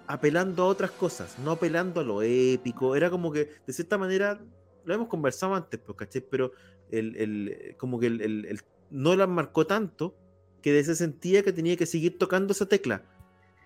apelando 0.07 0.63
a 0.63 0.65
otras 0.67 0.91
cosas, 0.91 1.37
no 1.39 1.51
apelando 1.51 2.01
a 2.01 2.03
lo 2.03 2.21
épico. 2.21 2.95
Era 2.95 3.09
como 3.09 3.31
que, 3.31 3.49
de 3.65 3.73
cierta 3.73 3.97
manera, 3.97 4.39
lo 4.83 4.93
hemos 4.93 5.07
conversado 5.07 5.55
antes, 5.55 5.79
pues, 5.85 5.97
¿cachai? 5.97 6.21
Pero 6.29 6.51
el, 6.89 7.15
el- 7.15 7.75
como 7.77 7.99
que 7.99 8.07
el, 8.07 8.21
el- 8.21 8.45
el- 8.45 8.61
no 8.91 9.15
la 9.15 9.27
marcó 9.27 9.65
tanto 9.65 10.15
que 10.61 10.83
se 10.83 10.95
sentía 10.95 11.43
que 11.43 11.53
tenía 11.53 11.75
que 11.75 11.85
seguir 11.85 12.19
tocando 12.19 12.51
esa 12.53 12.67
tecla. 12.67 13.03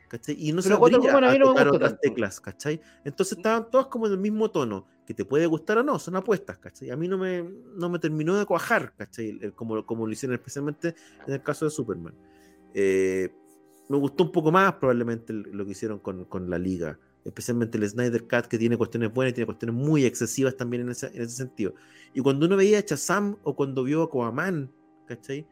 ¿cachai? 0.07 0.35
Y 0.39 0.53
no 0.53 0.61
se 0.61 0.69
Pero 0.69 0.77
abría 0.77 0.97
a 0.97 1.37
no 1.37 1.45
tocar 1.47 1.67
otras 1.67 1.91
tanto. 1.91 2.01
teclas, 2.01 2.39
¿cachai? 2.39 2.81
Entonces 3.03 3.37
estaban 3.37 3.69
todas 3.69 3.87
como 3.87 4.07
en 4.07 4.13
el 4.13 4.19
mismo 4.19 4.49
tono, 4.51 4.87
que 5.05 5.13
te 5.13 5.25
puede 5.25 5.45
gustar 5.45 5.77
o 5.79 5.83
no, 5.83 5.99
son 5.99 6.15
apuestas, 6.15 6.57
¿cachai? 6.57 6.89
A 6.89 6.95
mí 6.95 7.07
no 7.07 7.17
me, 7.17 7.43
no 7.75 7.89
me 7.89 7.99
terminó 7.99 8.35
de 8.37 8.45
cuajar, 8.45 8.93
¿cachai? 8.95 9.51
Como, 9.55 9.85
como 9.85 10.07
lo 10.07 10.13
hicieron 10.13 10.35
especialmente 10.35 10.95
en 11.27 11.33
el 11.33 11.43
caso 11.43 11.65
de 11.65 11.71
Superman. 11.71 12.13
Eh, 12.73 13.33
me 13.89 13.97
gustó 13.97 14.23
un 14.23 14.31
poco 14.31 14.51
más 14.51 14.73
probablemente 14.73 15.31
lo 15.33 15.65
que 15.65 15.71
hicieron 15.71 15.99
con, 15.99 16.25
con 16.25 16.49
la 16.49 16.57
liga, 16.57 16.99
especialmente 17.23 17.77
el 17.77 17.87
Snyder 17.87 18.23
Cut, 18.27 18.47
que 18.47 18.57
tiene 18.57 18.77
cuestiones 18.77 19.13
buenas 19.13 19.31
y 19.31 19.35
tiene 19.35 19.45
cuestiones 19.45 19.75
muy 19.75 20.05
excesivas 20.05 20.55
también 20.57 20.83
en 20.83 20.89
ese, 20.89 21.07
en 21.07 21.21
ese 21.21 21.35
sentido. 21.35 21.73
Y 22.13 22.21
cuando 22.21 22.45
uno 22.45 22.57
veía 22.57 22.79
a 22.79 22.81
Shazam 22.81 23.37
o 23.43 23.55
cuando 23.55 23.83
vio 23.83 24.01
a 24.01 24.05
Aquaman, 24.05 24.71
¿cachai? 25.05 25.45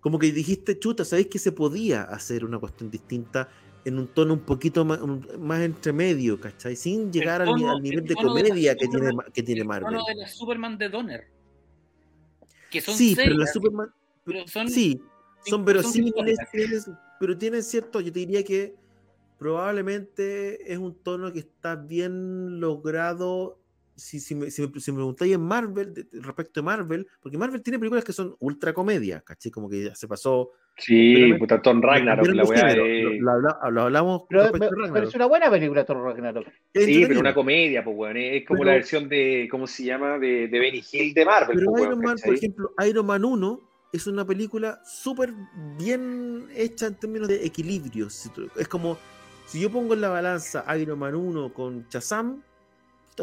Como 0.00 0.18
que 0.18 0.32
dijiste, 0.32 0.78
chuta, 0.78 1.04
¿sabéis 1.04 1.26
que 1.28 1.38
se 1.38 1.52
podía 1.52 2.02
hacer 2.04 2.44
una 2.44 2.58
cuestión 2.58 2.90
distinta 2.90 3.48
en 3.84 3.98
un 3.98 4.08
tono 4.08 4.34
un 4.34 4.40
poquito 4.40 4.84
más, 4.84 5.00
un- 5.00 5.26
más 5.40 5.60
entre 5.60 5.92
medio, 5.92 6.40
¿cachai? 6.40 6.76
Sin 6.76 7.12
llegar 7.12 7.42
al, 7.42 7.48
ni- 7.54 7.62
tono- 7.62 7.70
al 7.76 7.82
nivel 7.82 7.98
el 8.00 8.04
de 8.06 8.14
comedia 8.14 8.74
que 8.76 8.86
tiene, 8.88 9.08
Superman- 9.10 9.32
que 9.32 9.42
tiene 9.42 9.60
El 9.62 9.66
Marvel. 9.66 9.92
tono 9.94 10.04
de 10.06 10.14
la 10.14 10.28
Superman 10.28 10.78
de 10.78 10.88
Donner. 10.88 11.28
Que 12.70 12.80
son 12.80 12.94
Sí, 12.94 13.14
pero 13.16 13.34
la 13.36 13.46
Superman... 13.46 13.88
pero 14.24 14.46
son- 14.46 14.68
sí, 14.68 15.02
son 15.46 15.64
verosímiles, 15.64 16.38
pero 17.18 17.36
tienen 17.36 17.62
cierto, 17.62 18.00
yo 18.00 18.12
te 18.12 18.20
diría 18.20 18.44
que 18.44 18.74
probablemente 19.38 20.70
es 20.72 20.78
un 20.78 20.94
tono 20.94 21.32
que 21.32 21.40
está 21.40 21.74
bien 21.76 22.60
logrado. 22.60 23.58
Si, 24.00 24.18
si, 24.18 24.34
me, 24.34 24.50
si, 24.50 24.62
me, 24.66 24.80
si 24.80 24.90
me 24.92 24.96
preguntáis 24.96 25.34
en 25.34 25.42
Marvel, 25.42 25.92
de- 25.94 26.04
de- 26.04 26.20
respecto 26.22 26.60
a 26.60 26.62
Marvel, 26.62 27.06
porque 27.20 27.36
Marvel 27.38 27.62
tiene 27.62 27.78
películas 27.78 28.04
que 28.04 28.12
son 28.12 28.34
ultra 28.40 28.72
comedia, 28.72 29.20
¿cachai? 29.20 29.52
Como 29.52 29.68
que 29.68 29.84
ya 29.84 29.94
se 29.94 30.08
pasó. 30.08 30.50
Sí, 30.76 31.14
me- 31.30 31.38
puta, 31.38 31.60
Thor 31.60 31.78
Ragnarok, 31.80 32.26
la 32.28 32.44
weá 32.44 32.74
lo, 32.74 32.84
lo 32.86 33.30
habla- 33.32 33.58
lo 33.70 33.82
hablamos 33.82 34.22
Pero, 34.28 34.44
a 34.44 34.50
pero 34.52 35.08
es 35.08 35.14
una 35.14 35.26
buena 35.26 35.50
película 35.50 35.84
Thor 35.84 36.02
Ragnarok. 36.02 36.46
Sí, 36.74 37.04
pero 37.06 37.20
una 37.20 37.34
comedia, 37.34 37.84
pues, 37.84 37.96
weón. 37.96 38.16
Es 38.16 38.46
como 38.46 38.60
Pero- 38.60 38.70
la 38.70 38.74
versión 38.76 39.08
de, 39.08 39.46
¿cómo 39.50 39.66
se 39.66 39.84
llama? 39.84 40.18
De, 40.18 40.48
de 40.48 40.58
Benny 40.58 40.82
Hill 40.90 41.12
de 41.14 41.24
Marvel, 41.24 41.56
Pero 41.58 41.70
pues, 41.70 41.82
Iron 41.82 41.98
weón, 41.98 42.04
Man, 42.04 42.16
por 42.24 42.34
ejemplo, 42.34 42.72
Iron 42.88 43.06
Man 43.06 43.24
1 43.24 43.60
es 43.92 44.06
una 44.06 44.24
película 44.26 44.80
súper 44.84 45.32
bien 45.78 46.46
hecha 46.54 46.86
en 46.86 46.94
términos 46.94 47.28
de 47.28 47.44
equilibrio. 47.44 48.06
Es 48.06 48.68
como, 48.68 48.96
si 49.46 49.60
yo 49.60 49.70
pongo 49.70 49.94
en 49.94 50.00
la 50.00 50.08
balanza 50.08 50.64
Iron 50.78 50.98
Man 50.98 51.14
1 51.14 51.52
con 51.52 51.86
Shazam, 51.90 52.42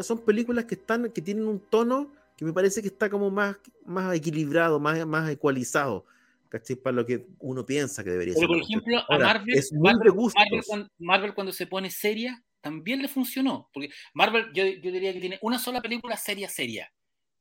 son 0.02 0.24
películas 0.24 0.64
que 0.64 0.74
están, 0.74 1.10
que 1.12 1.22
tienen 1.22 1.46
un 1.46 1.60
tono 1.60 2.12
que 2.36 2.44
me 2.44 2.52
parece 2.52 2.80
que 2.82 2.88
está 2.88 3.10
como 3.10 3.30
más, 3.30 3.56
más 3.84 4.14
equilibrado, 4.14 4.78
más, 4.78 5.04
más 5.06 5.28
ecualizado. 5.30 6.04
¿Cachai? 6.48 6.76
Para 6.76 6.96
lo 6.96 7.04
que 7.04 7.26
uno 7.40 7.66
piensa 7.66 8.02
que 8.02 8.10
debería 8.10 8.32
Pero 8.34 8.46
ser. 8.46 8.48
por 8.48 8.58
ejemplo, 8.64 8.98
a 8.98 9.04
Ahora, 9.10 9.26
Marvel, 9.26 9.58
es 9.58 9.70
muy 9.72 9.82
Marvel. 9.82 10.14
Marvel 10.14 10.62
cuando, 10.66 10.88
Marvel 10.98 11.34
cuando 11.34 11.52
se 11.52 11.66
pone 11.66 11.90
seria, 11.90 12.42
también 12.62 13.02
le 13.02 13.08
funcionó. 13.08 13.68
Porque 13.72 13.90
Marvel, 14.14 14.46
yo, 14.54 14.64
yo 14.64 14.90
diría 14.90 15.12
que 15.12 15.20
tiene 15.20 15.38
una 15.42 15.58
sola 15.58 15.82
película 15.82 16.16
seria, 16.16 16.48
seria, 16.48 16.90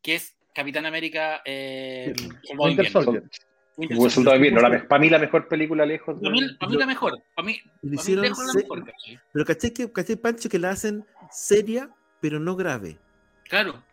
que 0.01 0.15
es 0.15 0.35
Capitán 0.53 0.85
América. 0.85 1.41
Eh, 1.45 2.13
Soldado 2.43 2.67
Winter. 2.67 2.89
Soldier. 2.91 3.23
Winter 3.77 4.11
Soldier. 4.11 4.31
De 4.31 4.35
Invierno, 4.47 4.67
la- 4.67 4.87
para 4.87 4.99
mí 4.99 5.09
la 5.09 5.19
mejor 5.19 5.47
película 5.47 5.85
lejos. 5.85 6.19
Para 6.19 6.31
mí, 6.31 6.41
para 6.59 6.71
mí 6.71 6.77
la 6.77 6.85
mejor. 6.87 7.23
Para 7.33 7.45
mí, 7.45 7.59
para 7.63 8.03
mí 8.03 8.15
lejos 8.15 8.45
la 8.45 8.53
mejor, 8.55 8.83
¿cachai? 8.83 9.19
Pero 9.31 9.45
¿cachai, 9.45 9.71
que, 9.71 9.91
¿cachai, 9.91 10.15
Pancho, 10.17 10.49
que 10.49 10.59
la 10.59 10.71
hacen 10.71 11.05
seria, 11.31 11.89
pero 12.21 12.39
no 12.39 12.55
grave? 12.55 12.99
Claro. 13.49 13.83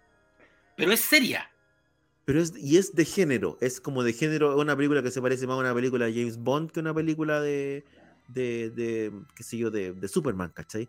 Pero 0.76 0.92
es 0.92 1.00
seria. 1.00 1.50
Pero 2.24 2.40
es, 2.40 2.54
y 2.56 2.78
es 2.78 2.94
de 2.94 3.04
género, 3.04 3.58
es 3.60 3.80
como 3.80 4.02
de 4.02 4.12
género, 4.12 4.58
una 4.58 4.74
película 4.74 5.02
que 5.02 5.10
se 5.10 5.20
parece 5.20 5.46
más 5.46 5.56
a 5.56 5.60
una 5.60 5.74
película 5.74 6.06
de 6.06 6.14
James 6.14 6.38
Bond 6.38 6.70
que 6.70 6.80
una 6.80 6.94
película 6.94 7.40
de, 7.40 7.84
de, 8.28 8.70
de 8.70 9.12
qué 9.36 9.42
sé 9.42 9.58
yo, 9.58 9.70
de, 9.70 9.92
de 9.92 10.08
Superman, 10.08 10.50
¿cachai? 10.54 10.88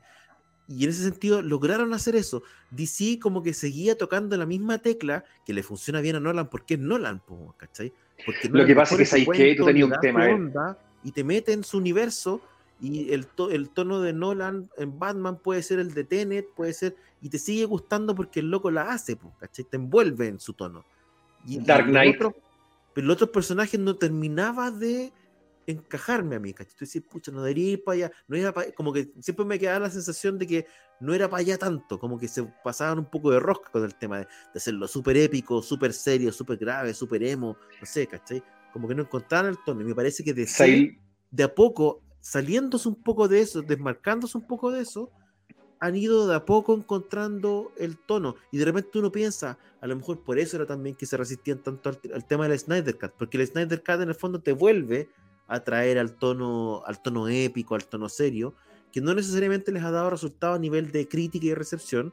Y 0.67 0.83
en 0.85 0.89
ese 0.89 1.03
sentido 1.03 1.41
lograron 1.41 1.93
hacer 1.93 2.15
eso. 2.15 2.41
DC 2.71 3.19
como 3.19 3.43
que 3.43 3.53
seguía 3.53 3.97
tocando 3.97 4.35
la 4.37 4.45
misma 4.45 4.79
tecla 4.79 5.23
que 5.45 5.53
le 5.53 5.61
funciona 5.61 6.01
bien 6.01 6.15
a 6.15 6.19
Nolan 6.19 6.49
porque 6.49 6.75
es 6.75 6.79
Nolan, 6.79 7.21
¿cachai? 7.57 7.93
Porque 8.25 8.49
Lo 8.49 8.65
que 8.65 8.75
pasa 8.75 8.95
es 8.95 9.13
que 9.13 9.25
que 9.25 9.55
tú 9.55 9.65
tenías 9.65 9.89
un 9.89 9.99
tema, 9.99 10.29
eh. 10.29 10.33
onda 10.33 10.79
y 11.03 11.11
te 11.11 11.23
mete 11.23 11.53
en 11.53 11.63
su 11.63 11.77
universo 11.77 12.41
y 12.79 13.13
el, 13.13 13.27
to- 13.27 13.51
el 13.51 13.69
tono 13.69 14.01
de 14.01 14.13
Nolan 14.13 14.69
en 14.77 14.99
Batman 14.99 15.39
puede 15.39 15.63
ser 15.63 15.79
el 15.79 15.93
de 15.93 16.03
Tenet, 16.03 16.45
puede 16.55 16.73
ser, 16.73 16.95
y 17.21 17.29
te 17.29 17.39
sigue 17.39 17.65
gustando 17.65 18.13
porque 18.15 18.41
el 18.41 18.49
loco 18.51 18.69
la 18.71 18.91
hace, 18.91 19.17
¿cachai? 19.39 19.65
Te 19.65 19.77
envuelve 19.77 20.27
en 20.27 20.39
su 20.39 20.53
tono. 20.53 20.83
Y, 21.45 21.59
Dark 21.59 21.87
Knight. 21.87 22.15
otros- 22.15 22.33
pero 22.93 23.07
los 23.07 23.15
otros 23.15 23.29
personajes 23.31 23.79
no 23.79 23.95
terminaba 23.95 24.71
de 24.71 25.11
encajarme 25.67 26.35
a 26.35 26.39
mí, 26.39 26.53
¿cachai? 26.53 26.75
Tú 26.77 26.85
decís, 26.85 27.01
pucha, 27.09 27.31
no 27.31 27.41
debería 27.41 27.71
ir 27.71 27.83
para 27.83 27.95
allá, 27.95 28.11
no 28.27 28.35
era 28.37 28.53
pa- 28.53 28.71
como 28.75 28.93
que 28.93 29.11
siempre 29.19 29.45
me 29.45 29.57
quedaba 29.57 29.79
la 29.79 29.89
sensación 29.89 30.37
de 30.37 30.45
que 30.47 30.65
no 30.99 31.13
era 31.13 31.29
para 31.29 31.41
allá 31.41 31.57
tanto, 31.57 31.99
como 31.99 32.17
que 32.19 32.27
se 32.27 32.43
pasaban 32.63 32.99
un 32.99 33.05
poco 33.09 33.31
de 33.31 33.39
rosca 33.39 33.71
con 33.71 33.83
el 33.83 33.95
tema 33.95 34.19
de, 34.19 34.25
de 34.25 34.57
hacerlo 34.57 34.87
súper 34.87 35.17
épico, 35.17 35.61
súper 35.61 35.91
serio, 35.93 36.31
súper 36.31 36.57
grave, 36.57 36.93
súper 36.93 37.23
emo, 37.23 37.57
no 37.79 37.85
sé, 37.85 38.05
¿cachai? 38.07 38.43
Como 38.71 38.87
que 38.87 38.95
no 38.95 39.03
encontraban 39.03 39.49
el 39.49 39.57
tono, 39.65 39.81
y 39.81 39.85
me 39.85 39.95
parece 39.95 40.23
que 40.23 40.33
de 40.33 40.45
de 41.31 41.43
a 41.43 41.53
poco, 41.53 42.01
saliéndose 42.25 42.89
un 42.89 42.95
poco 42.95 43.27
de 43.27 43.39
eso, 43.39 43.61
desmarcándose 43.61 44.35
un 44.35 44.47
poco 44.47 44.71
de 44.71 44.81
eso, 44.81 45.11
han 45.79 45.95
ido 45.95 46.27
de 46.27 46.33
a 46.33 46.43
poco 46.43 46.73
encontrando 46.73 47.71
el 47.77 47.99
tono. 47.99 48.35
Y 48.51 48.57
de 48.57 48.65
repente 48.65 48.97
uno 48.97 49.11
piensa, 49.11 49.59
a 49.79 49.85
lo 49.85 49.95
mejor 49.95 50.23
por 50.23 50.39
eso 50.39 50.57
era 50.57 50.65
también 50.65 50.95
que 50.95 51.05
se 51.05 51.17
resistían 51.17 51.59
tanto 51.59 51.89
al, 51.89 51.99
al 52.15 52.25
tema 52.25 52.47
del 52.47 52.57
Snyder 52.57 52.97
Cut, 52.97 53.11
porque 53.15 53.37
el 53.37 53.45
Snyder 53.45 53.83
Cut 53.83 54.01
en 54.01 54.09
el 54.09 54.15
fondo 54.15 54.41
te 54.41 54.53
vuelve 54.53 55.07
a 55.47 55.63
traer 55.63 55.99
al 55.99 56.15
tono, 56.15 56.81
al 56.87 56.99
tono 56.99 57.27
épico, 57.27 57.75
al 57.75 57.85
tono 57.85 58.09
serio, 58.09 58.55
que 58.91 59.01
no 59.01 59.13
necesariamente 59.13 59.71
les 59.71 59.83
ha 59.83 59.91
dado 59.91 60.09
resultado 60.09 60.55
a 60.55 60.59
nivel 60.59 60.91
de 60.91 61.07
crítica 61.07 61.45
y 61.45 61.53
recepción, 61.53 62.11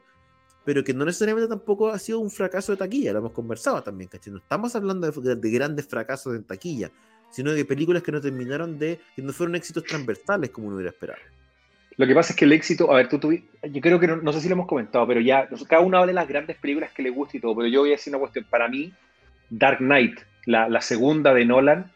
pero 0.63 0.83
que 0.83 0.93
no 0.93 1.05
necesariamente 1.05 1.49
tampoco 1.49 1.89
ha 1.89 1.97
sido 1.97 2.19
un 2.19 2.29
fracaso 2.29 2.71
de 2.71 2.77
taquilla, 2.77 3.13
lo 3.13 3.19
hemos 3.19 3.31
conversado 3.31 3.81
también, 3.81 4.11
¿cachai? 4.11 4.31
No 4.31 4.37
estamos 4.37 4.75
hablando 4.75 5.09
de, 5.09 5.35
de 5.35 5.49
grandes 5.49 5.87
fracasos 5.87 6.35
en 6.35 6.43
taquilla, 6.43 6.91
sino 7.33 7.51
de 7.51 7.65
películas 7.65 8.03
que 8.03 8.11
no 8.11 8.21
terminaron 8.21 8.79
de, 8.79 8.99
que 9.15 9.21
no 9.21 9.33
fueron 9.33 9.55
éxitos 9.55 9.83
transversales 9.83 10.51
como 10.51 10.67
uno 10.67 10.77
hubiera 10.77 10.91
esperado. 10.91 11.19
Lo 11.97 12.07
que 12.07 12.15
pasa 12.15 12.33
es 12.33 12.39
que 12.39 12.45
el 12.45 12.53
éxito, 12.53 12.91
a 12.91 12.97
ver, 12.97 13.09
tú 13.09 13.19
tuvi- 13.19 13.43
yo 13.63 13.81
creo 13.81 13.99
que 13.99 14.07
no, 14.07 14.15
no 14.17 14.31
sé 14.31 14.39
si 14.39 14.47
lo 14.47 14.53
hemos 14.53 14.67
comentado, 14.67 15.05
pero 15.05 15.19
ya, 15.19 15.49
cada 15.67 15.81
uno 15.81 15.97
habla 15.97 16.07
de 16.07 16.13
las 16.13 16.27
grandes 16.27 16.57
películas 16.57 16.91
que 16.91 17.03
le 17.03 17.09
gusta 17.09 17.37
y 17.37 17.39
todo, 17.39 17.55
pero 17.55 17.67
yo 17.67 17.81
voy 17.81 17.89
a 17.89 17.93
decir 17.93 18.11
una 18.11 18.19
cuestión. 18.19 18.45
Para 18.49 18.67
mí, 18.67 18.91
Dark 19.49 19.79
Knight, 19.79 20.19
la, 20.45 20.69
la 20.69 20.81
segunda 20.81 21.33
de 21.33 21.45
Nolan, 21.45 21.91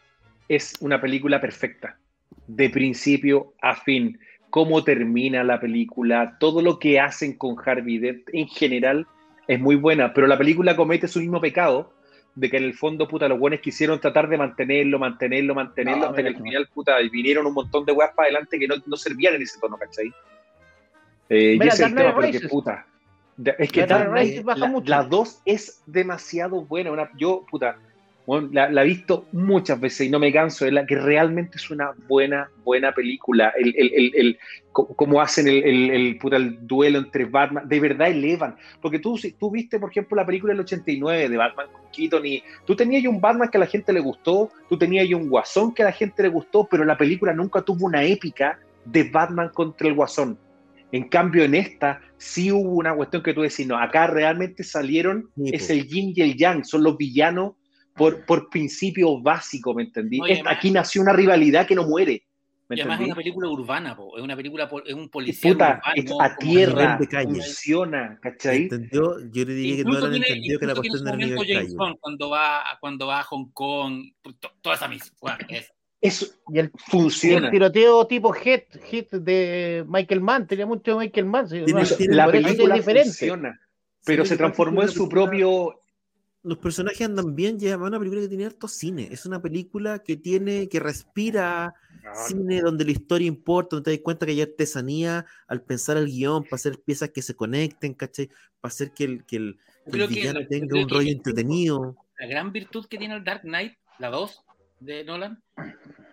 es 0.48 0.74
una 0.80 1.00
película 1.00 1.40
perfecta, 1.40 1.98
de 2.46 2.70
principio 2.70 3.54
a 3.60 3.74
fin. 3.76 4.18
Cómo 4.50 4.82
termina 4.82 5.44
la 5.44 5.60
película, 5.60 6.36
todo 6.40 6.62
lo 6.62 6.78
que 6.78 7.00
hacen 7.00 7.36
con 7.36 7.56
Harvey 7.64 7.98
Dent 7.98 8.28
en 8.32 8.48
general 8.48 9.06
es 9.46 9.60
muy 9.60 9.76
buena, 9.76 10.14
pero 10.14 10.26
la 10.26 10.38
película 10.38 10.76
comete 10.76 11.08
su 11.08 11.20
mismo 11.20 11.40
pecado 11.40 11.92
de 12.38 12.48
que 12.50 12.56
en 12.56 12.64
el 12.64 12.74
fondo, 12.74 13.08
puta, 13.08 13.26
los 13.28 13.38
buenos 13.38 13.58
quisieron 13.60 13.98
tratar 14.00 14.28
de 14.28 14.38
mantenerlo, 14.38 14.98
mantenerlo, 14.98 15.54
mantenerlo, 15.56 16.02
No, 16.04 16.06
hasta 16.10 16.22
que 16.22 16.28
al 16.28 16.36
final, 16.36 16.68
puta, 16.72 16.96
vinieron 17.10 17.46
un 17.46 17.52
montón 17.54 17.84
de 17.84 17.92
weas 17.92 18.12
para 18.14 18.26
adelante 18.26 18.58
que 18.60 18.68
no, 18.68 18.76
no 18.86 18.96
servían 18.96 19.34
en 19.34 19.42
ese 19.42 19.58
tono, 19.58 19.76
¿cachai? 19.76 20.12
Eh, 21.28 21.54
y 21.54 21.58
Mira, 21.58 21.72
ese 21.72 21.82
es 21.84 21.88
el 21.90 21.94
tema, 21.96 22.14
pero 22.16 22.30
que 22.32 22.40
puta. 22.48 22.86
de- 23.36 23.54
Es 23.58 23.72
que 23.72 23.80
Dark 23.80 23.90
Dark 24.04 24.10
Knight 24.12 24.28
Knight, 24.30 24.44
baja 24.44 24.60
la, 24.60 24.66
mucho. 24.68 24.88
la 24.90 25.02
2 25.02 25.42
es 25.44 25.82
demasiado 25.86 26.62
buena. 26.64 26.92
Una, 26.92 27.10
yo, 27.16 27.44
puta, 27.50 27.76
bueno, 28.28 28.50
la, 28.52 28.82
he 28.82 28.86
visto 28.86 29.24
muchas 29.32 29.80
veces 29.80 30.06
y 30.06 30.10
no 30.10 30.18
me 30.18 30.30
canso. 30.30 30.66
Es 30.66 30.72
la 30.74 30.84
que 30.84 30.96
realmente 30.96 31.56
es 31.56 31.70
una 31.70 31.92
buena, 32.06 32.50
buena 32.62 32.92
película. 32.92 33.54
El, 33.56 33.74
el, 33.74 34.12
el, 34.14 34.38
cómo 34.70 35.22
hacen 35.22 35.48
el, 35.48 35.64
el, 35.64 35.90
el, 35.90 36.18
puta, 36.18 36.36
el 36.36 36.58
duelo 36.66 36.98
entre 36.98 37.24
Batman, 37.24 37.66
de 37.66 37.80
verdad 37.80 38.08
elevan. 38.08 38.54
Porque 38.82 38.98
tú, 38.98 39.16
si 39.16 39.32
tú 39.32 39.50
viste, 39.50 39.80
por 39.80 39.88
ejemplo, 39.88 40.14
la 40.14 40.26
película 40.26 40.52
del 40.52 40.60
89 40.60 41.26
de 41.26 41.36
Batman 41.38 41.68
con 41.72 41.90
Keaton 41.90 42.26
y 42.26 42.42
tú 42.66 42.76
tenías 42.76 43.02
un 43.06 43.18
Batman 43.18 43.48
que 43.48 43.56
a 43.56 43.60
la 43.60 43.66
gente 43.66 43.94
le 43.94 44.00
gustó, 44.00 44.50
tú 44.68 44.76
tenías 44.76 45.10
un 45.10 45.30
Guasón 45.30 45.72
que 45.72 45.82
a 45.82 45.86
la 45.86 45.92
gente 45.92 46.22
le 46.22 46.28
gustó, 46.28 46.68
pero 46.70 46.84
la 46.84 46.98
película 46.98 47.32
nunca 47.32 47.62
tuvo 47.62 47.86
una 47.86 48.04
épica 48.04 48.58
de 48.84 49.04
Batman 49.04 49.48
contra 49.54 49.88
el 49.88 49.94
Guasón. 49.94 50.38
En 50.92 51.08
cambio, 51.08 51.44
en 51.44 51.54
esta 51.54 52.02
sí 52.18 52.52
hubo 52.52 52.72
una 52.72 52.94
cuestión 52.94 53.22
que 53.22 53.32
tú 53.32 53.40
decís, 53.40 53.66
no, 53.66 53.78
acá 53.78 54.06
realmente 54.06 54.64
salieron, 54.64 55.30
Sí, 55.34 55.50
es 55.54 55.66
po. 55.68 55.72
el 55.72 55.88
yin 55.88 56.12
y 56.14 56.20
el 56.20 56.36
yang, 56.36 56.62
son 56.62 56.82
los 56.82 56.98
villanos 56.98 57.54
por, 57.98 58.24
por 58.24 58.48
principio 58.48 59.20
básico, 59.20 59.74
¿me 59.74 59.82
entendí? 59.82 60.18
No, 60.18 60.24
además- 60.24 60.54
aquí 60.56 60.70
nació 60.70 61.02
una 61.02 61.12
rivalidad 61.12 61.66
que 61.66 61.74
no 61.74 61.84
muere, 61.86 62.22
¿me 62.68 62.76
Y 62.76 62.80
además 62.80 63.00
es 63.00 63.06
una 63.06 63.14
película 63.16 63.48
urbana, 63.50 63.96
po. 63.96 64.16
es 64.16 64.22
una 64.22 64.36
película, 64.36 64.68
por- 64.68 64.86
es 64.88 64.94
un 64.94 65.08
policía 65.10 65.52
Puta, 65.52 65.80
urbano. 65.82 65.92
es 65.96 66.12
a 66.32 66.36
tierra, 66.36 66.96
de 66.98 67.08
calle. 67.08 67.30
funciona, 67.34 68.18
¿cachai? 68.22 68.62
¿Entendió? 68.62 69.18
Yo 69.30 69.44
le 69.44 69.54
diría 69.54 69.76
que 69.76 69.84
no 69.84 69.90
tiene, 70.10 70.16
entendido 70.26 70.60
que 70.60 70.66
la 70.66 70.74
cuestión 70.74 71.04
nivel 71.18 71.36
James 71.46 71.64
calle. 71.64 71.76
Bond 71.76 71.96
cuando 72.00 72.30
va, 72.30 72.64
cuando 72.80 73.06
va 73.06 73.20
a 73.20 73.22
Hong 73.24 73.50
Kong, 73.52 74.04
to- 74.22 74.50
toda 74.62 74.76
esa 74.76 74.88
mis, 74.88 75.12
bueno, 75.20 75.38
es- 75.48 75.72
Eso 76.00 76.26
Y 76.54 76.58
el, 76.60 76.66
y 76.66 76.68
el 76.68 76.70
funciona. 76.86 77.50
tiroteo 77.50 78.06
tipo 78.06 78.32
Hit, 78.32 78.62
Hit 78.84 79.10
de 79.10 79.84
Michael 79.88 80.20
Mann, 80.20 80.46
tenía 80.46 80.64
mucho 80.64 80.92
de 80.92 80.98
Michael 81.06 81.26
Mann. 81.26 81.48
sí, 81.48 81.60
Tiene- 81.64 81.80
no, 81.82 81.86
tiene- 81.88 82.14
la 82.14 82.30
película 82.30 82.74
diferente. 82.76 83.08
funciona, 83.08 83.60
pero 84.04 84.22
Sí, 84.22 84.28
se 84.28 84.34
lo 84.34 84.38
transformó 84.38 84.82
en 84.82 84.86
la 84.86 84.92
su 84.92 85.08
propio... 85.08 85.80
Los 86.48 86.58
personajes 86.58 87.02
andan 87.02 87.34
bien, 87.36 87.58
es 87.60 87.74
una 87.76 87.98
película 87.98 88.22
que 88.22 88.28
tiene 88.28 88.46
harto 88.46 88.68
cine. 88.68 89.08
Es 89.10 89.26
una 89.26 89.40
película 89.42 89.98
que 90.00 90.16
tiene, 90.16 90.68
que 90.68 90.80
respira 90.80 91.74
cine 92.26 92.60
donde 92.62 92.84
la 92.86 92.92
historia 92.92 93.26
importa, 93.28 93.76
donde 93.76 93.90
te 93.90 93.96
das 93.98 94.02
cuenta 94.02 94.24
que 94.24 94.32
hay 94.32 94.40
artesanía 94.40 95.26
al 95.46 95.62
pensar 95.62 95.96
el 95.98 96.06
guion, 96.06 96.44
para 96.44 96.56
hacer 96.56 96.80
piezas 96.80 97.10
que 97.10 97.20
se 97.22 97.34
conecten, 97.34 97.92
¿cachai? 97.94 98.28
Para 98.60 98.70
hacer 98.72 98.92
que 98.92 99.04
el, 99.04 99.24
que 99.26 99.36
el, 99.36 99.58
que 99.84 99.90
el 99.90 99.92
Creo 99.92 100.08
que- 100.08 100.14
villano 100.14 100.40
tenga 100.48 100.80
un 100.80 100.88
rollo 100.88 101.10
entretenido. 101.12 101.96
la 102.18 102.26
gran 102.26 102.50
virtud 102.52 102.86
que 102.86 102.96
tiene 102.98 103.14
el 103.14 103.24
Dark 103.24 103.42
Knight, 103.42 103.74
la 103.98 104.08
2 104.08 104.42
de 104.80 105.04
Nolan, 105.04 105.42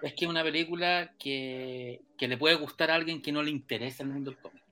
es 0.01 0.13
que 0.15 0.25
es 0.25 0.29
una 0.29 0.43
película 0.43 1.13
que, 1.17 2.01
que 2.17 2.27
le 2.27 2.37
puede 2.37 2.55
gustar 2.55 2.91
a 2.91 2.95
alguien 2.95 3.21
que 3.21 3.31
no 3.31 3.41
le 3.41 3.51
interesa 3.51 4.03
el 4.03 4.09
mundo 4.09 4.31
del 4.31 4.39
cómic. 4.41 4.63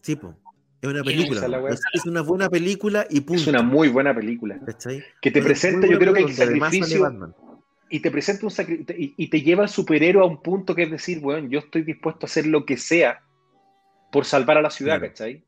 Sí, 0.00 0.14
po. 0.16 0.36
Es 0.80 0.88
una 0.88 1.02
película. 1.02 1.68
es 1.92 2.06
una 2.06 2.20
buena 2.22 2.48
película 2.48 3.06
y 3.10 3.20
punto. 3.20 3.42
Es 3.42 3.46
una 3.48 3.62
muy 3.62 3.88
buena 3.88 4.14
película. 4.14 4.58
¿cachai? 4.64 5.02
Que 5.20 5.30
te 5.30 5.40
Es 5.40 5.44
presenta, 5.44 5.86
yo 5.86 5.98
creo 5.98 6.12
que 6.14 6.22
el 6.22 6.32
sacrificio... 6.32 7.34
Y 7.90 8.00
te 8.00 8.10
presenta 8.10 8.44
un 8.44 8.52
sacri- 8.52 8.84
y, 8.98 9.14
y 9.16 9.30
te 9.30 9.40
lleva 9.40 9.62
al 9.62 9.70
superhéroe 9.70 10.22
a 10.22 10.26
un 10.26 10.42
punto 10.42 10.74
que 10.74 10.82
es 10.82 10.90
decir, 10.90 11.20
bueno, 11.20 11.48
yo 11.48 11.60
estoy 11.60 11.82
dispuesto 11.82 12.26
a 12.26 12.28
hacer 12.28 12.46
lo 12.46 12.66
que 12.66 12.76
sea 12.76 13.22
por 14.12 14.26
salvar 14.26 14.58
a 14.58 14.62
la 14.62 14.68
ciudad, 14.70 14.98
Claro. 14.98 15.12
¿cachai? 15.14 15.42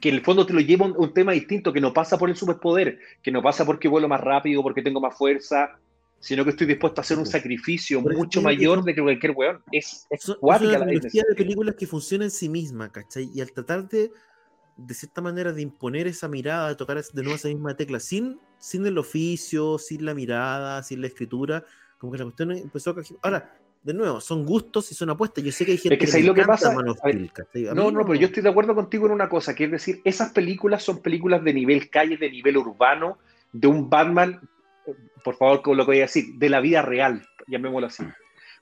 Que 0.00 0.08
en 0.10 0.14
el 0.14 0.20
fondo 0.22 0.46
te 0.46 0.52
lo 0.52 0.60
lleva 0.60 0.86
a 0.86 0.90
un, 0.90 0.94
un 0.96 1.12
tema 1.12 1.32
distinto, 1.32 1.72
que 1.72 1.80
no 1.80 1.92
pasa 1.92 2.16
por 2.16 2.30
el 2.30 2.36
superpoder, 2.36 3.00
que 3.20 3.32
no 3.32 3.42
pasa 3.42 3.66
porque 3.66 3.88
vuelo 3.88 4.06
más 4.08 4.20
rápido, 4.20 4.62
porque 4.62 4.80
tengo 4.80 5.00
más 5.00 5.18
fuerza, 5.18 5.76
sino 6.20 6.44
que 6.44 6.50
estoy 6.50 6.68
dispuesto 6.68 7.00
a 7.00 7.02
hacer 7.02 7.18
un 7.18 7.26
sacrificio 7.26 8.00
mucho 8.00 8.38
que 8.38 8.44
mayor 8.44 8.84
de 8.84 8.94
que 8.94 9.02
cualquier 9.02 9.32
weón. 9.32 9.60
Es, 9.72 10.06
es 10.08 10.28
es 10.28 10.36
una 10.40 10.58
la 10.60 10.86
trilogía 10.86 11.24
de 11.28 11.34
películas 11.34 11.74
que 11.76 11.88
funciona 11.88 12.24
en 12.24 12.30
sí 12.30 12.48
misma, 12.48 12.92
¿cachai? 12.92 13.28
Y 13.34 13.40
al 13.40 13.50
tratar 13.50 13.88
de, 13.88 14.12
de 14.76 14.94
cierta 14.94 15.20
manera, 15.20 15.52
de 15.52 15.62
imponer 15.62 16.06
esa 16.06 16.28
mirada, 16.28 16.68
de 16.68 16.74
tocar 16.76 16.96
de 17.02 17.22
nuevo 17.22 17.36
esa 17.36 17.48
misma 17.48 17.76
tecla, 17.76 18.00
sin, 18.00 18.38
sin 18.58 18.86
el 18.86 18.98
oficio, 18.98 19.78
sin 19.78 20.04
la 20.04 20.14
mirada, 20.14 20.82
sin 20.82 21.00
la 21.00 21.06
escritura, 21.08 21.64
como 21.98 22.12
que 22.12 22.18
la 22.18 22.24
cuestión 22.24 22.52
empezó 22.52 22.90
a... 22.90 22.94
Ahora, 23.22 23.58
de 23.82 23.94
nuevo, 23.94 24.20
son 24.20 24.46
gustos 24.46 24.92
y 24.92 24.94
son 24.94 25.10
apuestas. 25.10 25.42
Yo 25.42 25.50
sé 25.50 25.64
que 25.66 25.72
hay 25.72 25.78
gente 25.78 25.98
que 25.98 26.06
le 26.06 26.12
¿sabes 26.12 26.26
lo 26.26 26.34
que 26.34 26.40
pasa? 26.46 26.68
No, 27.74 27.90
no, 27.90 28.00
pero 28.06 28.14
yo 28.20 28.26
estoy 28.28 28.42
de 28.44 28.48
acuerdo 28.48 28.74
contigo 28.76 29.06
en 29.06 29.12
una 29.12 29.28
cosa, 29.28 29.54
que 29.54 29.64
es 29.64 29.70
decir, 29.72 30.00
esas 30.04 30.32
películas 30.32 30.84
son 30.84 31.02
películas 31.02 31.42
de 31.42 31.52
nivel 31.52 31.90
calle, 31.90 32.16
de 32.16 32.30
nivel 32.30 32.56
urbano, 32.58 33.18
de 33.52 33.66
un 33.66 33.90
Batman, 33.90 34.40
por 35.24 35.36
favor, 35.36 35.62
con 35.62 35.76
lo 35.76 35.84
que 35.84 35.90
voy 35.90 35.98
a 35.98 36.02
decir, 36.02 36.26
de 36.36 36.48
la 36.48 36.60
vida 36.60 36.82
real, 36.82 37.26
llamémoslo 37.48 37.88
así. 37.88 38.04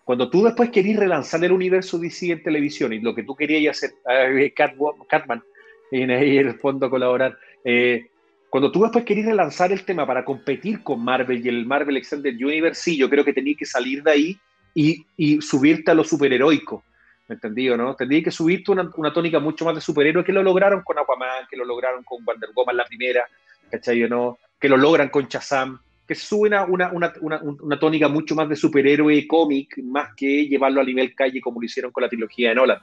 Cuando 0.04 0.30
tú 0.30 0.42
después 0.42 0.70
querís 0.70 0.96
relanzar 0.98 1.44
el 1.44 1.52
universo 1.52 1.98
DC 1.98 2.30
en 2.32 2.42
televisión 2.42 2.92
y 2.94 3.00
lo 3.00 3.14
que 3.14 3.22
tú 3.22 3.36
querías 3.36 3.76
hacer, 3.76 3.92
eh, 4.08 4.52
Catwo- 4.56 5.06
Catman, 5.06 5.42
y 5.90 6.02
ahí 6.02 6.38
en 6.38 6.48
el 6.48 6.58
fondo 6.58 6.88
colaborar, 6.88 7.38
eh, 7.64 8.06
cuando 8.48 8.72
tú 8.72 8.82
después 8.82 9.04
querís 9.04 9.26
relanzar 9.26 9.70
el 9.72 9.84
tema 9.84 10.06
para 10.06 10.24
competir 10.24 10.82
con 10.82 11.02
Marvel 11.04 11.44
y 11.44 11.48
el 11.48 11.66
Marvel 11.66 11.96
Extended 11.96 12.34
Universe, 12.34 12.82
sí, 12.82 12.96
yo 12.96 13.08
creo 13.08 13.24
que 13.24 13.32
tenías 13.32 13.58
que 13.58 13.66
salir 13.66 14.02
de 14.02 14.10
ahí 14.10 14.38
y, 14.74 15.04
y 15.16 15.40
subirte 15.40 15.90
a 15.90 15.94
lo 15.94 16.04
superheroico. 16.04 16.82
¿Me 17.28 17.34
entendí 17.34 17.68
o 17.70 17.76
no? 17.76 17.94
Tendría 17.94 18.24
que 18.24 18.32
subirte 18.32 18.72
una, 18.72 18.90
una 18.96 19.12
tónica 19.12 19.38
mucho 19.38 19.64
más 19.64 19.76
de 19.76 19.80
superhéroe 19.80 20.24
que 20.24 20.32
lo 20.32 20.42
lograron 20.42 20.82
con 20.82 20.98
Aquaman, 20.98 21.46
que 21.48 21.56
lo 21.56 21.64
lograron 21.64 22.02
con 22.02 22.24
Wonder 22.24 22.50
Woman 22.52 22.76
la 22.76 22.84
primera, 22.84 23.24
¿cachai 23.70 24.00
no? 24.08 24.38
Que 24.58 24.68
lo 24.68 24.76
logran 24.76 25.10
con 25.10 25.28
Shazam, 25.28 25.78
que 26.08 26.16
sube 26.16 26.48
una, 26.48 26.64
una, 26.64 26.90
una, 26.92 27.12
una, 27.20 27.40
una 27.40 27.78
tónica 27.78 28.08
mucho 28.08 28.34
más 28.34 28.48
de 28.48 28.56
superhéroe 28.56 29.28
cómic, 29.28 29.78
más 29.84 30.12
que 30.16 30.48
llevarlo 30.48 30.80
a 30.80 30.84
nivel 30.84 31.14
calle 31.14 31.40
como 31.40 31.60
lo 31.60 31.66
hicieron 31.66 31.92
con 31.92 32.02
la 32.02 32.08
trilogía 32.08 32.48
de 32.48 32.56
Nolan. 32.56 32.78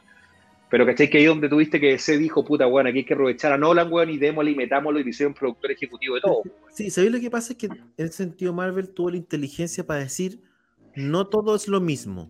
Pero 0.70 0.86
¿cachai? 0.86 1.10
Que 1.10 1.20
ahí 1.20 1.26
donde 1.26 1.48
tuviste 1.48 1.80
que 1.80 1.98
se 1.98 2.18
dijo, 2.18 2.44
puta, 2.44 2.66
bueno, 2.66 2.90
aquí 2.90 3.00
hay 3.00 3.06
que 3.06 3.14
aprovechar 3.14 3.54
a 3.54 3.58
Nolan, 3.58 3.92
weón, 3.92 4.10
y 4.10 4.18
démosle 4.18 4.52
y 4.52 4.56
metámoslo 4.56 5.00
y 5.00 5.04
le 5.04 5.10
hicieron 5.12 5.34
productor 5.34 5.72
ejecutivo 5.72 6.16
de 6.16 6.22
todo. 6.22 6.42
Sí, 6.74 6.90
¿sabéis 6.90 7.14
lo 7.14 7.20
que 7.22 7.32
pasa? 7.32 7.54
Es 7.54 7.58
que 7.58 7.68
en 7.68 7.92
ese 7.98 8.12
sentido 8.14 8.52
Marvel 8.54 8.90
tuvo 8.90 9.12
la 9.12 9.18
inteligencia 9.18 9.86
para 9.86 10.02
decir, 10.02 10.42
no 10.96 11.28
todo 11.28 11.56
es 11.56 11.68
lo 11.68 11.80
mismo. 11.80 12.30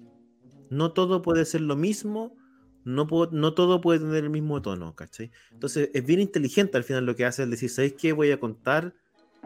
No 0.70 0.92
todo 0.92 1.22
puede 1.22 1.46
ser 1.46 1.62
lo 1.62 1.76
mismo, 1.76 2.36
no, 2.84 3.08
puedo- 3.08 3.32
no 3.32 3.54
todo 3.54 3.82
puede 3.82 4.00
tener 4.00 4.26
el 4.26 4.30
mismo 4.30 4.62
tono, 4.62 4.94
¿cachai? 4.96 5.32
Entonces 5.52 5.90
es 5.94 6.06
bien 6.06 6.20
inteligente 6.20 6.78
al 6.78 6.84
final 6.84 7.06
lo 7.06 7.16
que 7.16 7.26
hace 7.26 7.44
es 7.44 7.50
decir, 7.50 7.70
¿sabéis 7.70 7.94
qué? 7.94 8.14
Voy 8.14 8.32
a 8.32 8.40
contar 8.40 8.94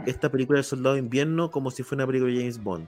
esta 0.06 0.32
película 0.32 0.58
del 0.58 0.64
Soldado 0.66 0.96
de 0.96 1.00
Invierno 1.02 1.52
como 1.52 1.70
si 1.72 1.84
fuera 1.84 2.04
una 2.04 2.12
película 2.12 2.34
de 2.34 2.40
James 2.40 2.62
Bond. 2.62 2.88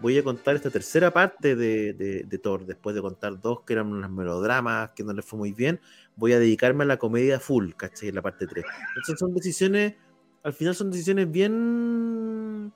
Voy 0.00 0.16
a 0.16 0.24
contar 0.24 0.56
esta 0.56 0.70
tercera 0.70 1.10
parte 1.12 1.54
de, 1.56 1.92
de- 1.92 2.24
de 2.24 2.38
Thor, 2.38 2.64
después 2.64 2.94
de 2.94 3.02
contar 3.02 3.40
dos 3.40 3.60
que 3.62 3.74
eran 3.74 3.88
unos 3.88 4.10
melodramas 4.10 4.90
que 4.96 5.04
no 5.04 5.12
les 5.12 5.24
fue 5.24 5.38
muy 5.38 5.52
bien. 5.52 5.80
Voy 6.16 6.32
a 6.32 6.38
dedicarme 6.38 6.84
a 6.84 6.86
la 6.86 6.96
comedia 6.98 7.38
full, 7.38 7.72
¿cachai? 7.76 8.10
La 8.12 8.22
parte 8.22 8.46
3. 8.46 8.64
Entonces 8.96 9.18
son 9.18 9.34
decisiones, 9.34 9.94
al 10.42 10.52
final 10.54 10.74
son 10.74 10.90
decisiones 10.90 11.30
bien 11.30 12.72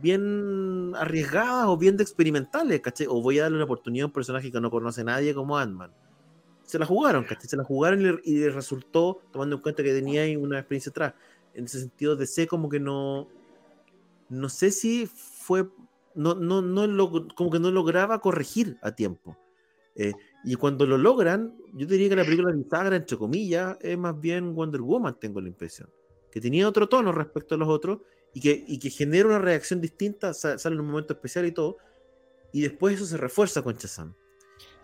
bien 0.00 0.92
arriesgadas 0.96 1.66
o 1.66 1.76
bien 1.76 1.96
de 1.96 2.04
experimentales, 2.04 2.80
¿cachai? 2.80 3.06
O 3.08 3.20
voy 3.20 3.38
a 3.40 3.42
darle 3.42 3.56
una 3.56 3.64
oportunidad 3.64 4.04
a 4.04 4.06
un 4.06 4.12
personaje 4.12 4.52
que 4.52 4.60
no 4.60 4.70
conoce 4.70 5.02
nadie 5.02 5.34
como 5.34 5.58
Ant-Man. 5.58 5.90
Se 6.62 6.78
la 6.78 6.86
jugaron, 6.86 7.24
¿cachai? 7.24 7.48
Se 7.48 7.56
la 7.56 7.64
jugaron 7.64 8.20
y, 8.22 8.48
resultó, 8.48 9.20
tomando 9.32 9.56
en 9.56 9.62
cuenta 9.62 9.82
que 9.82 9.92
tenía 9.92 10.22
ahí 10.22 10.36
una 10.36 10.60
experiencia 10.60 10.90
atrás. 10.90 11.14
En 11.52 11.64
ese 11.64 11.80
sentido, 11.80 12.14
DC 12.14 12.46
como 12.46 12.68
que 12.68 12.78
no. 12.78 13.26
No 14.28 14.48
sé 14.48 14.70
si 14.70 15.06
fue. 15.06 15.68
No, 16.14 16.34
no, 16.34 16.60
no 16.62 16.86
lo- 16.86 17.28
como 17.34 17.50
que 17.50 17.58
no 17.60 17.70
lograba 17.70 18.20
corregir 18.20 18.76
a 18.82 18.94
tiempo. 18.94 19.36
Eh, 19.94 20.12
y 20.44 20.54
cuando 20.54 20.86
lo 20.86 20.96
logran, 20.98 21.54
yo 21.74 21.86
diría 21.86 22.08
que 22.08 22.16
la 22.16 22.24
película 22.24 22.52
bisagra, 22.52 22.96
entre 22.96 23.16
comillas, 23.16 23.76
es 23.80 23.98
más 23.98 24.18
bien 24.18 24.54
Wonder 24.54 24.80
Woman, 24.80 25.16
tengo 25.20 25.40
la 25.40 25.48
impresión. 25.48 25.88
Que 26.30 26.40
tenía 26.40 26.68
otro 26.68 26.88
tono 26.88 27.12
respecto 27.12 27.54
a 27.54 27.58
los 27.58 27.68
otros 27.68 27.98
y 28.32 28.40
que, 28.40 28.64
y 28.66 28.78
que 28.78 28.90
genera 28.90 29.28
una 29.28 29.38
reacción 29.38 29.80
distinta, 29.80 30.32
sa- 30.32 30.58
sale 30.58 30.74
en 30.76 30.80
un 30.80 30.86
momento 30.88 31.12
especial 31.12 31.46
y 31.46 31.52
todo, 31.52 31.76
y 32.52 32.62
después 32.62 32.94
eso 32.94 33.04
se 33.06 33.16
refuerza 33.16 33.62
con 33.62 33.74
Shazam. 33.76 34.14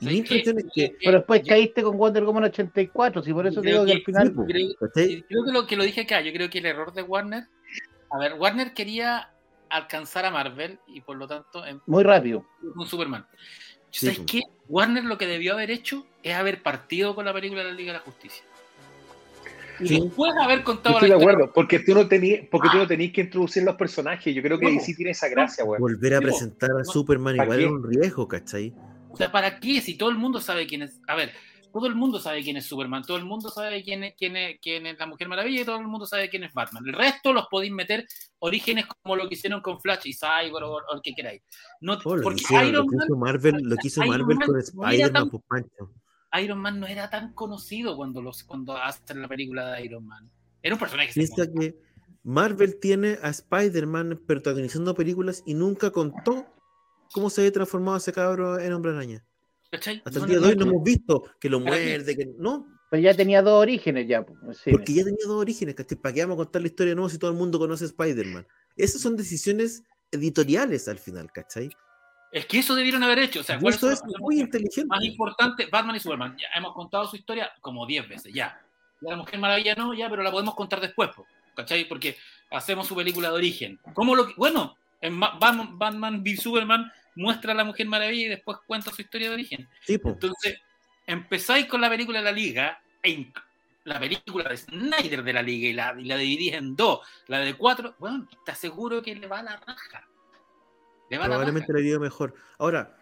Y 0.01 0.07
mi 0.07 0.17
impresión 0.19 0.59
es 0.59 0.67
que. 0.75 0.97
Pero 1.03 1.19
después 1.19 1.43
Yo- 1.43 1.49
caíste 1.49 1.83
con 1.83 1.97
Wonder 1.97 2.25
Woman 2.25 2.45
84, 2.45 3.23
si 3.23 3.33
por 3.33 3.47
eso 3.47 3.61
Creo 3.63 3.85
digo 3.85 3.87
que 3.87 3.93
que- 3.93 3.97
al 4.19 4.31
final. 4.33 4.47
Creo- 4.47 4.69
¿cachai? 4.81 5.23
Creo 5.23 5.45
que 5.45 5.53
lo 5.53 5.67
que 5.67 5.77
lo 5.77 5.85
dije 5.85 6.03
acá, 6.03 6.21
yo 6.21 6.33
creo 6.33 6.51
que 6.51 6.59
el 6.59 6.67
error 6.67 6.93
de 6.93 7.03
Warner, 7.03 7.45
a 8.11 8.19
ver, 8.19 8.35
Warner 8.35 8.75
quería 8.75 9.31
alcanzar 9.77 10.25
a 10.25 10.31
Marvel 10.31 10.79
y 10.87 11.01
por 11.01 11.17
lo 11.17 11.27
tanto 11.27 11.65
en 11.67 11.81
Muy 11.87 12.03
rápido. 12.05 12.45
un 12.75 12.87
Superman. 12.87 13.27
Sí, 13.91 14.07
¿Sabes 14.07 14.19
po. 14.21 14.27
qué? 14.27 14.41
Warner 14.69 15.05
lo 15.05 15.17
que 15.17 15.27
debió 15.27 15.55
haber 15.55 15.71
hecho 15.71 16.07
es 16.23 16.35
haber 16.35 16.63
partido 16.63 17.15
con 17.15 17.25
la 17.25 17.33
película 17.33 17.63
de 17.63 17.71
la 17.71 17.75
Liga 17.75 17.93
de 17.93 17.99
la 17.99 18.05
Justicia. 18.05 18.45
Y 19.79 19.89
Sí. 19.89 20.01
después 20.01 20.33
haber 20.43 20.59
Yo 20.59 20.65
contado 20.65 20.97
estoy 20.97 21.09
la 21.11 21.15
de 21.17 21.21
historia. 21.21 21.35
acuerdo, 21.37 21.53
porque 21.55 21.79
tú 21.81 21.95
no 21.95 22.09
tenías, 22.09 22.47
porque 22.51 22.69
tú 22.71 22.79
no 22.79 22.87
tenías 22.87 23.13
que 23.13 23.21
introducir 23.23 23.63
los 23.63 23.77
personajes. 23.77 24.35
Yo 24.35 24.43
creo 24.43 24.59
que 24.59 24.67
ahí 24.67 24.81
sí 24.81 24.95
tiene 24.97 25.11
esa 25.13 25.29
gracia, 25.29 25.65
weón. 25.65 25.81
Volver 25.81 26.15
a 26.15 26.21
presentar 26.21 26.71
a 26.81 26.85
Superman 26.85 27.37
¿para 27.37 27.45
igual 27.45 27.59
qué? 27.59 27.65
es 27.65 27.71
un 27.71 27.85
riesgo, 27.89 28.27
¿cachai? 28.29 28.73
O 29.11 29.17
sea, 29.17 29.31
¿para 29.31 29.61
qué? 29.61 29.81
Si 29.83 29.97
todo 29.97 30.09
el 30.11 30.17
mundo 30.17 30.41
sabe 30.41 30.67
quién 30.67 30.83
es. 30.83 31.01
A 31.07 31.15
ver, 31.15 31.33
todo 31.79 31.87
el 31.89 31.95
mundo 31.95 32.19
sabe 32.19 32.43
quién 32.43 32.57
es 32.57 32.67
Superman, 32.67 33.03
todo 33.03 33.17
el 33.17 33.25
mundo 33.25 33.49
sabe 33.51 33.83
quién 33.85 34.05
es, 34.05 34.15
quién 34.17 34.37
es, 34.37 34.59
quién 34.61 34.87
es 34.87 34.99
la 34.99 35.07
Mujer 35.07 35.29
Maravilla 35.29 35.61
y 35.61 35.65
todo 35.65 35.77
el 35.79 35.87
mundo 35.87 36.07
sabe 36.07 36.29
quién 36.31 36.45
es 36.45 36.53
Batman. 36.55 36.83
El 36.87 36.93
resto 36.95 37.33
los 37.33 37.47
podéis 37.49 37.73
meter 37.73 38.07
orígenes 38.39 38.87
como 39.03 39.17
lo 39.17 39.29
que 39.29 39.35
hicieron 39.35 39.61
con 39.61 39.81
Flash 39.81 40.07
y 40.07 40.15
Cyborg 40.15 40.65
o, 40.65 40.77
o 40.77 40.95
el 40.95 41.03
que 41.03 41.13
queráis. 41.15 41.43
No, 41.81 41.95
Oh, 42.05 42.11
lo, 42.15 42.17
que 42.17 42.23
porque 42.23 42.43
hicieron- 42.43 42.65
lo 42.65 42.69
Iron 42.71 42.89
que 42.89 42.97
Man, 42.97 43.07
hizo 43.07 43.17
Marvel, 43.17 43.55
lo 43.63 43.77
que 43.77 43.89
hizo 43.89 44.05
Iron 44.05 44.11
Marvel 44.19 44.37
Man 44.37 44.47
con 44.47 44.55
no 44.55 44.61
Spider-Man, 44.61 45.13
tan- 45.13 45.31
pues. 45.31 46.43
Iron 46.43 46.59
Man 46.59 46.81
no 46.81 46.87
era 46.87 47.09
tan 47.11 47.33
conocido 47.35 47.97
cuando, 47.97 48.21
los, 48.23 48.43
cuando 48.45 48.77
hacen 48.77 49.23
la 49.23 49.29
película 49.29 49.73
de 49.73 49.85
Iron 49.85 50.07
Man. 50.07 50.31
Era 50.63 50.75
un 50.75 50.79
personaje 50.81 51.13
que 51.15 51.75
Marvel 52.23 52.79
tiene 52.81 53.19
a 53.23 53.29
Spider-Man 53.31 54.21
protagonizando 54.27 54.95
películas 54.95 55.43
y 55.47 55.55
nunca 55.55 55.91
contó 55.91 56.47
cómo 57.13 57.31
se 57.31 57.41
había 57.43 57.53
transformado 57.53 57.97
ese 57.99 58.13
cabro 58.13 58.59
en 58.59 58.73
Hombre 58.73 58.93
Araña. 58.93 59.25
¿Cachai? 59.71 60.03
Hasta 60.05 60.19
el 60.21 60.27
día 60.27 60.37
no, 60.37 60.43
de 60.43 60.49
hoy 60.49 60.57
no 60.57 60.65
no. 60.65 60.71
hemos 60.73 60.83
visto 60.85 61.25
que 61.41 61.49
lo 61.51 61.61
muerde, 61.61 62.17
que 62.17 62.27
no, 62.39 62.67
Pero 62.91 63.03
ya 63.03 63.15
tenía 63.15 63.43
dos 63.43 63.61
orígenes 63.61 64.07
ya. 64.09 64.25
cine. 64.63 64.77
porque 64.77 64.93
ya 64.95 65.05
tenía 65.05 65.27
dos 65.27 65.41
orígenes, 65.41 65.75
¿cachai? 65.75 65.99
¿Para 65.99 66.15
qué 66.15 66.21
vamos 66.23 66.35
a 66.35 66.45
contar 66.45 66.63
la 66.63 66.69
historia 66.69 66.91
de 66.91 66.97
nuevo 66.97 67.09
si 67.09 67.19
todo 67.19 67.31
el 67.31 67.37
mundo 67.37 67.59
conoce 67.59 67.85
a 67.85 67.87
Spider-Man? 67.89 68.47
Esas 68.77 69.01
son 69.01 69.17
decisiones 69.17 69.83
editoriales 70.11 70.89
al 70.89 70.99
final, 70.99 71.31
¿cachai? 71.33 71.71
Es 72.33 72.47
que 72.47 72.59
eso 72.59 72.75
debieron 72.75 73.03
haber 73.03 73.19
hecho. 73.21 73.41
O 73.41 73.43
sea, 73.43 73.57
Y 73.57 73.61
¿cuáles 73.61 73.79
eso 73.79 73.91
es 73.91 74.01
cosas 74.01 74.21
muy 74.21 74.41
inteligente. 74.41 74.87
más 74.89 75.03
importantes? 75.05 75.71
Batman 75.71 75.97
y 75.97 76.01
Superman. 76.01 76.37
Ya 76.39 76.49
hemos 76.57 76.75
contado 76.75 77.07
su 77.07 77.17
historia 77.17 77.51
como 77.61 77.87
10 77.87 78.09
veces, 78.09 78.33
ya. 78.35 78.61
Ya 79.01 79.11
la 79.11 79.17
Mujer 79.17 79.39
Maravilla 79.39 79.75
no, 79.75 79.95
ya, 79.95 80.09
pero 80.11 80.23
la 80.23 80.31
podemos 80.31 80.55
contar 80.55 80.81
después, 80.81 81.11
po, 81.15 81.27
¿cachai? 81.55 81.87
Porque 81.89 82.17
hacemos 82.51 82.87
su 82.87 82.95
película 82.97 83.29
de 83.29 83.35
origen. 83.35 83.79
¿Cómo 83.95 84.15
lo 84.15 84.27
que- 84.27 84.35
Bueno, 84.37 84.75
en 85.01 85.13
Ma- 85.15 85.39
Batman, 85.39 85.79
Batman 85.79 86.21
v 86.23 86.37
Superman 86.37 86.91
muestra 87.17 87.53
a 87.53 87.55
la 87.55 87.65
Mujer 87.65 87.87
Maravilla 87.87 88.27
y 88.27 88.29
después 88.29 88.59
cuenta 88.67 88.93
su 88.93 89.03
historia 89.03 89.29
de 89.29 89.35
origen. 89.35 89.69
Entonces, 89.89 90.61
empezáis 91.07 91.67
con 91.67 91.81
la 91.81 91.89
película 91.91 92.19
de 92.21 92.25
la 92.25 92.33
Liga, 92.33 92.81
e 93.03 93.33
la 93.85 93.99
película 93.99 94.49
de 94.49 94.57
Snyder 94.57 95.23
de 95.25 95.33
la 95.33 95.43
Liga, 95.43 95.69
y 95.69 95.73
la, 95.73 95.95
y 95.99 96.05
la 96.05 96.17
dividís 96.17 96.55
en 96.55 96.77
dos, 96.77 97.01
la 97.27 97.41
de 97.41 97.55
cuatro, 97.55 97.95
bueno, 97.99 98.29
te 98.45 98.53
aseguro 98.53 99.03
que 99.03 99.15
le 99.15 99.27
va 99.27 99.41
a 99.41 99.43
la 99.43 99.57
raja. 99.57 100.09
Le 101.11 101.19
va 101.19 101.25
a 101.25 101.29
la 101.29 101.35
raja. 101.35 101.45
probablemente 101.45 101.73
le 101.73 101.83
ido 101.83 102.01
mejor. 102.01 102.35
Ahora, 102.59 102.97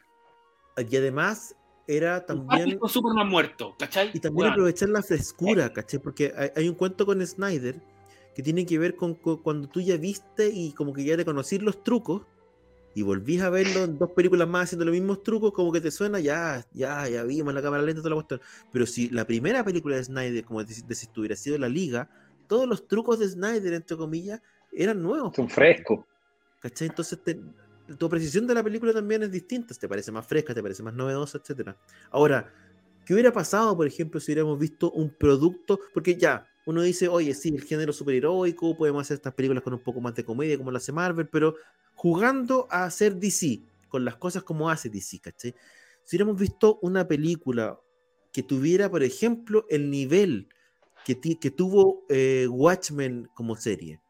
y 0.76 0.96
además 0.96 1.56
era 1.86 2.24
también 2.24 2.78
con 2.78 2.88
Superman 2.88 3.28
muerto, 3.28 3.76
¿cachai? 3.78 4.10
y 4.14 4.20
también 4.20 4.48
aprovechar 4.52 4.88
la 4.88 5.02
frescura, 5.02 5.72
¿cachai? 5.72 6.00
Porque 6.00 6.32
hay, 6.36 6.50
hay 6.56 6.68
un 6.68 6.74
cuento 6.74 7.04
con 7.06 7.24
Snyder 7.26 7.80
que 8.34 8.42
tiene 8.42 8.66
que 8.66 8.78
ver 8.78 8.96
con, 8.96 9.14
cu- 9.14 9.42
cuando 9.42 9.68
tú 9.68 9.80
ya 9.80 9.96
viste 9.96 10.48
y 10.52 10.72
como 10.72 10.92
que 10.92 11.04
ya 11.04 11.16
te 11.16 11.24
conocís 11.24 11.62
los 11.62 11.82
trucos 11.84 12.22
y 12.94 13.02
volvís 13.02 13.40
a 13.42 13.50
verlo 13.50 13.84
en 13.84 13.98
dos 13.98 14.10
películas 14.12 14.48
más 14.48 14.64
haciendo 14.64 14.84
los 14.84 14.92
mismos 14.94 15.22
trucos, 15.22 15.52
como 15.52 15.72
que 15.72 15.80
te 15.80 15.90
suena, 15.90 16.20
ya, 16.20 16.64
ya, 16.72 17.08
ya 17.08 17.24
vimos 17.24 17.52
la 17.52 17.62
cámara 17.62 17.82
lenta, 17.82 18.00
toda 18.00 18.10
la 18.10 18.16
cuestión. 18.16 18.40
Pero 18.72 18.86
si 18.86 19.08
la 19.10 19.26
primera 19.26 19.64
película 19.64 19.96
de 19.96 20.04
Snyder, 20.04 20.44
como 20.44 20.62
de, 20.64 20.74
de 20.86 20.94
si 20.94 21.08
hubiera 21.16 21.36
sido 21.36 21.58
la 21.58 21.68
liga, 21.68 22.08
todos 22.46 22.68
los 22.68 22.86
trucos 22.86 23.18
de 23.18 23.28
Snyder, 23.28 23.72
entre 23.72 23.96
comillas, 23.96 24.40
eran 24.72 25.02
nuevos. 25.02 25.34
Son 25.34 25.48
frescos. 25.48 26.00
¿Cachai? 26.60 26.88
Entonces 26.88 27.22
te- 27.22 27.40
tu 27.98 28.06
apreciación 28.06 28.46
de 28.46 28.54
la 28.54 28.62
película 28.62 28.92
también 28.92 29.22
es 29.22 29.30
distinta, 29.30 29.74
te 29.74 29.88
parece 29.88 30.10
más 30.10 30.26
fresca, 30.26 30.54
te 30.54 30.62
parece 30.62 30.82
más 30.82 30.94
novedosa, 30.94 31.38
etcétera. 31.38 31.76
Ahora, 32.10 32.50
¿qué 33.04 33.12
hubiera 33.12 33.32
pasado, 33.32 33.76
por 33.76 33.86
ejemplo, 33.86 34.18
si 34.20 34.32
hubiéramos 34.32 34.58
visto 34.58 34.90
un 34.92 35.14
producto? 35.18 35.78
Porque 35.92 36.16
ya, 36.16 36.48
uno 36.66 36.82
dice, 36.82 37.08
oye, 37.08 37.34
sí, 37.34 37.50
el 37.50 37.62
género 37.62 37.92
superheroico, 37.92 38.76
podemos 38.76 39.02
hacer 39.02 39.16
estas 39.16 39.34
películas 39.34 39.62
con 39.62 39.74
un 39.74 39.82
poco 39.82 40.00
más 40.00 40.14
de 40.14 40.24
comedia 40.24 40.56
como 40.56 40.70
lo 40.70 40.78
hace 40.78 40.92
Marvel, 40.92 41.28
pero 41.28 41.56
jugando 41.94 42.66
a 42.70 42.84
hacer 42.84 43.16
DC, 43.16 43.60
con 43.88 44.04
las 44.04 44.16
cosas 44.16 44.42
como 44.42 44.70
hace 44.70 44.88
DC, 44.88 45.20
¿cachai? 45.20 45.54
Si 46.04 46.16
hubiéramos 46.16 46.40
visto 46.40 46.78
una 46.82 47.06
película 47.06 47.78
que 48.32 48.42
tuviera, 48.42 48.90
por 48.90 49.02
ejemplo, 49.02 49.66
el 49.68 49.90
nivel 49.90 50.48
que, 51.04 51.14
tuvo 51.50 52.04
eh, 52.08 52.46
Watchmen 52.48 53.28
como 53.34 53.56
serie, 53.56 54.00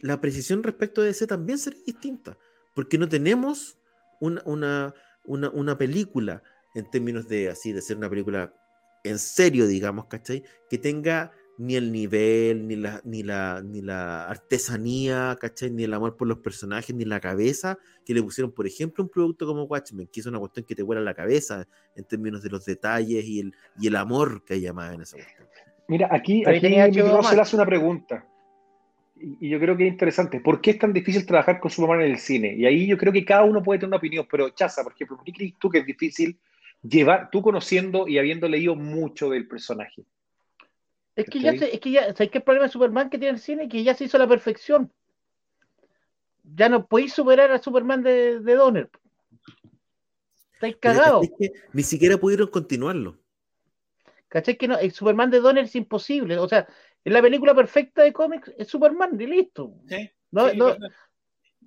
la 0.00 0.20
precisión 0.20 0.62
respecto 0.62 1.02
de 1.02 1.10
ese 1.10 1.26
también 1.26 1.58
sería 1.58 1.82
distinta, 1.86 2.36
porque 2.74 2.98
no 2.98 3.08
tenemos 3.08 3.78
una, 4.20 4.42
una, 4.44 4.94
una, 5.24 5.50
una 5.50 5.78
película 5.78 6.42
en 6.74 6.90
términos 6.90 7.28
de 7.28 7.48
así, 7.48 7.72
de 7.72 7.80
ser 7.80 7.96
una 7.96 8.10
película 8.10 8.52
en 9.04 9.18
serio, 9.18 9.66
digamos, 9.66 10.06
¿cachai? 10.06 10.42
Que 10.68 10.78
tenga 10.78 11.30
ni 11.56 11.76
el 11.76 11.92
nivel, 11.92 12.66
ni 12.66 12.74
la, 12.74 13.00
ni 13.04 13.22
la, 13.22 13.62
ni 13.62 13.80
la 13.80 14.26
artesanía, 14.26 15.36
¿cachai? 15.40 15.70
Ni 15.70 15.84
el 15.84 15.94
amor 15.94 16.16
por 16.16 16.26
los 16.26 16.38
personajes, 16.38 16.94
ni 16.96 17.04
la 17.04 17.20
cabeza 17.20 17.78
que 18.04 18.14
le 18.14 18.22
pusieron, 18.22 18.50
por 18.52 18.66
ejemplo, 18.66 19.04
un 19.04 19.10
producto 19.10 19.46
como 19.46 19.64
Watchmen, 19.64 20.08
que 20.08 20.20
es 20.20 20.26
una 20.26 20.38
cuestión 20.38 20.66
que 20.66 20.74
te 20.74 20.82
vuela 20.82 21.00
la 21.00 21.14
cabeza 21.14 21.68
en 21.94 22.04
términos 22.04 22.42
de 22.42 22.50
los 22.50 22.64
detalles 22.64 23.24
y 23.24 23.40
el, 23.40 23.54
y 23.78 23.86
el 23.86 23.96
amor 23.96 24.44
que 24.44 24.54
hay 24.54 24.62
llamado 24.62 24.94
en 24.94 25.02
esa 25.02 25.16
cuestión. 25.16 25.46
Mira, 25.86 26.08
aquí, 26.10 26.42
aquí 26.46 27.00
Russell 27.00 27.22
Max. 27.22 27.38
hace 27.38 27.56
una 27.56 27.66
pregunta. 27.66 28.26
Y, 29.16 29.46
y 29.46 29.50
yo 29.50 29.60
creo 29.60 29.76
que 29.76 29.86
es 29.86 29.92
interesante. 29.92 30.40
¿Por 30.40 30.60
qué 30.60 30.72
es 30.72 30.78
tan 30.78 30.92
difícil 30.92 31.24
trabajar 31.24 31.60
con 31.60 31.70
Superman 31.70 32.00
en 32.00 32.12
el 32.12 32.18
cine? 32.18 32.54
Y 32.56 32.66
ahí 32.66 32.86
yo 32.86 32.98
creo 32.98 33.12
que 33.12 33.24
cada 33.24 33.44
uno 33.44 33.62
puede 33.62 33.78
tener 33.78 33.88
una 33.88 33.98
opinión. 33.98 34.26
Pero, 34.28 34.48
Chaza, 34.50 34.82
por 34.82 34.92
ejemplo, 34.92 35.16
¿por 35.16 35.24
qué 35.24 35.32
crees 35.32 35.54
tú 35.58 35.70
que 35.70 35.78
es 35.78 35.86
difícil 35.86 36.36
llevar, 36.88 37.30
tú 37.30 37.42
conociendo 37.42 38.06
y 38.06 38.18
habiendo 38.18 38.48
leído 38.48 38.76
mucho 38.76 39.30
del 39.30 39.48
personaje? 39.48 40.04
Es 41.16 41.26
que 41.26 41.40
ya, 41.40 41.56
se- 41.56 41.74
es 41.74 41.80
que 41.80 41.90
ya, 41.90 42.12
¿sabes 42.14 42.30
qué 42.30 42.40
problema 42.40 42.66
de 42.66 42.72
Superman 42.72 43.08
que 43.10 43.18
tiene 43.18 43.34
el 43.34 43.40
cine? 43.40 43.68
Que 43.68 43.82
ya 43.82 43.94
se 43.94 44.04
hizo 44.04 44.16
a 44.16 44.20
la 44.20 44.28
perfección. 44.28 44.92
Ya 46.42 46.68
no 46.68 46.86
podéis 46.86 47.14
superar 47.14 47.50
a 47.52 47.58
Superman 47.62 48.02
de, 48.02 48.40
de 48.40 48.54
Donner. 48.54 48.90
Estáis 50.54 50.76
cagados. 50.76 51.22
¿cachai 51.28 51.36
que 51.38 51.60
ni 51.72 51.82
siquiera 51.82 52.16
pudieron 52.18 52.48
continuarlo. 52.48 53.18
¿Cachai? 54.28 54.56
Que 54.56 54.68
no, 54.68 54.78
el 54.78 54.92
Superman 54.92 55.30
de 55.30 55.40
Donner 55.40 55.64
es 55.64 55.76
imposible. 55.76 56.36
O 56.38 56.48
sea, 56.48 56.66
es 57.04 57.12
la 57.12 57.22
película 57.22 57.54
perfecta 57.54 58.02
de 58.02 58.12
cómics, 58.12 58.52
es 58.58 58.68
Superman 58.68 59.18
y 59.20 59.26
listo. 59.26 59.74
Sí, 59.88 60.10
No, 60.32 60.50
sí, 60.50 60.56
no, 60.56 60.66
verdad. 60.66 60.88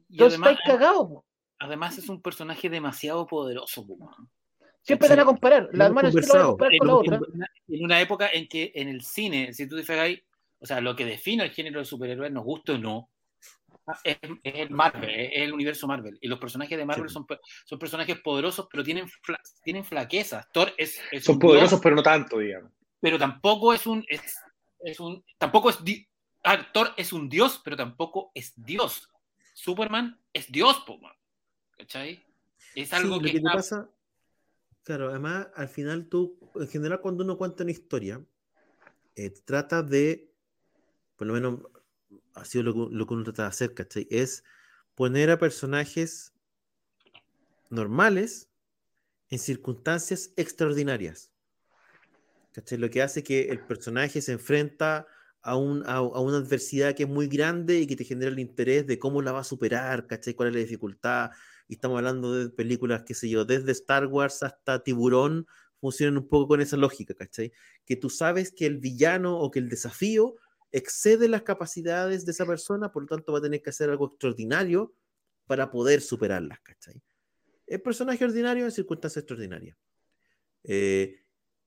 Y 0.10 0.14
entonces 0.14 0.40
además, 0.40 0.52
estáis 0.60 0.60
cagados. 0.80 1.08
po. 1.08 1.26
además 1.60 1.98
es 1.98 2.10
un 2.10 2.22
personaje 2.22 2.70
demasiado 2.70 3.26
poderoso. 3.26 3.86
po, 3.88 3.98
man. 3.98 4.30
Siempre 4.88 5.08
Sí. 5.08 5.12
van 5.14 5.20
a 5.20 5.26
comparar. 5.26 5.70
Hemos 5.74 5.92
manos 5.92 6.14
sí 6.14 6.20
lo 6.22 6.34
van 6.34 6.42
a 6.42 6.46
comparar 6.48 6.74
en, 6.74 6.80
con 6.80 6.88
la 6.88 6.96
otra. 6.96 7.20
en 7.68 7.84
una, 7.86 8.02
época 8.02 8.30
en 8.32 8.48
que 8.48 8.72
en 8.74 8.88
el 8.88 9.02
cine, 9.04 9.54
si 9.54 9.68
tú 9.68 9.76
te 9.76 9.84
fijas 9.84 10.00
ahí, 10.00 10.24
o 10.60 10.66
sea, 10.66 10.80
lo 10.82 10.96
que 10.96 11.06
define 11.06 11.44
el 11.44 11.52
género 11.52 11.80
de 11.80 11.86
superhéroes, 11.86 12.32
nos 12.32 12.44
guste 12.46 12.72
o 12.72 12.78
no, 12.78 13.10
es, 14.04 14.18
es 14.44 14.56
el 14.56 14.70
Marvel, 14.72 15.10
es 15.10 15.30
el 15.44 15.54
universo 15.54 15.88
Marvel. 15.88 16.18
Y 16.22 16.28
los 16.28 16.40
personajes 16.40 16.78
de 16.78 16.86
Marvel 16.86 17.10
Sí. 17.10 17.14
son, 17.14 17.28
son 17.66 17.80
personajes 17.80 18.18
poderosos, 18.22 18.68
pero 18.72 18.84
tienen, 18.84 19.08
fla- 19.08 19.40
tienen 19.64 19.84
flaquezas. 19.86 20.50
Thor 20.52 20.74
es, 20.78 21.00
es 21.12 21.24
Son 21.26 21.38
poderosos, 21.38 21.72
dios, 21.72 21.82
pero 21.84 21.96
no 21.96 22.04
tanto, 22.04 22.40
digamos. 22.40 22.72
pero 23.02 23.18
tampoco 23.20 23.74
es 23.74 23.86
un. 23.86 24.04
Es, 24.08 24.38
es 24.80 25.00
un 25.00 25.24
tampoco 25.38 25.70
es. 25.70 25.84
di- 25.84 26.08
ah, 26.44 26.66
Thor 26.74 26.94
es 26.98 27.12
un 27.14 27.28
dios, 27.30 27.62
pero 27.64 27.76
tampoco 27.76 28.32
es 28.34 28.54
Dios. 28.56 29.10
Superman 29.54 30.18
es 30.34 30.52
Dios, 30.52 30.80
po, 30.86 30.98
man. 30.98 31.14
¿cachai? 31.78 32.24
Es 32.76 32.94
algo 32.94 33.16
sí, 33.18 33.22
que, 33.22 33.28
que 33.28 33.32
te 33.34 33.38
está- 33.40 33.54
pasa, 33.54 33.90
claro, 34.88 35.10
además 35.10 35.50
al 35.54 35.68
final 35.68 36.08
tú, 36.08 36.40
en 36.56 36.70
general 36.70 37.02
cuando 37.02 37.26
uno 37.26 37.38
cuenta 37.38 37.64
una 37.64 37.74
historia, 37.74 38.26
eh, 39.18 39.32
trata 39.44 39.84
de, 39.84 40.32
por 41.18 41.28
lo 41.28 41.34
menos 41.34 41.60
ha 42.34 42.46
sido 42.46 42.64
lo, 42.64 42.90
lo 42.90 43.06
que 43.06 43.14
uno 43.14 43.26
trata 43.26 43.42
de 43.42 43.50
hacer, 43.50 43.74
¿cachai? 43.74 44.08
Es 44.10 44.46
poner 44.96 45.30
a 45.30 45.40
personajes 45.40 46.32
normales 47.70 48.48
en 49.30 49.40
circunstancias 49.40 50.32
extraordinarias. 50.38 51.34
¿Cachai? 52.54 52.78
Lo 52.78 52.90
que 52.90 53.02
hace 53.02 53.24
que 53.24 53.50
el 53.50 53.60
personaje 53.60 54.22
se 54.22 54.32
enfrenta 54.32 55.06
a, 55.42 55.58
un, 55.58 55.84
a, 55.86 55.96
a 55.96 56.22
una 56.22 56.38
adversidad 56.38 56.96
que 56.96 57.04
es 57.04 57.10
muy 57.10 57.28
grande 57.28 57.82
y 57.82 57.88
que 57.88 57.98
te 57.98 58.06
genera 58.06 58.32
el 58.32 58.40
interés 58.40 58.88
de 58.88 58.98
cómo 58.98 59.22
la 59.22 59.34
va 59.34 59.42
a 59.42 59.44
superar, 59.44 60.08
¿cachai? 60.08 60.34
¿Cuál 60.34 60.48
es 60.48 60.56
la 60.56 60.62
dificultad? 60.62 61.32
Y 61.68 61.76
estamos 61.76 61.98
hablando 61.98 62.34
de 62.34 62.50
películas, 62.50 63.04
qué 63.06 63.14
sé 63.14 63.30
yo, 63.30 63.46
desde 63.46 63.72
Star 63.72 64.08
Wars 64.08 64.44
hasta 64.44 64.84
Tiburón, 64.84 65.48
funcionan 65.80 66.18
un 66.18 66.28
poco 66.28 66.50
con 66.50 66.62
esa 66.62 66.78
lógica, 66.78 67.14
¿cachai? 67.14 67.52
Que 67.86 67.96
tú 67.96 68.10
sabes 68.10 68.52
que 68.52 68.66
el 68.66 68.78
villano 68.78 69.38
o 69.38 69.52
que 69.52 69.60
el 69.60 69.70
desafío 69.70 70.36
excede 70.72 71.28
las 71.28 71.44
capacidades 71.44 72.26
de 72.26 72.32
esa 72.32 72.46
persona, 72.46 72.92
por 72.92 73.04
lo 73.04 73.08
tanto 73.08 73.32
va 73.32 73.40
a 73.40 73.42
tener 73.42 73.62
que 73.62 73.70
hacer 73.70 73.90
algo 73.90 74.08
extraordinario 74.08 74.94
para 75.46 75.70
poder 75.72 76.02
superarlas, 76.02 76.60
¿cachai? 76.62 77.02
El 77.66 77.82
personaje 77.82 78.24
ordinario 78.24 78.66
en 78.66 78.72
circunstancias 78.72 79.24
extraordinarias. 79.24 79.78
Eh, 80.64 81.22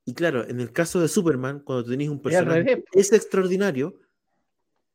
y 0.05 0.15
claro, 0.15 0.49
en 0.49 0.61
el 0.61 0.73
caso 0.73 1.01
de 1.01 1.09
Superman, 1.09 1.61
cuando 1.61 1.89
tenéis 1.89 2.11
un 2.11 2.23
personaje 2.23 2.83
que 2.91 3.01
es 3.01 3.13
extraordinario, 3.13 4.01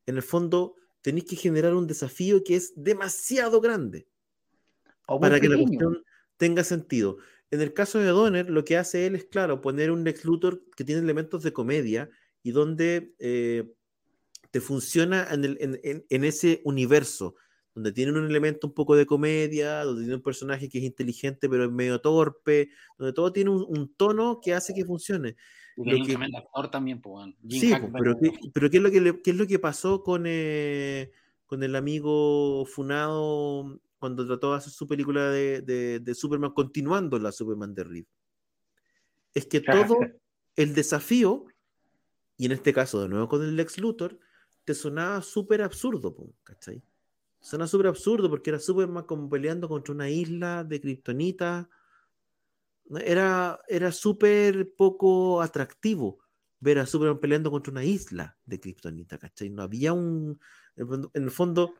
en 0.05 0.17
el 0.17 0.23
fondo 0.23 0.75
tenéis 1.01 1.25
que 1.25 1.35
generar 1.35 1.75
un 1.75 1.87
desafío 1.87 2.43
que 2.43 2.55
es 2.55 2.73
demasiado 2.75 3.61
grande 3.61 4.07
O 5.07 5.19
para 5.19 5.39
que 5.39 5.49
la 5.49 5.57
cuestión 5.57 6.03
tenga 6.37 6.63
sentido. 6.63 7.17
En 7.51 7.61
el 7.61 7.73
caso 7.73 7.99
de 7.99 8.07
Donner, 8.07 8.49
lo 8.49 8.63
que 8.65 8.75
hace 8.77 9.05
él 9.05 9.15
es, 9.15 9.25
claro, 9.25 9.61
poner 9.61 9.91
un 9.91 10.03
Lex 10.03 10.25
Luthor 10.25 10.63
que 10.75 10.83
tiene 10.83 11.01
elementos 11.01 11.43
de 11.43 11.53
comedia 11.53 12.09
y 12.43 12.51
donde 12.51 13.13
eh, 13.19 13.71
te 14.51 14.59
funciona 14.61 15.27
en, 15.31 15.45
el- 15.45 15.57
en- 15.61 15.79
en- 15.83 16.05
en 16.09 16.23
ese 16.23 16.61
universo, 16.65 17.35
donde 17.73 17.91
tiene 17.91 18.11
un 18.13 18.25
elemento 18.25 18.67
un 18.67 18.73
poco 18.73 18.95
de 18.95 19.05
comedia, 19.05 19.83
donde 19.83 20.01
tiene 20.03 20.15
un 20.15 20.21
personaje 20.23 20.69
que 20.69 20.77
es 20.79 20.83
inteligente 20.85 21.49
pero 21.49 21.65
es 21.65 21.71
medio 21.71 21.99
torpe, 22.01 22.69
donde 22.97 23.13
todo 23.13 23.31
tiene 23.33 23.49
un, 23.51 23.65
un 23.67 23.93
tono 23.95 24.39
que 24.41 24.53
hace 24.53 24.73
que 24.73 24.85
funcione. 24.85 25.35
y 25.77 25.83
lo 25.83 25.91
hay 25.91 25.99
un 26.01 26.07
que- 26.07 26.13
tremendo 26.13 26.37
actor 26.37 26.71
también. 26.71 27.01
Gene 27.03 27.59
Sí, 27.59 27.69
Hackman, 27.69 27.91
pues, 27.91 28.01
pero, 28.03 28.17
¿qué, 28.19 28.49
pero 28.53 28.69
¿qué 28.69 28.77
es 28.77 28.83
lo 28.83 28.91
que, 28.91 29.01
le- 29.01 29.21
qué 29.21 29.31
es 29.31 29.37
lo 29.37 29.45
que 29.47 29.59
pasó 29.59 30.01
con, 30.03 30.23
eh, 30.25 31.11
con 31.45 31.61
el 31.63 31.75
amigo 31.75 32.65
Funado 32.65 33.79
cuando 33.97 34.25
trató 34.25 34.51
de 34.51 34.57
hacer 34.57 34.71
su 34.71 34.87
película 34.87 35.29
de, 35.29 35.61
de- 35.61 35.99
de 35.99 36.15
Superman, 36.15 36.51
continuando 36.51 37.17
la 37.19 37.31
Superman 37.31 37.73
de 37.73 37.83
Reed? 37.83 38.05
Es 39.33 39.45
que 39.47 39.61
todo 39.61 39.97
el 40.55 40.73
desafío, 40.73 41.45
y 42.37 42.45
en 42.45 42.53
este 42.53 42.73
caso 42.73 43.01
de 43.01 43.09
nuevo 43.09 43.27
con 43.27 43.43
el 43.43 43.55
Lex 43.55 43.77
Luthor, 43.79 44.19
te 44.63 44.73
sonaba 44.73 45.21
súper 45.21 45.61
absurdo, 45.61 46.15
¿cachai? 46.43 46.81
Suena 47.39 47.67
súper 47.67 47.87
absurdo 47.87 48.29
porque 48.29 48.49
era 48.49 48.59
Superman 48.59 49.05
como 49.05 49.29
peleando 49.29 49.69
contra 49.69 49.93
una 49.93 50.09
isla 50.09 50.63
de 50.63 50.81
Kryptonita. 50.81 51.69
Era, 53.01 53.59
era 53.67 53.91
súper 53.91 54.73
poco 54.75 55.41
atractivo 55.41 56.19
ver 56.59 56.79
a 56.79 56.87
Superman 56.87 57.19
peleando 57.19 57.51
contra 57.51 57.71
una 57.71 57.83
isla 57.83 58.35
de 58.45 58.59
Kryptonita, 58.59 59.19
¿cachai? 59.19 59.51
No 59.51 59.61
había 59.61 59.93
un... 59.93 60.39
En 60.75 61.09
el 61.23 61.29
fondo, 61.29 61.75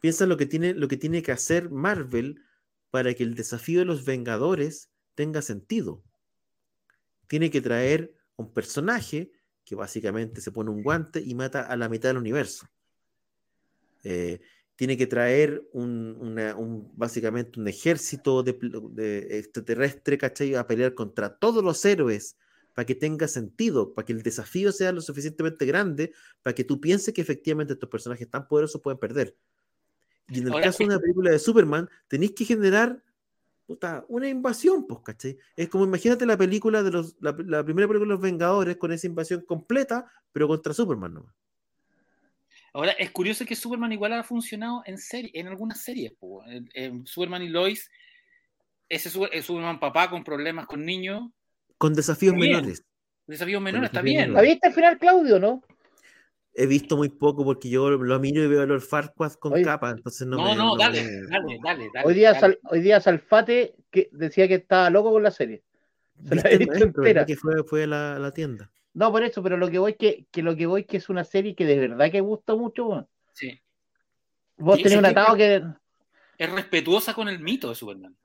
piensa 0.00 0.26
lo 0.26 0.36
que 0.36 0.46
tiene, 0.46 0.74
lo 0.74 0.88
que 0.88 0.96
tiene 0.96 1.22
que 1.22 1.32
hacer 1.32 1.70
Marvel 1.70 2.42
para 2.90 3.14
que 3.14 3.22
el 3.22 3.34
desafío 3.34 3.80
de 3.80 3.84
los 3.84 4.04
Vengadores 4.04 4.90
tenga 5.14 5.42
sentido. 5.42 6.02
Tiene 7.26 7.50
que 7.50 7.60
traer 7.60 8.14
un 8.36 8.52
personaje 8.52 9.32
que 9.64 9.74
básicamente 9.74 10.40
se 10.40 10.52
pone 10.52 10.70
un 10.70 10.82
guante 10.82 11.20
y 11.20 11.34
mata 11.34 11.62
a 11.62 11.76
la 11.76 11.88
mitad 11.88 12.08
del 12.08 12.18
universo. 12.18 12.66
Eh, 14.04 14.40
tiene 14.76 14.96
que 14.96 15.08
traer 15.08 15.68
un, 15.72 16.90
básicamente 16.94 17.58
un 17.58 17.66
ejército 17.66 18.42
de 18.42 19.26
extraterrestre, 19.38 20.16
¿cachai? 20.16 20.54
A 20.54 20.66
pelear 20.66 20.94
contra 20.94 21.36
todos 21.36 21.64
los 21.64 21.84
héroes 21.84 22.36
para 22.78 22.86
que 22.86 22.94
tenga 22.94 23.26
sentido, 23.26 23.92
para 23.92 24.06
que 24.06 24.12
el 24.12 24.22
desafío 24.22 24.70
sea 24.70 24.92
lo 24.92 25.00
suficientemente 25.00 25.66
grande, 25.66 26.12
para 26.42 26.54
que 26.54 26.62
tú 26.62 26.80
pienses 26.80 27.12
que 27.12 27.20
efectivamente 27.20 27.72
estos 27.72 27.88
personajes 27.88 28.30
tan 28.30 28.46
poderosos 28.46 28.80
pueden 28.80 29.00
perder. 29.00 29.36
Y 30.28 30.38
en 30.40 30.46
el 30.46 30.52
Ahora, 30.52 30.64
caso 30.66 30.78
de 30.78 30.84
una 30.86 30.98
película 30.98 31.30
de 31.30 31.38
Superman, 31.38 31.88
tenéis 32.06 32.32
que 32.32 32.44
generar 32.44 33.02
puta, 33.66 34.04
una 34.08 34.28
invasión, 34.28 34.86
pues, 34.86 35.00
¿cachai? 35.04 35.38
Es 35.56 35.68
como 35.68 35.84
imagínate 35.84 36.24
la 36.26 36.36
película 36.36 36.82
de 36.82 36.90
los, 36.90 37.16
la, 37.20 37.34
la 37.46 37.64
primera 37.64 37.86
película 37.86 38.08
de 38.08 38.14
los 38.14 38.20
Vengadores 38.20 38.76
con 38.76 38.92
esa 38.92 39.06
invasión 39.06 39.42
completa, 39.42 40.10
pero 40.32 40.48
contra 40.48 40.72
Superman 40.72 41.14
nomás. 41.14 41.34
Ahora, 42.72 42.92
es 42.92 43.10
curioso 43.10 43.44
que 43.44 43.56
Superman 43.56 43.92
igual 43.92 44.12
ha 44.12 44.22
funcionado 44.22 44.82
en 44.86 44.98
serie, 44.98 45.30
en 45.34 45.48
algunas 45.48 45.80
series. 45.82 46.12
po. 46.12 46.44
En- 46.46 46.68
en 46.74 47.06
Superman 47.06 47.42
y 47.42 47.48
Lois, 47.48 47.90
ese 48.88 49.10
Super- 49.10 49.30
el 49.34 49.42
Superman 49.42 49.80
papá 49.80 50.08
con 50.10 50.22
problemas 50.24 50.66
con 50.66 50.84
niños, 50.84 51.30
Con 51.78 51.94
desafíos 51.94 52.34
bien. 52.34 52.50
menores. 52.52 52.84
desafíos 53.26 53.60
menores, 53.60 53.88
está 53.88 54.00
bien. 54.02 54.32
¿La 54.32 54.40
viste 54.42 54.68
al 54.68 54.74
final, 54.74 54.98
Claudio, 54.98 55.38
no? 55.38 55.62
He 56.60 56.66
visto 56.66 56.96
muy 56.96 57.08
poco 57.08 57.44
porque 57.44 57.68
yo 57.70 57.88
lo 57.90 58.18
miro 58.18 58.42
y 58.42 58.48
veo 58.48 58.62
a 58.62 58.66
Lord 58.66 58.80
Farquaad 58.80 59.34
con 59.34 59.62
capa, 59.62 59.90
entonces 59.90 60.26
no, 60.26 60.36
No, 60.38 60.44
me- 60.44 60.56
no, 60.56 60.64
no 60.70 60.76
dale, 60.76 61.02
me- 61.04 61.10
dale, 61.28 61.58
dale, 61.62 61.90
dale. 61.94 62.06
Hoy 62.08 62.14
día, 62.14 62.28
dale. 62.32 62.40
Sal- 62.40 62.58
hoy 62.64 62.80
día 62.80 63.00
Salfate 63.00 63.76
que 63.92 64.08
decía 64.10 64.48
que 64.48 64.54
estaba 64.54 64.90
loco 64.90 65.12
con 65.12 65.22
la 65.22 65.30
serie. 65.30 65.62
Se 66.28 66.34
la 66.34 66.42
¿Viste 66.42 66.48
he 66.48 66.52
el 66.54 66.58
visto 66.58 66.70
maestro, 66.72 66.86
entera. 66.88 67.04
verdad 67.20 67.26
que 67.28 67.36
fue, 67.36 67.62
fue 67.64 67.82
a 67.84 67.86
la, 67.86 68.18
la 68.18 68.32
tienda. 68.32 68.70
No, 68.94 69.12
por 69.12 69.22
eso, 69.22 69.40
pero 69.40 69.56
lo 69.56 69.70
que 69.70 69.78
voy 69.78 69.94
que, 69.94 70.26
que 70.32 70.42
lo 70.42 70.56
que 70.56 70.66
voy 70.66 70.82
que 70.82 70.96
es 70.96 71.08
una 71.08 71.22
serie 71.22 71.54
que 71.54 71.64
de 71.64 71.78
verdad 71.78 72.10
que 72.10 72.20
gusta 72.20 72.56
mucho. 72.56 72.86
weón. 72.86 73.06
Sí. 73.32 73.60
Vos 74.56 74.78
Sí, 74.78 74.82
tenés 74.82 74.98
un 74.98 75.06
atado 75.06 75.36
que 75.36 75.62
Es 76.38 76.50
respetuosa 76.50 77.14
con 77.14 77.28
el 77.28 77.38
mito 77.38 77.68
de 77.68 77.76
Superman. 77.76 78.16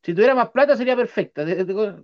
si 0.00 0.14
tuviera 0.14 0.36
más 0.36 0.50
plata 0.50 0.76
sería 0.76 0.94
perfecta. 0.94 1.44
De- 1.44 1.64
de- 1.64 1.64
de- 1.64 2.02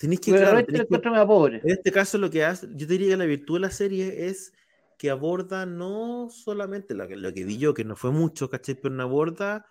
Tenéis 0.00 0.20
que, 0.20 0.30
claro, 0.32 0.60
lo 0.60 0.66
que- 0.66 1.26
pobre. 1.26 1.60
En 1.62 1.70
este 1.72 1.92
caso, 1.92 2.16
lo 2.16 2.30
que 2.30 2.42
hace, 2.42 2.66
yo 2.70 2.86
te 2.86 2.94
diría 2.94 3.10
que 3.10 3.16
la 3.18 3.26
virtud 3.26 3.56
de 3.56 3.60
la 3.60 3.70
serie 3.70 4.28
es 4.28 4.54
que 4.96 5.10
aborda 5.10 5.66
no 5.66 6.30
solamente 6.30 6.94
lo 6.94 7.06
que, 7.06 7.16
lo 7.16 7.34
que 7.34 7.44
vi 7.44 7.58
yo, 7.58 7.74
que 7.74 7.84
no 7.84 7.96
fue 7.96 8.10
mucho, 8.10 8.48
¿cachai? 8.48 8.76
Pero 8.76 8.94
no 8.94 9.02
aborda, 9.02 9.66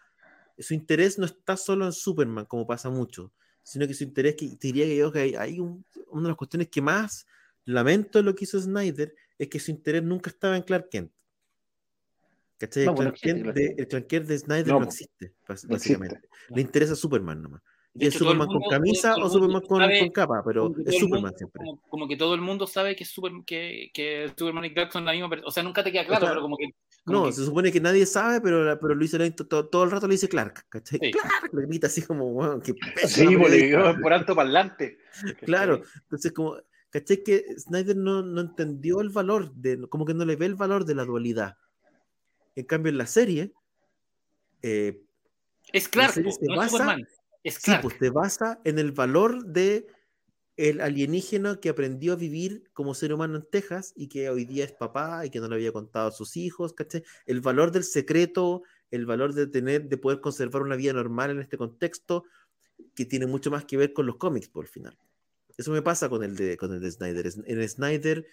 su 0.60 0.76
interés 0.76 1.18
no 1.18 1.26
está 1.26 1.58
solo 1.58 1.86
en 1.88 1.94
Superman, 1.94 2.46
como 2.46 2.68
pasa 2.68 2.92
mucho, 2.92 3.34
sino 3.64 3.88
que 3.88 3.96
su 3.96 4.04
interés, 4.04 4.36
que 4.36 4.50
te 4.50 4.68
diría 4.68 4.86
que 4.86 4.98
yo 4.98 5.12
que 5.12 5.20
hay, 5.20 5.34
hay 5.36 5.60
un- 5.60 5.84
una 6.12 6.24
de 6.24 6.28
las 6.30 6.38
cuestiones 6.38 6.68
que 6.70 6.82
más 6.84 7.26
lamento 7.66 8.22
lo 8.22 8.36
que 8.36 8.44
hizo 8.44 8.60
Snyder, 8.62 9.16
es 9.40 9.48
que 9.48 9.60
su 9.60 9.72
interés 9.72 10.04
nunca 10.04 10.30
estaba 10.30 10.56
en 10.56 10.62
Clark 10.62 10.90
Kent. 10.90 11.12
¿Cachai? 12.60 12.86
No, 12.86 12.92
el, 12.92 12.96
pues 12.98 13.08
no 13.08 13.14
Clark 13.14 13.16
existe 13.16 13.44
Kent 13.44 13.56
de, 13.56 13.82
el 13.82 13.88
Clark 13.88 14.08
Kent 14.08 14.28
de 14.28 14.38
Snyder 14.38 14.68
No, 14.68 14.74
no, 14.80 14.86
pues. 14.86 15.02
existe, 15.02 15.34
básicamente. 15.48 16.16
existe. 16.18 16.54
Le 16.56 16.62
interesa 16.62 16.96
Superman 16.96 17.42
nomás. 17.42 17.62
De 17.92 18.06
Y 18.06 18.08
es 18.08 18.16
hecho, 18.16 18.20
todo 18.24 18.34
Superman 18.34 18.48
mundo- 18.50 18.62
con 18.62 18.70
camisa 18.70 19.16
todo 19.16 19.26
o 19.26 19.30
Superman 19.30 19.62
con, 19.62 19.82
sabe- 19.82 20.00
con 20.00 20.10
capa, 20.10 20.42
pero 20.46 20.68
es 20.68 20.74
todo 20.86 21.00
Superman 21.00 21.22
mundo- 21.22 21.38
siempre. 21.38 21.60
Como, 21.66 21.82
como 21.90 22.08
que 22.08 22.16
todo 22.18 22.36
el 22.36 22.42
mundo 22.42 22.68
sabe 22.68 22.96
que, 22.96 23.04
Super, 23.04 23.32
que, 23.46 23.90
que 23.94 24.32
Superman 24.38 24.66
y 24.66 24.74
Clark 24.74 24.92
son 24.94 25.06
la 25.06 25.12
misma 25.14 25.28
persona. 25.30 25.48
O 25.48 25.52
sea, 25.52 25.64
nunca 25.64 25.84
te 25.84 25.92
queda 25.92 26.06
claro, 26.06 26.22
sea, 26.22 26.30
pero 26.30 26.42
como 26.44 26.56
que. 26.56 26.66
como 27.04 27.20
No, 27.20 27.26
que- 27.26 27.32
se 27.34 27.44
supone 27.46 27.72
que 27.72 27.82
nadie 27.82 28.06
sabe, 28.06 28.42
pero, 28.42 28.78
pero 28.80 28.94
Luis 28.94 29.12
Lane 29.14 29.32
to- 29.32 29.48
to- 29.48 29.68
todo, 29.68 29.84
el 29.86 29.92
rato 29.92 30.08
le 30.08 30.14
dice 30.14 30.30
Clark, 30.30 30.68
¿cachai? 30.70 31.00
Sí. 31.02 31.12
Clark, 31.12 31.52
le 31.54 31.66
grita 31.66 31.88
así 31.88 32.04
como, 32.04 32.60
qué 32.62 32.74
Sí, 33.08 33.26
por, 33.36 33.50
periodista. 33.50 33.98
por 34.02 34.14
alto 34.14 34.36
parlante. 34.36 35.00
Claro, 35.42 35.82
entonces 36.04 36.32
como, 36.32 36.58
¿cachai? 36.92 37.24
Que 37.24 37.44
Snyder 37.58 37.96
no, 37.98 38.22
no 38.22 38.42
entendió 38.42 39.02
el 39.02 39.10
valor, 39.10 39.52
de, 39.56 39.88
como 39.90 40.06
que 40.06 40.14
no 40.14 40.26
le 40.26 40.36
ve 40.36 40.46
el 40.46 40.56
valor 40.56 40.86
de 40.86 40.94
la 40.94 41.06
dualidad. 41.06 41.58
En 42.56 42.66
cambio, 42.66 42.92
en 42.92 43.00
la 43.00 43.08
serie, 43.08 43.52
eh, 44.62 45.02
es 45.74 45.88
Clark, 45.88 46.14
serie 46.14 46.30
po, 46.32 46.38
se 46.38 46.46
no 46.46 46.54
es 46.54 46.58
basa 46.60 46.70
Superman. 46.72 47.08
Es 47.50 47.56
Es 47.58 47.62
Sí, 47.64 47.72
Clark. 47.72 47.82
pues 47.84 47.98
te 48.00 48.10
basa 48.10 48.60
en 48.64 48.80
el 48.80 48.92
valor 48.92 49.46
de 49.46 49.88
el 50.58 50.82
alienígena 50.82 51.60
que 51.62 51.70
aprendió 51.70 52.14
a 52.14 52.16
vivir 52.18 52.70
como 52.74 52.94
ser 52.94 53.14
humano 53.14 53.38
en 53.38 53.46
Texas 53.50 53.94
y 53.96 54.10
que 54.10 54.30
hoy 54.30 54.44
día 54.44 54.66
es 54.66 54.74
papá 54.74 55.26
y 55.26 55.30
que 55.30 55.40
no 55.40 55.48
le 55.48 55.56
había 55.56 55.72
contado 55.72 56.10
a 56.10 56.12
sus 56.12 56.36
hijos, 56.36 56.74
¿cachai? 56.74 57.02
El 57.26 57.40
valor 57.40 57.72
del 57.72 57.86
secreto, 57.86 58.64
el 58.92 59.06
valor 59.06 59.34
de 59.34 59.48
tener, 59.48 59.88
de 59.88 59.98
poder 59.98 60.20
conservar 60.20 60.62
una 60.62 60.76
vida 60.76 60.92
normal 60.92 61.30
en 61.32 61.40
este 61.40 61.58
contexto, 61.58 62.26
que 62.94 63.06
tiene 63.06 63.26
mucho 63.26 63.50
más 63.52 63.64
que 63.64 63.78
ver 63.78 63.94
con 63.94 64.06
los 64.06 64.18
cómics 64.18 64.50
por 64.50 64.66
el 64.66 64.70
final. 64.70 64.98
Eso 65.58 65.72
me 65.72 65.82
pasa 65.82 66.10
con 66.10 66.24
el 66.26 66.36
de, 66.36 66.58
con 66.58 66.74
el 66.74 66.82
de 66.82 66.92
Snyder. 66.92 67.30
En 67.46 67.70
Snyder, 67.70 68.26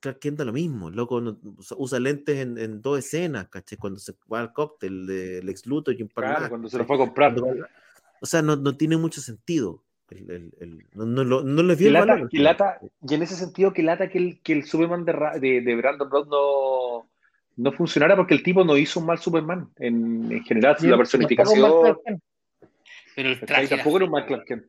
Clark 0.00 0.18
Kent 0.18 0.38
da 0.38 0.44
lo 0.46 0.52
mismo, 0.54 0.90
loco, 0.90 1.20
no- 1.20 1.38
usa- 1.76 2.00
lentes 2.00 2.38
en, 2.38 2.56
en 2.56 2.80
dos 2.80 2.98
escenas, 3.00 3.48
¿cachai? 3.50 3.76
Cuando 3.76 3.98
se 4.00 4.14
va 4.32 4.40
al 4.40 4.52
cóctel 4.54 5.06
de 5.06 5.42
Lex 5.42 5.66
Luthor 5.66 5.94
y 5.98 6.02
un 6.02 6.08
par 6.08 6.24
Claro, 6.24 6.40
más, 6.40 6.48
cuando 6.48 6.68
se 6.70 6.78
lo 6.78 6.86
fue 6.86 6.96
a 6.96 6.98
comprar. 7.00 7.34
Cuando- 7.38 7.66
o 8.26 8.28
sea, 8.28 8.42
no, 8.42 8.56
no 8.56 8.76
tiene 8.76 8.96
mucho 8.96 9.20
sentido. 9.20 9.82
El, 10.10 10.30
el- 10.30 10.52
el- 10.60 10.86
no, 10.94 11.06
no, 11.06 11.24
lo- 11.24 11.42
no 11.42 11.62
les 11.62 11.78
vi 11.78 11.84
Que 11.84 11.88
el 11.88 11.94
lata, 11.94 12.06
valor. 12.14 12.28
que 12.28 12.38
lata- 12.38 12.78
y 13.08 13.14
en 13.14 13.22
ese 13.22 13.34
sentido, 13.34 13.72
que 13.72 13.82
lata 13.82 14.08
que 14.08 14.18
el, 14.18 14.40
que 14.42 14.52
el 14.52 14.64
Superman 14.64 15.04
de, 15.04 15.12
Ra- 15.12 15.38
de, 15.38 15.60
de 15.62 15.74
Brandon 15.76 16.10
Routh 16.10 16.28
no, 16.28 17.10
no 17.56 17.72
funcionara 17.72 18.14
porque 18.14 18.34
el 18.34 18.42
tipo 18.42 18.62
no 18.64 18.76
hizo 18.76 19.00
un 19.00 19.06
mal 19.06 19.18
Superman 19.18 19.68
en, 19.78 20.30
en 20.30 20.44
general, 20.44 20.76
Sí, 20.78 20.86
la 20.86 20.96
personificación. 20.96 21.96
Pero 23.16 23.28
el 23.30 23.40
traje. 23.40 23.68
Tampoco 23.68 23.96
era 23.96 24.04
un 24.06 24.10
mal 24.12 24.26
Clark 24.26 24.44
Kent. 24.44 24.64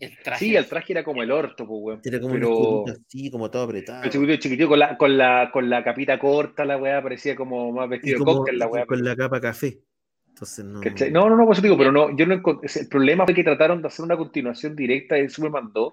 el 0.00 0.18
traje 0.24 0.44
Sí, 0.46 0.56
el 0.56 0.66
traje 0.66 0.92
era 0.94 1.04
como 1.04 1.22
el 1.22 1.30
orto, 1.30 1.66
pues, 1.66 1.80
weón. 1.82 2.00
Era 2.02 2.18
como 2.20 2.32
pero- 2.34 2.84
así, 2.88 3.30
como 3.30 3.50
todo 3.50 3.64
apretado. 3.64 4.02
El 4.02 4.10
chiquitito, 4.10 4.40
chiquitito 4.40 4.68
con 4.68 4.78
la, 4.78 4.96
con 4.96 5.16
la, 5.18 5.50
con 5.52 5.68
la 5.70 5.84
capita 5.84 6.18
corta, 6.18 6.64
la 6.64 6.78
weá 6.78 7.02
parecía 7.02 7.36
como 7.36 7.70
más 7.72 7.88
vestido 7.88 8.18
de 8.18 8.24
como- 8.24 8.38
cóctel, 8.38 8.58
la 8.58 8.66
weá. 8.66 8.86
con 8.86 9.04
la 9.04 9.14
capa 9.14 9.40
café. 9.40 9.78
Entonces 10.40 10.64
no. 10.64 10.80
¿Cachai? 10.80 11.10
No, 11.10 11.28
no, 11.28 11.36
no, 11.36 11.44
por 11.44 11.52
eso 11.52 11.60
digo, 11.60 11.76
pero 11.76 11.92
no, 11.92 12.16
yo 12.16 12.24
no 12.24 12.32
el 12.34 12.88
problema 12.88 13.26
fue 13.26 13.34
que 13.34 13.44
trataron 13.44 13.82
de 13.82 13.88
hacer 13.88 14.06
una 14.06 14.16
continuación 14.16 14.74
directa 14.74 15.16
de 15.16 15.28
Superman 15.28 15.70
2 15.74 15.92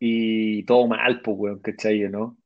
y 0.00 0.62
todo 0.64 0.86
mal, 0.86 1.20
pues, 1.20 1.36
weón, 1.38 1.58
¿cachai? 1.58 2.00
¿no? 2.08 2.22
O 2.22 2.36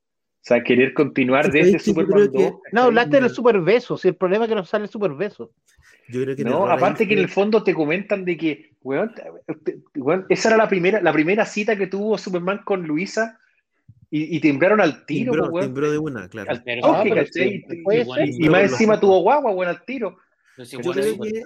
sea, 0.41 0.63
querer 0.65 0.95
continuar 0.95 1.45
Sí, 1.47 1.51
desde 1.53 1.79
Superman 1.79 2.29
creo 2.29 2.33
que- 2.33 2.43
2. 2.51 2.53
No, 2.73 2.83
hablaste 2.83 3.21
del 3.21 3.31
super 3.31 3.61
beso, 3.61 3.97
si 3.97 4.09
el 4.09 4.17
problema 4.17 4.47
es 4.47 4.49
que 4.49 4.55
no 4.57 4.65
sale 4.65 4.85
el 4.87 4.91
super 4.91 5.13
beso. 5.13 5.53
Yo 6.09 6.23
creo 6.23 6.35
que 6.35 6.43
el 6.43 6.49
No, 6.49 6.67
aparte 6.67 7.07
que 7.07 7.15
en 7.15 7.21
el 7.21 7.29
fondo 7.29 7.63
te 7.63 7.75
comentan 7.75 8.25
de 8.25 8.37
que, 8.37 8.73
weón, 8.83 9.13
esa 10.29 10.49
era 10.49 10.57
la 10.57 10.69
primera, 10.69 11.01
la 11.01 11.13
primera 11.13 11.45
cita 11.47 11.77
que 11.77 11.87
tuvo 11.87 12.19
Superman 12.19 12.63
con 12.65 12.83
Luisa 12.87 13.39
y, 14.11 14.37
y 14.37 14.41
timbraron 14.41 14.81
al 14.81 15.05
tiro, 15.07 15.33
timbró, 15.33 15.51
pues, 15.51 15.53
weón. 15.53 15.67
timbró 15.67 15.91
de 15.93 15.99
una, 15.99 16.29
claro. 16.29 16.51
Al 16.51 16.65
Ah, 16.83 17.05
Y- 17.07 18.47
y, 18.47 18.49
más 18.49 18.63
encima 18.73 18.99
tuvo 18.99 19.21
guagua, 19.23 19.53
weón, 19.53 19.69
al 19.69 19.85
tiro. 19.85 20.17
Pero 20.59 20.67
si 20.67 20.77
Yo 20.77 20.91
creo 20.91 21.05
es 21.05 21.33
que. 21.33 21.43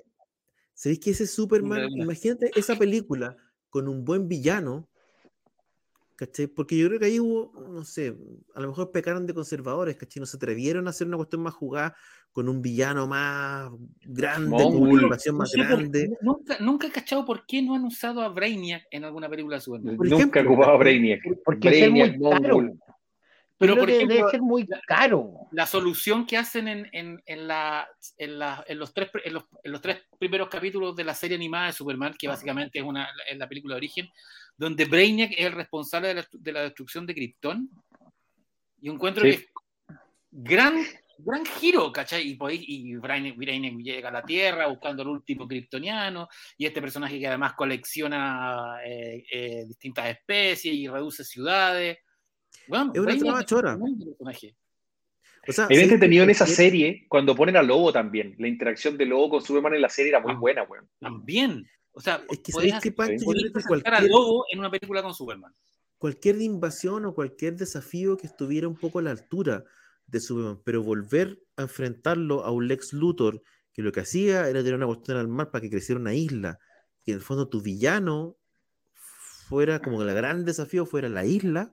¿Sabéis 0.72 1.00
que 1.00 1.10
ese 1.10 1.26
Superman, 1.26 1.90
imagínate 1.90 2.50
esa 2.56 2.76
película 2.76 3.36
con 3.68 3.88
un 3.88 4.06
buen 4.06 4.26
villano? 4.26 4.88
¿Cachai? 6.16 6.46
Porque 6.46 6.78
yo 6.78 6.86
creo 6.88 6.98
que 6.98 7.04
ahí 7.06 7.20
hubo, 7.20 7.52
no 7.68 7.84
sé, 7.84 8.16
a 8.54 8.60
lo 8.60 8.68
mejor 8.68 8.90
pecaron 8.90 9.26
de 9.26 9.34
conservadores, 9.34 9.96
¿cachai? 9.96 10.20
No 10.20 10.26
se 10.26 10.38
atrevieron 10.38 10.86
a 10.86 10.90
hacer 10.90 11.06
una 11.06 11.18
cuestión 11.18 11.42
más 11.42 11.52
jugada 11.52 11.94
con 12.32 12.48
un 12.48 12.62
villano 12.62 13.06
más 13.06 13.70
grande, 14.00 14.56
con 14.62 14.76
una 14.76 15.02
invasión 15.02 15.34
No 15.34 15.40
más 15.40 15.50
sé 15.50 15.58
grande. 15.58 16.16
nunca, 16.22 16.56
nunca 16.60 16.86
he 16.86 16.90
cachado 16.90 17.26
por 17.26 17.44
qué 17.44 17.60
no 17.60 17.74
han 17.74 17.84
usado 17.84 18.22
a 18.22 18.28
Brainiac 18.30 18.84
en 18.90 19.04
alguna 19.04 19.28
película 19.28 19.56
de 19.56 19.60
Superman. 19.60 19.96
Por 19.98 20.06
Nunca 20.06 20.16
ejemplo, 20.22 20.40
he 20.40 20.46
ocupado 20.46 20.72
a. 20.72 20.78
Brainiac. 20.78 21.20
Porque 21.44 21.68
es 21.68 21.74
Brainiac, 21.80 22.16
muy 22.16 22.30
caro. 22.30 22.72
Pero, 23.62 23.76
por 23.76 23.86
debe 23.88 24.04
ejemplo, 24.04 24.30
ser 24.30 24.42
muy 24.42 24.68
caro. 24.86 25.32
la 25.52 25.66
solución 25.66 26.26
que 26.26 26.36
hacen 26.36 26.68
en, 26.68 26.88
en, 26.92 27.22
en, 27.26 27.48
la, 27.48 27.88
en, 28.18 28.38
la- 28.38 28.64
en 28.68 28.78
los 28.78 28.92
tres, 28.92 29.10
en, 29.24 29.32
los, 29.34 29.44
en 29.62 29.72
los 29.72 29.80
tres 29.80 30.02
primeros 30.18 30.48
capítulos 30.48 30.94
de 30.96 31.04
la 31.04 31.14
serie 31.14 31.36
animada 31.36 31.66
de 31.66 31.72
Superman, 31.72 32.14
que 32.18 32.28
básicamente 32.28 32.78
es, 32.78 32.84
una, 32.84 33.08
es 33.28 33.38
la 33.38 33.48
película 33.48 33.74
de 33.74 33.78
origen, 33.78 34.08
donde 34.56 34.84
Brainiac 34.84 35.32
es 35.32 35.46
el 35.46 35.52
responsable 35.52 36.08
de 36.08 36.14
la, 36.14 36.26
de 36.30 36.52
la 36.52 36.62
destrucción 36.62 37.06
de 37.06 37.14
Krypton. 37.14 37.70
Y 38.80 38.90
encuentro 38.90 39.24
Sí. 39.24 39.30
que 39.30 39.36
es 39.36 39.48
gran, 40.32 40.84
gran 41.18 41.46
giro, 41.46 41.92
¿cachai? 41.92 42.22
Y, 42.28 42.38
y 42.40 42.96
Brainiac, 42.96 43.36
Brainiac 43.36 43.74
llega 43.76 44.08
a 44.08 44.12
la 44.12 44.22
Tierra 44.24 44.66
buscando 44.66 45.02
el 45.02 45.08
último 45.08 45.46
kryptoniano, 45.46 46.28
y 46.58 46.66
este 46.66 46.80
personaje 46.82 47.18
que 47.18 47.28
además 47.28 47.52
colecciona 47.54 48.78
eh, 48.84 49.24
eh, 49.30 49.64
distintas 49.68 50.06
especies 50.08 50.74
y 50.74 50.88
reduce 50.88 51.22
ciudades. 51.24 51.98
Bueno, 52.72 52.92
Es 52.94 53.00
una 53.00 53.16
trama 53.18 53.38
un 53.38 53.44
chora. 53.44 53.78
O 55.48 55.52
sea, 55.52 55.64
Es 55.64 55.68
bien 55.68 55.80
¿sabéis 55.80 55.82
entretenido 55.82 56.22
en 56.22 56.28
que 56.28 56.32
esa 56.32 56.44
cualquier- 56.44 56.56
serie 56.70 57.06
cuando 57.08 57.34
ponen 57.34 57.56
a 57.56 57.62
Lobo 57.62 57.92
también. 57.92 58.34
La 58.38 58.46
interacción 58.48 58.96
de 58.96 59.06
Lobo 59.06 59.28
con 59.30 59.42
Superman 59.42 59.74
en 59.74 59.82
la 59.82 59.88
serie 59.88 60.10
era 60.10 60.20
muy 60.20 60.32
Ah. 60.32 60.38
buena, 60.38 60.62
weón. 60.64 60.88
También. 61.00 61.68
O 61.92 62.00
sea, 62.00 62.24
Es 62.30 62.38
que 62.38 62.52
podés 62.52 62.72
hacer- 62.74 62.94
Pancho, 62.94 63.16
yo 63.18 63.24
podés 63.26 63.42
creo 63.42 63.52
que 63.52 63.60
presentar 63.60 63.94
a 63.94 63.96
cualquier, 63.98 64.10
Lobo 64.10 64.44
en 64.50 64.58
una 64.60 64.70
película 64.70 65.02
con 65.02 65.14
Superman. 65.14 65.52
cualquier 65.98 66.40
invasión 66.40 67.04
o 67.06 67.14
cualquier 67.14 67.56
desafío 67.56 68.16
que 68.16 68.26
estuviera 68.26 68.66
un 68.68 68.76
poco 68.76 68.98
a 69.00 69.02
la 69.02 69.10
altura 69.10 69.64
de 70.06 70.20
Superman, 70.20 70.60
pero 70.64 70.82
volver 70.82 71.40
a 71.56 71.62
enfrentarlo 71.62 72.44
a 72.44 72.50
un 72.50 72.66
Lex 72.68 72.92
Luthor 72.92 73.42
que 73.72 73.82
lo 73.82 73.92
que 73.92 74.00
hacía 74.00 74.48
era 74.48 74.60
tener 74.60 74.74
una 74.74 74.86
cuestión 74.86 75.16
al 75.16 75.28
mar 75.28 75.50
para 75.50 75.62
que 75.62 75.70
creciera 75.70 76.00
una 76.00 76.14
isla, 76.14 76.58
que 77.04 77.12
en 77.12 77.18
el 77.18 77.22
fondo 77.22 77.48
tu 77.48 77.60
villano 77.62 78.36
fuera 79.48 79.80
como 79.80 79.98
que 79.98 80.04
el 80.08 80.14
gran 80.14 80.44
desafío 80.44 80.86
fuera 80.86 81.08
la 81.08 81.24
isla, 81.24 81.72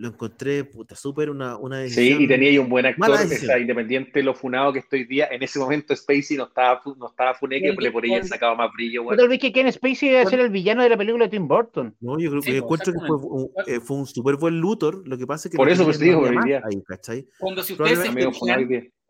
lo 0.00 0.08
encontré 0.08 0.64
puta 0.64 0.96
súper 0.96 1.28
una, 1.28 1.58
una 1.58 1.76
Sí, 1.86 1.90
decisión- 1.90 2.22
y 2.22 2.26
tenía 2.26 2.48
ahí 2.48 2.56
un 2.58 2.70
buen 2.70 2.86
actor, 2.86 3.10
esa, 3.20 3.58
independiente 3.58 4.10
de 4.14 4.22
lo 4.22 4.32
funado 4.34 4.72
que 4.72 4.78
estoy 4.78 5.04
día. 5.04 5.28
En 5.30 5.42
ese 5.42 5.58
momento 5.58 5.94
Spacey 5.94 6.38
no 6.38 6.44
estaba, 6.44 6.80
no 6.96 7.08
estaba 7.08 7.34
funé, 7.34 7.60
que 7.60 7.72
le 7.78 7.90
por 7.92 8.06
ella 8.06 8.24
sacaba 8.24 8.54
más 8.54 8.70
brillo, 8.72 9.02
weón. 9.02 9.18
tal 9.18 9.28
vez 9.28 9.38
que 9.38 9.52
Ken 9.52 9.70
Spacey 9.70 10.08
iba 10.08 10.22
a 10.22 10.26
ser 10.26 10.40
el 10.40 10.48
villano 10.48 10.82
de 10.82 10.88
la 10.88 10.96
película 10.96 11.26
de 11.26 11.30
Tim 11.30 11.46
Burton. 11.46 11.94
No, 12.00 12.18
yo 12.18 12.30
creo 12.30 12.40
Sí, 12.40 12.52
que 12.52 12.62
pues, 12.62 12.80
encuentro 12.80 12.92
que 12.94 12.98
fue 13.06 13.16
un, 13.18 13.50
eh, 13.66 13.80
fue 13.80 13.96
un 13.98 14.06
súper 14.06 14.36
buen 14.36 14.58
Luthor, 14.58 15.06
lo 15.06 15.18
que 15.18 15.26
pasa 15.26 15.48
es 15.48 15.52
que 15.52 15.56
Por 15.58 15.68
eso, 15.68 15.84
pues, 15.84 15.98
día. 15.98 16.62
ahí, 16.64 16.82
¿cachai? 16.86 17.26
Cuando 17.38 17.62
si 17.62 17.74
ustedes 17.74 17.98
se 17.98 18.08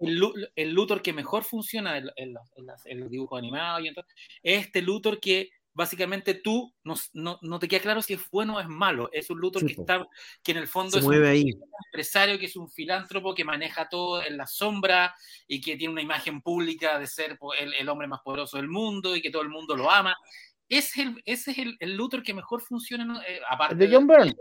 el, 0.01 0.51
el 0.57 0.73
Luthor 0.73 1.03
que 1.03 1.13
mejor 1.13 1.45
funciona 1.45 1.99
en, 1.99 2.07
en 2.17 2.33
los- 2.35 2.51
en 2.57 2.67
las- 2.67 2.85
en 2.87 2.99
los 3.01 3.11
dibujos 3.11 3.39
animados 3.39 3.85
y 3.85 3.89
entonces, 3.89 4.13
es 4.43 4.67
este 4.67 4.83
Luthor 4.83 5.21
que 5.21 5.51
básicamente 5.73 6.35
tú 6.35 6.75
no, 6.85 6.95
no, 7.13 7.39
no 7.43 7.59
te 7.59 7.69
queda 7.69 7.81
claro 7.81 8.03
si 8.03 8.15
es 8.15 8.21
bueno 8.31 8.57
o 8.57 8.61
es 8.61 8.69
malo. 8.69 9.09
Es 9.13 9.31
un 9.31 9.39
Luthor 9.39 9.63
Sí, 9.63 9.69
que 9.75 9.81
está, 9.81 10.07
que 10.43 10.53
en 10.53 10.59
el 10.59 10.67
fondo 10.69 10.99
es 10.99 11.05
mueve 11.05 11.27
un 11.27 11.33
ahí. 11.33 11.45
empresario, 11.87 12.39
que 12.39 12.47
es 12.47 12.57
un 12.57 12.69
filántropo, 12.71 13.35
que 13.35 13.45
maneja 13.45 13.89
todo 13.89 14.23
en 14.23 14.37
la 14.37 14.47
sombra 14.47 15.15
y 15.47 15.61
que 15.61 15.77
tiene 15.77 15.93
una 15.93 16.03
imagen 16.03 16.43
pública 16.43 16.99
de 16.99 17.07
ser 17.07 17.39
el, 17.59 17.75
el 17.75 17.89
hombre 17.89 18.09
más 18.09 18.21
poderoso 18.23 18.57
del 18.57 18.69
mundo 18.69 19.15
y 19.17 19.23
que 19.23 19.31
todo 19.31 19.43
el 19.43 19.49
mundo 19.49 19.77
lo 19.77 19.91
ama. 19.91 20.17
Es 20.69 20.97
el, 20.99 21.21
ese 21.25 21.51
es 21.53 21.59
el, 21.59 21.77
el 21.81 21.97
Luthor 21.97 22.23
que 22.23 22.35
mejor 22.35 22.61
funciona. 22.63 23.23
Eh, 23.27 23.41
aparte 23.49 23.75
El 23.75 23.79
de 23.79 23.95
John 23.95 24.07
Byrne. 24.07 24.35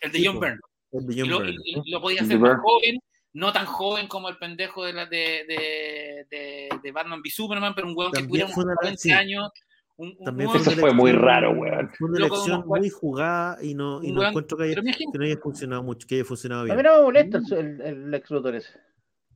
El 0.00 0.12
de 0.12 0.24
John. 0.24 0.40
Byrne. 0.40 0.60
Lo, 0.92 1.82
lo 1.86 2.00
podía 2.00 2.22
hacer 2.22 2.38
más 2.38 2.58
joven, 2.62 2.98
no 3.34 3.52
tan 3.52 3.66
joven 3.66 4.06
como 4.08 4.28
el 4.28 4.38
pendejo 4.38 4.84
de, 4.84 4.92
la, 4.94 5.04
de, 5.06 5.44
de, 5.46 6.26
de, 6.30 6.68
de 6.82 6.92
Batman 6.92 7.20
v 7.20 7.28
Superman, 7.30 7.74
pero 7.74 7.86
un 7.88 7.94
weón 7.96 8.12
que 8.12 8.22
tuviera 8.22 8.46
unos 8.46 8.56
una- 8.56 8.74
40 8.76 8.96
sí. 8.98 9.10
años. 9.12 9.50
Un, 9.98 10.14
un 10.18 10.24
También 10.24 10.50
fue 10.50 10.92
muy 10.92 11.12
raro, 11.12 11.52
weón. 11.52 11.90
Fue 11.98 12.08
una 12.08 12.18
elección 12.18 12.64
muy 12.66 12.90
jugada 12.90 13.58
y 13.62 13.74
no, 13.74 14.02
y 14.02 14.12
no 14.12 14.20
weón- 14.20 14.28
encuentro 14.28 14.58
que 14.58 14.64
haya, 14.64 14.74
que 14.82 15.18
no 15.18 15.24
haya 15.24 15.38
funcionado 15.38 15.82
mucho, 15.82 16.06
que 16.06 16.16
haya 16.16 16.24
funcionado 16.24 16.62
A 16.62 16.64
bien. 16.64 16.76
mí 16.76 16.82
no 16.82 16.96
me 16.98 17.02
molesta 17.02 17.38
el, 17.38 17.52
el, 17.52 17.80
el 17.80 18.10
Lex 18.10 18.30
Luthor 18.30 18.54
ese. 18.56 18.68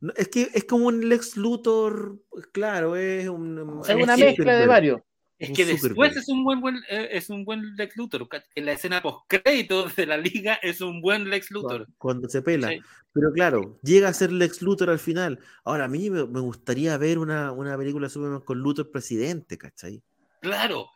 No, 0.03 0.12
es 0.16 0.28
que 0.28 0.49
es 0.55 0.65
como 0.65 0.87
un 0.87 1.09
Lex 1.09 1.37
Luthor, 1.37 2.19
claro, 2.53 2.97
es 2.97 3.28
un. 3.28 3.81
Es 3.85 3.89
Es 3.91 4.03
una 4.03 4.16
mezcla 4.16 4.57
de 4.57 4.66
varios. 4.66 5.01
Es 5.39 5.53
que 5.57 5.65
después 5.65 6.15
es 6.19 6.28
un 6.28 6.45
buen, 6.45 6.61
buen 6.61 6.77
eh, 6.91 7.09
es 7.12 7.31
un 7.31 7.47
buen 7.47 7.74
Lex 7.77 7.97
Luthor. 7.97 8.28
En 8.55 8.66
la 8.66 8.73
escena 8.73 9.01
post 9.01 9.24
créditos 9.27 9.97
de 9.97 10.05
la 10.05 10.19
liga 10.19 10.55
es 10.62 10.82
un 10.82 11.01
buen 11.01 11.31
Lex 11.31 11.51
Luthor. 11.51 11.87
Cuando, 11.87 11.95
cuando 11.97 12.28
se 12.28 12.43
pela. 12.43 12.69
Sí. 12.69 12.81
Pero 13.15 13.32
claro, 13.32 13.78
llega 13.82 14.09
a 14.09 14.12
ser 14.12 14.31
Lex 14.32 14.61
Luthor 14.61 14.91
al 14.91 14.99
final. 14.99 15.39
Ahora, 15.65 15.85
a 15.87 15.89
mí 15.89 16.11
me, 16.11 16.27
me 16.27 16.41
gustaría 16.41 16.97
ver 16.99 17.19
una, 17.19 17.53
una 17.53 17.77
película 17.78 18.07
de 18.07 18.11
Superman 18.11 18.41
con 18.43 18.59
Luthor 18.59 18.91
presidente, 18.91 19.57
¿cachai? 19.57 20.03
Claro. 20.41 20.89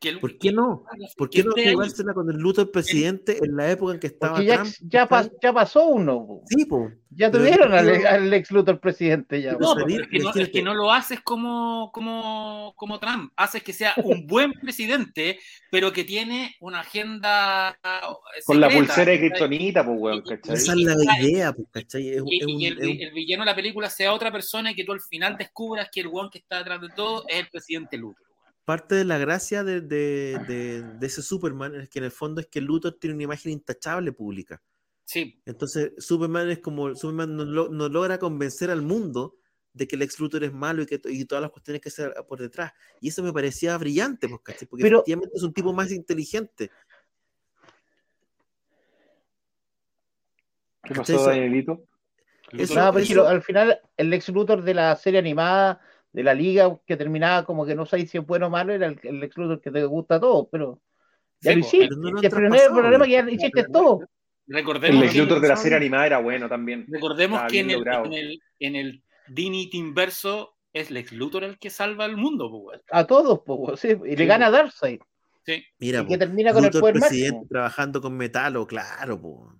Que 0.00 0.08
el- 0.10 0.20
¿Por 0.20 0.36
qué 0.36 0.52
no? 0.52 0.84
¿Por 1.16 1.30
qué 1.30 1.42
no 1.44 1.52
jugársela 1.52 2.12
con 2.12 2.28
el 2.28 2.36
Luthor 2.36 2.70
presidente 2.70 3.38
en 3.42 3.56
la 3.56 3.70
época 3.70 3.94
en 3.94 4.00
que 4.00 4.08
estaba 4.08 4.42
ya, 4.42 4.56
Trump? 4.56 4.74
ya, 4.82 5.08
pas- 5.08 5.30
ya 5.40 5.52
pasó 5.52 5.86
uno. 5.86 6.26
po. 6.26 6.42
Sí, 6.46 6.66
po. 6.66 6.90
Ya 7.08 7.30
tuvieron 7.30 7.72
al, 7.72 8.04
al 8.04 8.28
Lex 8.28 8.50
Luthor 8.50 8.80
presidente 8.80 9.40
ya. 9.40 9.52
No, 9.52 9.74
pero 9.76 9.86
es 9.88 10.08
que 10.08 10.18
no, 10.18 10.30
es 10.34 10.48
que 10.50 10.62
no 10.62 10.74
lo 10.74 10.92
haces 10.92 11.20
como, 11.22 11.90
como, 11.94 12.74
como 12.76 12.98
Trump. 12.98 13.32
Haces 13.36 13.62
que 13.62 13.72
sea 13.72 13.94
un 14.04 14.26
buen 14.26 14.52
presidente, 14.54 15.38
pero 15.70 15.90
que 15.92 16.04
tiene 16.04 16.54
una 16.60 16.80
agenda. 16.80 17.78
Con 18.44 18.60
la 18.60 18.68
pulsera 18.68 19.12
de. 19.12 19.18
Kryptonita, 19.20 19.86
pues, 19.86 19.96
weón, 19.98 20.22
¿cachai? 20.22 20.54
Esa 20.56 20.72
es 20.72 20.78
la 20.80 21.20
idea, 21.20 21.52
pues, 21.54 21.68
¿cachai? 21.70 22.08
Es, 22.10 22.22
Y, 22.26 22.38
es 22.40 22.44
un- 22.46 22.60
y 22.60 22.66
el, 22.66 22.78
es 22.78 22.88
un- 22.88 23.00
el 23.00 23.12
villano 23.12 23.44
de 23.44 23.50
la 23.50 23.56
película 23.56 23.88
sea 23.88 24.12
otra 24.12 24.30
persona 24.30 24.72
y 24.72 24.74
que 24.74 24.84
tú 24.84 24.92
al 24.92 25.00
final 25.00 25.36
descubras 25.38 25.88
que 25.90 26.00
el 26.00 26.08
one 26.12 26.28
que 26.30 26.38
está 26.40 26.58
detrás 26.58 26.80
de 26.82 26.88
todo 26.94 27.24
es 27.28 27.36
el 27.38 27.48
presidente 27.48 27.96
Luthor. 27.96 28.23
Parte 28.64 28.94
de 28.94 29.04
la 29.04 29.18
gracia 29.18 29.62
de, 29.64 29.80
de- 29.80 30.38
de- 30.48 30.82
de 30.82 31.06
ese 31.06 31.22
Superman 31.22 31.74
es 31.74 31.88
que 31.88 31.98
en 31.98 32.06
el 32.06 32.10
fondo 32.10 32.40
es 32.40 32.46
que 32.46 32.60
Luthor 32.60 32.96
tiene 32.98 33.14
una 33.14 33.24
imagen 33.24 33.52
intachable 33.52 34.12
pública. 34.12 34.62
Sí, 35.04 35.38
Entonces, 35.44 35.92
Superman 35.98 36.48
es 36.50 36.60
como 36.60 36.94
Superman 36.94 37.36
no, 37.36 37.44
lo- 37.44 37.68
no 37.68 37.88
logra 37.90 38.18
convencer 38.18 38.70
al 38.70 38.80
mundo 38.82 39.36
de 39.74 39.86
que 39.86 39.96
el 39.96 40.02
ex 40.02 40.18
Luthor 40.18 40.44
es 40.44 40.52
malo 40.52 40.82
y 40.82 40.86
que 40.86 41.00
y 41.04 41.24
todas 41.26 41.42
las 41.42 41.50
cuestiones 41.50 41.82
que 41.82 41.90
se 41.90 42.08
por 42.28 42.38
detrás. 42.40 42.72
Y 43.00 43.08
eso 43.08 43.22
me 43.22 43.32
parecía 43.32 43.76
brillante, 43.76 44.28
pues. 44.28 44.40
Porque 44.68 44.82
Pero- 44.82 44.98
efectivamente 45.00 45.36
es 45.36 45.42
un 45.42 45.52
tipo 45.52 45.72
más 45.72 45.90
inteligente. 45.90 46.70
¿Qué 50.82 50.94
pasó, 50.94 51.24
Danielito? 51.26 51.82
Eso- 52.52 52.74
No, 52.74 52.92
pero 52.92 52.98
es 53.02 53.08
que 53.08 53.14
lo- 53.14 53.22
eso- 53.22 53.30
al 53.30 53.42
final 53.42 53.80
el 53.96 54.12
ex 54.12 54.28
Luthor 54.28 54.62
de 54.62 54.74
la 54.74 54.94
serie 54.96 55.18
animada 55.18 55.80
de 56.14 56.22
la 56.22 56.32
liga 56.32 56.78
que 56.86 56.96
terminaba 56.96 57.44
como 57.44 57.66
que 57.66 57.74
no 57.74 57.84
sabéis 57.86 58.10
si 58.10 58.18
es 58.18 58.24
bueno 58.26 58.46
o 58.46 58.50
malo 58.50 58.72
era 58.72 58.86
el, 58.86 58.98
el 59.02 59.22
ex 59.24 59.36
Luthor 59.36 59.60
que 59.60 59.70
te 59.72 59.84
gusta 59.84 60.14
a 60.14 60.20
todos, 60.20 60.46
pero 60.50 60.80
ya 61.40 61.50
Sí, 61.52 61.58
lo 61.58 61.60
hiciste. 61.66 61.88
No 61.96 62.08
el 62.08 62.14
problema, 62.30 62.56
el 62.56 62.62
traspasado, 62.62 62.74
problema 62.80 63.04
es 63.04 63.08
que 63.08 63.12
ya 63.12 63.30
hiciste 63.30 63.64
todo. 63.64 64.00
El 64.46 64.54
Recordemos, 64.54 65.00
Lex 65.00 65.12
que, 65.12 65.18
Luthor 65.18 65.40
de 65.40 65.48
la 65.48 65.56
serie 65.56 65.76
animada 65.76 66.06
era 66.06 66.18
bueno 66.18 66.48
también. 66.48 66.86
recordemos 66.88 67.42
que 67.50 67.60
en 67.60 67.70
el, 67.70 67.84
en 67.86 68.12
el, 68.12 68.42
en 68.60 68.76
el 68.76 69.02
Dignity 69.28 69.76
inverso 69.76 70.54
es 70.72 70.90
Lex 70.90 71.12
Luthor 71.12 71.44
el 71.44 71.58
que 71.58 71.68
salva 71.70 72.04
al 72.04 72.16
mundo, 72.16 72.48
pues. 72.50 72.80
A 72.90 73.06
todos, 73.06 73.42
sí, 73.80 73.88
y 74.06 74.16
le 74.16 74.26
gana 74.26 74.46
a 74.46 74.50
Darkseid. 74.50 75.00
Sí. 75.44 75.64
Mira, 75.78 76.02
y 76.02 76.06
que 76.06 76.18
termina 76.18 76.52
con 76.52 76.62
el 76.62 76.68
Luthor 76.68 76.80
poder 76.80 76.94
presidente 76.94 77.32
máximo. 77.32 77.48
trabajando 77.50 78.00
con 78.00 78.16
Metalo, 78.16 78.66
claro, 78.66 79.20
po. 79.20 79.52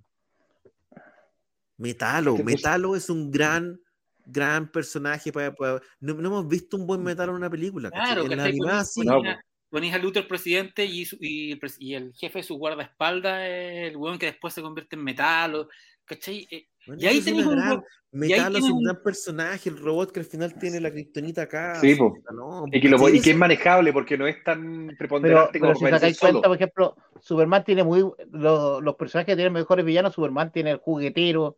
Metalo, 1.78 2.34
pues- 2.34 2.44
Metalo 2.44 2.94
es 2.94 3.10
un 3.10 3.30
gran, 3.30 3.80
gran 4.26 4.70
personaje 4.70 5.32
para, 5.32 5.54
para- 5.54 5.80
No, 6.00 6.14
no 6.14 6.28
hemos 6.28 6.48
visto 6.48 6.76
un 6.76 6.86
buen 6.86 7.02
Metalo 7.02 7.32
en 7.32 7.36
una 7.38 7.50
película. 7.50 7.90
Claro, 7.90 8.22
en 8.22 8.30
la 8.30 8.36
¿cachai? 8.36 8.50
animada 8.52 8.80
Ponís- 8.82 8.86
sí. 8.92 9.04
No, 9.04 9.22
ponís 9.70 9.94
a- 9.94 9.98
Luthor 9.98 10.26
presidente 10.28 10.84
y, 10.84 11.04
su- 11.04 11.16
y, 11.20 11.58
y 11.78 11.94
el 11.94 12.12
jefe 12.14 12.38
de 12.38 12.42
su 12.44 12.56
guardaespaldas 12.56 13.42
es 13.48 13.90
el 13.90 13.96
weón 13.96 14.18
que 14.18 14.26
después 14.26 14.54
se 14.54 14.62
convierte 14.62 14.96
en 14.96 15.04
metal. 15.04 15.54
o- 15.54 15.68
¿Cachai? 16.06 16.46
Eh, 16.50 16.66
Bueno, 16.86 17.00
y 17.02 17.06
ahí 17.06 17.22
una 17.32 17.48
un 17.48 17.56
gran- 17.56 17.82
Metalo 18.12 18.58
es 18.58 18.64
un 18.64 18.84
gran 18.84 19.02
personaje, 19.02 19.68
el 19.70 19.78
robot 19.78 20.12
que 20.12 20.20
al 20.20 20.26
final 20.26 20.56
tiene 20.58 20.78
la 20.80 20.90
kriptonita 20.92 21.42
acá. 21.42 21.80
Sí, 21.80 21.96
po. 21.96 22.14
no, 22.32 22.66
Y 22.70 22.80
que, 22.80 22.88
lo, 22.88 22.98
¿cachai? 22.98 23.16
y 23.16 23.20
que 23.20 23.30
es 23.30 23.36
manejable 23.36 23.92
porque 23.92 24.16
no 24.16 24.26
es 24.28 24.44
tan 24.44 24.86
Pero, 24.86 24.98
preponderante 24.98 25.58
pero 25.58 25.72
como 25.72 25.86
si 25.86 25.90
sacáis 25.92 26.20
cuenta, 26.20 26.42
por 26.46 26.54
ejemplo, 26.56 26.96
Superman 27.20 27.64
tiene 27.64 27.82
muy. 27.82 28.04
Los, 28.30 28.82
los 28.82 28.94
personajes 28.96 29.32
que 29.32 29.36
tienen 29.36 29.52
mejores 29.54 29.84
villanos, 29.84 30.14
Superman 30.14 30.52
tiene 30.52 30.70
el 30.72 30.76
juguetero, 30.76 31.56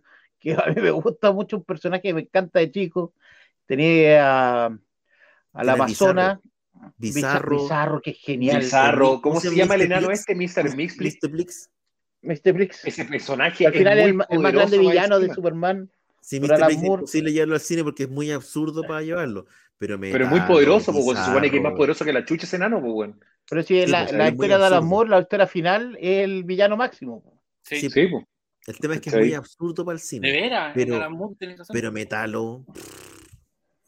que 0.54 0.62
a 0.62 0.66
mí 0.74 0.80
me 0.80 0.90
gusta 0.90 1.32
mucho, 1.32 1.56
un 1.56 1.64
personaje 1.64 2.02
que 2.02 2.14
me 2.14 2.20
encanta 2.22 2.60
de 2.60 2.70
chico. 2.70 3.12
Tenía 3.66 4.66
a, 4.66 4.78
a 5.52 5.64
la 5.64 5.72
Amazona, 5.72 6.40
Bizarro. 6.98 7.62
Bizarro, 7.62 8.00
que 8.00 8.10
es 8.10 8.18
genial. 8.18 8.60
Bizarro. 8.60 9.06
¿Cómo 9.06 9.22
¿Cómo 9.22 9.40
se 9.40 9.50
se 9.50 9.56
llama 9.56 9.74
el 9.74 9.82
enano 9.82 10.10
este? 10.10 10.34
Mr. 10.34 10.76
Mixplix. 10.76 11.18
Mr. 11.22 11.30
Blix. 11.30 11.70
Mr. 12.22 12.52
Blix. 12.52 12.84
Ese 12.84 13.04
personaje 13.04 13.66
Al 13.66 13.72
final 13.72 13.98
es 13.98 14.06
el, 14.06 14.14
más 14.14 14.52
grande 14.52 14.78
villano 14.78 15.18
de. 15.18 15.32
Superman. 15.32 15.90
Sí, 16.20 16.40
Mr. 16.40 16.64
Blix 16.66 16.68
es 16.68 16.82
imposible 16.82 17.32
llevarlo 17.32 17.54
al 17.54 17.60
cine 17.60 17.84
porque 17.84 18.04
es 18.04 18.10
muy 18.10 18.30
absurdo 18.30 18.82
para 18.82 19.02
llevarlo. 19.02 19.46
Pero, 19.78 20.00
Pero 20.00 20.24
es 20.24 20.30
muy 20.30 20.40
poderoso, 20.40 20.90
porque 20.92 21.18
se 21.20 21.26
supone 21.26 21.50
que 21.50 21.58
es 21.58 21.62
más 21.62 21.74
poderoso 21.74 22.04
que 22.04 22.12
la 22.12 22.24
chucha 22.24 22.46
ese 22.46 22.56
enano, 22.56 22.80
pues. 22.80 23.10
Pero 23.48 23.62
si 23.62 23.82
Sí, 23.82 23.86
la, 23.86 24.04
pues, 24.04 24.12
la 24.16 24.28
historia 24.28 24.58
de 24.58 24.64
Alan. 24.64 24.86
Moore, 24.86 25.10
la 25.10 25.20
historia 25.20 25.46
final, 25.46 25.98
es 26.00 26.24
el 26.24 26.44
villano 26.44 26.76
máximo. 26.76 27.22
sí. 27.62 27.80
Sí, 27.80 27.90
Sí, 27.90 28.06
pues. 28.06 28.24
El 28.66 28.78
tema 28.78 28.94
es 28.94 29.00
que 29.00 29.10
es 29.10 29.16
muy 29.16 29.32
absurdo 29.34 29.84
para 29.84 29.94
el 29.94 30.00
De 30.00 30.04
cine. 30.06 30.32
veras, 30.32 30.72
Pero-. 30.74 31.28
Pero 31.72 31.92
Metalo. 31.92 32.64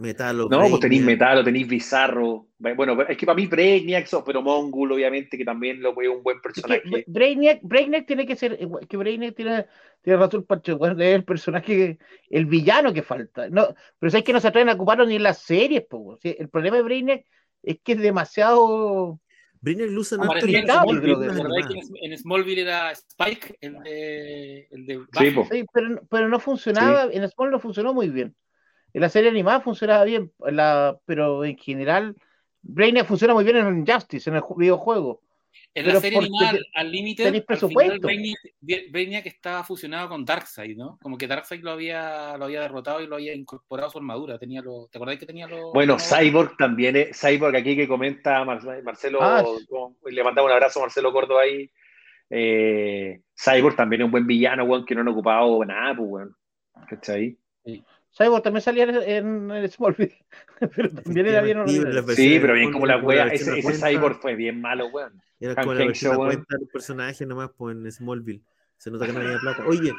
Metalo. 0.01 0.49
No, 0.49 0.61
pues 0.69 0.79
tenéis 0.81 1.03
Metalo, 1.03 1.43
tenéis 1.43 1.67
Bizarro. 1.67 2.47
Bueno, 2.59 3.03
es 3.03 3.17
que 3.17 3.27
para 3.27 3.35
mí 3.35 3.49
Brainiac, 3.49 4.07
so- 4.07 4.25
pero 4.25 4.41
Mongul, 4.43 4.93
obviamente, 4.93 5.37
que 5.37 5.45
también 5.45 5.83
lo 5.83 5.93
veo 5.93 6.17
un 6.17 6.23
buen 6.23 6.37
Es 6.37 6.43
que 6.43 6.63
personaje. 6.63 7.05
Brainiac, 7.09 7.59
Brainiac 7.63 8.07
tiene 8.07 8.25
que 8.25 8.37
ser, 8.37 8.57
igual 8.61 8.87
que 8.87 8.97
Brainiac 8.97 9.35
tiene, 9.35 9.67
tiene 10.01 10.19
razón, 10.21 10.45
Pancho, 10.45 10.79
bueno, 10.79 11.03
es 11.03 11.15
el 11.17 11.25
personaje, 11.25 11.99
el 12.31 12.47
villano 12.47 12.93
que 12.95 13.03
falta. 13.03 13.49
No, 13.51 13.75
pero 13.99 14.17
es 14.17 14.23
que 14.23 14.33
no 14.33 14.39
se 14.39 14.47
atreven 14.47 14.69
a 14.69 14.75
ocuparlo 14.75 15.05
ni 15.05 15.17
en 15.17 15.25
las 15.25 15.39
series, 15.43 15.85
po. 15.87 16.17
Sí, 16.23 16.37
el 16.39 16.49
problema 16.49 16.77
de 16.77 16.83
Brainiac 16.85 17.25
es 17.65 17.81
que 17.83 17.93
es 17.93 17.99
demasiado. 17.99 19.19
Brainiac 19.60 19.90
harto 19.90 20.14
en 20.14 20.28
parecía 20.28 20.59
en 20.60 20.66
Smallville, 20.66 20.85
Smallville, 20.85 21.01
películas 21.01 21.35
¿te 21.36 21.43
acordás 21.43 21.64
animadas. 21.64 21.90
que 21.90 22.06
en, 22.06 22.18
Smallville 22.18 22.62
era 22.62 22.93
Spike, 22.93 23.59
el 23.60 23.82
de, 23.82 24.68
el 24.70 24.86
de 24.86 25.05
Sí, 25.18 25.30
sí, 25.51 25.66
pero, 25.72 26.01
pero 26.09 26.28
no 26.28 26.39
funcionaba, 26.40 27.09
en 27.12 27.28
Small 27.28 27.51
no 27.51 27.60
funcionó 27.60 27.94
muy 27.94 28.09
bien. 28.09 28.35
En 28.93 29.01
la 29.02 29.09
serie 29.09 29.30
animada 29.30 29.60
funcionaba 29.60 30.05
bien, 30.05 30.32
en 30.47 30.56
la, 30.56 30.98
pero 31.05 31.44
en 31.44 31.56
general, 31.59 32.16
Brainiac 32.62 33.06
funciona 33.06 33.35
muy 33.35 33.44
bien 33.44 33.56
en 33.56 33.86
Justice, 33.86 34.30
en 34.30 34.36
el 34.36 34.43
ju- 34.43 34.56
videojuego. 34.56 35.20
En 35.74 35.85
Pero 35.85 35.94
la 35.94 36.01
serie 36.01 36.18
te- 36.20 36.60
al 36.74 36.90
límite, 36.90 37.22
tenéis 37.24 37.44
presupuesto. 37.44 38.09
Brainiac, 38.90 39.26
estaba 39.26 39.62
fusionado 39.62 40.09
con 40.09 40.24
Darkseid, 40.24 40.76
¿no? 40.76 40.98
Como 41.01 41.16
que 41.16 41.26
Darkseid 41.28 41.62
lo 41.62 41.70
había, 41.70 42.36
lo 42.36 42.47
había 42.47 42.62
derrotado 42.62 43.01
y 43.01 43.06
lo 43.06 43.14
había 43.16 43.35
incorporado 43.35 43.89
a 43.89 43.90
su 43.93 43.98
armadura. 43.98 44.39
Tenía 44.39 44.60
los, 44.62 44.90
¿Te 44.90 44.98
acordás 44.98 45.18
que 45.18 45.26
tenía 45.26 45.47
los... 45.47 45.72
Bueno, 45.72 45.97
Cyborg 45.98 46.56
también 46.56 46.97
es. 46.97 47.20
Cyborg 47.20 47.55
aquí 47.55 47.76
que 47.76 47.86
comenta 47.86 48.44
Mar- 48.44 48.82
Marcelo. 48.82 49.18
Ah, 49.22 49.44
le 50.06 50.24
mandamos 50.24 50.48
un 50.51 50.55
abrazo 50.55 50.80
a 50.80 50.82
Marcelo 50.82 51.12
Córdoba 51.12 51.43
ahí. 51.43 51.70
Eh, 52.30 53.20
Cyborg 53.36 53.76
también 53.76 54.02
es 54.02 54.05
un 54.06 54.10
buen 54.10 54.26
villano, 54.26 54.64
weón, 54.64 54.85
que 54.85 54.94
no 54.94 55.02
han 55.02 55.09
ocupado 55.09 55.64
nada, 55.64 55.94
pues, 55.97 56.09
weón. 56.10 56.36
¿Cachai? 56.89 57.36
Cyborg 58.16 58.43
también 58.43 58.62
salía 58.62 58.85
en, 58.85 59.51
en 59.51 59.70
Smallville, 59.70 60.16
pero 60.76 60.90
también 60.90 61.26
era 61.26 61.40
bien 61.40 61.59
ordinario. 61.59 61.93
las 61.93 62.05
Sí, 62.05 62.06
versiones 62.06 62.40
pero 62.40 62.55
bien 62.55 62.72
como 62.72 62.86
la 62.86 62.97
wea. 62.98 63.26
Ese, 63.28 63.59
ese 63.59 63.74
Cyborg 63.74 64.20
fue 64.20 64.35
bien 64.35 64.60
malo, 64.60 64.89
weón. 64.89 65.20
Era 65.40 65.55
como 65.55 65.74
la 65.74 65.86
versión 65.86 66.16
cuenta 66.16 66.56
del 66.56 66.68
personaje 66.68 67.26
nomás 67.26 67.51
pues, 67.56 67.76
en 67.76 67.90
Smallville. 67.93 68.43
Se 68.76 68.90
nota 68.90 69.06
que 69.06 69.12
no 69.12 69.20
había 69.20 69.39
plata. 69.39 69.64
Oye, 69.66 69.93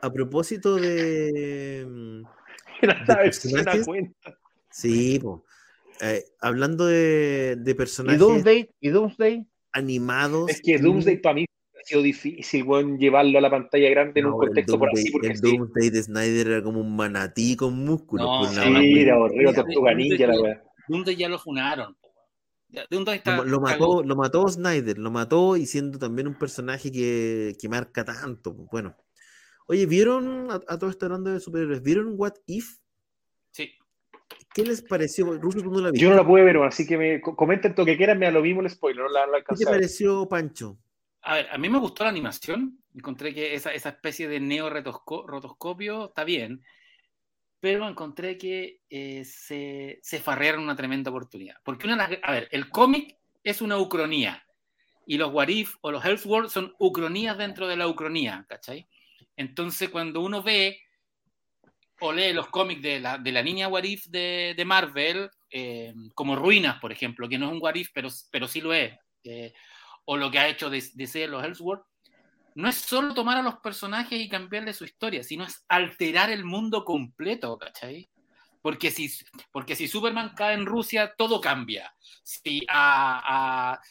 a 0.00 0.12
propósito 0.12 0.76
de. 0.76 2.24
Era 2.82 3.04
la 3.06 3.16
versión 3.16 3.52
personajes? 3.52 3.86
cuenta. 3.86 4.38
Sí, 4.70 5.18
po, 5.20 5.44
eh, 6.00 6.24
hablando 6.40 6.86
de, 6.86 7.56
de 7.58 7.70
Y 7.70 7.74
personajes 7.74 8.18
Doomsday, 8.18 8.70
y 8.80 8.88
Doomsday, 8.88 9.46
animados. 9.72 10.50
Es 10.50 10.62
que 10.62 10.78
Doomsday 10.78 11.18
para 11.18 11.34
mí 11.34 11.46
sido 11.84 12.02
difícil, 12.02 12.64
weón, 12.64 12.98
llevarlo 12.98 13.38
a 13.38 13.40
la 13.40 13.50
pantalla 13.50 13.88
grande 13.90 14.20
en 14.20 14.26
No, 14.26 14.34
un 14.34 14.40
contexto 14.40 14.78
por 14.78 14.88
así, 14.90 15.10
porque 15.10 15.28
el 15.28 15.36
sí. 15.36 15.56
Doomsday 15.56 15.90
de 15.90 16.02
Snyder 16.02 16.46
era 16.48 16.62
como 16.62 16.80
un 16.80 16.96
manatí 16.96 17.56
con 17.56 17.74
músculos. 17.84 18.26
No, 18.26 18.38
pues, 18.38 18.50
sí, 18.56 19.00
era 19.00 19.18
horrible. 19.18 19.52
Tortuga 19.52 19.94
Ninja, 19.94 20.26
la 20.26 20.40
weá. 20.40 20.62
Doomsday 20.88 21.16
ya 21.16 21.28
lo 21.28 21.38
funaron. 21.38 21.96
Ya, 22.68 22.84
Doomsday 22.90 23.18
está, 23.18 23.44
Lo, 23.44 23.60
mató, 23.60 24.02
lo 24.02 24.16
mató 24.16 24.48
Snyder, 24.48 24.98
lo 24.98 25.10
mató 25.10 25.56
y 25.56 25.66
siendo 25.66 25.98
también 25.98 26.26
un 26.26 26.38
personaje 26.38 26.90
que, 26.90 27.54
que 27.60 27.68
marca 27.68 28.04
tanto. 28.04 28.54
Bueno, 28.54 28.96
oye, 29.66 29.84
¿vieron 29.86 30.50
a, 30.50 30.54
a 30.54 30.78
todo 30.78 30.88
esto 30.88 31.06
hablando 31.06 31.30
de 31.30 31.40
superhéroes? 31.40 31.82
¿Vieron 31.82 32.14
What 32.16 32.34
If? 32.46 32.78
Sí. 33.50 33.70
¿Qué 34.54 34.64
les 34.64 34.82
pareció? 34.82 35.38
Ruso, 35.38 35.60
tú 35.60 35.70
no 35.70 35.80
la 35.80 35.90
viste. 35.90 36.02
Yo 36.04 36.10
no 36.10 36.16
la 36.16 36.26
pude 36.26 36.42
ver, 36.42 36.56
así 36.58 36.86
que 36.86 36.96
me 36.96 37.20
co- 37.20 37.36
comenten 37.36 37.74
lo 37.76 37.84
que 37.84 37.96
quieran, 37.96 38.18
me 38.18 38.26
da 38.26 38.32
lo 38.32 38.42
mismo 38.42 38.60
el 38.60 38.70
spoiler, 38.70 39.04
no 39.04 39.10
la, 39.10 39.26
no 39.26 39.32
la 39.32 39.38
¿Qué 39.44 39.54
te 39.56 39.64
pareció, 39.64 40.28
Pancho? 40.28 40.78
A 41.22 41.34
ver, 41.34 41.48
a 41.50 41.58
mí 41.58 41.68
me 41.68 41.78
gustó 41.78 42.04
la 42.04 42.10
animación. 42.10 42.78
Encontré 42.94 43.32
que 43.32 43.54
esa, 43.54 43.72
esa 43.72 43.90
especie 43.90 44.28
de 44.28 44.40
neo-rotoscopio 44.40 46.06
está 46.06 46.24
bien. 46.24 46.64
Pero 47.60 47.88
encontré 47.88 48.36
que 48.36 48.80
eh, 48.90 49.24
se, 49.24 50.00
se 50.02 50.20
farrearon 50.20 50.64
una 50.64 50.76
tremenda 50.76 51.10
oportunidad. 51.10 51.56
Porque 51.64 51.86
una 51.86 52.04
A 52.22 52.32
ver, 52.32 52.48
el 52.50 52.68
cómic 52.70 53.16
es 53.44 53.62
una 53.62 53.78
ucronía. 53.78 54.44
Y 55.06 55.16
los 55.16 55.32
What 55.32 55.48
If 55.48 55.76
o 55.80 55.90
los 55.90 56.04
Elseworlds 56.04 56.52
son 56.52 56.74
ucronías 56.78 57.38
dentro 57.38 57.66
de 57.68 57.76
la 57.76 57.88
ucronía, 57.88 58.44
¿cachai? 58.48 58.88
Entonces, 59.36 59.90
cuando 59.90 60.20
uno 60.20 60.42
ve 60.42 60.80
o 62.00 62.12
lee 62.12 62.32
los 62.32 62.48
cómics 62.48 62.82
de 62.82 63.00
la, 63.00 63.18
de 63.18 63.32
la 63.32 63.42
niña 63.42 63.68
What 63.68 63.84
If 63.84 64.06
de, 64.06 64.54
de 64.56 64.64
Marvel, 64.64 65.30
eh, 65.50 65.94
como 66.14 66.34
Ruinas, 66.34 66.80
por 66.80 66.90
ejemplo, 66.90 67.28
que 67.28 67.38
no 67.38 67.46
es 67.46 67.52
un 67.52 67.62
What 67.62 67.76
If, 67.76 67.90
pero, 67.94 68.08
pero 68.30 68.48
sí 68.48 68.60
lo 68.60 68.74
es, 68.74 68.92
eh, 69.24 69.52
o 70.04 70.16
lo 70.16 70.30
que 70.30 70.38
ha 70.38 70.48
hecho 70.48 70.70
DC 70.70 71.24
en 71.24 71.30
los 71.30 71.44
Elseworlds, 71.44 71.84
no 72.54 72.68
es 72.68 72.76
solo 72.76 73.14
tomar 73.14 73.38
a 73.38 73.42
los 73.42 73.56
personajes 73.56 74.20
y 74.20 74.28
cambiarle 74.28 74.74
su 74.74 74.84
historia, 74.84 75.22
sino 75.22 75.44
es 75.44 75.64
alterar 75.68 76.30
el 76.30 76.44
mundo 76.44 76.84
completo, 76.84 77.56
¿cachai? 77.58 78.10
Porque 78.60 78.90
si, 78.90 79.10
porque 79.50 79.74
si 79.74 79.88
Superman 79.88 80.34
cae 80.36 80.54
en 80.54 80.66
Rusia, 80.66 81.14
todo 81.16 81.40
cambia. 81.40 81.92
Si, 82.22 82.64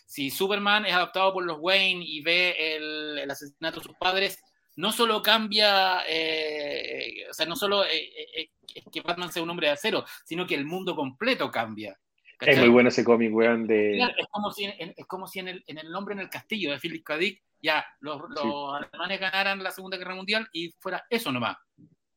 si 0.06 0.30
Superman 0.30 0.86
es 0.86 0.94
adoptado 0.94 1.34
por 1.34 1.44
los 1.44 1.58
Wayne 1.60 2.06
y 2.06 2.22
ve 2.22 2.76
el, 2.76 3.18
el 3.18 3.32
asesinato 3.32 3.80
de 3.80 3.86
sus 3.88 3.96
padres, 3.98 4.40
no 4.78 4.92
solo 4.92 5.22
cambia, 5.22 6.04
eh, 6.08 7.26
o 7.30 7.34
sea, 7.34 7.46
no 7.46 7.56
solo 7.56 7.84
eh, 7.86 8.10
eh, 8.18 8.50
eh, 8.74 8.84
que 8.92 9.02
Batman 9.02 9.32
sea 9.32 9.44
un 9.44 9.50
hombre 9.50 9.68
de 9.68 9.74
acero, 9.74 10.06
sino 10.24 10.48
que 10.48 10.56
el 10.56 10.66
mundo 10.66 10.96
completo 10.96 11.52
cambia. 11.52 12.00
Es 12.42 12.58
muy 12.60 12.70
bueno 12.70 12.90
ese 12.90 13.04
cómic, 13.04 13.34
weón, 13.34 13.68
de... 13.68 14.00
Es 14.02 14.28
como 14.32 14.52
si, 14.52 14.66
en, 14.66 14.94
es 14.98 15.06
como 15.06 15.28
si 15.28 15.40
en, 15.40 15.48
el, 15.50 15.64
en 15.68 15.78
el 15.78 15.92
nombre 15.92 16.14
en 16.14 16.20
el 16.22 16.30
castillo 16.30 16.72
de 16.72 16.80
Philip 16.80 17.04
K. 17.04 17.18
Dick 17.18 17.42
ya 17.62 17.86
los, 18.00 18.20
los 18.30 18.74
alemanes 18.74 19.20
ganaran 19.20 19.62
la 19.62 19.70
Segunda 19.72 19.98
Guerra 19.98 20.16
Mundial 20.16 20.48
y 20.52 20.72
fuera 20.80 21.06
eso 21.10 21.32
nomás. 21.32 21.58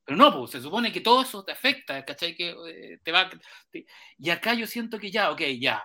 Pero 0.05 0.17
no, 0.19 0.39
pues 0.39 0.51
se 0.53 0.61
supone 0.61 0.91
que 0.93 1.01
todo 1.01 1.23
eso 1.23 1.45
te 1.45 1.53
afecta, 1.53 2.05
¿cachai? 2.05 2.35
Que 2.35 2.51
eh, 2.51 2.99
te 3.03 3.13
va. 3.13 3.29
te- 3.71 3.87
Y 4.19 4.31
acá 4.31 4.55
yo 4.55 4.67
siento 4.67 4.99
que 4.99 5.11
ya, 5.11 5.31
ok, 5.31 5.41
ya. 5.59 5.83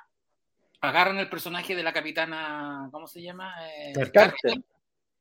Agarran 0.82 1.18
el 1.20 1.30
personaje 1.30 1.76
de 1.76 1.84
la 1.84 1.91
capitana, 1.94 2.88
¿cómo 2.91 3.06
se 3.07 3.22
llama? 3.22 3.53
Eh, 3.68 3.94
Carter. 4.14 4.34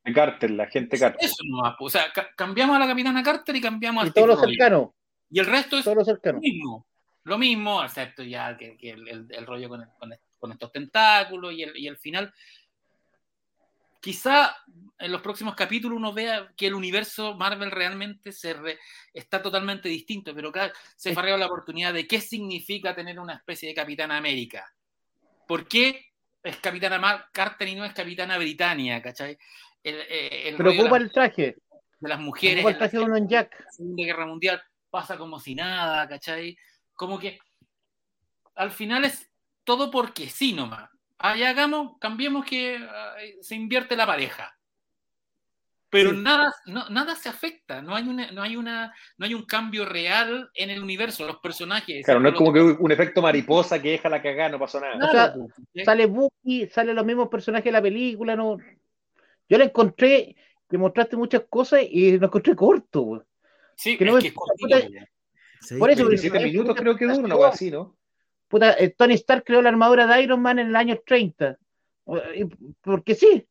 de 0.05 0.12
Carter, 0.12 0.51
la 0.53 0.66
gente 0.69 0.99
Carter. 0.99 1.19
Eso 1.24 1.43
nomás, 1.45 1.74
pues, 1.78 1.95
o 1.95 1.99
sea, 1.99 2.12
ca- 2.12 2.28
cambiamos 2.36 2.77
a 2.77 2.78
la 2.78 2.86
capitana 2.86 3.23
Carter 3.23 3.57
y 3.57 3.61
cambiamos 3.61 4.05
y 4.05 4.09
a 4.09 4.12
todos 4.12 4.24
Steve 4.24 4.27
los 4.28 4.40
Rogers. 4.40 4.57
cercanos. 4.59 4.90
Y 5.31 5.39
el 5.40 5.47
resto 5.47 5.78
es 5.78 5.85
Todo 5.85 5.95
lo 5.97 6.01
lo 6.01 6.05
cercano. 6.05 6.39
mismo. 6.39 6.86
Lo 7.28 7.38
mismo, 7.38 7.82
excepto 7.84 8.22
ya 8.22 8.56
que, 8.56 8.76
que 8.76 8.90
el, 8.90 9.06
el- 9.09 9.26
el 9.30 9.46
rollo 9.46 9.68
con, 9.68 9.82
el- 9.82 9.88
con 9.98 10.12
con 10.38 10.52
estos 10.52 10.70
tentáculos 10.70 11.52
y 11.52 11.62
el, 11.64 11.76
y 11.76 11.88
final. 11.96 12.32
Quizá 14.00 14.56
en 15.00 15.10
los 15.10 15.20
próximos 15.20 15.56
capítulos 15.56 15.96
uno 15.96 16.12
vea 16.12 16.52
que 16.56 16.68
el 16.68 16.74
universo 16.74 17.34
Marvel 17.34 17.72
realmente 17.72 18.30
se 18.30 18.55
re- 18.55 18.78
está 19.12 19.42
totalmente 19.42 19.88
distinto, 19.88 20.32
pero 20.34 20.50
acá 20.50 20.72
se 20.96 21.12
farreó 21.12 21.36
la 21.36 21.46
oportunidad 21.46 21.92
de 21.92 22.06
qué 22.06 22.20
significa 22.20 22.94
tener 22.94 23.18
una 23.18 23.34
especie 23.34 23.68
de 23.68 23.74
Capitana 23.74 24.16
América. 24.16 24.72
¿Por 25.48 25.66
qué 25.66 26.06
es 26.44 26.56
Capitana 26.59 27.00
Mar- 27.00 27.26
Carter 27.32 27.66
y 27.66 27.74
no 27.74 27.84
es 27.84 27.92
Capitana 27.92 28.38
Britannia? 28.38 29.02
¿Cachai? 29.02 29.36
El, 29.82 29.96
eh, 30.09 30.48
el 30.50 30.56
Pero 30.56 30.70
ocupa 30.70 30.96
el 30.98 31.10
traje. 31.10 31.56
de 31.98 32.09
las 32.09 32.20
mujeres 32.20 32.59
Ocupa 32.64 32.70
el 32.70 32.74
la 32.78 32.88
traje 32.88 33.20
de 33.20 33.26
Jack. 33.28 33.64
Segunda 33.70 34.05
Guerra 34.05 34.26
Mundial 34.26 34.62
pasa 34.90 35.18
como 35.18 35.40
si 35.40 35.56
nada, 35.56 36.09
¿cachai? 36.09 36.56
Como 36.99 37.16
que 37.20 37.39
al 38.57 38.73
final 38.73 39.05
es 39.05 39.31
todo 39.62 39.89
porque 39.89 40.29
sí 40.29 40.53
nomás. 40.53 40.91
Ya 41.39 41.51
hagamos, 41.51 41.97
cambiemos 42.01 42.45
que 42.45 42.77
se 43.41 43.55
invierte 43.55 43.95
la 43.95 44.05
pareja. 44.05 44.53
Pero 45.91 46.11
Sí. 46.11 46.16
nada, 46.19 46.53
no- 46.66 46.89
nada 46.91 47.15
se 47.15 47.29
afecta, 47.29 47.81
no 47.81 47.95
hay, 47.95 48.03
una, 48.09 48.33
no, 48.33 48.43
hay 48.43 48.57
una, 48.57 48.93
no 49.16 49.25
hay 49.27 49.33
un 49.33 49.45
cambio 49.45 49.85
real 49.87 50.51
en 50.55 50.70
el 50.70 50.83
universo, 50.83 51.25
los 51.25 51.39
personajes. 51.39 52.05
Claro, 52.05 52.19
no 52.20 52.31
es 52.31 52.35
como 52.35 52.53
que 52.53 52.61
un 52.61 52.91
efecto 52.93 53.23
mariposa 53.23 53.81
que 53.81 53.93
deja 53.93 54.09
la 54.09 54.20
cagada, 54.20 54.49
no 54.51 54.59
pasó 54.59 54.81
nada. 54.81 54.97
Nada, 54.97 55.09
O 55.09 55.12
sea, 55.12 55.35
pues. 55.73 55.85
Sale 55.87 56.07
Bucky, 56.07 56.66
salen 56.66 56.97
los 56.97 57.07
mismos 57.07 57.29
personajes 57.29 57.65
de 57.66 57.73
la 57.73 57.81
película. 57.81 58.35
no 58.35 58.59
Yo 59.49 59.57
le 59.57 59.65
encontré, 59.65 60.35
le 60.69 60.79
mostraste 60.79 61.16
muchas 61.16 61.45
cosas 61.49 61.81
y 61.89 62.19
lo 62.19 62.27
encontré 62.27 62.57
corto. 62.57 63.01
güey. 63.03 63.23
Sí, 63.77 63.97
que 63.97 64.05
es 64.05 64.12
no 64.12 64.19
que 64.19 64.27
es 64.29 64.35
cortito, 64.35 64.69
pues. 64.69 65.09
Sí, 65.60 65.76
Por 65.76 65.90
eso, 65.90 66.06
27 66.06 66.39
pero- 66.39 66.51
minutos 66.51 66.76
creo 66.76 66.97
que 66.97 67.05
dura, 67.06 67.18
una 67.18 67.35
cosa 67.35 67.48
así, 67.48 67.70
¿no? 67.70 67.97
Puta, 68.48 68.72
eh, 68.78 68.94
Tony 68.97 69.14
Stark 69.14 69.44
creó 69.44 69.60
la 69.60 69.68
armadura 69.68 70.06
de 70.06 70.22
Iron 70.22 70.40
Man 70.40 70.59
en 70.59 70.68
el 70.68 70.76
año 70.76 70.98
30. 71.05 71.59
Eh, 72.35 72.48
Porque 72.80 73.14
sí. 73.14 73.47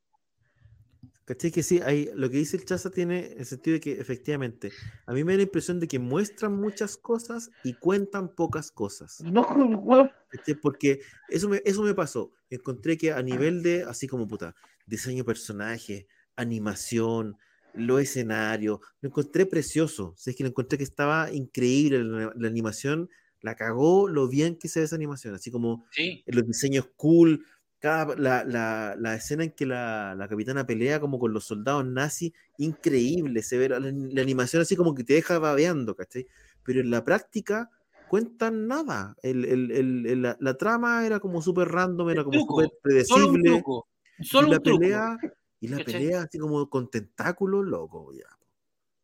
¿Cachai? 1.25 1.51
Que 1.51 1.61
sí, 1.61 1.81
hay, 1.83 2.09
lo 2.15 2.29
que 2.29 2.37
dice 2.37 2.55
el 2.55 2.63
Chaza 2.63 2.89
tiene 2.89 3.33
el 3.37 3.45
sentido 3.45 3.73
de 3.73 3.79
que 3.81 3.91
efectivamente, 3.99 4.71
a 5.05 5.11
mí 5.11 5.25
me 5.25 5.33
da 5.33 5.37
la 5.37 5.43
impresión 5.43 5.77
de 5.79 5.87
que 5.87 5.99
muestran 5.99 6.55
muchas 6.55 6.95
cosas 6.95 7.51
y 7.65 7.73
cuentan 7.73 8.33
pocas 8.33 8.71
cosas. 8.71 9.19
No, 9.31 10.09
¿cachai? 10.29 10.55
Porque 10.55 11.01
eso 11.27 11.49
me, 11.49 11.61
eso 11.65 11.83
me 11.83 11.93
pasó. 11.93 12.31
Encontré 12.49 12.97
que 12.97 13.11
a 13.11 13.21
nivel 13.21 13.61
de, 13.61 13.83
así 13.83 14.07
como 14.07 14.25
puta, 14.25 14.55
diseño 14.85 15.17
de 15.17 15.23
personaje, 15.25 16.07
animación, 16.37 17.37
los 17.77 18.01
escenarios, 18.01 18.79
lo 19.01 19.09
encontré 19.09 19.45
precioso. 19.45 20.09
O 20.11 20.15
sea, 20.17 20.31
es 20.31 20.37
que 20.37 20.43
lo 20.43 20.49
encontré 20.49 20.77
que 20.77 20.83
estaba 20.83 21.31
increíble 21.31 22.03
la, 22.03 22.31
la 22.35 22.47
animación, 22.47 23.09
la 23.41 23.55
cagó 23.55 24.07
lo 24.07 24.27
bien 24.27 24.57
que 24.57 24.67
se 24.69 24.79
ve 24.79 24.85
esa 24.85 24.95
animación, 24.95 25.33
así 25.35 25.51
como 25.51 25.85
Sí, 25.91 26.25
los 26.25 26.45
diseños 26.45 26.89
cool, 26.95 27.45
cada, 27.79 28.15
la, 28.15 28.43
la, 28.43 28.95
la 28.97 29.15
escena 29.15 29.43
en 29.43 29.51
que 29.51 29.65
la, 29.65 30.15
la 30.17 30.27
capitana 30.27 30.65
pelea 30.65 30.99
como 30.99 31.19
con 31.19 31.33
los 31.33 31.45
soldados 31.45 31.85
nazis, 31.85 32.33
increíble, 32.57 33.43
se 33.43 33.57
ve 33.57 33.69
la, 33.69 33.77
animación 34.21 34.61
así 34.61 34.75
como 34.75 34.95
que 34.95 35.03
te 35.03 35.13
deja 35.13 35.39
babeando, 35.39 35.95
¿cachai? 35.95 36.27
Pero 36.63 36.81
en 36.81 36.89
la 36.89 37.03
práctica 37.03 37.69
cuentan 38.07 38.67
nada, 38.67 39.15
el, 39.21 39.45
el- 39.45 39.71
el- 40.07 40.21
la, 40.39 40.57
trama 40.57 41.05
era 41.05 41.19
como 41.19 41.41
súper 41.41 41.67
random, 41.69 42.09
era 42.09 42.23
como 42.23 42.39
súper 42.39 42.69
solo 42.99 43.27
un 43.29 43.41
predecible, 43.41 43.43
truco. 43.43 43.87
Solo 44.21 44.49
la 44.49 44.57
un 44.57 44.61
truco. 44.61 44.93
pelea, 44.93 45.19
y 45.59 45.67
la 45.67 45.77
pelea 45.85 46.21
así 46.23 46.37
como 46.39 46.69
con 46.69 46.89
tentáculos, 46.89 47.65
loco, 47.65 48.13
ya. 48.13 48.25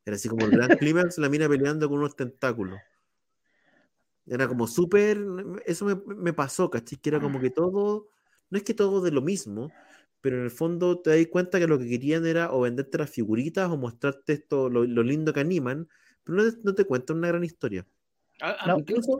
Era 0.05 0.15
así 0.15 0.27
como 0.29 0.45
el 0.45 0.51
gran 0.51 0.77
clímax, 0.77 1.17
la 1.17 1.29
mina 1.29 1.47
peleando 1.47 1.87
con 1.89 1.99
unos 1.99 2.15
tentáculos. 2.15 2.79
Era 4.25 4.47
como 4.47 4.67
súper, 4.67 5.21
eso 5.65 5.85
me, 5.85 5.95
me 6.15 6.33
pasó, 6.33 6.69
¿cachai? 6.69 6.97
Que 6.99 7.09
era 7.09 7.19
como 7.19 7.39
que 7.41 7.49
todo, 7.49 8.07
no 8.49 8.57
es 8.57 8.63
que 8.63 8.73
todo 8.73 9.01
de 9.01 9.11
lo 9.11 9.21
mismo, 9.21 9.73
pero 10.21 10.37
en 10.37 10.43
el 10.43 10.51
fondo 10.51 10.99
te 10.99 11.09
das 11.09 11.27
cuenta 11.27 11.59
que 11.59 11.67
lo 11.67 11.77
que 11.77 11.89
querían 11.89 12.25
era 12.25 12.53
o 12.53 12.61
venderte 12.61 12.97
las 12.97 13.09
figuritas 13.09 13.69
o 13.69 13.75
mostrarte 13.77 14.33
esto, 14.33 14.69
lo, 14.69 14.85
lo 14.85 15.03
lindo 15.03 15.33
que 15.33 15.41
animan, 15.41 15.89
pero 16.23 16.37
no 16.37 16.49
te, 16.51 16.57
no 16.63 16.73
te 16.73 16.85
cuentan 16.85 17.17
una 17.17 17.27
gran 17.29 17.43
historia. 17.43 17.85
A- 18.39 18.51
a- 18.51 18.67
No, 18.67 18.79
incluso- 18.79 19.19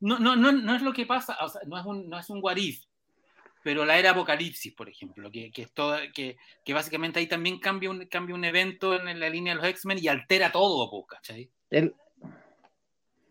no, 0.00 0.18
no, 0.18 0.34
no, 0.34 0.50
no 0.50 0.74
es 0.74 0.82
lo 0.82 0.92
que 0.92 1.06
pasa, 1.06 1.36
o 1.44 1.48
sea, 1.48 1.60
no 1.66 1.78
es 1.78 1.86
un, 1.86 2.08
no 2.08 2.18
es 2.18 2.28
un 2.28 2.40
what 2.42 2.56
if, 2.56 2.82
pero 3.62 3.84
la 3.84 3.98
era 3.98 4.10
Apocalipsis, 4.12 4.72
por 4.74 4.88
ejemplo, 4.88 5.30
que, 5.30 5.50
que, 5.50 5.62
es 5.62 5.72
toda, 5.72 6.10
que, 6.12 6.36
que 6.64 6.72
básicamente 6.72 7.18
ahí 7.18 7.26
también 7.26 7.58
cambia 7.60 7.90
un, 7.90 8.06
cambia 8.06 8.34
un 8.34 8.44
evento 8.44 8.94
en 8.94 9.20
la 9.20 9.28
línea 9.28 9.54
de 9.54 9.60
los 9.60 9.68
X-Men 9.68 9.98
y 10.00 10.08
altera 10.08 10.50
todo, 10.52 10.90
po, 10.90 11.06
¿cachai? 11.06 11.50
el- 11.70 11.94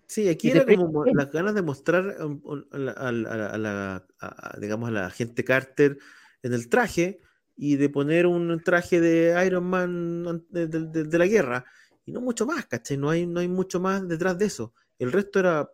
Sí, 0.07 0.27
aquí 0.27 0.49
era 0.49 0.65
como 0.65 0.87
mo- 0.91 1.05
las 1.13 1.31
ganas 1.31 1.53
de 1.53 1.61
mostrar 1.61 2.03
um, 2.25 2.41
a 2.71 2.77
la, 2.79 2.91
a 2.93 3.11
la- 3.11 3.45
a 3.51 3.57
la- 3.59 4.07
a- 4.19 4.55
a, 4.55 4.59
digamos, 4.59 4.89
a 4.89 4.91
la 4.91 5.09
gente 5.11 5.43
Carter 5.43 5.99
en 6.41 6.53
el 6.53 6.67
traje 6.67 7.19
y 7.55 7.75
de 7.75 7.89
poner 7.89 8.25
un 8.25 8.59
traje 8.63 8.99
de 9.01 9.45
Iron 9.45 9.65
Man 9.65 10.27
an- 10.27 10.45
de, 10.49 10.65
de- 10.65 10.87
de- 10.87 11.03
de 11.03 11.17
la 11.19 11.27
guerra 11.27 11.63
y 12.07 12.11
no 12.11 12.21
mucho 12.21 12.47
más, 12.47 12.65
¿cachai? 12.65 12.97
No 12.97 13.11
hay, 13.11 13.27
no 13.27 13.39
hay 13.39 13.47
mucho 13.47 13.79
más 13.79 14.07
detrás 14.07 14.35
de 14.39 14.45
eso. 14.47 14.73
El 14.97 15.11
resto 15.11 15.37
era, 15.41 15.69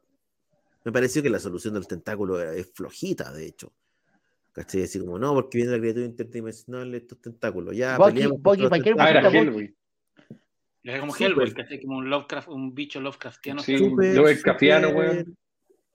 me 0.84 0.92
pareció 0.92 1.24
que 1.24 1.30
la 1.30 1.40
solución 1.40 1.74
del 1.74 1.88
tentáculo 1.88 2.38
era, 2.38 2.54
es 2.54 2.70
flojita, 2.74 3.32
de 3.32 3.46
hecho. 3.48 3.72
¿Cachai? 4.56 4.84
Así 4.84 5.00
como, 5.02 5.20
no, 5.20 5.34
porque 5.34 5.58
viene 5.58 5.74
la 5.74 5.80
criatura 5.80 6.06
interdimensional 6.06 6.90
de 6.90 6.98
estos 7.00 7.20
tentáculos. 7.20 7.76
Ya, 7.76 7.98
Bucky- 7.98 8.14
peleamos 8.14 8.42
Bucky, 8.42 8.62
contra 8.62 8.78
los 8.78 8.96
¿para 8.96 9.22
qué 9.22 9.28
Ah, 9.28 9.30
Hellboy. 9.30 9.76
Era 10.82 11.00
como 11.02 11.12
Súper. 11.12 11.28
Hellboy, 11.32 11.54
¿cachai? 11.54 11.82
Como 11.82 11.98
un, 11.98 12.10
Lovecraft, 12.10 12.48
un 12.48 12.74
bicho 12.74 13.02
Lovecraftiano. 13.02 13.62
Sí. 13.62 13.78
Lovecraftiano, 13.78 14.90
weón. 14.90 15.38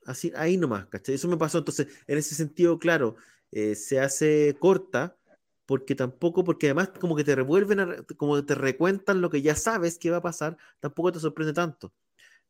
Así, 0.05 0.31
ahí 0.37 0.59
nomás, 0.59 0.87
¿cachai? 0.89 1.15
Eso 1.15 1.27
me 1.27 1.39
pasó. 1.39 1.57
Entonces, 1.57 1.87
en 2.07 2.19
ese 2.19 2.35
sentido, 2.35 2.79
claro, 2.79 3.17
eh, 3.51 3.75
se 3.75 3.99
hace 3.99 4.55
corta, 4.59 5.17
porque 5.65 5.95
tampoco, 5.95 6.45
porque 6.45 6.67
además 6.67 6.91
como 7.01 7.17
que 7.17 7.25
te 7.25 7.35
revuelven, 7.35 7.81
a 7.81 7.97
como 8.19 8.45
te 8.45 8.55
recuentan 8.55 9.23
lo 9.23 9.31
que 9.31 9.41
ya 9.41 9.55
sabes 9.55 9.99
que 9.99 10.11
va 10.11 10.19
a 10.19 10.23
pasar, 10.23 10.59
tampoco 10.81 11.13
te 11.13 11.21
sorprende 11.21 11.55
tanto. 11.55 11.95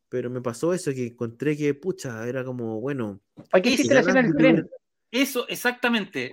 Pero 0.09 0.29
me 0.29 0.41
pasó 0.41 0.75
eso, 0.75 0.91
que 0.93 1.07
encontré 1.07 1.57
que, 1.57 1.73
pucha, 1.75 2.27
era 2.27 2.43
como, 2.45 2.81
bueno, 2.81 3.21
¿Para 3.49 3.63
qué 3.63 3.71
hiciste 3.71 3.95
la 3.95 4.01
escena 4.01 4.23
del 4.23 4.35
tren? 4.35 4.69
Eso, 5.13 5.47
exactamente. 5.49 6.33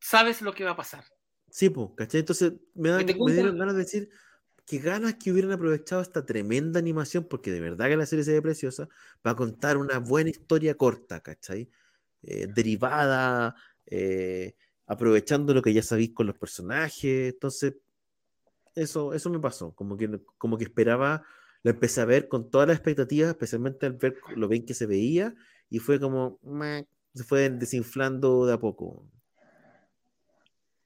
Sabes 0.00 0.42
lo 0.42 0.52
que 0.54 0.64
va 0.64 0.72
a 0.72 0.76
pasar. 0.76 1.04
sí, 1.50 1.70
pues, 1.70 1.88
¿cachai? 1.96 2.20
Entonces 2.20 2.54
me, 2.74 2.90
dan- 2.90 3.16
me 3.18 3.32
dieron 3.32 3.58
ganas 3.58 3.74
de 3.74 3.80
decir 3.82 4.10
que 4.66 4.78
ganas 4.78 5.14
que 5.16 5.32
hubieran 5.32 5.52
aprovechado 5.52 6.02
esta 6.02 6.24
tremenda 6.26 6.78
animación, 6.80 7.26
porque 7.28 7.50
de 7.52 7.60
verdad 7.60 7.88
que 7.88 7.96
la 7.96 8.06
serie 8.06 8.24
se 8.24 8.32
ve 8.32 8.42
preciosa, 8.42 8.88
para 9.22 9.36
contar 9.36 9.76
una 9.78 9.98
buena 9.98 10.30
historia 10.30 10.76
corta, 10.76 11.20
¿cachai? 11.22 11.70
Eh, 12.22 12.48
derivada, 12.48 13.56
eh, 13.86 14.56
aprovechando 14.86 15.54
lo 15.54 15.62
que 15.62 15.72
ya 15.74 15.82
sabéis 15.82 16.12
con 16.14 16.26
los 16.28 16.38
personajes. 16.38 17.32
Entonces, 17.34 17.76
eso, 18.74 19.14
eso 19.14 19.30
me 19.30 19.40
pasó, 19.40 19.74
como 19.74 19.96
que, 19.96 20.20
como 20.38 20.56
que 20.58 20.64
esperaba, 20.64 21.24
lo 21.62 21.70
empecé 21.70 22.00
a 22.00 22.04
ver 22.04 22.28
con 22.28 22.50
todas 22.50 22.68
las 22.68 22.76
expectativas, 22.78 23.30
especialmente 23.30 23.86
al 23.86 23.94
ver 23.94 24.20
lo 24.36 24.48
bien 24.48 24.64
que 24.66 24.74
se 24.74 24.86
veía, 24.86 25.34
y 25.68 25.78
fue 25.80 26.00
como, 26.00 26.38
meh, 26.42 26.86
se 27.14 27.24
fue 27.24 27.50
desinflando 27.50 28.46
de 28.46 28.54
a 28.54 28.58
poco. 28.58 29.04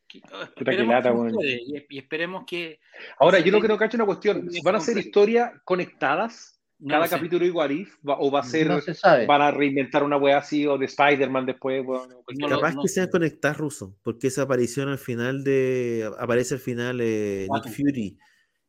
Qué 0.08 0.20
Esperemos 0.56 0.94
lata, 0.94 1.12
que 1.40 1.52
y, 1.66 1.86
y 1.88 1.98
esperemos 1.98 2.44
que 2.46 2.78
Ahora, 3.18 3.40
yo 3.40 3.50
lo 3.50 3.58
sí. 3.58 3.62
que 3.62 3.68
no 3.68 3.76
cacho 3.78 3.96
una 3.96 4.06
cuestión. 4.06 4.48
¿Van 4.62 4.76
a 4.76 4.80
ser 4.80 4.96
historias 4.98 5.52
conectadas? 5.64 6.52
no 6.78 6.90
¿Cada 6.94 7.06
sé. 7.06 7.16
capítulo 7.16 7.44
igual 7.46 7.72
if? 7.72 7.96
Va- 8.06 8.18
¿O 8.18 8.30
va 8.30 8.40
a 8.40 8.44
ser, 8.44 8.66
No 8.68 8.80
se 8.80 8.94
sabe. 8.94 9.26
van 9.26 9.40
a 9.42 9.50
reinventar 9.50 10.02
una 10.02 10.16
wea 10.16 10.38
así 10.38 10.66
o 10.66 10.76
de 10.76 10.86
Spider-Man 10.86 11.46
después? 11.46 11.82
weón, 11.86 12.12
o 12.12 12.22
cualquier- 12.22 12.48
No 12.48 12.48
lo- 12.56 12.60
Capaz 12.60 12.76
que 12.80 12.88
sean 12.88 13.08
conectar 13.08 13.56
ruso, 13.56 13.96
porque 14.02 14.26
esa 14.26 14.42
aparición 14.42 14.88
al 14.88 14.98
final 14.98 15.42
de. 15.44 16.08
Aparece 16.18 16.54
al 16.54 16.60
final 16.60 17.00
eh, 17.00 17.46
Nick. 17.52 17.72
Fury. 17.74 18.18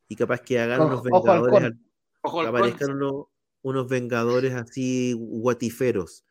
Y 0.07 0.15
capaz 0.15 0.41
que 0.41 0.59
hagan 0.59 0.81
Ojo- 0.81 0.87
unos 0.89 1.03
vengadores. 1.03 1.53
halcón. 1.55 1.63
al- 1.65 1.79
Ojo 2.21 2.41
al 2.41 2.47
aparezcan 2.47 2.91
unos, 2.91 3.25
unos 3.63 3.87
vengadores 3.87 4.53
así 4.53 5.13
guatiferos. 5.17 6.23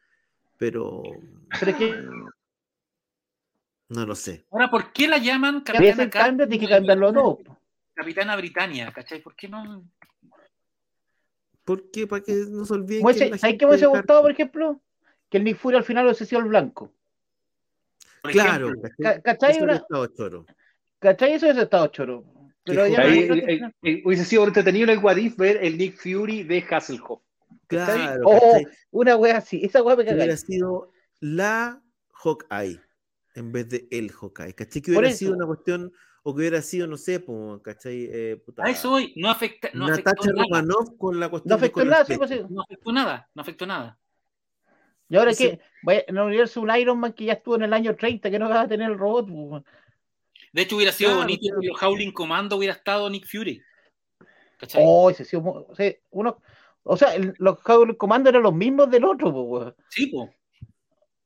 Pero. 0.59 1.03
Pero 1.59 1.71
es 1.71 1.77
que 1.77 1.95
No 3.89 4.07
lo 4.07 4.15
sé. 4.15 4.45
Ahora, 4.51 4.71
¿por 4.71 4.93
qué 4.93 5.09
la 5.09 5.19
llaman 5.19 5.61
Capitana 5.61 6.09
que 6.49 6.69
cambiarlo 6.69 7.13
todo. 7.13 7.39
Capitana 7.95 8.35
Britannia, 8.37 8.91
¿cachai? 8.93 9.21
¿Por 9.21 9.37
qué 9.37 9.49
no? 9.49 9.85
¿Por 11.65 11.91
qué? 11.91 12.07
Para 12.07 12.23
que 12.23 12.33
no 12.51 12.65
se 12.65 12.75
olviden. 12.75 13.01
Que 13.03 13.07
hubiese- 13.07 13.31
la 13.31 13.39
¿Sabes 13.39 13.53
gente 13.53 13.59
qué 13.59 13.65
me 13.67 13.71
hubiese 13.71 13.87
gustado, 13.87 14.23
por 14.23 14.31
ejemplo? 14.31 14.81
Que 15.31 15.39
el 15.39 15.45
Nick 15.45 15.57
Fury 15.59 15.77
al 15.77 15.85
final 15.85 16.05
hubiese 16.07 16.27
sido 16.27 16.41
el 16.41 16.49
blanco. 16.49 16.93
Por 18.23 18.33
Claro, 18.33 18.67
ejemplo, 18.69 18.83
¿cachai? 18.91 19.05
Ca- 19.17 19.23
¿Cachai? 19.23 19.51
Eso 19.53 19.71
estado 19.71 20.07
choro. 20.09 20.47
¿Cachai? 20.99 21.33
Eso 21.35 21.47
hubiese 21.47 21.63
estado 21.63 21.87
choro. 21.89 22.25
Pero 22.65 22.87
ya 22.87 23.01
Ahí, 23.03 23.29
no- 23.29 23.35
eh, 23.35 23.61
eh, 23.83 24.03
hubiese 24.05 24.25
sido 24.25 24.45
entretenido 24.47 24.85
en 24.85 24.91
el 24.99 25.05
What 25.05 25.17
If 25.19 25.37
ver 25.37 25.59
el 25.63 25.77
Nick 25.77 25.97
Fury 25.99 26.43
de 26.45 26.65
Hasselhoff. 26.71 27.21
Claro, 27.75 28.23
Oh, 28.27 28.61
una 28.91 29.17
wea 29.17 29.39
así. 29.39 29.61
Esa 29.65 29.83
wea 29.83 29.97
me 29.97 30.05
que 30.05 30.15
hubiera 30.15 30.37
sido 30.37 30.91
la 31.21 31.83
Hawkeye 32.13 32.81
en 33.35 33.53
vez 33.53 33.69
de 33.69 33.89
el 33.91 34.11
Hawkeye. 34.13 34.55
¿Cachai? 34.55 34.83
Que 34.83 34.91
hubiera 34.93 35.11
sido 35.11 35.35
una 35.35 35.47
cuestión 35.47 35.93
o 36.23 36.35
que 36.35 36.41
hubiera 36.41 36.63
sido, 36.63 36.87
no 36.87 36.97
sé, 36.97 37.21
po, 37.21 37.61
¿cachai? 37.63 38.09
Eh, 38.11 38.37
puta, 38.45 38.65
A 38.65 38.71
eso 38.71 38.93
hoy 38.93 39.13
no 39.17 39.29
afecta, 39.31 39.69
no 39.75 39.87
afectó 39.87 40.11
Natasha 40.11 40.33
nada. 40.33 40.75
Con 40.99 41.21
la 41.21 41.29
cuestión 41.29 41.51
No 41.51 41.57
afectó 41.57 41.85
nada, 41.85 42.05
sí, 42.07 42.17
pues, 42.17 42.31
sí. 42.31 42.41
No 42.49 42.63
afectó 42.63 42.93
nada, 42.93 43.29
no 43.35 43.43
afectó 43.43 43.67
nada. 43.67 43.99
Y 45.11 45.17
ahora 45.17 45.33
Ese- 45.33 45.51
que 45.59 45.61
vaya, 45.83 46.03
en 46.07 46.17
el 46.17 46.23
universo 46.23 46.63
un 46.63 46.75
Iron 46.77 46.99
Man 46.99 47.13
que 47.13 47.27
ya 47.27 47.35
estuvo 47.35 47.57
en 47.57 47.63
el 47.65 47.73
año 47.75 47.95
30, 47.95 48.31
que 48.31 48.39
no 48.39 48.49
va 48.49 48.63
a 48.63 48.69
tener 48.69 48.91
el 48.91 48.99
robot. 48.99 49.29
pues. 49.29 49.63
De 50.53 50.63
hecho, 50.63 50.77
hubiera 50.77 50.93
sido 50.93 51.11
Claro, 51.11 51.23
bonito 51.25 51.61
que 51.61 51.67
los 51.67 51.83
Howling 51.83 52.13
Commando 52.13 52.57
hubiera 52.57 52.75
estado 52.75 53.11
Nick 53.11 53.27
Fury. 53.27 53.61
¿Cachai? 54.57 54.83
Oh, 54.87 55.11
ese 55.11 55.25
sí, 55.27 55.37
mo- 55.37 55.67
o 55.69 55.75
sea, 55.75 55.93
uno, 56.11 56.41
o 56.85 56.97
sea, 56.97 57.15
el- 57.17 57.35
los 57.39 57.59
Howling 57.67 57.95
Commando 57.97 58.31
eran 58.31 58.43
los 58.43 58.55
mismos 58.55 58.91
del 58.91 59.05
otro, 59.05 59.33
pues, 59.33 59.45
weón. 59.47 59.75
Sí, 59.89 60.07
po. 60.07 60.31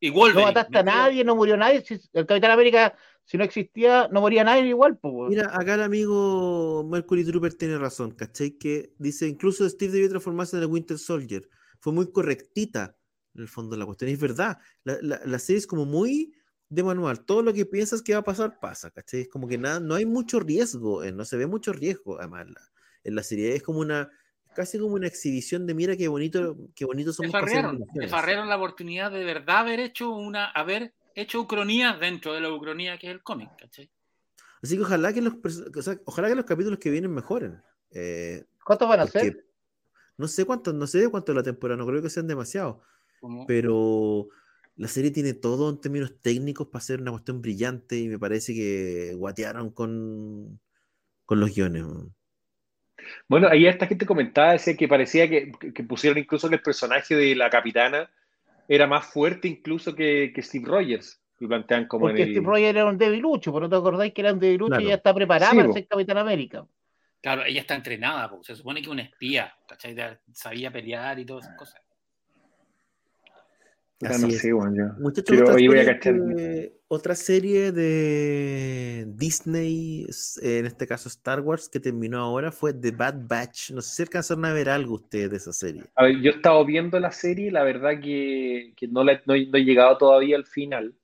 Y 0.01 0.09
No 0.10 0.14
Wolverine. 0.14 0.44
mataste 0.47 0.78
a 0.78 0.82
nadie, 0.82 1.24
no 1.24 1.35
murió 1.36 1.56
nadie. 1.56 1.82
si- 1.85 2.01
el 2.12 2.24
Capitán 2.26 2.52
América, 2.52 2.94
si 3.24 3.36
no 3.36 3.44
existía, 3.44 4.09
no 4.12 4.20
moría 4.20 4.44
nadie 4.44 4.66
igual, 4.68 4.97
pues, 4.97 5.12
weón. 5.12 5.28
Mira, 5.30 5.51
acá 5.52 5.74
el 5.74 5.82
amigo 5.82 6.85
Mercury 6.89 7.24
Trooper 7.24 7.55
tiene 7.55 7.78
razón, 7.78 8.12
¿cachai? 8.12 8.52
Que 8.52 8.94
dice, 8.98 9.26
incluso 9.26 9.68
Steve 9.68 9.93
debió 9.93 10.09
transformarse 10.09 10.56
en 10.56 10.62
el 10.62 10.68
Winter 10.68 10.98
Soldier. 10.98 11.48
Fue 11.80 11.93
muy 11.93 12.10
correctita, 12.12 12.97
en 13.35 13.43
el 13.43 13.48
fondo, 13.48 13.76
la 13.76 13.86
cuestión. 13.86 14.10
Y 14.10 14.14
es 14.14 14.20
verdad, 14.20 14.59
la, 14.85 14.98
la- 15.02 15.20
la 15.24 15.39
serie 15.39 15.59
es 15.59 15.66
como 15.66 15.85
muy 15.85 16.32
de 16.68 16.82
manual. 16.85 17.24
Todo 17.24 17.43
lo 17.43 17.52
que 17.52 17.66
piensas 17.66 18.02
que 18.02 18.12
va 18.12 18.20
a 18.20 18.24
pasar, 18.24 18.60
pasa, 18.60 18.90
¿cachai? 18.90 19.22
Es 19.22 19.28
como 19.28 19.48
que 19.48 19.59
nada, 19.59 19.80
no 19.80 19.94
hay 19.94 20.06
mucho 20.06 20.39
riesgo, 20.39 21.02
eh, 21.02 21.10
no 21.12 21.24
se 21.24 21.36
ve 21.36 21.47
mucho 21.47 21.72
riesgo, 21.72 22.18
además, 22.20 22.47
la, 22.48 22.60
en 23.05 23.14
la 23.14 23.22
serie. 23.22 23.55
Es 23.56 23.62
como 23.62 23.80
una, 23.80 24.10
casi 24.59 24.76
como 24.76 24.94
una 24.94 25.06
exhibición 25.06 25.68
de 25.68 25.74
mira 25.74 25.97
qué 25.97 26.09
bonito, 26.09 26.56
qué 26.74 26.85
bonito 26.85 27.12
somos 27.12 27.32
hacer 27.32 27.47
farrearon, 27.47 27.70
se 27.70 27.76
animaciones". 27.76 28.10
farrearon 28.10 28.48
la 28.48 28.56
oportunidad 28.56 29.12
de 29.12 29.22
verdad 29.22 29.59
haber 29.59 29.78
hecho 29.78 30.10
una, 30.10 30.51
haber 30.51 30.93
hecho 31.14 31.40
ucronías 31.40 32.01
dentro 32.01 32.35
de 32.35 32.40
la 32.40 32.52
ucronía 32.52 32.98
que 32.98 33.06
es 33.06 33.12
el 33.12 33.22
cómic, 33.22 33.51
¿cachai? 33.56 33.89
Así 34.60 34.74
que 34.74 34.82
ojalá 34.82 35.12
que 35.12 35.22
los, 35.22 35.35
o 35.76 35.82
sea, 35.82 35.97
ojalá 36.06 36.26
que 36.28 36.35
los 36.35 36.44
capítulos 36.44 36.80
que 36.80 36.90
vienen 36.90 37.14
mejoren. 37.14 37.62
eh, 37.93 38.47
¿Cuántos 38.64 38.89
van 38.89 38.98
a 38.98 39.06
ser? 39.06 39.47
no 40.16 40.26
sé 40.26 40.44
cuántos, 40.44 40.74
no 40.74 40.89
sé 40.89 40.98
de 40.98 41.09
cuánto 41.09 41.30
es 41.30 41.36
la 41.36 41.44
temporada, 41.44 41.78
no 41.78 41.86
creo 41.86 42.02
que 42.02 42.10
sean 42.10 42.26
demasiados. 42.26 42.78
Pero 43.47 44.26
la 44.74 44.89
serie 44.89 45.12
tiene 45.12 45.35
todo 45.35 45.70
en 45.70 45.80
términos 45.80 46.14
técnicos 46.20 46.66
para 46.66 46.85
ser 46.85 47.01
una 47.01 47.12
cuestión 47.12 47.40
brillante 47.40 47.97
y 47.97 48.09
me 48.09 48.18
parece 48.18 48.55
que 48.55 49.14
guatearon 49.14 49.70
con, 49.70 50.60
con 51.24 51.39
los 51.39 51.55
guiones. 51.55 51.85
weón. 51.85 52.18
Bueno, 53.29 53.49
ahí 53.49 53.66
esta 53.66 53.87
gente 53.87 54.07
comentaba, 54.07 54.53
decía 54.53 54.77
que 54.77 54.89
parecía 54.89 55.29
que, 55.29 55.53
que 55.75 55.83
pusieron 55.85 56.19
incluso 56.19 56.49
que 56.49 56.57
el 56.57 56.62
personaje 56.62 57.15
de 57.15 57.35
la 57.35 57.49
capitana 57.51 58.11
era 58.66 58.87
más 58.87 59.07
fuerte 59.07 59.49
incluso 59.49 59.95
que, 59.95 60.33
que 60.35 60.43
Steve 60.43 60.66
Rogers. 60.66 61.20
Lo 61.39 61.49
plantean 61.49 61.87
como 61.87 62.07
Porque 62.07 62.23
en 62.23 62.29
el... 62.29 62.35
Steve 62.35 62.47
Rogers 62.47 62.69
era 62.70 62.85
un 62.87 62.99
debilucho, 62.99 63.53
¿por 63.53 63.62
no 63.62 63.69
te 63.69 63.77
acordáis 63.77 64.12
que 64.12 64.20
era 64.23 64.33
un 64.33 64.41
debilucho 64.41 64.70
Claro. 64.70 64.85
y 64.85 64.89
ya 64.89 64.95
está 64.97 65.15
preparada 65.15 65.51
Sí, 65.53 65.57
para 65.57 65.73
ser 65.73 65.87
Capitán 65.87 66.19
América? 66.19 66.66
Claro, 67.20 67.45
ella 67.45 67.61
está 67.61 67.75
entrenada, 67.75 68.31
po. 68.31 68.43
se 68.43 68.55
supone 68.57 68.81
que 68.81 68.87
es 68.87 68.93
una 68.93 69.03
espía, 69.03 69.53
¿cachai? 69.69 69.97
Sabía 70.33 70.70
pelear 70.70 71.19
y 71.19 71.25
todas 71.25 71.45
esas 71.47 71.57
cosas. 71.57 71.81
Así 74.03 74.23
no 74.23 74.29
es. 74.29 74.39
sé, 74.39 74.53
bueno, 74.53 74.75
yo- 74.77 75.25
Pero 75.27 75.53
voy 75.53 75.79
a 75.79 75.85
cachar. 75.85 76.15
de- 76.15 76.77
otra 76.89 77.15
serie 77.15 77.70
de 77.70 79.05
Disney, 79.09 80.06
en 80.43 80.66
este 80.66 80.86
caso 80.86 81.09
Star 81.09 81.40
Wars, 81.40 81.69
que 81.69 81.81
terminó 81.81 82.19
ahora 82.19 82.51
fue 82.51 82.73
The 82.73 82.90
Bad 82.93 83.27
Batch. 83.28 83.70
No 83.73 83.82
sé 83.82 83.94
si 83.94 84.02
alcanzaron 84.02 84.44
a 84.47 84.52
ver 84.55 84.70
algo 84.70 84.94
ustedes 84.94 85.31
de 85.31 85.36
esa 85.36 85.52
serie. 85.52 85.82
A 85.94 86.05
ver, 86.05 86.20
yo 86.20 86.31
he 86.31 86.35
estado 86.36 86.65
viendo 86.65 86.98
la 86.98 87.12
serie, 87.12 87.51
la 87.51 87.62
verdad 87.62 88.01
que, 88.02 88.73
que 88.74 88.89
no, 88.89 89.05
la- 89.05 89.23
no 89.27 89.35
he, 89.35 89.47
no 89.47 89.59
he 89.59 89.65
llegado 89.65 89.98
todavía 89.98 90.36
al 90.36 90.47
final. 90.47 90.94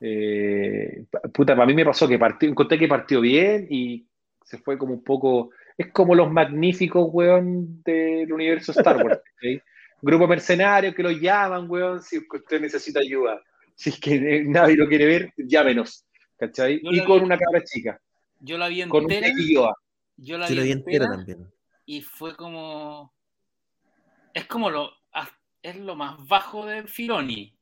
Eh, 0.00 1.04
puta, 1.32 1.54
para 1.54 1.66
mí 1.66 1.74
me 1.74 1.84
pasó 1.84 2.08
que 2.08 2.18
partió, 2.18 2.48
encontré 2.48 2.78
que 2.78 2.88
partió 2.88 3.20
bien 3.20 3.66
y 3.70 4.06
se 4.44 4.58
fue 4.58 4.76
como 4.78 4.94
un 4.94 5.04
poco. 5.04 5.50
Es 5.78 5.92
como 5.92 6.14
los 6.14 6.30
magníficos, 6.30 7.08
weón, 7.12 7.82
del 7.84 8.32
universo 8.32 8.72
Star 8.72 9.04
Wars. 9.04 9.20
¿sí? 9.40 9.60
Grupo 10.02 10.24
de 10.24 10.28
mercenarios 10.30 10.94
que 10.94 11.02
los 11.04 11.20
llaman, 11.20 11.70
weón, 11.70 12.02
si 12.02 12.18
usted 12.18 12.60
necesita 12.60 13.00
ayuda. 13.00 13.40
Si 13.82 13.90
es 13.90 13.98
que 14.00 14.14
eh, 14.16 14.44
nadie 14.44 14.76
lo 14.76 14.86
quiere 14.88 15.06
ver, 15.06 15.32
llámenos. 15.36 16.04
¿Cachai? 16.36 16.80
Yo 16.82 16.90
Y 16.92 17.04
con 17.04 17.18
vi- 17.20 17.24
una 17.24 17.38
cabra 17.38 17.62
chica, 17.64 18.00
Yo 18.40 18.56
la 18.58 18.68
vi 18.68 18.82
con 18.88 19.04
un 19.06 19.12
entera, 19.12 19.28
Baby 19.32 19.54
Yoda. 19.54 19.74
yo 20.16 20.38
la 20.38 20.48
Yo 20.48 20.54
la 20.54 20.60
vi 20.62 20.66
vi 20.68 20.72
entera 20.72 21.04
entera 21.04 21.16
también. 21.16 21.52
y 21.86 22.00
fue 22.02 22.36
como 22.36 23.12
es 24.34 24.46
como 24.46 24.70
lo 24.70 24.90
es 25.62 25.76
lo 25.76 25.94
más 25.96 26.16
bajo 26.26 26.64
de 26.64 26.84
Filoni. 26.86 27.54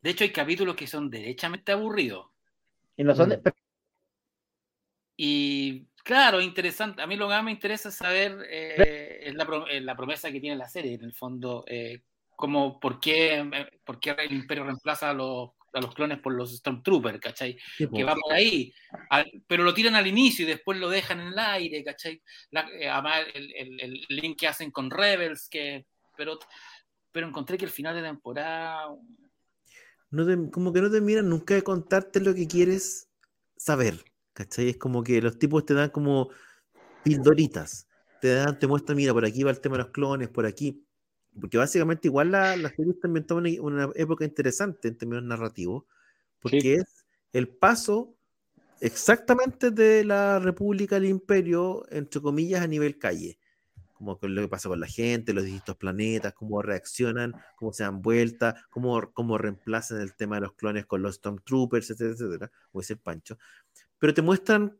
De 0.00 0.10
hecho, 0.10 0.24
hay 0.24 0.30
capítulos 0.32 0.74
que 0.74 0.86
son 0.86 1.10
derechamente 1.10 1.72
aburridos. 1.72 2.26
Y 2.96 3.04
no 3.04 3.14
son 3.14 3.28
de- 3.28 3.36
Mm. 3.38 3.42
Y 5.16 5.84
claro, 6.04 6.40
interesante. 6.40 7.02
A 7.02 7.06
mí 7.06 7.16
lo 7.16 7.26
que 7.28 7.34
más 7.34 7.44
me 7.44 7.50
interesa 7.52 7.90
es 7.90 7.94
saber 7.96 8.46
eh, 8.48 9.20
es 9.24 9.34
la, 9.34 9.44
pro- 9.46 9.68
eh, 9.68 9.80
la 9.80 9.94
promesa 9.96 10.32
que 10.32 10.40
tiene 10.40 10.56
la 10.56 10.68
serie, 10.68 10.94
en 10.94 11.04
el 11.04 11.12
fondo, 11.14 11.64
eh, 11.66 12.02
como 12.34 12.80
por 12.80 12.98
qué, 13.00 13.40
eh, 13.40 13.80
por 13.84 14.00
qué 14.00 14.10
el 14.18 14.32
Imperio 14.32 14.64
reemplaza 14.64 15.10
a 15.10 15.14
los, 15.14 15.50
a 15.72 15.80
los 15.80 15.94
clones 15.94 16.18
por 16.20 16.34
los 16.34 16.56
Stormtroopers, 16.56 17.18
¿cachai? 17.20 17.56
Sí. 17.76 17.88
Que 17.88 18.04
va 18.04 18.14
por 18.14 18.32
ahí, 18.32 18.72
Al- 19.10 19.30
pero 19.46 19.62
lo 19.64 19.72
tiran 19.74 19.94
al 19.94 20.06
inicio 20.06 20.44
y 20.44 20.48
después 20.48 20.78
lo 20.78 20.88
dejan 20.90 21.20
en 21.20 21.28
el 21.28 21.38
aire, 21.38 21.82
¿cachai? 21.84 22.22
La- 22.50 22.68
eh, 22.70 22.88
además, 22.88 23.20
el, 23.34 23.52
el- 23.54 23.80
el 23.80 24.06
link 24.08 24.38
que 24.38 24.48
hacen 24.48 24.70
con 24.70 24.90
Rebels, 24.90 25.48
que, 25.48 25.86
pero, 26.16 26.38
pero 27.10 27.26
encontré 27.26 27.56
que 27.58 27.64
el 27.64 27.70
final 27.70 27.94
de 27.94 28.02
temporada 28.02 28.88
No 30.10 30.26
te- 30.26 30.50
como 30.50 30.72
que 30.72 30.80
no 30.82 30.90
terminan 30.90 31.28
nunca 31.28 31.54
de 31.54 31.62
contarte 31.62 32.20
lo 32.20 32.34
que 32.34 32.46
quieres 32.46 33.08
saber. 33.56 34.04
¿Cachai? 34.34 34.70
Es 34.70 34.76
como 34.78 35.02
que 35.02 35.20
los 35.20 35.38
tipos 35.38 35.64
te 35.66 35.74
dan 35.74 35.90
como 35.90 36.30
pildoritas. 37.02 37.86
Te 38.20 38.34
dan, 38.34 38.58
te 38.58 38.66
muestran, 38.66 38.96
mira, 38.96 39.12
por 39.12 39.24
aquí 39.24 39.42
va 39.42 39.50
el 39.50 39.60
tema 39.60 39.76
de 39.76 39.82
los 39.84 39.92
clones, 39.92 40.28
por 40.28 40.46
aquí. 40.46 40.84
Porque 41.40 41.58
básicamente 41.58 42.08
igual 42.08 42.30
la, 42.32 42.56
la 42.56 42.68
serie 42.70 42.92
está 42.92 43.08
ambientada 43.08 43.40
en 43.48 43.60
una, 43.60 43.86
una 43.86 43.92
época 43.96 44.24
interesante 44.24 44.88
en 44.88 44.96
términos 44.98 45.24
narrativos, 45.24 45.84
porque 46.40 46.60
Sí. 46.60 46.68
es 46.80 47.06
el 47.32 47.48
paso 47.48 48.14
exactamente 48.80 49.70
de 49.70 50.04
la 50.04 50.38
República 50.38 50.96
al 50.96 51.04
Imperio, 51.06 51.84
entre 51.90 52.20
comillas, 52.20 52.62
a 52.62 52.66
nivel 52.66 52.98
calle. 52.98 53.38
Como 53.94 54.18
que 54.18 54.28
lo 54.28 54.42
que 54.42 54.48
pasa 54.48 54.68
con 54.68 54.80
la 54.80 54.88
gente, 54.88 55.32
los 55.32 55.44
distintos 55.44 55.76
planetas, 55.76 56.34
cómo 56.34 56.60
reaccionan, 56.62 57.34
cómo 57.56 57.72
se 57.72 57.84
dan 57.84 58.02
vueltas, 58.02 58.54
cómo, 58.70 59.12
cómo 59.12 59.38
reemplazan 59.38 60.00
el 60.00 60.14
tema 60.16 60.36
de 60.36 60.42
los 60.42 60.54
clones 60.54 60.86
con 60.86 61.02
los 61.02 61.16
Stormtroopers, 61.16 61.90
etcétera, 61.90 62.12
etcétera, 62.14 62.50
como 62.72 62.80
dice 62.82 62.94
el 62.94 62.98
Pancho. 63.00 63.38
Pero 63.98 64.12
te 64.14 64.22
muestran 64.22 64.76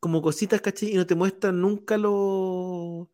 como 0.00 0.22
cositas, 0.22 0.60
¿cachai? 0.60 0.92
Y 0.92 0.96
no 0.96 1.06
te 1.06 1.14
muestran 1.14 1.60
nunca 1.60 1.96
lo 1.98 3.10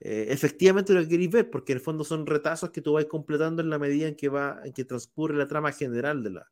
eh, 0.00 0.26
efectivamente 0.30 0.94
lo 0.94 1.00
que 1.00 1.08
queréis 1.08 1.30
ver, 1.30 1.50
porque 1.50 1.72
en 1.72 1.78
el 1.78 1.84
fondo 1.84 2.04
son 2.04 2.26
retazos 2.26 2.70
que 2.70 2.80
tú 2.80 2.94
vas 2.94 3.04
completando 3.04 3.62
en 3.62 3.70
la 3.70 3.78
medida 3.78 4.08
en 4.08 4.16
que 4.16 4.28
va, 4.28 4.60
en 4.64 4.72
que 4.72 4.84
transcurre 4.84 5.36
la 5.36 5.46
trama 5.46 5.72
general 5.72 6.22
de 6.22 6.30
la, 6.30 6.46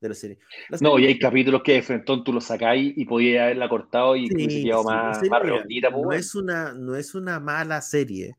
de 0.00 0.08
la 0.08 0.14
serie. 0.14 0.38
La 0.68 0.78
No, 0.80 0.98
y 0.98 1.06
hay 1.06 1.18
capítulos 1.18 1.62
que 1.62 1.74
de 1.74 1.82
frentón 1.82 2.24
tú 2.24 2.32
los 2.32 2.44
sacáis 2.44 2.92
y 2.96 3.04
podías 3.04 3.44
haberla 3.44 3.68
cortado 3.68 4.16
y 4.16 4.28
Sí, 4.28 4.50
sí, 4.50 4.70
más, 4.84 5.22
más 5.28 5.42
redondita, 5.42 5.90
pues, 5.90 6.02
no, 6.02 6.12
es 6.12 6.34
una, 6.34 6.72
no 6.74 6.96
es 6.96 7.14
una 7.14 7.38
mala 7.40 7.80
serie. 7.80 8.36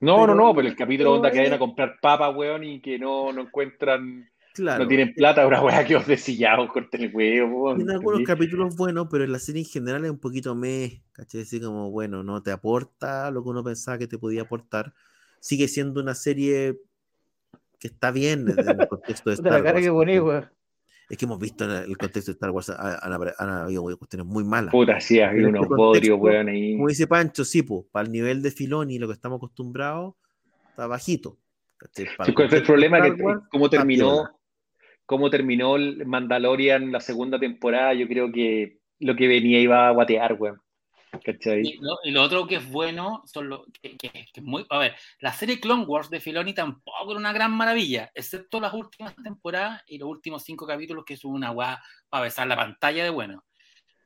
No, 0.00 0.18
no, 0.18 0.26
pero- 0.26 0.34
no, 0.34 0.54
pero 0.54 0.68
el 0.68 0.76
capítulo 0.76 1.10
pero 1.10 1.16
onda 1.16 1.30
que 1.30 1.54
a 1.54 1.58
comprar 1.58 1.98
papas, 2.02 2.34
weón, 2.34 2.64
y 2.64 2.80
que 2.80 2.98
no, 2.98 3.32
no 3.32 3.42
encuentran, 3.42 4.28
Claro, 4.54 4.84
no 4.84 4.88
tienen 4.88 5.14
plata, 5.14 5.46
una 5.46 5.62
weá 5.62 5.84
que 5.84 5.96
os 5.96 6.06
desillado, 6.06 6.68
corten 6.68 7.02
el 7.02 7.14
huevo, 7.14 7.64
weón. 7.64 7.76
Tiene 7.78 7.92
algunos 7.94 8.22
capítulos 8.22 8.76
buenos, 8.76 9.08
pero 9.10 9.24
en 9.24 9.32
la 9.32 9.38
serie 9.38 9.62
en 9.62 9.68
general 9.68 10.04
es 10.04 10.10
un 10.10 10.18
poquito 10.18 10.54
meh, 10.54 11.02
¿cachai? 11.12 11.42
Así 11.42 11.60
como, 11.60 11.90
bueno, 11.90 12.22
no 12.22 12.42
te 12.42 12.50
aporta 12.50 13.30
lo 13.30 13.42
que 13.42 13.48
uno 13.48 13.64
pensaba 13.64 13.96
que 13.96 14.06
te 14.06 14.18
podía 14.18 14.42
aportar. 14.42 14.92
Sigue 15.40 15.68
siendo 15.68 16.00
una 16.00 16.14
serie 16.14 16.78
que 17.78 17.88
está 17.88 18.10
bien 18.10 18.46
en 18.48 18.58
el 18.58 18.88
contexto 18.88 19.30
de 19.30 19.36
Star 19.36 19.62
Wars. 19.62 20.48
Es 21.08 21.18
que 21.18 21.24
hemos 21.24 21.38
visto 21.38 21.64
en 21.64 21.70
el 21.70 21.96
contexto 21.98 22.30
de 22.30 22.34
Star 22.34 22.50
Wars 22.50 22.70
ha- 22.70 22.98
han, 23.02 23.48
habido 23.50 23.82
cuestiones 23.98 24.26
muy 24.26 24.44
malas. 24.44 24.70
Puta, 24.70 25.00
sí, 25.00 25.20
había 25.20 25.48
En 25.48 25.56
este 25.56 25.66
unos 25.66 25.76
bodrios, 25.76 26.18
weón, 26.20 26.48
ahí. 26.48 26.76
Como 26.76 26.88
dice 26.88 27.06
Pancho, 27.06 27.44
sí, 27.44 27.62
pues, 27.62 27.84
para 27.90 28.06
el 28.06 28.12
nivel 28.12 28.42
de 28.42 28.50
Filoni, 28.50 28.98
lo 28.98 29.08
que 29.08 29.14
estamos 29.14 29.38
acostumbrados, 29.38 30.14
está 30.70 30.86
bajito. 30.86 31.38
¿cachai? 31.76 32.06
Para 32.16 32.26
Sí, 32.26 32.34
¿Cuál 32.34 32.48
fue 32.48 32.58
el 32.58 32.64
problema? 32.64 32.98
Star 32.98 33.16
Que, 33.16 33.22
está 33.22 33.68
terminó. 33.70 34.41
Cómo 35.12 35.28
terminó 35.30 35.76
el 35.76 36.06
Mandalorian 36.06 36.90
la 36.90 37.00
segunda 37.00 37.38
temporada, 37.38 37.92
yo 37.92 38.08
creo 38.08 38.32
que 38.32 38.78
lo 39.00 39.14
que 39.14 39.28
venía 39.28 39.60
iba 39.60 39.86
a 39.88 39.90
guatear, 39.90 40.32
weón. 40.34 40.58
¿Cachai? 41.22 41.60
Y 41.60 41.76
lo, 41.78 41.98
y 42.04 42.10
lo 42.10 42.22
otro 42.22 42.46
que 42.46 42.56
es 42.56 42.66
bueno 42.70 43.22
son 43.26 43.50
lo 43.50 43.66
que, 43.82 43.98
que- 43.98 44.08
que 44.10 44.40
es 44.40 44.42
muy. 44.42 44.64
A 44.70 44.78
ver, 44.78 44.94
la 45.20 45.32
serie 45.34 45.60
Clone 45.60 45.84
Wars 45.84 46.08
de 46.08 46.20
Filoni 46.20 46.54
tampoco 46.54 47.10
era 47.10 47.20
una 47.20 47.34
gran 47.34 47.52
maravilla, 47.52 48.10
excepto 48.14 48.58
las 48.58 48.72
últimas 48.72 49.14
temporadas 49.22 49.82
y 49.86 49.98
los 49.98 50.08
últimos 50.08 50.42
cinco 50.42 50.66
capítulos, 50.66 51.04
que 51.04 51.18
son 51.18 51.32
una 51.32 51.50
guá 51.50 51.82
para 52.08 52.24
besar 52.24 52.46
la 52.46 52.56
pantalla 52.56 53.04
de 53.04 53.10
bueno. 53.10 53.44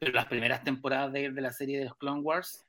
Pero 0.00 0.12
las 0.12 0.26
primeras 0.26 0.64
temporadas 0.64 1.12
de, 1.12 1.30
de 1.30 1.40
la 1.40 1.52
serie 1.52 1.78
de 1.78 1.84
los 1.84 1.96
Clone 1.96 2.20
Wars 2.22 2.66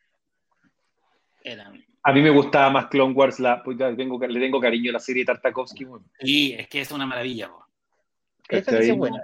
eran. 1.43 1.83
A 2.03 2.13
mí 2.13 2.21
me 2.21 2.29
gustaba 2.29 2.69
más 2.69 2.87
Clone 2.87 3.13
Wars, 3.13 3.39
la, 3.39 3.63
pues 3.63 3.77
tengo, 3.77 4.19
le 4.25 4.39
tengo 4.39 4.59
cariño 4.61 4.91
a 4.91 4.93
la 4.93 4.99
serie 4.99 5.23
de 5.23 5.25
Tartakovsky. 5.33 5.85
Sí, 6.19 6.53
es 6.57 6.67
que 6.69 6.81
es 6.81 6.91
una 6.91 7.05
maravilla. 7.05 7.49
po. 7.49 7.66
Esa 8.49 8.81
sí 8.81 8.89
es 8.91 8.97
buena. 8.97 9.21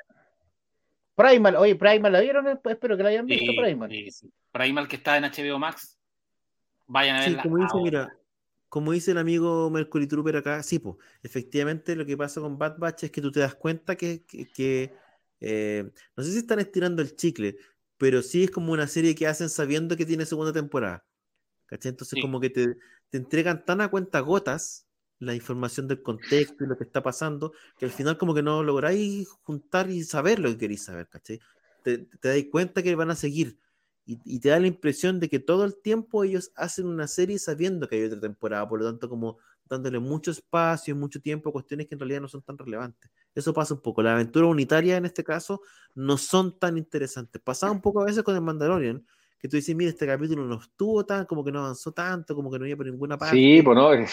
Primal, 1.16 1.56
oye, 1.58 1.76
Primal, 1.76 2.12
¿la 2.12 2.22
vieron? 2.22 2.48
Espero 2.48 2.98
que 2.98 3.04
la 3.04 3.10
hayan 3.10 3.28
visto, 3.28 3.52
Sí, 3.52 3.58
Primal. 3.58 3.90
sí, 3.90 4.12
sí. 4.12 4.34
Primal 4.52 4.88
que 4.88 4.96
está 4.96 5.18
en 5.18 5.26
HBO 5.26 5.60
Max. 5.60 5.98
Vayan 6.88 7.18
a 7.18 7.22
Sí, 7.24 7.30
verla. 7.30 7.44
como 7.44 7.58
dice, 7.58 7.70
ahora. 7.74 7.84
mira, 7.84 8.18
como 8.68 8.92
dice 8.92 9.12
el 9.12 9.20
amigo 9.20 9.70
Mercury 9.70 10.08
Trooper 10.08 10.38
acá, 10.38 10.64
sí, 10.64 10.80
pues, 10.80 10.98
efectivamente 11.22 11.96
lo 11.96 12.06
que 12.06 12.18
pasa 12.18 12.42
con 12.42 12.58
Bad 12.58 12.78
Batch 12.80 13.04
es 13.04 13.12
que 13.12 13.22
tú 13.22 13.32
te 13.32 13.40
das 13.42 13.54
cuenta 13.56 13.96
que, 13.96 14.24
que- 14.26 14.48
que, 14.52 14.94
eh, 15.40 15.92
no 16.18 16.24
sé 16.24 16.32
si 16.32 16.38
están 16.40 16.60
estirando 16.60 17.02
el 17.02 17.16
chicle, 17.16 17.58
pero 17.98 18.22
sí 18.24 18.44
es 18.46 18.52
como 18.52 18.74
una 18.74 18.88
serie 18.88 19.14
que 19.14 19.28
hacen 19.28 19.50
sabiendo 19.50 19.96
que 19.96 20.06
tiene 20.06 20.26
segunda 20.26 20.52
temporada. 20.52 21.06
¿Cachai? 21.68 21.92
Entonces 21.92 22.18
Sí. 22.18 22.22
como 22.22 22.40
que 22.40 22.50
te, 22.50 22.76
te 23.10 23.18
entregan 23.18 23.64
tan 23.66 23.82
a 23.82 23.90
cuenta 23.90 24.20
gotas 24.20 24.88
la 25.20 25.34
información 25.36 25.88
del 25.88 26.02
contexto 26.02 26.64
y 26.64 26.68
lo 26.68 26.78
que 26.78 26.84
está 26.84 27.02
pasando, 27.02 27.54
que 27.78 27.86
al 27.86 27.92
final 27.92 28.18
como 28.18 28.34
que 28.34 28.44
no 28.44 28.64
lográis 28.64 29.30
juntar 29.44 29.90
y 29.90 30.04
saber 30.04 30.40
lo 30.40 30.50
que 30.50 30.58
queréis 30.58 30.84
saber, 30.84 31.08
¿cachai? 31.08 31.40
Te, 31.84 32.00
te 32.00 32.28
dais 32.30 32.48
cuenta 32.52 32.82
que 32.84 32.96
van 32.96 33.12
a 33.12 33.16
seguir 33.16 33.58
y, 34.06 34.20
y 34.26 34.40
te 34.40 34.50
da 34.50 34.60
la 34.60 34.68
impresión 34.68 35.20
de 35.20 35.30
que 35.30 35.40
todo 35.40 35.64
el 35.66 35.76
tiempo 35.82 36.24
ellos 36.24 36.52
hacen 36.56 36.88
una 36.88 37.08
serie 37.08 37.40
sabiendo 37.40 37.88
que 37.88 37.96
hay 37.96 38.04
otra 38.04 38.20
temporada, 38.20 38.68
por 38.68 38.80
lo 38.80 38.86
tanto 38.86 39.08
como 39.10 39.38
dándole 39.70 40.00
mucho 40.00 40.32
espacio 40.32 40.94
y 40.94 40.98
mucho 40.98 41.22
tiempo 41.22 41.50
a 41.50 41.54
cuestiones 41.54 41.88
que 41.88 41.96
en 41.96 42.00
realidad 42.00 42.22
no 42.22 42.28
son 42.28 42.42
tan 42.42 42.58
relevantes. 42.58 43.10
Eso 43.34 43.54
pasa 43.54 43.74
un 43.74 43.82
poco. 43.82 44.04
La 44.04 44.14
aventura 44.14 44.46
unitaria 44.46 44.98
en 44.98 45.06
este 45.06 45.24
caso 45.24 45.62
no 45.96 46.18
son 46.18 46.60
tan 46.60 46.78
interesantes. 46.78 47.42
Pasaba 47.42 47.72
un 47.72 47.82
poco 47.82 48.02
a 48.02 48.06
veces 48.06 48.24
con 48.24 48.36
el 48.36 48.42
Mandalorian, 48.42 49.06
que 49.40 49.48
tú 49.48 49.56
dices, 49.56 49.76
mira, 49.76 49.90
este 49.90 50.06
capítulo 50.06 50.46
no 50.46 50.60
estuvo 50.60 51.06
tan, 51.06 51.26
como 51.26 51.44
que 51.44 51.52
no 51.52 51.60
avanzó 51.60 51.92
tanto, 51.92 52.36
como 52.36 52.52
que 52.52 52.60
no 52.60 52.68
iba 52.68 52.78
por 52.78 52.86
ninguna 52.86 53.18
parte. 53.18 53.36
Sí, 53.38 53.62
pues 53.62 53.76
no, 53.76 53.94
es- 53.94 54.12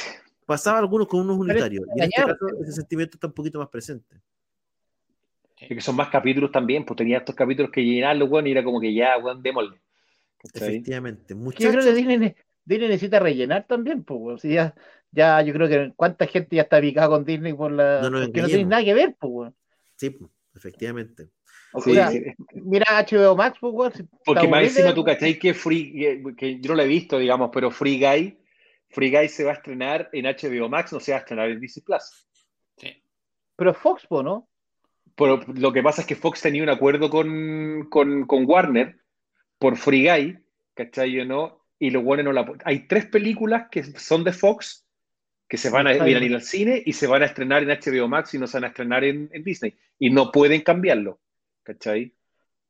Pasaba 0.51 0.81
algunos 0.81 1.07
con 1.07 1.21
unos 1.21 1.37
unitarios. 1.39 1.85
Y 1.95 2.01
en 2.01 2.05
este 2.11 2.23
caso 2.23 2.47
ese 2.61 2.73
sentimiento 2.73 3.17
está 3.17 3.29
un 3.29 3.33
poquito 3.35 3.61
más 3.61 3.69
presente. 3.69 4.17
es 5.61 5.69
que 5.69 5.81
son 5.81 5.95
más 5.95 6.09
capítulos 6.09 6.51
también, 6.51 6.85
pues 6.85 6.97
tenía 6.97 7.19
estos 7.19 7.37
capítulos 7.37 7.71
que 7.71 7.85
llenarlo, 7.85 8.25
weón, 8.25 8.49
y 8.49 8.51
era 8.51 8.65
como 8.65 8.81
que 8.81 8.93
ya, 8.93 9.17
weón, 9.19 9.43
démosle. 9.45 9.79
Efectivamente. 10.53 11.27
Que 11.29 11.35
yo 11.35 11.41
Muchachos, 11.41 11.71
creo 11.73 11.85
que 11.85 11.95
Disney, 11.95 12.19
ne- 12.19 12.37
Disney 12.65 12.89
necesita 12.89 13.21
rellenar 13.21 13.67
también, 13.69 14.03
pues. 14.03 14.41
Si 14.41 14.49
ya, 14.55 14.75
ya, 15.13 15.41
yo 15.43 15.53
creo 15.53 15.69
que 15.69 15.93
cuánta 15.95 16.27
gente 16.27 16.57
ya 16.57 16.63
está 16.63 16.81
picada 16.81 17.09
con 17.09 17.25
Disney 17.25 17.53
por 17.53 17.71
la, 17.71 18.01
No 18.09 18.21
porque 18.25 18.41
no 18.43 18.49
tiene 18.49 18.65
nada 18.65 18.83
que 18.83 18.95
ver, 18.95 19.15
pues, 19.21 19.31
weón. 19.33 19.55
sí, 19.95 20.19
efectivamente. 20.57 21.29
O 21.73 21.81
Sí, 21.81 21.95
sea, 21.95 22.11
sí. 22.11 22.25
mira 22.55 22.87
HBO 23.09 23.37
Max, 23.37 23.59
pues, 23.61 23.73
weón. 23.73 23.93
si 23.93 24.03
Porque 24.25 24.49
más 24.49 24.65
encima 24.65 24.93
tú 24.95 25.05
cachai 25.05 25.39
que 25.39 25.55
Free, 25.55 25.93
que, 25.93 26.35
que 26.37 26.59
yo 26.61 26.71
no 26.71 26.75
lo 26.75 26.83
he 26.83 26.89
visto, 26.89 27.19
digamos, 27.19 27.51
pero 27.53 27.71
Free 27.71 28.01
Guy, 28.01 28.37
Free 28.91 29.11
Guy 29.11 29.29
se 29.29 29.45
va 29.45 29.53
a 29.53 29.55
estrenar 29.55 30.09
en 30.13 30.27
HBO 30.27 30.69
Max, 30.69 30.93
no 30.93 31.01
se 31.01 31.13
va 31.13 31.19
a 31.19 31.21
estrenar 31.21 31.49
en 31.51 31.61
Disney 31.61 31.85
Plus. 31.85 32.27
Sí. 32.77 33.03
Pero 33.57 33.75
Fox, 33.75 34.07
¿no? 34.11 34.49
Pero 35.17 35.41
lo 35.55 35.73
que 35.73 35.83
pasa 35.83 36.03
es 36.03 36.07
que 36.07 36.17
Fox 36.17 36.41
tenía 36.41 36.63
un 36.63 36.69
acuerdo 36.69 37.11
con, 37.11 37.89
con, 37.91 38.27
con 38.27 38.45
Warner 38.47 38.99
por 39.59 39.77
Free 39.77 40.09
Guy, 40.09 40.39
¿cachai 40.75 41.21
o 41.21 41.25
no? 41.25 41.65
Y 41.79 41.91
los 41.91 42.03
Warner 42.05 42.25
no 42.25 42.33
la... 42.33 42.53
Hay 42.65 42.87
tres 42.87 43.07
películas 43.07 43.69
que 43.71 43.83
son 43.83 44.25
de 44.25 44.33
Fox 44.33 44.87
que 45.49 45.57
se 45.57 45.69
van 45.69 45.89
a 45.89 46.09
ir 46.09 46.17
al 46.17 46.43
cine 46.43 46.81
y 46.87 46.93
se 46.93 47.09
van 47.09 47.23
a 47.23 47.27
estrenar 47.27 47.63
en 47.65 47.71
HBO 47.71 48.07
Max 48.07 48.35
y 48.35 48.39
no 48.39 48.47
se 48.47 48.57
van 48.59 48.65
a 48.65 48.69
estrenar 48.69 49.03
en, 49.03 49.29
en 49.33 49.43
Disney. 49.43 49.75
Y 49.99 50.11
no 50.11 50.31
pueden 50.31 50.61
cambiarlo, 50.61 51.21
¿cachai? 51.65 52.15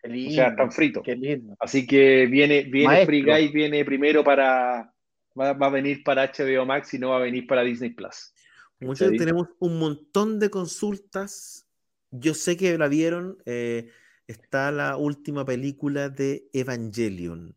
Qué 0.03 0.09
O 0.09 0.13
lindo. 0.13 0.35
sea, 0.35 0.49
están 0.49 0.73
fritos. 0.73 1.03
Qué 1.05 1.15
lindo. 1.15 1.55
Así 1.61 1.87
que 1.87 2.27
viene, 2.27 2.63
viene 2.63 2.87
Maestro. 2.87 3.07
Free 3.07 3.23
Guy, 3.23 3.49
viene 3.49 3.85
primero 3.85 4.25
para... 4.25 4.93
Va, 5.41 5.53
va 5.55 5.67
a 5.67 5.71
venir 5.71 6.03
para 6.05 6.25
HBO 6.25 6.67
Max 6.67 6.93
y 6.95 6.99
no 6.99 7.11
va 7.11 7.17
a 7.17 7.21
venir 7.21 7.47
para 7.47 7.63
Disney 7.63 7.91
Plus. 7.91 8.35
¿Cachai? 8.79 9.17
tenemos 9.17 9.49
un 9.59 9.79
montón 9.79 10.39
de 10.39 10.51
consultas. 10.51 11.67
Yo 12.11 12.35
sé 12.35 12.57
que 12.57 12.77
la 12.79 12.89
vieron. 12.89 13.39
eh, 13.47 13.91
está 14.27 14.71
la 14.71 14.97
última 14.97 15.45
película 15.45 16.09
de 16.09 16.45
Evangelion. 16.53 17.57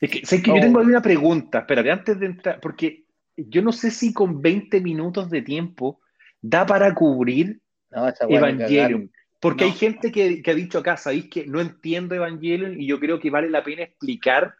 Es 0.00 0.10
que, 0.10 0.26
sé 0.26 0.42
que 0.42 0.50
Oh. 0.50 0.56
yo 0.56 0.60
tengo 0.62 0.80
una 0.80 1.02
pregunta, 1.02 1.60
espérate, 1.60 1.90
antes 1.90 2.18
de 2.18 2.26
entrar, 2.26 2.60
porque 2.60 3.04
yo 3.36 3.62
no 3.62 3.72
sé 3.72 3.90
si 3.90 4.12
con 4.12 4.40
20 4.40 4.80
minutos 4.80 5.28
de 5.28 5.42
tiempo 5.42 6.00
da 6.40 6.64
para 6.64 6.94
cubrir 6.94 7.60
No, 7.90 8.08
Evangelion. 8.28 9.10
Porque 9.40 9.64
No. 9.64 9.70
hay 9.70 9.76
gente 9.76 10.10
que, 10.10 10.42
que 10.42 10.50
ha 10.50 10.54
dicho 10.54 10.78
acá, 10.78 10.96
¿sabéis 10.96 11.28
que 11.28 11.46
no 11.46 11.60
entiendo 11.60 12.14
Evangelion? 12.14 12.80
Y 12.80 12.86
yo 12.86 12.98
creo 12.98 13.20
que 13.20 13.30
vale 13.30 13.50
la 13.50 13.62
pena 13.62 13.82
explicar. 13.82 14.54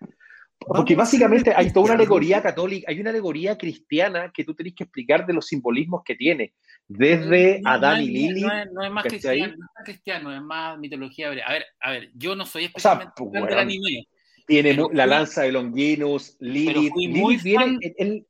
Porque 0.67 0.95
básicamente 0.95 1.53
hay 1.55 1.73
toda 1.73 1.87
una 1.87 1.95
alegoría 1.95 2.43
católica, 2.43 2.91
hay 2.91 3.01
una 3.01 3.11
alegoría 3.11 3.57
cristiana 3.59 4.31
que 4.33 4.45
tú 4.45 4.55
tenés 4.55 4.75
que 4.75 4.85
explicar 4.85 5.27
de 5.27 5.33
los 5.35 5.47
simbolismos 5.47 6.03
que 6.05 6.15
tiene. 6.15 6.55
Desde 6.89 7.61
No, 7.61 7.71
Adán 7.71 7.99
no 7.99 8.03
y 8.03 8.07
Lili. 8.09 8.41
No 8.43 8.53
es, 8.53 8.73
no 8.73 8.85
es 8.85 8.91
más 8.91 9.05
cristiano, 9.05 9.47
no 9.47 9.53
es 9.53 9.59
más 9.59 9.85
cristiano, 9.85 10.35
es 10.35 10.43
más 10.43 10.79
mitología 10.79 11.29
hebrea. 11.29 11.47
A 11.47 11.53
ver, 11.53 11.65
a 11.81 11.91
ver, 11.91 12.11
yo 12.15 12.35
no 12.37 12.47
soy 12.47 12.65
O 12.75 12.79
sea, 12.79 12.93
especialmente 12.93 13.13
pues, 13.17 13.33
del 13.33 13.43
weón, 13.45 13.59
anime. 13.59 14.09
Tiene 14.47 14.71
pero 14.75 14.91
la 14.93 15.07
lanza 15.07 15.43
de 15.43 15.53
Longinus, 15.53 16.37
Lilith. 16.41 16.93
Lilith 16.95 17.17
muy 17.17 17.37
viene, 17.39 17.79
él- 17.97 18.27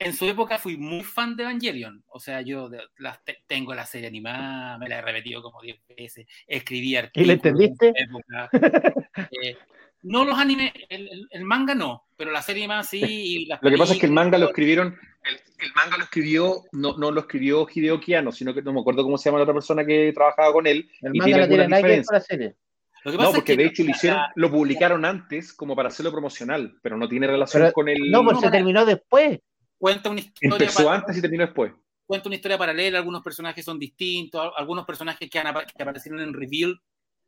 En 0.00 0.12
su 0.14 0.26
época 0.26 0.58
fui 0.58 0.76
muy 0.76 1.02
fan 1.02 1.36
de 1.36 1.42
Evangelion. 1.42 2.04
O 2.08 2.20
sea, 2.20 2.40
yo 2.40 2.68
de- 2.68 2.80
las 2.98 3.18
tengo 3.46 3.74
la 3.74 3.84
serie 3.84 4.06
animada, 4.08 4.78
me 4.78 4.88
la 4.88 4.98
he 4.98 5.02
repetido 5.02 5.42
como 5.42 5.60
10 5.60 5.80
veces, 5.96 6.24
escribí 6.46 6.90
¿Y 6.92 6.96
artículos. 6.96 7.26
le 7.26 7.32
entendiste? 7.34 7.88
en 7.96 8.08
época. 8.08 8.48
Eh, 9.42 9.56
no 10.02 10.24
los 10.24 10.38
animes, 10.38 10.72
el, 10.88 11.44
manga 11.44 11.74
no, 11.74 12.06
pero 12.16 12.30
la 12.30 12.42
serie 12.42 12.66
más 12.68 12.88
sí. 12.88 13.00
y 13.04 13.46
las 13.46 13.62
Lo 13.62 13.70
que 13.70 13.76
pasa 13.76 13.94
es 13.94 14.00
que 14.00 14.06
el 14.06 14.12
manga 14.12 14.38
lo 14.38 14.46
escribieron, 14.46 14.96
el, 15.24 15.34
el 15.34 15.72
manga 15.74 15.96
lo 15.96 16.04
escribió, 16.04 16.64
no, 16.72 16.96
no 16.96 17.10
lo 17.10 17.20
escribió 17.20 17.66
Hideo 17.72 18.00
Kiano, 18.00 18.32
sino 18.32 18.54
que 18.54 18.62
no 18.62 18.72
me 18.72 18.80
acuerdo 18.80 19.02
cómo 19.02 19.18
se 19.18 19.28
llama 19.28 19.38
la 19.38 19.42
otra 19.44 19.54
persona 19.54 19.84
que 19.84 20.12
trabajaba 20.12 20.52
con 20.52 20.66
él. 20.66 20.88
El 21.00 21.16
y 21.16 21.18
manga 21.18 21.24
tiene 21.24 21.40
no 21.42 21.48
tiene 21.48 21.62
algunas 21.64 21.68
nada 21.70 21.82
que 21.82 21.88
ver 21.88 21.98
diferencias. 21.98 22.06
con 22.08 22.14
la 22.14 22.20
serie. 22.20 22.56
Lo 23.04 23.12
que 23.12 23.16
pasa 23.18 23.24
No, 23.26 23.30
es 23.30 23.36
porque 23.40 23.52
que 23.56 23.62
de 23.62 23.68
hecho 23.68 23.82
lo 23.82 23.88
la- 23.90 23.96
hicieron, 23.96 24.18
la- 24.20 24.32
lo 24.34 24.50
publicaron 24.50 25.04
antes 25.04 25.52
como 25.52 25.76
para 25.76 25.88
hacerlo 25.88 26.10
promocional, 26.12 26.78
pero 26.82 26.96
no 26.96 27.08
tiene 27.08 27.26
relación 27.26 27.62
Pero- 27.62 27.72
con 27.72 27.88
el. 27.88 28.10
No, 28.10 28.24
pues 28.24 28.34
No, 28.34 28.40
se 28.40 28.46
para- 28.46 28.56
terminó 28.58 28.84
después. 28.84 29.38
cuenta 29.78 30.10
una 30.10 30.20
historia 30.20 30.50
Empezó 30.56 30.84
para- 30.84 30.96
antes 30.98 31.16
y 31.16 31.20
terminó 31.20 31.44
después. 31.44 31.72
cuenta 32.06 32.28
una 32.28 32.36
historia 32.36 32.58
paralela, 32.58 32.98
algunos 32.98 33.22
personajes 33.22 33.64
son 33.64 33.78
distintos, 33.78 34.40
al- 34.40 34.52
algunos 34.56 34.84
personajes 34.84 35.28
que, 35.30 35.38
han 35.38 35.54
que 35.76 35.82
aparecieron 35.82 36.20
en 36.20 36.32
Reveal 36.34 36.80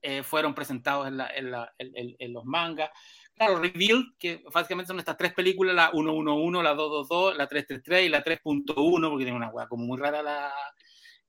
eh, 0.03 0.23
fueron 0.23 0.55
presentados 0.55 1.07
en, 1.09 1.17
la- 1.17 1.31
en 1.35 1.51
la- 1.51 1.73
en- 1.79 1.93
en- 1.97 2.17
en 2.19 2.33
los 2.33 2.45
mangas. 2.45 2.91
Claro, 3.35 3.59
Reveal, 3.59 4.05
que 4.19 4.43
básicamente 4.53 4.89
son 4.89 4.99
estas 4.99 5.17
tres 5.17 5.33
películas, 5.33 5.75
la 5.75 5.91
111, 5.93 6.63
la 6.63 6.75
222, 6.75 7.37
la 7.37 7.47
333 7.47 8.07
y 8.07 8.09
la 8.11 8.23
3.1, 8.23 9.09
porque 9.09 9.25
tiene 9.25 9.37
una 9.37 9.49
hueá 9.51 9.67
como 9.67 9.85
muy 9.85 9.99
rara 9.99 10.23
la... 10.23 10.53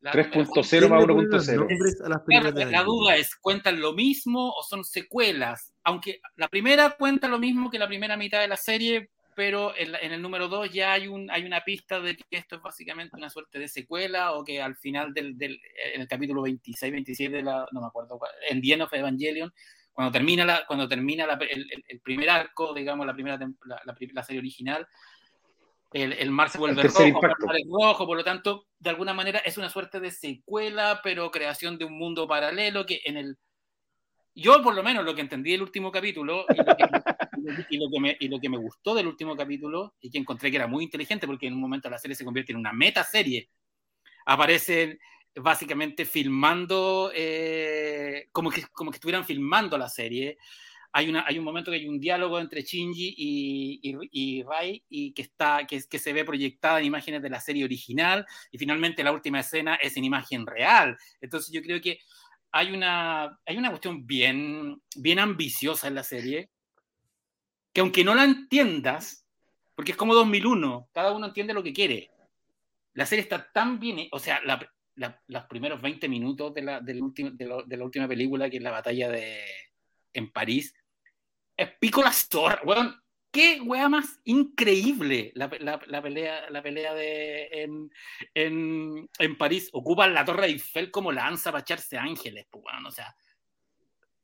la 0.01 0.11
3.0 0.11 0.49
más 0.55 0.69
¿Quién 0.69 0.81
le 0.81 0.89
pone 0.89 1.05
los 1.07 1.47
1.0. 1.47 1.55
nombres 1.69 2.01
a 2.01 2.09
las 2.09 2.21
Claro, 2.25 2.51
la, 2.51 2.83
duda 2.83 3.15
es, 3.15 3.35
¿cuentan 3.37 3.79
lo 3.79 3.93
mismo 3.93 4.49
o 4.49 4.61
son 4.63 4.83
secuelas? 4.83 5.73
Aunque 5.83 6.19
la 6.35 6.47
primera 6.49 6.89
cuenta 6.91 7.27
lo 7.29 7.39
mismo 7.39 7.69
que 7.69 7.79
la 7.79 7.87
primera 7.87 8.17
mitad 8.17 8.41
de 8.41 8.47
la 8.49 8.57
serie, 8.57 9.09
pero 9.41 9.75
en, 9.75 9.91
la- 9.93 9.97
en 9.97 10.11
el 10.11 10.21
número 10.21 10.47
2 10.47 10.69
ya 10.71 10.93
hay, 10.93 11.07
un, 11.07 11.31
hay 11.31 11.43
una 11.43 11.61
pista 11.61 11.99
de 11.99 12.15
que 12.15 12.25
esto 12.29 12.57
es 12.57 12.61
básicamente 12.61 13.15
una 13.17 13.27
suerte 13.27 13.57
de 13.57 13.67
secuela 13.67 14.33
o 14.33 14.45
que 14.45 14.61
al 14.61 14.75
final 14.75 15.15
del, 15.15 15.35
del 15.35 15.59
en 15.95 16.01
el 16.01 16.07
capítulo 16.07 16.43
26, 16.43 16.91
27 16.91 17.37
de 17.37 17.41
la, 17.41 17.65
no 17.71 17.81
me 17.81 17.87
acuerdo, 17.87 18.19
cuál, 18.19 18.31
en 18.47 18.61
The 18.61 18.73
End 18.73 18.83
of 18.83 18.93
Evangelion, 18.93 19.51
cuando 19.93 20.11
termina, 20.11 20.45
la, 20.45 20.63
cuando 20.67 20.87
termina 20.87 21.25
la- 21.25 21.39
el, 21.41 21.99
primer 22.01 22.29
arco, 22.29 22.71
digamos, 22.71 23.03
la 23.07 23.15
primera 23.15 23.39
la, 23.65 24.23
serie 24.23 24.37
original, 24.37 24.87
el, 25.91 26.13
el 26.13 26.29
mar 26.29 26.51
se 26.51 26.59
vuelve 26.59 26.83
rojo, 26.83 27.01
el 27.51 27.63
rojo, 27.67 28.05
por 28.05 28.17
lo 28.17 28.23
tanto, 28.23 28.67
de 28.77 28.91
alguna 28.91 29.15
manera 29.15 29.39
es 29.39 29.57
una 29.57 29.71
suerte 29.71 29.99
de 29.99 30.11
secuela, 30.11 31.01
pero 31.03 31.31
creación 31.31 31.79
de 31.79 31.85
un 31.85 31.97
mundo 31.97 32.27
paralelo 32.27 32.85
que 32.85 33.01
en 33.05 33.17
el... 33.17 33.37
Yo 34.33 34.61
por 34.63 34.73
lo 34.73 34.83
menos 34.83 35.03
lo 35.03 35.13
que 35.13 35.21
entendí 35.21 35.51
del 35.51 35.61
último 35.61 35.91
capítulo 35.91 36.45
y 37.69 37.77
lo 37.77 37.89
que, 37.89 37.99
me, 37.99 38.17
y 38.19 38.27
lo 38.29 38.39
que 38.39 38.49
me 38.49 38.57
gustó 38.57 38.95
del 38.95 39.07
último 39.07 39.35
capítulo 39.35 39.95
y 39.99 40.09
que 40.09 40.17
encontré 40.17 40.49
que 40.49 40.57
era 40.57 40.67
muy 40.67 40.85
inteligente 40.85 41.27
porque 41.27 41.47
en 41.47 41.53
un 41.53 41.61
momento 41.61 41.89
la 41.89 41.97
serie 41.97 42.15
se 42.15 42.23
convierte 42.23 42.53
en 42.53 42.59
una 42.59 42.71
meta 42.71 43.03
serie. 43.03 43.49
Aparecen 44.25 44.97
básicamente 45.35 46.05
filmando, 46.05 47.11
eh, 47.13 48.27
como, 48.31 48.49
que, 48.49 48.63
como 48.71 48.91
que 48.91 48.97
estuvieran 48.97 49.25
filmando 49.25 49.77
la 49.77 49.89
serie. 49.89 50.37
Hay, 50.93 51.09
una, 51.09 51.25
hay 51.25 51.39
un 51.39 51.45
momento 51.45 51.71
que 51.71 51.77
hay 51.77 51.87
un 51.87 51.99
diálogo 51.99 52.39
entre 52.39 52.63
Shinji 52.63 53.15
y, 53.17 53.79
y, 53.81 54.41
y 54.41 54.45
y 54.89 55.13
que, 55.13 55.21
está, 55.21 55.65
que, 55.65 55.81
que 55.89 55.99
se 55.99 56.11
ve 56.11 56.25
proyectada 56.25 56.79
en 56.79 56.85
imágenes 56.85 57.21
de 57.21 57.29
la 57.29 57.39
serie 57.39 57.63
original 57.63 58.25
y 58.51 58.57
finalmente 58.57 59.03
la 59.03 59.13
última 59.13 59.39
escena 59.39 59.75
es 59.75 59.95
en 59.95 60.03
imagen 60.03 60.45
real. 60.45 60.97
Entonces 61.21 61.53
yo 61.53 61.61
creo 61.61 61.79
que 61.79 61.99
hay 62.51 62.73
una, 62.73 63.39
hay 63.45 63.57
una 63.57 63.69
cuestión 63.69 64.05
bien, 64.05 64.81
bien 64.95 65.19
ambiciosa 65.19 65.87
en 65.87 65.95
la 65.95 66.03
serie 66.03 66.49
que 67.73 67.81
aunque 67.81 68.03
no 68.03 68.15
la 68.15 68.25
entiendas, 68.25 69.25
porque 69.75 69.91
es 69.91 69.97
como 69.97 70.13
2001, 70.13 70.89
cada 70.91 71.13
uno 71.13 71.27
entiende 71.27 71.53
lo 71.53 71.63
que 71.63 71.73
quiere. 71.73 72.11
La 72.93 73.05
serie 73.05 73.23
está 73.23 73.49
tan 73.51 73.79
bien, 73.79 74.07
o 74.11 74.19
sea, 74.19 74.41
los 75.27 75.45
primeros 75.45 75.81
20 75.81 76.09
minutos 76.09 76.53
de 76.53 76.61
la, 76.61 76.81
del 76.81 77.01
de, 77.13 77.77
la 77.77 77.85
última 77.85 78.07
película, 78.07 78.49
que 78.49 78.57
es 78.57 78.63
la 78.63 78.71
batalla 78.71 79.09
de, 79.09 79.39
en 80.13 80.31
París, 80.31 80.75
es 81.55 81.69
pico 81.79 82.03
la 82.03 82.11
zorra, 82.11 82.61
weón. 82.65 83.01
Qué 83.31 83.61
wea 83.61 83.87
más 83.87 84.19
increíble 84.25 85.31
la, 85.35 85.49
la, 85.59 85.79
la, 85.87 86.01
pelea, 86.01 86.49
la 86.49 86.61
pelea 86.61 86.93
de 86.93 87.47
en, 87.63 87.89
en, 88.33 89.09
en 89.19 89.37
París. 89.37 89.69
Ocupan 89.71 90.13
la 90.13 90.25
Torre 90.25 90.47
Eiffel 90.47 90.91
como 90.91 91.11
lanza 91.11 91.51
para 91.51 91.61
echarse 91.61 91.97
ángeles, 91.97 92.45
pues, 92.49 92.65
weón. 92.65 92.85
O 92.85 92.91
sea, 92.91 93.15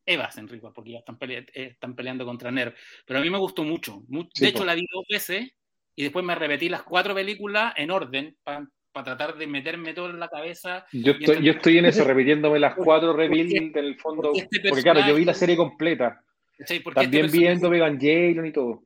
Evas 0.05 0.37
en 0.37 0.47
Reborn, 0.47 0.73
porque 0.73 0.91
ya 0.91 0.99
están, 0.99 1.17
pelea- 1.17 1.45
eh, 1.53 1.69
están 1.71 1.95
peleando 1.95 2.25
contra 2.25 2.51
Nerv. 2.51 2.73
Pero 3.05 3.19
a 3.19 3.23
mí 3.23 3.29
me 3.29 3.37
gustó 3.37 3.63
mucho. 3.63 4.03
mu- 4.07 4.27
Sí, 4.33 4.43
de 4.43 4.49
hecho, 4.49 4.59
po. 4.59 4.65
la 4.65 4.75
vi 4.75 4.85
dos 4.93 5.05
veces 5.09 5.51
y 5.95 6.03
después 6.03 6.23
me 6.25 6.35
repetí 6.35 6.69
las 6.69 6.83
cuatro 6.83 7.13
películas 7.15 7.73
en 7.77 7.91
orden 7.91 8.37
para 8.43 8.67
tratar 8.93 9.37
de 9.37 9.47
meterme 9.47 9.93
todo 9.93 10.09
en 10.09 10.19
la 10.19 10.27
cabeza. 10.27 10.85
Yo 10.91 11.13
estoy, 11.13 11.43
yo 11.43 11.51
estoy 11.53 11.77
en 11.77 11.85
eso, 11.85 12.03
repitiéndome 12.03 12.59
las 12.59 12.75
cuatro 12.75 13.13
reveals 13.13 13.53
en 13.53 13.77
el 13.77 13.95
fondo. 13.99 14.23
porque 14.23 14.39
este 14.39 14.69
Porque 14.69 14.83
claro, 14.83 15.07
yo 15.07 15.15
vi 15.15 15.23
la 15.25 15.33
serie 15.33 15.55
completa. 15.55 16.23
Porque 16.57 16.73
este 16.73 16.83
También 16.93 17.11
personaje- 17.23 17.39
viendo 17.39 17.73
Evangelion 17.73 18.45
y 18.45 18.51
todo. 18.51 18.83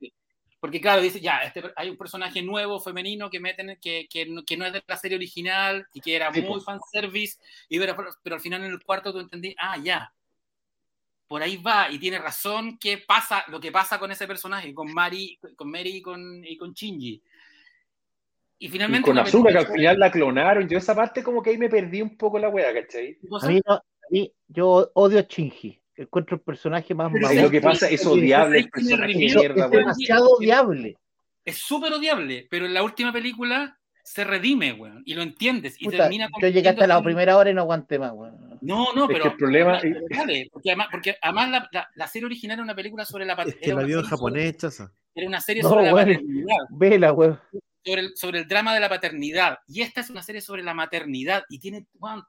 Porque 0.60 0.80
claro, 0.80 1.02
dice, 1.02 1.20
ya, 1.20 1.38
este, 1.42 1.60
hay 1.74 1.90
un 1.90 1.96
personaje 1.96 2.40
nuevo, 2.40 2.78
femenino, 2.78 3.28
que 3.30 3.40
meten, 3.40 3.76
que, 3.80 4.06
que, 4.08 4.26
no, 4.26 4.44
que 4.44 4.56
no 4.56 4.64
es 4.64 4.72
de 4.72 4.82
la 4.86 4.96
serie 4.96 5.16
original 5.16 5.86
y 5.92 6.00
que 6.00 6.14
era 6.14 6.32
Sí, 6.32 6.40
muy 6.42 6.58
po. 6.58 6.60
fanservice, 6.60 7.38
y 7.68 7.80
pero, 7.80 7.96
pero 8.22 8.36
al 8.36 8.40
final 8.40 8.62
en 8.62 8.70
el 8.70 8.82
cuarto 8.84 9.12
tú 9.12 9.18
entendí, 9.18 9.56
ah, 9.58 9.76
ya, 9.82 10.12
por 11.26 11.42
ahí 11.42 11.56
va, 11.56 11.90
y 11.90 11.98
tiene 11.98 12.18
razón 12.18 12.78
que 12.78 12.98
pasa, 12.98 13.42
lo 13.48 13.58
que 13.58 13.72
pasa 13.72 13.98
con 13.98 14.12
ese 14.12 14.26
personaje, 14.28 14.72
con 14.72 14.92
Mari, 14.92 15.36
con 15.56 15.68
Mary 15.70 15.96
y 15.96 16.02
con, 16.02 16.44
y 16.44 16.56
con 16.56 16.72
Shinji. 16.74 17.20
Y 18.58 18.66
Y 18.66 18.68
finalmente 18.68 19.06
con 19.06 19.14
una 19.14 19.22
Azúcar, 19.22 19.52
que 19.52 19.58
al 19.58 19.66
final 19.66 19.98
la 19.98 20.12
clonaron. 20.12 20.68
Yo 20.68 20.78
esa 20.78 20.94
parte 20.94 21.24
como 21.24 21.42
que 21.42 21.50
ahí 21.50 21.58
me 21.58 21.68
perdí 21.68 22.00
un 22.02 22.16
poco 22.16 22.38
la 22.38 22.48
wea, 22.48 22.72
¿cachai? 22.72 23.18
A 23.40 23.48
mí, 23.48 23.60
no- 23.66 23.74
a 23.74 23.82
mí- 24.10 24.32
yo 24.46 24.92
odio 24.94 25.18
a 25.18 25.22
Shinji. 25.22 25.80
Encuentro 26.02 26.36
el 26.36 26.42
personaje 26.42 26.94
más 26.94 27.14
Es 27.14 27.20
malo. 27.20 27.42
lo 27.42 27.50
que 27.50 27.60
pasa, 27.60 27.88
es 27.88 28.04
odiable 28.06 28.58
el 28.58 28.64
¿sabes 28.64 28.72
qué 28.72 28.80
me 28.82 28.88
personaje 28.88 29.14
mierda, 29.18 29.42
es 29.42 29.56
weón. 29.56 29.70
demasiado 29.70 30.28
odiable. 30.30 30.96
es 31.44 31.56
súper 31.58 31.92
odiable, 31.92 32.46
pero 32.50 32.66
en 32.66 32.74
la 32.74 32.82
última 32.82 33.12
película 33.12 33.78
se 34.04 34.24
redime, 34.24 34.72
weón, 34.72 35.02
y 35.06 35.14
lo 35.14 35.22
entiendes, 35.22 35.76
y 35.80 35.84
Puta, 35.84 35.96
termina 35.98 36.28
yo 36.40 36.48
llegué 36.48 36.68
hasta 36.68 36.86
la 36.88 37.00
primera 37.02 37.36
hora 37.36 37.50
y 37.50 37.54
no 37.54 37.60
aguanté 37.62 37.98
más, 37.98 38.12
weón. 38.12 38.58
No, 38.60 38.92
no, 38.94 39.04
Es 39.04 39.08
pero. 39.12 39.22
que 39.22 39.28
el 39.30 39.36
problema- 39.36 39.78
pero 39.80 40.00
dale, 40.10 40.48
porque 40.52 40.70
además, 40.70 40.88
porque 40.90 41.16
además 41.22 41.50
la, 41.50 41.68
la- 41.72 41.88
la 41.94 42.06
serie 42.08 42.26
original 42.26 42.54
era 42.56 42.64
una 42.64 42.74
película 42.74 43.04
sobre 43.04 43.24
la 43.24 43.32
Es 43.34 43.36
paternidad. 43.38 43.62
que 43.64 43.74
la 43.74 43.82
vio 43.86 43.98
en 44.00 44.04
japonés, 44.06 44.56
chaza. 44.56 44.92
Era 45.14 45.26
una 45.28 45.40
serie 45.40 45.62
No, 45.62 45.68
sobre 45.68 45.84
la 45.86 45.92
bueno. 45.92 46.12
paternidad, 46.12 46.56
Vela, 46.70 47.12
weón. 47.12 47.40
sobre 47.84 48.00
el, 48.00 48.16
sobre 48.16 48.38
el 48.40 48.48
drama 48.48 48.72
de 48.74 48.80
la 48.80 48.88
paternidad. 48.88 49.58
Y 49.68 49.82
esta 49.82 50.00
es 50.00 50.10
una 50.10 50.22
serie 50.22 50.40
sobre 50.40 50.62
la 50.62 50.74
maternidad. 50.74 51.42
Y 51.48 51.58
tiene. 51.58 51.86
weón, 51.98 52.20
es, 52.20 52.24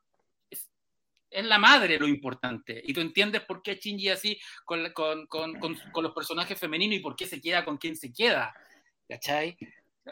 es 1.33 1.45
la 1.45 1.57
madre 1.57 1.97
lo 1.99 2.07
importante. 2.07 2.81
Y 2.83 2.93
tú 2.93 3.01
entiendes 3.01 3.41
por 3.41 3.61
qué 3.61 3.75
Shinji 3.75 4.09
así 4.09 4.39
con, 4.65 4.91
con, 4.93 5.25
con, 5.27 5.53
con, 5.59 5.75
con 5.91 6.03
los 6.03 6.13
personajes 6.13 6.57
femeninos 6.59 6.97
y 6.97 6.99
por 6.99 7.15
qué 7.15 7.25
se 7.25 7.41
queda 7.41 7.65
con 7.65 7.77
quien 7.77 7.95
se 7.95 8.11
queda. 8.13 8.53
¿Cachai? 9.09 9.57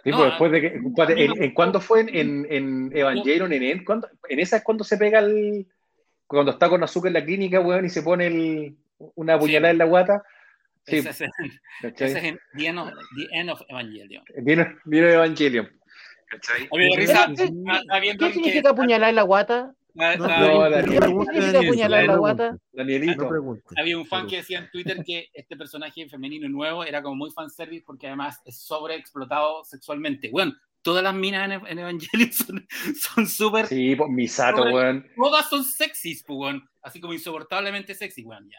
Sí, 0.03 0.09
No, 0.09 0.17
pues, 0.37 0.51
después 0.51 0.51
de 0.51 0.61
que, 0.61 1.23
¿en, 1.25 1.43
en 1.43 1.53
cuándo 1.53 1.81
fue? 1.81 2.01
¿En, 2.01 2.09
en, 2.15 2.47
en 2.49 2.97
Evangelion? 2.97 3.51
¿En, 3.53 3.63
en, 3.63 3.83
¿cuándo? 3.85 4.07
¿En 4.29 4.39
esa 4.39 4.57
es 4.57 4.63
cuando 4.63 4.83
se 4.83 4.97
pega 4.97 5.19
el. 5.19 5.67
Cuando 6.27 6.51
está 6.53 6.69
con 6.69 6.81
azúcar 6.83 7.09
en 7.09 7.13
la 7.15 7.25
clínica, 7.25 7.59
weón, 7.59 7.85
y 7.85 7.89
se 7.89 8.01
pone 8.01 8.27
el, 8.27 8.77
una 9.15 9.37
puñalada 9.37 9.71
en 9.71 9.77
la 9.77 9.85
guata? 9.85 10.23
Sí, 10.87 10.97
Ese 10.97 11.09
es, 11.09 11.21
ese 11.83 12.17
es 12.17 12.23
en 12.23 12.39
The 12.57 12.67
End 12.67 12.79
of, 12.79 12.89
The 12.89 13.37
End 13.39 13.49
of 13.49 13.61
Evangelion. 13.67 14.23
Viene, 14.37 14.75
viene 14.85 15.11
Evangelion. 15.13 15.69
¿cachai? 16.29 16.69
¿Qué- 16.69 17.47
¿Qué 18.17 18.17
que- 18.17 18.33
significa 18.33 18.69
apuñalar 18.69 19.09
en 19.09 19.15
la 19.15 19.23
guata? 19.23 19.75
Ah, 19.97 20.15
No, 20.17 20.25
está- 20.25 20.39
no, 20.39 20.69
no 20.69 20.79
Danielito. 22.71 23.27
Pregunte. 23.27 23.63
Había 23.77 23.97
un 23.97 24.05
fan 24.05 24.27
que 24.27 24.37
decía 24.37 24.59
en 24.59 24.69
Twitter 24.71 25.03
que 25.05 25.29
este 25.33 25.57
personaje 25.57 26.07
femenino 26.07 26.47
nuevo 26.49 26.83
era 26.83 27.01
como 27.01 27.15
muy 27.15 27.31
fanservice 27.31 27.83
porque 27.85 28.07
además 28.07 28.39
es 28.45 28.61
sobreexplotado 28.61 29.63
sexualmente. 29.63 30.29
Bueno, 30.31 30.53
todas 30.81 31.03
las 31.03 31.13
minas 31.13 31.45
en, 31.45 31.51
en 31.67 31.79
Evangelion 31.79 32.31
son 32.95 33.27
súper. 33.27 33.67
Sí, 33.67 33.95
pues 33.95 34.09
Misato, 34.09 34.63
weón. 34.63 35.05
Todas 35.15 35.49
son 35.49 35.63
sexys, 35.63 36.23
pues, 36.25 36.37
weón. 36.39 36.67
Así 36.81 36.99
como 36.99 37.13
insoportablemente 37.13 37.93
sexy, 37.93 38.23
weón. 38.23 38.49
Ya. 38.49 38.57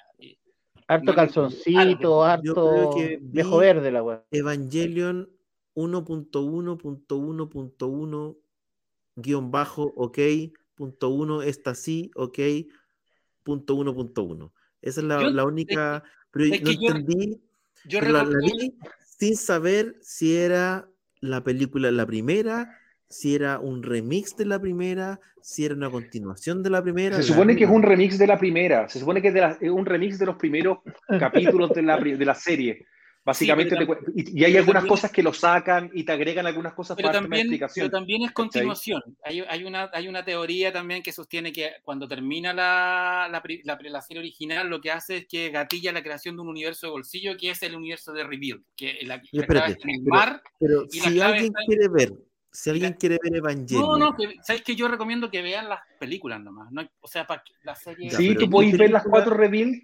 Harto 0.89 1.05
No, 1.07 1.15
calzoncito, 1.15 2.25
harto 2.25 2.95
viejo 3.21 3.59
verde 3.59 3.91
la 3.93 4.03
weón. 4.03 4.23
Evangelion 4.31 5.31
1.1.1.1 5.75 8.37
guion 9.17 9.51
bajo, 9.51 9.93
ok, 9.97 10.19
punto 10.75 11.09
uno, 11.11 11.43
esta 11.43 11.75
sí, 11.75 12.11
ok, 12.15 12.39
punto 13.43 13.75
uno, 13.75 13.95
punto 13.95 14.23
uno. 14.25 14.53
Esa 14.81 15.01
es 15.01 15.07
la, 15.07 15.21
Yo- 15.23 15.31
la 15.31 15.45
única, 15.45 16.03
pero 16.31 16.47
no 16.47 16.55
yo- 16.57 16.71
entendí, 16.89 17.41
Yo 17.85 18.01
pero 18.01 18.13
la, 18.13 18.25
la 18.25 18.39
vi 18.41 18.75
sin 19.19 19.37
saber 19.37 19.97
si 20.01 20.37
era 20.37 20.89
la 21.21 21.45
película 21.45 21.91
la 21.91 22.07
primera, 22.07 22.79
si 23.09 23.35
era 23.35 23.59
un 23.61 23.83
remix 23.83 24.37
de 24.37 24.47
la 24.47 24.59
primera, 24.61 25.21
si 25.41 25.65
era 25.65 25.75
una 25.75 25.91
continuación 25.91 26.63
de 26.63 26.71
la 26.71 26.83
primera. 26.83 27.17
Se 27.17 27.23
la 27.23 27.29
supone 27.29 27.55
que 27.57 27.65
es 27.65 27.71
un 27.71 27.83
remix 27.83 28.19
de 28.19 28.27
la 28.27 28.39
primera. 28.39 28.89
Se 28.89 28.99
supone 28.99 29.21
que 29.21 29.29
es, 29.29 29.35
de 29.35 29.41
la- 29.41 29.59
es 29.61 29.71
un 29.71 29.85
remix 29.87 30.19
de 30.19 30.27
los 30.27 30.37
primeros 30.37 30.79
capítulos 31.61 31.71
de 31.75 31.83
la, 31.83 31.99
de 31.99 32.25
la 32.25 32.35
serie. 32.35 32.87
Básicamente, 33.25 33.77
pero 33.77 33.97
te 33.99 34.11
y, 34.17 34.41
y 34.41 34.45
hay 34.45 34.51
pero 34.53 34.59
algunas 34.61 34.83
también- 34.83 34.89
cosas 34.89 35.13
que 35.13 35.23
lo 35.23 35.33
sacan 35.33 35.91
y 35.95 36.03
te 36.03 36.11
agregan 36.11 36.45
algunas 36.45 36.75
cosas 36.75 36.97
pero 36.97 37.09
para 37.09 37.21
también, 37.21 37.43
explicación. 37.43 37.87
pero 37.87 37.99
también 37.99 38.23
es 38.25 38.33
continuación. 38.33 39.01
Hay, 39.25 39.41
hay, 39.49 39.63
una, 39.65 39.89
hay 39.93 40.09
una 40.09 40.25
teoría 40.25 40.73
también 40.73 41.05
que 41.05 41.13
sostiene 41.13 41.53
que 41.53 41.71
cuando 41.85 42.09
termina 42.09 42.53
la, 42.53 43.29
la, 43.31 43.41
la, 43.63 43.79
la 43.81 44.01
serie 44.03 44.19
original, 44.21 44.69
lo 44.69 44.81
que 44.81 44.91
hace 44.91 45.19
es 45.19 45.27
que 45.29 45.51
gatilla 45.51 45.93
la 45.93 46.03
creación 46.03 46.35
de 46.35 46.43
un 46.43 46.49
universo 46.49 46.89
de 46.89 46.91
bolsillo 46.91 47.37
que 47.37 47.51
es 47.51 47.63
el 47.63 47.77
universo 47.77 48.13
de 48.13 48.25
Rebuild, 48.25 48.65
que 48.77 48.99
la, 49.05 49.23
espérate, 49.31 49.79
en 49.83 49.91
el 49.91 50.03
pero- 50.03 50.17
mar. 50.17 50.43
Pero 50.59 50.85
y 50.91 50.99
la 50.99 51.05
si 51.09 51.21
alguien 51.21 51.53
quiere 51.67 51.89
ver, 51.89 52.13
si 52.51 52.71
y 52.71 52.73
alguien 52.73 52.93
quiere 52.95 53.19
ver 53.23 53.37
Evangelion, 53.37 53.83
No, 53.83 53.99
no, 53.99 54.17
que, 54.17 54.35
¿sabes 54.43 54.63
que 54.63 54.75
Yo 54.75 54.89
recomiendo 54.89 55.31
que 55.31 55.43
vean 55.43 55.69
las 55.69 55.79
películas 56.01 56.41
nomás. 56.41 56.73
No, 56.73 56.83
o 57.01 57.07
sea, 57.07 57.25
para 57.25 57.45
que 57.45 57.53
la 57.63 57.77
serie. 57.77 58.11
Sí, 58.11 58.17
pero 58.29 58.35
tú 58.35 58.41
¿qué 58.41 58.51
podéis 58.51 58.77
ver 58.79 58.91
las 58.91 59.05
cuatro 59.05 59.33
reveals 59.37 59.81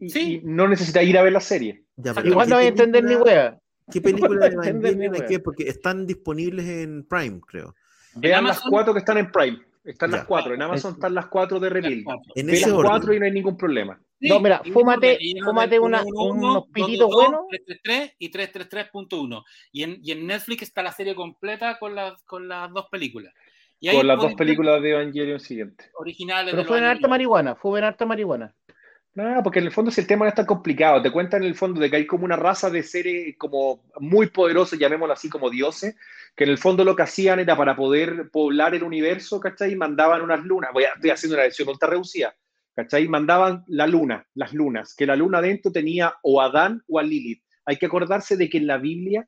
y, 0.00 0.10
Sí. 0.10 0.34
y 0.36 0.40
no 0.44 0.66
necesitas 0.68 1.04
ir 1.04 1.16
a 1.18 1.22
ver 1.22 1.32
la 1.32 1.40
serie. 1.40 1.84
ya, 1.96 2.14
pero 2.14 2.28
Igual 2.28 2.46
¿qué 2.46 2.50
no 2.50 2.56
voy 2.56 2.64
a 2.64 2.68
entender 2.68 3.04
ni 3.04 3.14
wea. 3.16 3.58
¿Qué 3.92 4.00
película 4.00 4.48
de 4.48 4.54
Evangelion 4.54 5.14
hay 5.14 5.26
que? 5.26 5.40
Porque 5.40 5.64
están 5.68 6.06
disponibles 6.06 6.66
en 6.66 7.04
Prime, 7.04 7.40
creo. 7.46 7.74
Vean 8.14 8.44
las 8.44 8.60
cuatro 8.60 8.92
que 8.92 9.00
están 9.00 9.18
en 9.18 9.30
Prime. 9.30 9.58
Están 9.84 10.10
Ya. 10.10 10.18
las 10.18 10.26
cuatro. 10.26 10.54
En 10.54 10.62
Amazon 10.62 10.92
están 10.94 11.14
las 11.14 11.26
cuatro 11.26 11.58
de 11.58 11.70
reveal. 11.70 12.04
En 12.34 12.46
Ve 12.46 12.52
ese 12.52 12.66
las 12.66 12.72
orden. 12.76 12.90
cuatro 12.90 13.14
y 13.14 13.18
no 13.18 13.24
hay 13.24 13.32
ningún 13.32 13.56
problema. 13.56 13.98
No, 14.20 14.38
mira, 14.38 14.62
fúmate- 14.62 15.18
fúmate 15.42 15.78
una- 15.80 16.02
111, 16.02 16.38
unos 16.46 16.64
pititos 16.68 17.08
222, 17.08 17.14
buenos. 17.14 17.40
333 17.48 18.12
y 18.18 18.28
333.1. 18.30 19.44
Y 19.72 19.82
en, 19.84 19.98
y 20.02 20.12
en 20.12 20.26
Netflix 20.26 20.62
está 20.62 20.82
la 20.82 20.92
serie 20.92 21.14
completa 21.14 21.78
con 21.78 21.94
las, 21.94 22.22
con 22.24 22.46
las 22.46 22.70
dos 22.72 22.86
películas. 22.90 23.32
Y 23.80 23.90
Con 23.90 24.06
las 24.06 24.18
dos 24.20 24.34
películas 24.34 24.82
de 24.82 24.90
Evangelion 24.90 25.40
siguientes. 25.40 25.90
originales. 25.94 26.50
Pero 26.52 26.58
de 26.58 26.62
los 26.64 26.66
fumen 26.68 26.84
harta 26.84 27.08
marihuana, 27.08 27.54
fumen 27.56 27.82
harta 27.84 28.04
marihuana. 28.04 28.54
No, 29.14 29.42
porque 29.42 29.58
en 29.58 29.66
el 29.66 29.72
fondo 29.72 29.90
si 29.90 30.00
el 30.00 30.06
tema 30.06 30.24
no 30.24 30.28
es 30.28 30.36
tan 30.36 30.46
complicado, 30.46 31.02
te 31.02 31.10
cuentan 31.10 31.42
en 31.42 31.48
el 31.48 31.56
fondo 31.56 31.80
de 31.80 31.90
que 31.90 31.96
hay 31.96 32.06
como 32.06 32.24
una 32.24 32.36
raza 32.36 32.70
de 32.70 32.84
seres 32.84 33.34
como 33.36 33.82
muy 33.98 34.28
poderosos, 34.28 34.78
llamémoslo 34.78 35.12
así 35.12 35.28
como 35.28 35.50
dioses, 35.50 35.96
que 36.36 36.44
en 36.44 36.50
el 36.50 36.58
fondo 36.58 36.84
lo 36.84 36.94
que 36.94 37.02
hacían 37.02 37.40
era 37.40 37.56
para 37.56 37.74
poder 37.74 38.30
poblar 38.30 38.74
el 38.76 38.84
universo, 38.84 39.40
¿cachai? 39.40 39.74
Mandaban 39.74 40.22
unas 40.22 40.44
lunas, 40.44 40.70
voy 40.72 40.84
a, 40.84 40.90
estoy 40.90 41.10
haciendo 41.10 41.34
una 41.34 41.42
versión 41.42 41.68
ultra 41.68 41.90
reducida, 41.90 42.36
¿cachai? 42.76 43.08
Mandaban 43.08 43.64
la 43.66 43.88
luna, 43.88 44.24
las 44.34 44.52
lunas, 44.52 44.94
que 44.94 45.06
la 45.06 45.16
luna 45.16 45.40
dentro 45.40 45.72
tenía 45.72 46.14
o 46.22 46.40
a 46.40 46.44
Adán 46.44 46.82
o 46.86 47.00
a 47.00 47.02
Lilith. 47.02 47.42
Hay 47.64 47.78
que 47.78 47.86
acordarse 47.86 48.36
de 48.36 48.48
que 48.48 48.58
en 48.58 48.68
la 48.68 48.78
Biblia 48.78 49.26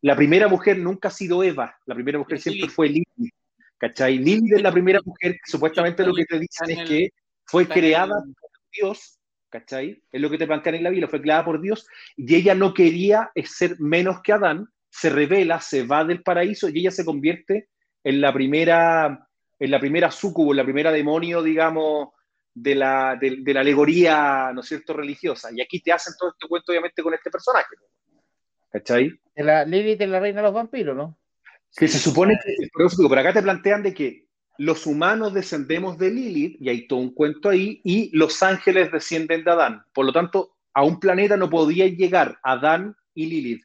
la 0.00 0.16
primera 0.16 0.48
mujer 0.48 0.78
nunca 0.78 1.08
ha 1.08 1.12
sido 1.12 1.42
Eva, 1.44 1.76
la 1.84 1.94
primera 1.94 2.18
mujer 2.18 2.36
Es 2.36 2.42
siempre 2.44 2.60
Lilith. 2.62 2.74
fue 2.74 2.88
Lilith, 2.88 3.34
¿cachai? 3.76 4.16
Lilith 4.16 4.54
es 4.54 4.62
la 4.62 4.72
primera 4.72 5.00
mujer 5.04 5.32
que 5.32 5.50
supuestamente 5.50 6.06
lo 6.06 6.14
que 6.14 6.24
te 6.24 6.38
dicen 6.38 6.70
en 6.70 6.78
es 6.78 6.88
que 6.88 7.12
fue 7.44 7.68
creada 7.68 8.24
Dios, 8.72 9.18
¿cachai? 9.48 10.02
Es 10.10 10.20
lo 10.20 10.30
que 10.30 10.38
te 10.38 10.46
plantean 10.46 10.76
en 10.76 10.84
la 10.84 10.90
Biblia, 10.90 11.08
fue 11.08 11.20
creada 11.20 11.44
por 11.44 11.60
Dios 11.60 11.86
y 12.16 12.34
ella 12.34 12.54
no 12.54 12.72
quería 12.72 13.30
ser 13.44 13.76
menos 13.78 14.20
que 14.22 14.32
Adán, 14.32 14.66
se 14.88 15.10
revela, 15.10 15.60
se 15.60 15.84
va 15.84 16.04
del 16.04 16.22
paraíso 16.22 16.68
y 16.68 16.80
ella 16.80 16.90
se 16.90 17.04
convierte 17.04 17.68
en 18.02 18.20
la 18.20 18.32
primera, 18.32 19.28
en 19.58 19.70
la 19.70 19.78
primera 19.78 20.10
súcubo, 20.10 20.52
en 20.52 20.58
la 20.58 20.64
primera 20.64 20.90
demonio, 20.90 21.42
digamos, 21.42 22.08
de 22.52 22.74
la, 22.74 23.16
de, 23.20 23.38
de 23.40 23.54
la 23.54 23.60
alegoría, 23.60 24.50
¿no 24.52 24.60
es 24.60 24.66
cierto?, 24.66 24.92
religiosa. 24.94 25.50
Y 25.54 25.60
aquí 25.60 25.80
te 25.80 25.92
hacen 25.92 26.14
todo 26.18 26.30
este 26.30 26.48
cuento, 26.48 26.72
obviamente, 26.72 27.02
con 27.02 27.14
este 27.14 27.30
personaje, 27.30 27.76
¿cachai? 28.70 29.12
De 29.34 29.44
la 29.44 29.64
Lilith 29.64 30.00
es 30.00 30.08
la 30.08 30.20
reina 30.20 30.40
de 30.40 30.46
los 30.46 30.54
vampiros, 30.54 30.96
¿no? 30.96 31.18
Que 31.76 31.86
se 31.86 31.98
supone 31.98 32.38
que, 32.42 32.52
eso 32.84 32.96
digo, 32.96 33.08
pero 33.08 33.20
acá 33.20 33.32
te 33.32 33.42
plantean 33.42 33.82
de 33.82 33.94
que 33.94 34.26
los 34.60 34.86
humanos 34.86 35.32
descendemos 35.32 35.96
de 35.96 36.10
Lilith, 36.10 36.60
y 36.60 36.68
hay 36.68 36.86
todo 36.86 36.98
un 36.98 37.14
cuento 37.14 37.48
ahí, 37.48 37.80
y 37.82 38.14
los 38.14 38.42
ángeles 38.42 38.92
descienden 38.92 39.42
de 39.42 39.50
Adán. 39.50 39.84
Por 39.94 40.04
lo 40.04 40.12
tanto, 40.12 40.54
a 40.74 40.82
un 40.84 41.00
planeta 41.00 41.38
no 41.38 41.48
podía 41.48 41.86
llegar 41.86 42.38
Adán 42.42 42.94
y 43.14 43.24
Lilith. 43.24 43.64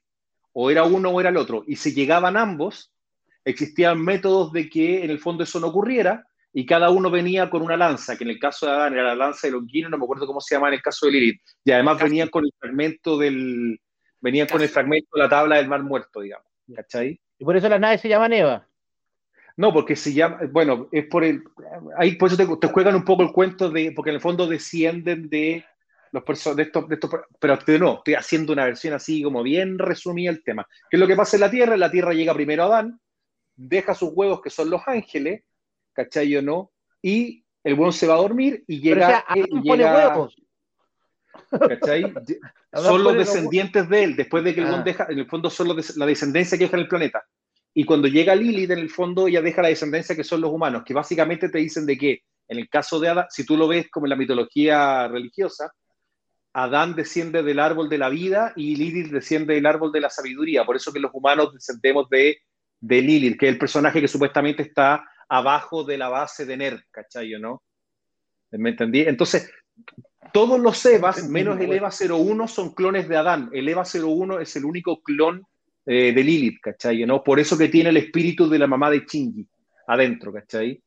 O 0.53 0.71
era 0.71 0.85
uno 0.85 1.09
o 1.09 1.19
era 1.19 1.31
el 1.31 1.35
otro. 1.35 1.65
Y 1.67 1.75
si 1.75 1.93
llegaban 1.93 2.37
ambos, 2.37 2.93
existían 3.43 4.01
métodos 4.01 4.53
de 4.53 4.69
que 4.69 5.03
en 5.03 5.11
el 5.11 5.19
fondo 5.19 5.43
eso 5.43 5.59
no 5.59 5.67
ocurriera, 5.67 6.25
y 6.53 6.65
cada 6.65 6.89
uno 6.89 7.11
venía 7.11 7.49
con 7.49 7.61
una 7.61 7.75
lanza, 7.75 8.17
que 8.17 8.23
en 8.23 8.29
el 8.29 8.39
caso 8.39 8.65
de 8.65 8.71
Adán 8.71 8.93
era 8.93 9.03
la 9.03 9.15
lanza 9.15 9.47
de 9.47 9.51
Longuino, 9.51 9.89
no 9.89 9.97
me 9.97 10.05
acuerdo 10.05 10.25
cómo 10.25 10.39
se 10.39 10.55
llama 10.55 10.69
en 10.69 10.75
el 10.75 10.81
caso 10.81 11.07
de 11.07 11.11
Lilith. 11.11 11.41
Y 11.65 11.71
además 11.71 12.01
venían 12.01 12.29
con 12.29 12.45
el 12.45 12.53
fragmento 12.57 13.17
del. 13.17 13.81
Venían 14.21 14.47
con 14.47 14.61
el 14.61 14.69
fragmento 14.69 15.09
de 15.13 15.23
la 15.23 15.27
tabla 15.27 15.57
del 15.57 15.67
mar 15.67 15.83
muerto, 15.83 16.21
digamos. 16.21 16.47
¿Cachai? 16.73 17.19
Y 17.37 17.43
por 17.43 17.57
eso 17.57 17.67
las 17.67 17.81
naves 17.81 17.99
se 17.99 18.07
llaman 18.07 18.31
Eva. 18.31 18.65
No, 19.57 19.71
porque 19.73 19.95
se 19.95 20.13
llama, 20.13 20.39
bueno, 20.51 20.89
es 20.91 21.05
por 21.07 21.23
el, 21.23 21.43
ahí 21.97 22.15
por 22.15 22.27
eso 22.27 22.35
te, 22.37 22.45
te 22.57 22.67
juegan 22.73 22.95
un 22.95 23.05
poco 23.05 23.23
el 23.23 23.31
cuento 23.31 23.69
de, 23.69 23.93
porque 23.93 24.09
en 24.09 24.15
el 24.17 24.21
fondo 24.21 24.47
descienden 24.47 25.29
de 25.29 25.63
los 26.11 26.23
de 26.55 26.63
estos, 26.63 26.87
de 26.87 26.95
estos, 26.95 27.11
pero 27.39 27.57
no, 27.79 27.95
estoy 27.97 28.13
haciendo 28.15 28.53
una 28.53 28.65
versión 28.65 28.93
así 28.93 29.21
como 29.23 29.43
bien 29.43 29.77
resumida 29.79 30.29
el 30.29 30.43
tema. 30.43 30.67
¿Qué 30.89 30.97
es 30.97 30.99
lo 30.99 31.07
que 31.07 31.15
pasa 31.15 31.37
en 31.37 31.41
la 31.41 31.51
Tierra? 31.51 31.77
La 31.77 31.91
Tierra 31.91 32.13
llega 32.13 32.33
primero 32.33 32.63
Adán, 32.63 32.99
deja 33.55 33.93
sus 33.95 34.11
huevos 34.13 34.41
que 34.41 34.49
son 34.49 34.69
los 34.69 34.81
ángeles, 34.87 35.43
¿cachai 35.93 36.35
o 36.37 36.41
no? 36.41 36.71
Y 37.01 37.45
el 37.63 37.73
huevo 37.73 37.91
se 37.91 38.07
va 38.07 38.15
a 38.15 38.17
dormir 38.17 38.63
y 38.67 38.81
Pero, 38.81 38.95
o 38.95 38.99
llega, 38.99 39.07
sea, 39.07 39.19
eh, 39.35 39.45
Adán 39.49 39.63
pone 39.63 39.83
llega- 39.83 40.09
huevos. 40.09 40.35
¿cachai? 41.67 42.13
Son 42.73 43.03
los 43.03 43.15
descendientes 43.15 43.87
de 43.89 44.03
él, 44.03 44.15
después 44.17 44.43
de 44.43 44.53
que 44.53 44.61
el 44.61 44.67
Ah. 44.67 44.81
deja, 44.83 45.07
en 45.09 45.19
el 45.19 45.27
fondo 45.27 45.49
son 45.49 45.69
los 45.69 45.95
la 45.95 46.05
descendencia 46.05 46.57
que 46.57 46.65
deja 46.65 46.75
en 46.75 46.83
el 46.83 46.89
planeta. 46.89 47.23
Y 47.77 47.83
cuando 47.83 48.07
llega 48.07 48.33
Lilith, 48.33 48.71
en 48.71 48.79
el 48.79 48.89
fondo 48.89 49.27
ella 49.27 49.41
deja 49.41 49.61
la 49.61 49.67
descendencia 49.67 50.15
que 50.15 50.23
son 50.23 50.39
los 50.39 50.49
humanos, 50.49 50.83
que 50.85 50.93
básicamente 50.93 51.49
te 51.49 51.57
dicen 51.57 51.85
de 51.85 51.97
que, 51.97 52.23
en 52.47 52.57
el 52.57 52.69
caso 52.69 53.01
de 53.01 53.09
Adán, 53.09 53.25
si 53.29 53.45
tú 53.45 53.57
lo 53.57 53.67
ves 53.67 53.89
como 53.91 54.05
en 54.05 54.11
la 54.11 54.15
mitología 54.15 55.09
religiosa, 55.09 55.73
Adán 56.53 56.95
desciende 56.95 57.43
del 57.43 57.59
árbol 57.59 57.89
de 57.89 57.97
la 57.97 58.07
vida 58.07 58.53
y 58.55 58.77
Lilith 58.77 59.11
desciende 59.11 59.55
del 59.55 59.65
árbol 59.65 59.91
de 59.91 59.99
la 59.99 60.09
sabiduría. 60.09 60.63
Por 60.65 60.77
eso 60.77 60.93
que 60.93 61.01
los 61.01 61.11
humanos 61.13 61.53
descendemos 61.53 62.09
de, 62.09 62.37
de 62.79 63.01
Lilith, 63.01 63.37
que 63.37 63.47
es 63.47 63.51
el 63.51 63.59
personaje 63.59 63.99
que 63.99 64.07
supuestamente 64.07 64.63
está 64.63 65.03
abajo 65.27 65.83
de 65.83 65.97
la 65.97 66.07
base 66.07 66.45
de 66.45 66.55
Ner, 66.55 66.85
¿cachai 66.91 67.35
o 67.35 67.39
no? 67.39 67.61
¿Me 68.51 68.69
entendí? 68.69 69.01
Entonces, 69.01 69.51
todos 70.31 70.61
los 70.61 70.85
Evas, 70.85 71.27
menos 71.27 71.59
el. 71.59 71.73
Eva 71.73 71.89
01, 71.89 72.47
son 72.47 72.73
clones 72.73 73.09
de 73.09 73.17
Adán. 73.17 73.49
El 73.51 73.67
Eva 73.67 73.83
01 73.83 74.39
es 74.39 74.55
el 74.55 74.63
único 74.63 75.03
clon 75.03 75.45
eh, 75.85 76.13
de 76.13 76.23
Lilith, 76.23 76.59
¿cachai? 76.61 77.05
¿no? 77.05 77.23
Por 77.23 77.39
eso 77.39 77.57
que 77.57 77.69
tiene 77.69 77.89
el 77.89 77.97
espíritu 77.97 78.49
de 78.49 78.59
la 78.59 78.67
mamá 78.67 78.89
de 78.89 79.05
Shinji 79.07 79.47
adentro, 79.87 80.33
¿cachai? 80.33 80.81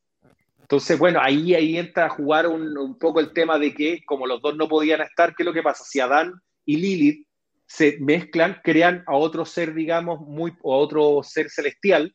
Entonces, 0.61 0.99
bueno, 0.99 1.21
ahí, 1.23 1.55
ahí 1.55 1.79
entra 1.79 2.07
a 2.07 2.11
jugar 2.11 2.47
un, 2.47 2.77
un 2.77 2.99
poco 2.99 3.21
el 3.21 3.33
tema 3.33 3.59
de 3.59 3.73
que, 3.73 4.03
como 4.05 4.27
los 4.27 4.43
dos 4.43 4.57
no 4.57 4.69
podían 4.69 5.01
estar, 5.01 5.35
¿qué 5.35 5.43
es 5.43 5.47
lo 5.47 5.55
que 5.55 5.63
pasa? 5.63 5.85
Si 5.85 5.99
Adán 5.99 6.35
y 6.67 6.77
Lilith 6.77 7.27
se 7.67 7.99
mezclan, 8.01 8.61
crean 8.65 9.05
a 9.07 9.15
otro 9.15 9.45
ser, 9.45 9.75
digamos, 9.75 10.21
muy, 10.21 10.53
o 10.63 10.75
a 10.75 10.79
otro 10.79 11.23
ser 11.23 11.49
celestial, 11.49 12.15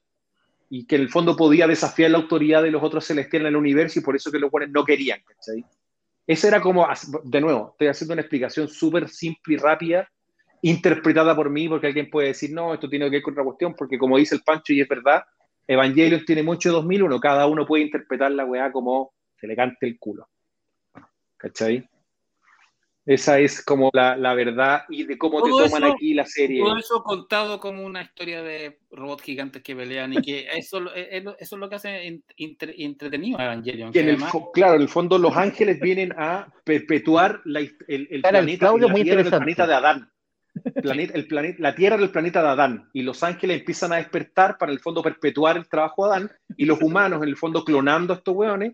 y 0.70 0.86
que 0.86 0.96
en 0.96 1.02
el 1.04 1.10
fondo 1.10 1.36
podía 1.36 1.68
desafiar 1.68 2.12
la 2.12 2.18
autoridad 2.18 2.64
de 2.64 2.72
los 2.72 2.84
otros 2.84 3.06
celestiales 3.06 3.46
en 3.46 3.54
el 3.54 3.56
universo, 3.56 4.00
y 4.00 4.04
por 4.04 4.16
eso 4.16 4.32
que 4.32 4.40
los 4.40 4.52
buenos 4.52 4.72
no 4.72 4.84
querían, 4.84 5.22
¿cachai? 5.22 5.64
Esa 6.26 6.48
era 6.48 6.62
como, 6.62 6.88
de 7.24 7.42
nuevo, 7.42 7.70
estoy 7.72 7.88
haciendo 7.88 8.14
una 8.14 8.22
explicación 8.22 8.68
súper 8.68 9.10
simple 9.10 9.56
y 9.56 9.58
rápida, 9.58 10.10
interpretada 10.64 11.36
por 11.36 11.50
mí, 11.50 11.68
porque 11.70 11.88
alguien 11.88 12.10
puede 12.10 12.30
decir, 12.30 12.52
no, 12.52 12.74
esto 12.74 12.90
tiene 12.90 13.06
que 13.06 13.12
ver 13.18 13.22
con 13.22 13.34
otra 13.34 13.44
cuestión, 13.44 13.76
porque 13.76 13.98
como 13.98 14.18
dice 14.18 14.36
el 14.36 14.42
Pancho, 14.44 14.74
y 14.74 14.82
es 14.82 14.88
verdad, 14.88 15.24
Evangelion 15.68 16.26
tiene 16.26 16.42
mucho 16.44 16.70
de 16.70 16.74
2001, 16.76 17.20
cada 17.20 17.46
uno 17.48 17.66
puede 17.66 17.84
interpretar 17.84 18.32
la 18.32 18.46
weá 18.46 18.72
como 18.72 19.14
se 19.40 19.46
le 19.48 19.56
cante 19.56 19.86
el 19.86 20.00
culo. 20.00 20.28
¿Cachai? 21.38 21.88
Esa 23.06 23.38
es 23.40 23.62
como 23.62 23.90
la, 23.92 24.16
la 24.16 24.34
verdad 24.34 24.84
y 24.88 25.04
de 25.04 25.18
cómo 25.18 25.44
te 25.44 25.50
Todo 25.50 25.66
toman 25.66 25.84
eso- 25.84 25.94
aquí 25.94 26.14
la 26.14 26.26
serie. 26.26 26.62
Todo 26.64 26.78
eso 26.78 27.04
contado 27.04 27.60
como 27.60 27.84
una 27.86 28.02
historia 28.02 28.42
de 28.42 28.80
robots 28.92 29.24
gigantes 29.24 29.62
que 29.62 29.76
pelean 29.76 30.14
y 30.14 30.22
que 30.22 30.48
eso, 30.56 30.78
es 30.96 31.22
lo- 31.26 31.38
eso 31.38 31.56
es 31.56 31.60
lo 31.60 31.68
que 31.70 31.76
hace 31.76 32.08
en- 32.08 32.24
entre- 32.38 32.82
entretenido 32.82 33.38
a 33.40 33.44
Evangelion. 33.44 33.92
Que 33.92 34.00
en 34.00 34.06
que 34.06 34.10
el 34.12 34.16
además- 34.16 34.32
fo- 34.34 34.52
claro, 34.54 34.76
en 34.76 34.84
el 34.84 34.88
fondo 34.88 35.18
los 35.18 35.36
ángeles 35.36 35.82
vienen 35.82 36.14
a 36.18 36.48
perpetuar 36.64 37.42
la 37.44 37.60
el, 37.60 37.76
el 37.90 38.08
el 38.10 38.22
planeta, 38.22 38.60
Claudio 38.68 38.88
la 38.88 38.92
muy 38.94 39.02
interesante. 39.02 39.38
planeta 39.38 39.68
de 39.68 39.74
Adán. 39.74 40.10
Planeta, 40.82 41.14
el 41.16 41.28
planeta, 41.28 41.58
la 41.60 41.76
tierra 41.76 41.98
del 41.98 42.10
planeta 42.10 42.42
de 42.42 42.50
Adán. 42.50 42.90
Y 42.94 43.02
los 43.02 43.24
ángeles 43.24 43.60
empiezan 43.60 43.94
a 43.94 43.98
despertar 43.98 44.58
para 44.58 44.72
en 44.72 44.78
el 44.78 44.82
fondo 44.82 45.02
perpetuar 45.02 45.58
el 45.58 45.68
trabajo 45.68 46.06
de 46.06 46.16
Adán. 46.16 46.32
Y 46.58 46.66
los 46.66 46.82
humanos, 46.82 47.22
en 47.24 47.30
el 47.30 47.38
fondo, 47.38 47.64
clonando 47.64 48.14
a 48.14 48.18
estos 48.18 48.36
hueones, 48.36 48.74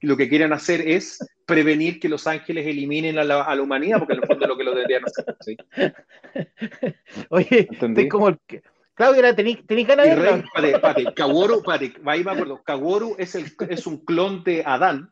y 0.00 0.06
lo 0.08 0.16
que 0.16 0.28
quieren 0.28 0.52
hacer 0.52 0.80
es 0.86 1.18
prevenir 1.46 2.00
que 2.00 2.08
los 2.08 2.26
ángeles 2.26 2.66
eliminen 2.66 3.18
a 3.18 3.24
la, 3.24 3.42
a 3.42 3.54
la 3.54 3.62
humanidad, 3.62 3.98
porque 4.00 4.14
en 4.14 4.22
el 4.22 4.26
fondo 4.26 4.44
es 4.44 4.48
lo 4.48 4.56
que 4.56 4.64
lo 4.64 4.74
deberían 4.74 5.04
hacer. 5.04 5.36
¿sí? 5.40 5.56
Oye, 7.30 7.68
estoy 7.70 8.08
como 8.08 8.28
el 8.28 8.38
que. 8.46 8.62
Claudia, 8.94 9.34
¿tenís 9.34 9.66
tenís 9.66 9.86
ganas 9.86 10.06
de 10.06 10.44
espérate, 10.70 11.14
Kaworu, 11.14 11.62
ahí 11.70 12.24
me 12.24 12.30
acuerdo, 12.30 12.62
Kaworu 12.62 13.16
es, 13.18 13.34
el, 13.34 13.46
es 13.70 13.86
un 13.86 14.04
clon 14.04 14.44
de 14.44 14.62
Adán 14.66 15.10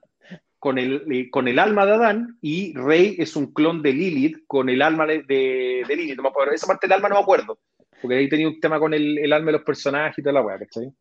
con 0.61 0.79
el, 0.79 1.05
eh, 1.11 1.29
con 1.31 1.49
el 1.49 1.59
alma 1.59 1.85
de 1.87 1.93
Adán 1.95 2.39
y 2.41 2.73
Rey 2.75 3.17
es 3.19 3.35
un 3.35 3.53
clon 3.53 3.83
de 3.83 3.93
Lilith 3.93 4.45
con 4.47 4.69
el 4.69 4.81
alma 4.83 5.07
de, 5.07 5.23
de, 5.25 5.83
de 5.89 5.97
Lilith. 5.97 6.17
No 6.17 6.23
me 6.23 6.29
acuerdo, 6.29 6.53
esa 6.53 6.67
parte 6.69 6.87
del 6.87 6.93
alma 6.95 7.09
no 7.09 7.17
me 7.17 7.23
acuerdo, 7.23 7.59
porque 8.01 8.17
ahí 8.17 8.29
tenía 8.29 8.47
un 8.47 8.61
tema 8.61 8.79
con 8.79 8.95
el, 8.95 9.19
el 9.19 9.33
alma 9.33 9.47
de 9.47 9.53
los 9.59 9.63
personajes 9.63 10.17
y 10.19 10.23
toda 10.23 10.35
la 10.35 10.43
weá, 10.43 10.59
¿cachai? 10.59 10.93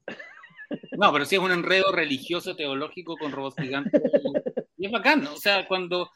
No, 0.98 1.12
pero 1.12 1.26
sí 1.26 1.36
es 1.36 1.42
un 1.42 1.52
enredo 1.52 1.92
religioso, 1.92 2.56
teológico 2.56 3.18
con 3.18 3.32
robots 3.32 3.56
gigantes. 3.62 4.02
Y, 4.78 4.86
es 4.86 4.92
bacán, 4.92 5.24
¿no? 5.24 5.34
o 5.34 5.38
sea, 5.38 5.68
cuando. 5.68 6.10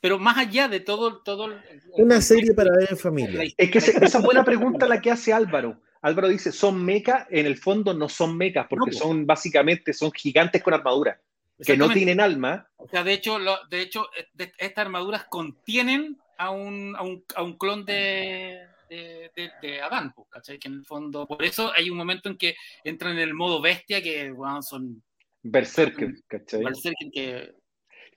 Pero 0.00 0.18
más 0.18 0.36
allá 0.36 0.68
de 0.68 0.80
todo. 0.80 1.22
todo 1.22 1.48
Una 1.96 2.20
serie 2.20 2.52
para 2.54 2.70
ver 2.76 2.88
en 2.90 2.96
familia. 2.98 3.44
Es 3.56 3.70
que 3.70 3.80
se- 3.80 4.04
esa 4.04 4.20
buena 4.20 4.44
pregunta 4.44 4.86
la 4.86 5.00
que 5.00 5.10
hace 5.10 5.32
Álvaro. 5.32 5.80
Álvaro 6.02 6.28
dice, 6.28 6.52
¿son 6.52 6.84
mecas? 6.84 7.26
En 7.30 7.46
el 7.46 7.56
fondo 7.56 7.94
no 7.94 8.08
son 8.08 8.36
mecas, 8.36 8.66
porque 8.68 8.90
No, 8.90 8.98
po. 8.98 9.04
son 9.04 9.24
básicamente, 9.26 9.92
son 9.92 10.10
gigantes 10.12 10.60
con 10.62 10.74
armadura, 10.74 11.20
que 11.66 11.76
no 11.76 11.90
tienen 11.92 12.20
alma, 12.20 12.68
O 12.76 12.88
sea, 12.88 13.04
de 13.04 13.12
hecho, 13.12 13.38
lo- 13.38 13.64
de 13.68 13.80
hecho 13.82 14.06
eh, 14.18 14.26
de- 14.34 14.52
estas 14.58 14.84
armaduras 14.86 15.24
contienen 15.24 16.18
a 16.38 16.50
un, 16.50 16.94
a 16.96 17.02
un, 17.02 17.24
a 17.36 17.42
un 17.42 17.56
clon 17.56 17.84
de, 17.84 18.66
de, 18.88 19.30
de- 19.36 19.50
de 19.62 19.80
Adán, 19.80 20.12
pues, 20.14 20.28
¿cachai? 20.30 20.58
Que 20.58 20.68
en 20.68 20.74
el 20.74 20.84
fondo, 20.84 21.26
por 21.26 21.42
eso 21.44 21.72
hay 21.74 21.88
un 21.90 21.96
momento 21.96 22.28
en 22.28 22.36
que 22.36 22.56
entran 22.84 23.12
en 23.12 23.20
el 23.20 23.34
modo 23.34 23.60
bestia, 23.60 24.02
que 24.02 24.30
bueno, 24.30 24.62
son 24.62 25.02
berserker, 25.42 26.14
¿cachai? 26.28 26.62
berserker 26.64 27.10
que 27.12 27.54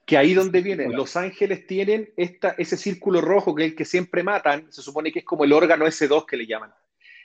que 0.06 0.18
ahí 0.18 0.36
donde 0.36 0.62
viene, 0.62 0.88
los 0.90 1.16
ángeles 1.16 1.66
tienen 1.66 2.14
esta, 2.16 2.50
ese 2.60 2.78
círculo 2.78 3.22
rojo 3.22 3.56
que 3.56 3.64
es 3.66 3.72
el 3.72 3.76
que 3.76 3.86
siempre 3.86 4.22
matan, 4.22 4.72
se 4.72 4.84
supone 4.84 5.12
que 5.12 5.20
es 5.20 5.26
como 5.26 5.46
el 5.46 5.52
órgano 5.52 5.88
S2 5.88 6.28
que 6.28 6.38
le 6.38 6.46
llaman. 6.46 6.72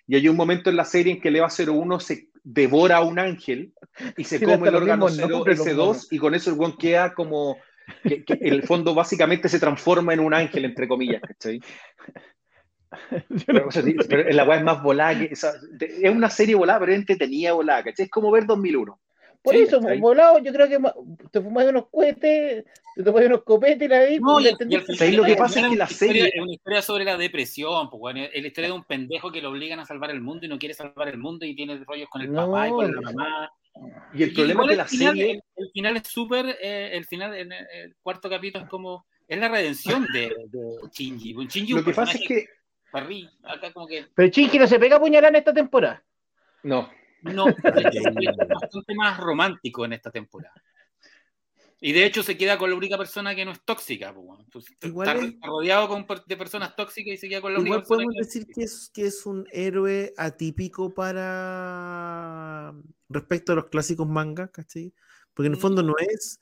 Y 0.06 0.16
hay 0.16 0.26
un 0.28 0.36
momento 0.36 0.70
en 0.70 0.76
la 0.76 0.86
serie 0.86 1.12
en 1.12 1.20
que 1.20 1.28
el 1.28 1.36
EVA 1.36 1.48
01 1.50 2.00
se 2.00 2.29
devora 2.42 2.96
a 2.98 3.02
un 3.02 3.18
ángel 3.18 3.72
y 4.16 4.24
se 4.24 4.38
Sí, 4.38 4.44
come 4.44 4.68
el 4.68 4.74
órgano 4.74 5.06
mismos 5.06 5.16
0 5.16 5.28
nombres, 5.28 5.58
los 5.58 5.66
S2 5.66 5.76
monos. 5.76 6.08
y 6.12 6.18
con 6.18 6.34
eso 6.34 6.50
el 6.50 6.56
guan 6.56 6.76
queda 6.76 7.14
como, 7.14 7.56
que, 8.02 8.24
el 8.40 8.62
fondo 8.62 8.94
básicamente 8.94 9.48
se 9.48 9.60
transforma 9.60 10.12
en 10.14 10.20
un 10.20 10.34
ángel, 10.34 10.64
entre 10.64 10.88
comillas, 10.88 11.20
¿cachai? 11.22 11.60
Pero, 13.46 13.68
o 13.68 13.70
sea, 13.70 13.82
sí, 13.82 13.94
pero 14.08 14.28
la 14.30 14.44
weá 14.44 14.58
es 14.58 14.64
más 14.64 14.82
volada 14.82 15.18
que, 15.18 15.32
o 15.32 15.36
sea, 15.36 15.52
de- 15.72 16.00
es 16.02 16.10
una 16.10 16.28
serie 16.28 16.54
volada, 16.56 16.80
pero 16.80 16.92
es 16.92 16.98
entretenida 16.98 17.52
volada, 17.52 17.84
¿cachai? 17.84 18.06
Es 18.06 18.10
como 18.10 18.30
ver 18.32 18.46
2001. 18.46 18.98
Por 19.42 19.54
Sí, 19.54 19.62
eso, 19.62 19.80
volado, 19.80 20.38
yo 20.40 20.52
creo 20.52 20.68
que 20.68 20.78
te 21.30 21.40
fumas 21.40 21.66
unos 21.66 21.88
cohetes, 21.88 22.64
te 22.96 23.02
tomas 23.02 23.24
unos 23.24 23.42
copetes 23.44 23.82
y 23.82 23.88
la 23.88 23.98
veis. 24.00 24.20
No, 24.20 24.34
pues, 24.34 24.40
y- 24.40 24.44
la 24.44 24.48
y 24.50 24.52
entendís 24.52 24.78
al 24.78 24.82
final- 24.84 24.98
¿Sabéis 24.98 25.16
lo 25.16 25.24
que 25.24 25.32
al 25.32 25.38
pasa? 25.38 25.54
final 25.54 25.70
Es 25.70 25.72
que 25.72 25.78
la 25.78 25.84
una 25.84 25.92
historia- 25.92 26.12
serie- 26.24 26.30
Es 26.34 26.42
una 26.42 26.52
historia 26.52 26.82
sobre 26.82 27.04
la 27.04 27.16
depresión, 27.16 27.90
pues, 27.90 28.00
bueno, 28.00 28.20
es 28.32 28.42
la 28.42 28.48
historia 28.48 28.68
de 28.70 28.74
un 28.76 28.84
pendejo 28.84 29.30
que 29.32 29.40
lo 29.42 29.50
obligan 29.50 29.80
a 29.80 29.86
salvar 29.86 30.10
el 30.10 30.20
mundo 30.20 30.46
y 30.46 30.48
no 30.48 30.58
quiere 30.58 30.74
salvar 30.74 31.08
el 31.08 31.18
mundo 31.18 31.44
y 31.46 31.54
tiene 31.54 31.76
rollos 31.84 32.08
con 32.08 32.22
el 32.22 32.32
No, 32.32 32.46
papá 32.46 32.68
y 32.68 32.70
con 32.70 32.94
la 32.94 33.00
mamá. 33.00 33.50
Y 34.12 34.22
el 34.24 34.30
Y 34.30 34.34
problema 34.34 34.66
que 34.68 34.76
la 34.76 34.84
final, 34.84 35.16
serie... 35.16 35.32
el, 35.32 35.42
el 35.56 35.70
final 35.72 35.96
es 35.96 36.08
súper, 36.08 36.56
eh, 36.60 36.90
el 36.92 37.04
final, 37.06 37.34
en 37.36 37.52
el, 37.52 37.66
el 37.72 37.96
cuarto 38.02 38.28
capítulo 38.28 38.64
es 38.64 38.70
como, 38.70 39.06
es 39.28 39.38
la 39.38 39.48
redención 39.48 40.06
de, 40.12 40.34
de 40.48 40.88
Shinji. 40.92 41.34
Un 41.34 41.46
Shinji 41.46 41.72
Lo 41.72 41.78
un 41.78 41.84
que 41.84 41.92
pasa 41.92 42.18
es 42.18 42.24
que... 42.26 42.46
parrí, 42.90 43.28
acá 43.44 43.72
como 43.72 43.86
que 43.86 44.06
Pero 44.14 44.28
Chingy 44.28 44.58
no 44.58 44.66
se 44.66 44.80
pega 44.80 44.96
a 44.96 45.00
puñalada 45.00 45.28
en 45.28 45.36
esta 45.36 45.54
temporada. 45.54 46.02
No, 46.64 46.90
no, 47.22 47.46
es 47.64 48.48
bastante 48.48 48.94
más 48.96 49.16
romántico 49.18 49.84
en 49.84 49.92
esta 49.92 50.10
temporada. 50.10 50.52
Y 51.82 51.92
de 51.92 52.04
hecho 52.04 52.22
se 52.22 52.36
queda 52.36 52.58
con 52.58 52.68
la 52.68 52.76
única 52.76 52.98
persona 52.98 53.34
que 53.34 53.44
no 53.44 53.52
es 53.52 53.60
tóxica. 53.64 54.12
pues. 54.14 54.26
Entonces, 54.44 54.76
Igual 54.82 55.08
está 55.08 55.24
es- 55.26 55.34
rodeado 55.42 55.88
con 55.88 56.06
de 56.26 56.36
personas 56.36 56.76
tóxicas 56.76 57.14
y 57.14 57.16
se 57.16 57.28
queda 57.28 57.40
con 57.40 57.54
la 57.54 57.58
única 57.58 57.76
Igual 57.76 57.80
persona 57.80 57.96
podemos 58.04 58.14
que 58.16 58.20
decir 58.26 58.46
que 58.54 58.62
es, 58.64 58.90
que 58.92 59.06
es 59.06 59.24
un 59.24 59.46
héroe 59.50 60.12
atípico 60.18 60.92
para 60.94 62.74
respecto 63.08 63.52
a 63.52 63.56
los 63.56 63.66
clásicos 63.66 64.06
mangas, 64.06 64.50
¿cachai? 64.50 64.92
Porque 65.34 65.46
en 65.46 65.54
el 65.54 65.58
fondo 65.60 65.82
no 65.82 65.94
es, 65.98 66.38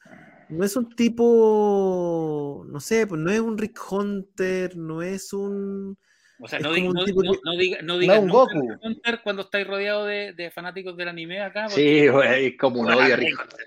no 0.48 0.64
es 0.64 0.74
un 0.76 0.88
tipo, 0.96 2.64
no 2.68 2.80
sé, 2.80 3.06
pues 3.06 3.20
no 3.20 3.30
es 3.30 3.40
un 3.40 3.56
Rick 3.58 3.78
Hunter, 3.90 4.76
no 4.76 5.02
es 5.02 5.32
un... 5.32 5.96
O 6.40 6.46
sea, 6.48 6.60
no, 6.60 6.68
como 6.70 6.76
diga- 6.80 6.88
un 6.88 6.94
no, 6.94 7.04
tipo 7.04 7.22
no- 7.22 7.32
que- 7.32 7.38
no 7.44 7.56
diga, 7.56 7.82
no 7.82 7.98
digas 7.98 8.18
un 8.20 8.26
nunca 8.28 8.38
Goku. 8.54 8.68
Rick 8.70 8.78
Hunter 8.82 9.20
cuando 9.22 9.42
estáis 9.42 9.66
rodeado 9.66 10.04
de, 10.06 10.32
de 10.34 10.50
fanáticos 10.50 10.96
del 10.96 11.08
anime 11.08 11.40
acá. 11.42 11.66
porque- 11.68 12.00
sí, 12.02 12.08
güey, 12.08 12.46
es 12.46 12.56
como 12.58 12.80
un 12.80 12.90
odio 12.90 13.14
a 13.14 13.16
Rick 13.16 13.38
Hunter. 13.40 13.66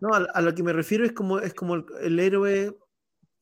No, 0.00 0.14
a, 0.14 0.26
a 0.34 0.40
lo 0.40 0.54
que 0.54 0.62
me 0.62 0.72
refiero 0.72 1.04
es 1.04 1.12
como, 1.12 1.38
es 1.38 1.54
como 1.54 1.74
el, 1.74 1.84
el 2.02 2.20
héroe, 2.20 2.76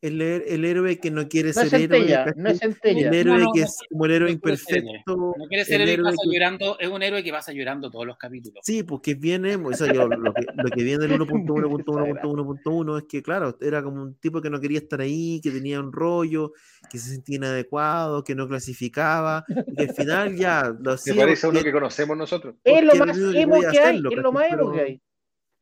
el, 0.02 0.20
el 0.20 0.64
héroe 0.64 0.98
que 0.98 1.10
no 1.10 1.28
quiere 1.28 1.48
No 1.48 1.54
ser 1.54 1.66
héroe, 1.80 1.98
centella, 1.98 2.24
¿cachai? 2.26 2.42
no 2.42 2.48
es 2.50 2.58
centella. 2.58 3.08
el 3.08 3.14
héroe 3.14 3.38
No, 3.38 3.44
no, 3.44 3.52
que 3.52 3.60
no 3.60 3.66
es 3.66 3.76
como 3.90 4.04
el 4.04 4.10
héroe 4.12 4.32
no 4.34 4.40
quiere 4.40 4.56
ser 4.58 4.76
héroe. 4.78 4.90
imperfecto. 4.90 5.16
No 5.38 5.46
quiere 5.48 5.64
ser 5.64 5.74
el 5.80 5.88
héroe 5.88 5.94
héroe 5.94 6.04
pasa 6.10 6.16
que- 6.24 6.34
llorando. 6.34 6.78
Es 6.80 6.88
un 6.88 7.02
héroe 7.02 7.22
que 7.24 7.30
pasa 7.32 7.52
llorando 7.52 7.90
todos 7.90 8.06
los 8.06 8.16
capítulos. 8.18 8.60
Sí, 8.64 8.82
porque 8.82 9.14
viene, 9.14 9.56
o 9.56 9.72
sea, 9.72 9.92
yo, 9.92 10.06
lo, 10.08 10.34
que, 10.34 10.42
lo 10.54 10.70
que 10.70 10.82
viene 10.82 11.06
del 11.06 11.20
1.1.1.1.1 11.20 12.98
es 12.98 13.04
que, 13.04 13.22
claro, 13.22 13.56
era 13.60 13.82
como 13.82 14.02
un 14.02 14.14
tipo 14.16 14.40
que 14.40 14.50
no 14.50 14.60
quería 14.60 14.78
estar 14.78 15.00
ahí, 15.00 15.40
que 15.42 15.50
tenía 15.50 15.80
un 15.80 15.92
rollo, 15.92 16.52
que 16.90 16.98
se 16.98 17.10
sentía 17.10 17.36
inadecuado, 17.36 18.24
que 18.24 18.34
no 18.34 18.48
clasificaba, 18.48 19.44
y 19.48 19.74
que 19.76 19.82
al 19.84 19.94
final 19.94 20.36
ya 20.36 20.74
lo 20.80 20.92
hacía 20.94 21.14
parece 21.14 21.46
a 21.46 21.50
uno 21.50 21.62
que 21.62 21.72
conocemos 21.72 22.16
nosotros. 22.16 22.54
Es 22.64 22.84
lo 22.84 22.94
más 22.96 23.16
que 23.16 23.40
emo 23.40 23.60
que 23.60 23.66
hay, 23.66 23.76
hacerlo, 23.78 24.10
es 24.10 24.16
lo 24.18 24.32
más 24.32 24.52
emo 24.52 24.72
que 24.72 24.80
hay. 24.80 25.00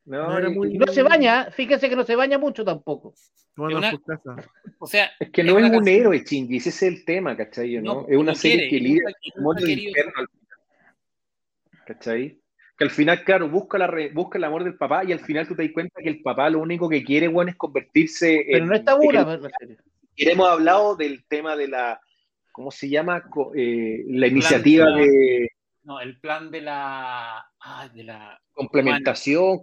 No, 0.05 0.27
No 0.29 0.37
era 0.37 0.49
y- 0.49 0.53
muy- 0.53 0.75
Y 0.75 0.77
no 0.77 0.87
se 0.87 1.03
baña, 1.03 1.51
fíjese 1.51 1.89
que 1.89 1.95
no 1.95 2.03
se 2.03 2.15
baña 2.15 2.37
mucho 2.37 2.65
tampoco. 2.65 3.13
Bueno, 3.55 3.77
una-. 3.79 3.93
O 4.79 4.87
sea, 4.87 5.11
Es 5.19 5.29
que 5.29 5.43
no 5.43 5.57
es 5.59 5.65
un 5.65 5.71
canción- 5.71 5.87
héroe, 5.87 6.23
Chingy, 6.23 6.57
ese 6.57 6.69
es 6.69 6.83
el 6.83 7.05
tema, 7.05 7.35
¿cachai? 7.37 7.75
¿no? 7.81 7.81
No, 8.01 8.05
es 8.07 8.17
una 8.17 8.33
serie 8.33 8.67
quiere, 8.69 8.83
que 8.83 8.89
lidia 8.89 9.03
con 9.43 9.59
infierno 9.59 10.11
al 10.15 10.27
final. 10.27 11.85
¿Cachai? 11.85 12.37
Que 12.77 12.83
al 12.83 12.89
final, 12.89 13.23
claro, 13.23 13.49
busca, 13.49 13.77
la 13.77 13.87
re- 13.87 14.09
busca 14.11 14.37
el 14.37 14.43
amor 14.43 14.63
del 14.63 14.75
papá 14.75 15.03
y 15.03 15.11
al 15.11 15.19
final 15.19 15.47
tú 15.47 15.55
te 15.55 15.63
das 15.63 15.71
cuenta 15.73 16.01
que 16.01 16.09
el 16.09 16.21
papá 16.21 16.49
lo 16.49 16.59
único 16.59 16.89
que 16.89 17.03
quiere, 17.03 17.27
bueno, 17.27 17.51
es 17.51 17.57
convertirse 17.57 18.43
Pero 18.47 18.63
en... 18.63 18.69
no 18.69 18.75
está 18.75 18.95
buena 18.95 19.39
en- 19.59 19.77
hemos 20.17 20.49
hablado 20.49 20.95
del 20.95 21.23
tema 21.25 21.55
de 21.55 21.67
la... 21.67 21.99
¿Cómo 22.51 22.69
se 22.71 22.89
llama? 22.89 23.23
Eh, 23.55 24.03
la 24.07 24.27
iniciativa 24.27 24.85
de 24.91 25.49
No, 25.83 25.99
el 25.99 26.19
plan 26.19 26.51
de 26.51 26.61
la. 26.61 27.43
ah, 27.59 27.89
de 27.93 28.03
la. 28.03 28.39
complementación, 28.53 29.61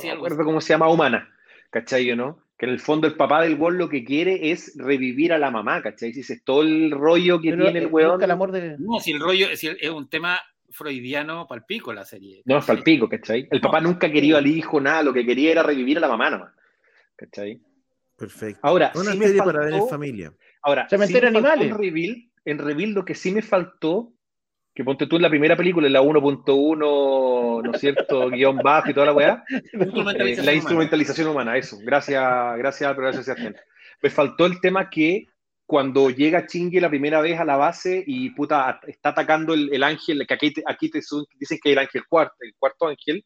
sí, 0.00 0.06
no 0.08 0.12
acuerdo 0.14 0.44
cómo 0.44 0.60
se 0.60 0.72
llama, 0.74 0.88
humana, 0.88 1.28
¿cachai 1.70 2.10
o 2.12 2.16
no? 2.16 2.42
Que 2.56 2.66
en 2.66 2.72
el 2.72 2.78
fondo 2.80 3.06
el 3.06 3.16
papá 3.16 3.42
del 3.42 3.56
gol 3.56 3.78
lo 3.78 3.88
que 3.88 4.04
quiere 4.04 4.50
es 4.52 4.74
revivir 4.76 5.32
a 5.32 5.38
la 5.38 5.50
mamá, 5.50 5.82
¿cachai? 5.82 6.12
Si 6.12 6.20
es 6.20 6.44
todo 6.44 6.62
el 6.62 6.90
rollo 6.90 7.40
que 7.40 7.50
Pero, 7.50 7.64
tiene 7.64 7.78
el 7.80 7.84
eh, 7.86 7.88
weón, 7.88 8.22
el 8.22 8.30
amor 8.30 8.52
de. 8.52 8.76
No, 8.78 9.00
si 9.00 9.12
el 9.12 9.20
rollo 9.20 9.56
si 9.56 9.66
el- 9.68 9.78
es 9.80 9.90
un 9.90 10.08
tema 10.08 10.38
freudiano 10.70 11.46
palpico 11.48 11.92
la 11.92 12.04
serie. 12.04 12.42
no 12.44 12.58
es 12.58 12.64
palpico, 12.64 13.08
¿cachai? 13.08 13.48
El 13.50 13.60
papá 13.60 13.80
No. 13.80 13.88
nunca 13.88 14.06
ha 14.06 14.12
querido 14.12 14.38
al 14.38 14.46
hijo, 14.46 14.80
nada, 14.80 15.02
lo 15.02 15.12
que 15.12 15.26
quería 15.26 15.50
era 15.50 15.62
revivir 15.64 15.96
a 15.98 16.00
la 16.00 16.08
mamá 16.08 16.30
nomás, 16.30 16.52
¿cachai? 17.16 17.60
Perfecto. 18.16 18.60
Ahora, 18.62 18.92
Una 18.94 19.12
sí 19.12 19.18
me 19.18 19.26
serie 19.26 19.42
para 19.42 19.60
ver 19.60 19.72
en 19.72 19.78
faltó- 19.80 19.88
familia. 19.88 20.32
Ahora, 20.62 20.86
Cementerio 20.88 21.28
sí 21.30 21.34
me 21.34 21.40
faltó 21.40 21.48
Animales. 21.52 21.72
En 21.72 21.78
Reveal, 21.82 22.30
en 22.44 22.58
Reveal 22.58 22.90
lo 22.92 23.04
que 23.04 23.14
sí 23.14 23.32
me 23.32 23.42
faltó, 23.42 24.12
que 24.74 24.84
ponte 24.84 25.06
tú 25.06 25.16
en 25.16 25.22
la 25.22 25.28
primera 25.30 25.56
película, 25.56 25.86
en 25.86 25.92
la 25.92 26.02
1.1, 26.02 27.62
¿no 27.62 27.70
es 27.72 27.80
cierto? 27.80 28.28
Guión 28.30 28.56
bajo 28.58 28.90
y 28.90 28.94
toda 28.94 29.06
la 29.06 29.12
weá, 29.12 29.44
Eh, 29.50 29.60
Instrumentalización 29.72 30.36
la 30.36 30.42
humana. 30.42 30.52
instrumentalización 30.54 31.28
humana, 31.28 31.56
eso. 31.56 31.76
Gracias, 31.82 32.22
gracias, 32.58 32.90
pero 32.92 33.02
gracias, 33.02 33.24
Sebastián. 33.24 33.56
Me 34.02 34.10
faltó 34.10 34.46
el 34.46 34.60
tema 34.60 34.88
que 34.88 35.26
cuando 35.66 36.10
llega 36.10 36.46
Chingy 36.46 36.80
la 36.80 36.88
primera 36.88 37.20
vez 37.20 37.38
a 37.38 37.44
la 37.44 37.56
base 37.56 38.02
y 38.06 38.30
puta, 38.30 38.80
está 38.86 39.10
atacando 39.10 39.54
el, 39.54 39.72
el 39.72 39.82
ángel, 39.82 40.26
que 40.26 40.34
aquí, 40.34 40.52
te- 40.52 40.64
aquí 40.66 40.90
te 40.90 41.00
su- 41.02 41.26
dicen 41.38 41.58
que 41.62 41.70
es 41.70 41.72
el 41.76 41.78
ángel 41.80 42.02
cuarto, 42.08 42.34
el 42.40 42.54
cuarto 42.58 42.88
ángel, 42.88 43.24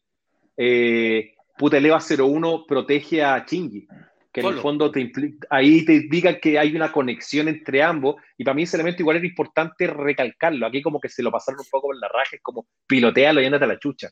eh, 0.57 1.33
puta, 1.57 1.77
el 1.77 1.85
EVA 1.87 1.99
01 1.99 2.65
protege 2.67 3.23
a 3.23 3.43
Chingy. 3.45 3.87
Que 4.35 4.41
en 4.41 4.47
el 4.47 4.59
fondo 4.59 4.91
te 4.91 5.09
ahí 5.49 5.85
te 5.85 6.01
diga 6.09 6.37
que 6.41 6.59
hay 6.59 6.75
una 6.75 6.91
conexión 6.91 7.47
entre 7.47 7.81
ambos, 7.81 8.17
y 8.37 8.43
para 8.43 8.53
mí 8.53 8.63
ese 8.63 8.75
elemento 8.75 9.01
igual 9.01 9.15
era 9.15 9.25
importante 9.25 9.87
recalcarlo. 9.87 10.67
Aquí 10.67 10.81
como 10.81 10.99
que 10.99 11.07
se 11.07 11.23
lo 11.23 11.31
pasaron 11.31 11.61
un 11.61 11.69
poco 11.71 11.87
por 11.87 11.97
la 11.97 12.09
raja, 12.09 12.35
es 12.35 12.41
como 12.41 12.67
pilotealo 12.85 13.41
y 13.41 13.45
ándate 13.45 13.63
a 13.63 13.69
la 13.69 13.79
chucha. 13.79 14.09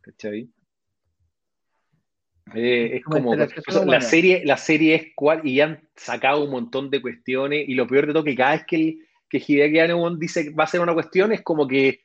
¿Cachai? 0.00 0.48
Eh, 2.52 2.96
es 2.96 3.04
como 3.04 3.36
la 3.36 4.00
serie 4.00 4.42
la 4.44 4.56
serie 4.56 4.96
es 4.96 5.06
cual 5.14 5.46
y 5.46 5.60
han 5.60 5.88
sacado 5.94 6.42
un 6.42 6.50
montón 6.50 6.90
de 6.90 7.00
cuestiones 7.00 7.68
y 7.68 7.74
lo 7.74 7.86
peor 7.86 8.08
de 8.08 8.12
todo 8.12 8.24
que 8.24 8.34
cada 8.34 8.56
vez 8.56 8.64
que, 8.66 8.74
el, 8.74 8.98
que 9.28 9.38
Hideaki 9.38 9.92
dice 10.18 10.42
que 10.42 10.50
va 10.50 10.64
a 10.64 10.66
ser 10.66 10.80
una 10.80 10.94
cuestión 10.94 11.30
es 11.30 11.42
como 11.42 11.68
que 11.68 12.00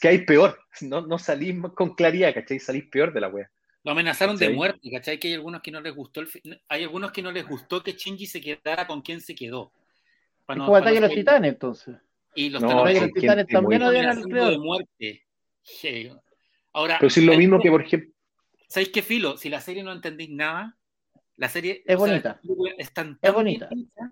que 0.00 0.06
hay 0.06 0.24
peor 0.24 0.56
no, 0.82 1.00
no 1.00 1.18
salís 1.18 1.56
con 1.74 1.96
claridad 1.96 2.32
¿cachai? 2.32 2.60
salís 2.60 2.84
peor 2.84 3.12
de 3.12 3.20
la 3.20 3.28
wea 3.28 3.50
Lo 3.82 3.92
amenazaron 3.92 4.36
de 4.36 4.50
muerte, 4.50 4.90
¿cachai? 4.90 5.18
Que 5.18 5.28
hay 5.28 5.34
algunos 5.34 5.62
que 5.62 5.70
no 5.70 5.80
les 5.80 5.94
gustó 5.94 6.20
el 6.20 6.26
fi- 6.26 6.42
hay 6.68 6.82
algunos 6.82 7.12
que 7.12 7.22
no 7.22 7.32
les 7.32 7.46
gustó 7.46 7.82
que 7.82 7.92
Shinji 7.92 8.26
se 8.26 8.40
quedara 8.40 8.86
con 8.86 9.00
quien 9.00 9.20
se 9.20 9.34
quedó. 9.34 9.72
Para 10.44 10.60
Es 10.60 10.64
como 10.66 10.76
Ataque 10.76 10.98
a 10.98 11.00
los 11.00 11.10
Titanes, 11.10 11.52
entonces. 11.52 11.96
Y 12.34 12.50
los 12.50 12.62
No, 12.62 12.84
los 12.84 13.12
Titanes 13.12 13.46
también 13.46 13.82
odian 13.82 14.06
al 14.06 14.22
de 14.22 14.58
muerte. 14.58 15.26
Ahora, 16.72 16.96
pero 17.00 17.10
si 17.10 17.20
es 17.20 17.26
lo 17.26 17.32
¿sabéis 17.32 17.48
mismo 17.48 17.60
que 17.62 17.70
por 17.70 17.82
ejemplo 17.82 18.12
¿Sabéis 18.68 18.90
qué 18.90 19.02
filo? 19.02 19.36
Si 19.36 19.48
la 19.48 19.60
serie 19.60 19.82
no 19.82 19.90
entendís 19.92 20.30
nada, 20.30 20.76
la 21.36 21.48
serie 21.48 21.82
Es 21.84 21.86
sea, 21.86 21.96
bonita. 21.96 22.40
es 22.78 22.92
tan, 22.92 23.12
Es 23.14 23.20
tan 23.20 23.34
bonita. 23.34 23.68
hecha. 23.72 24.10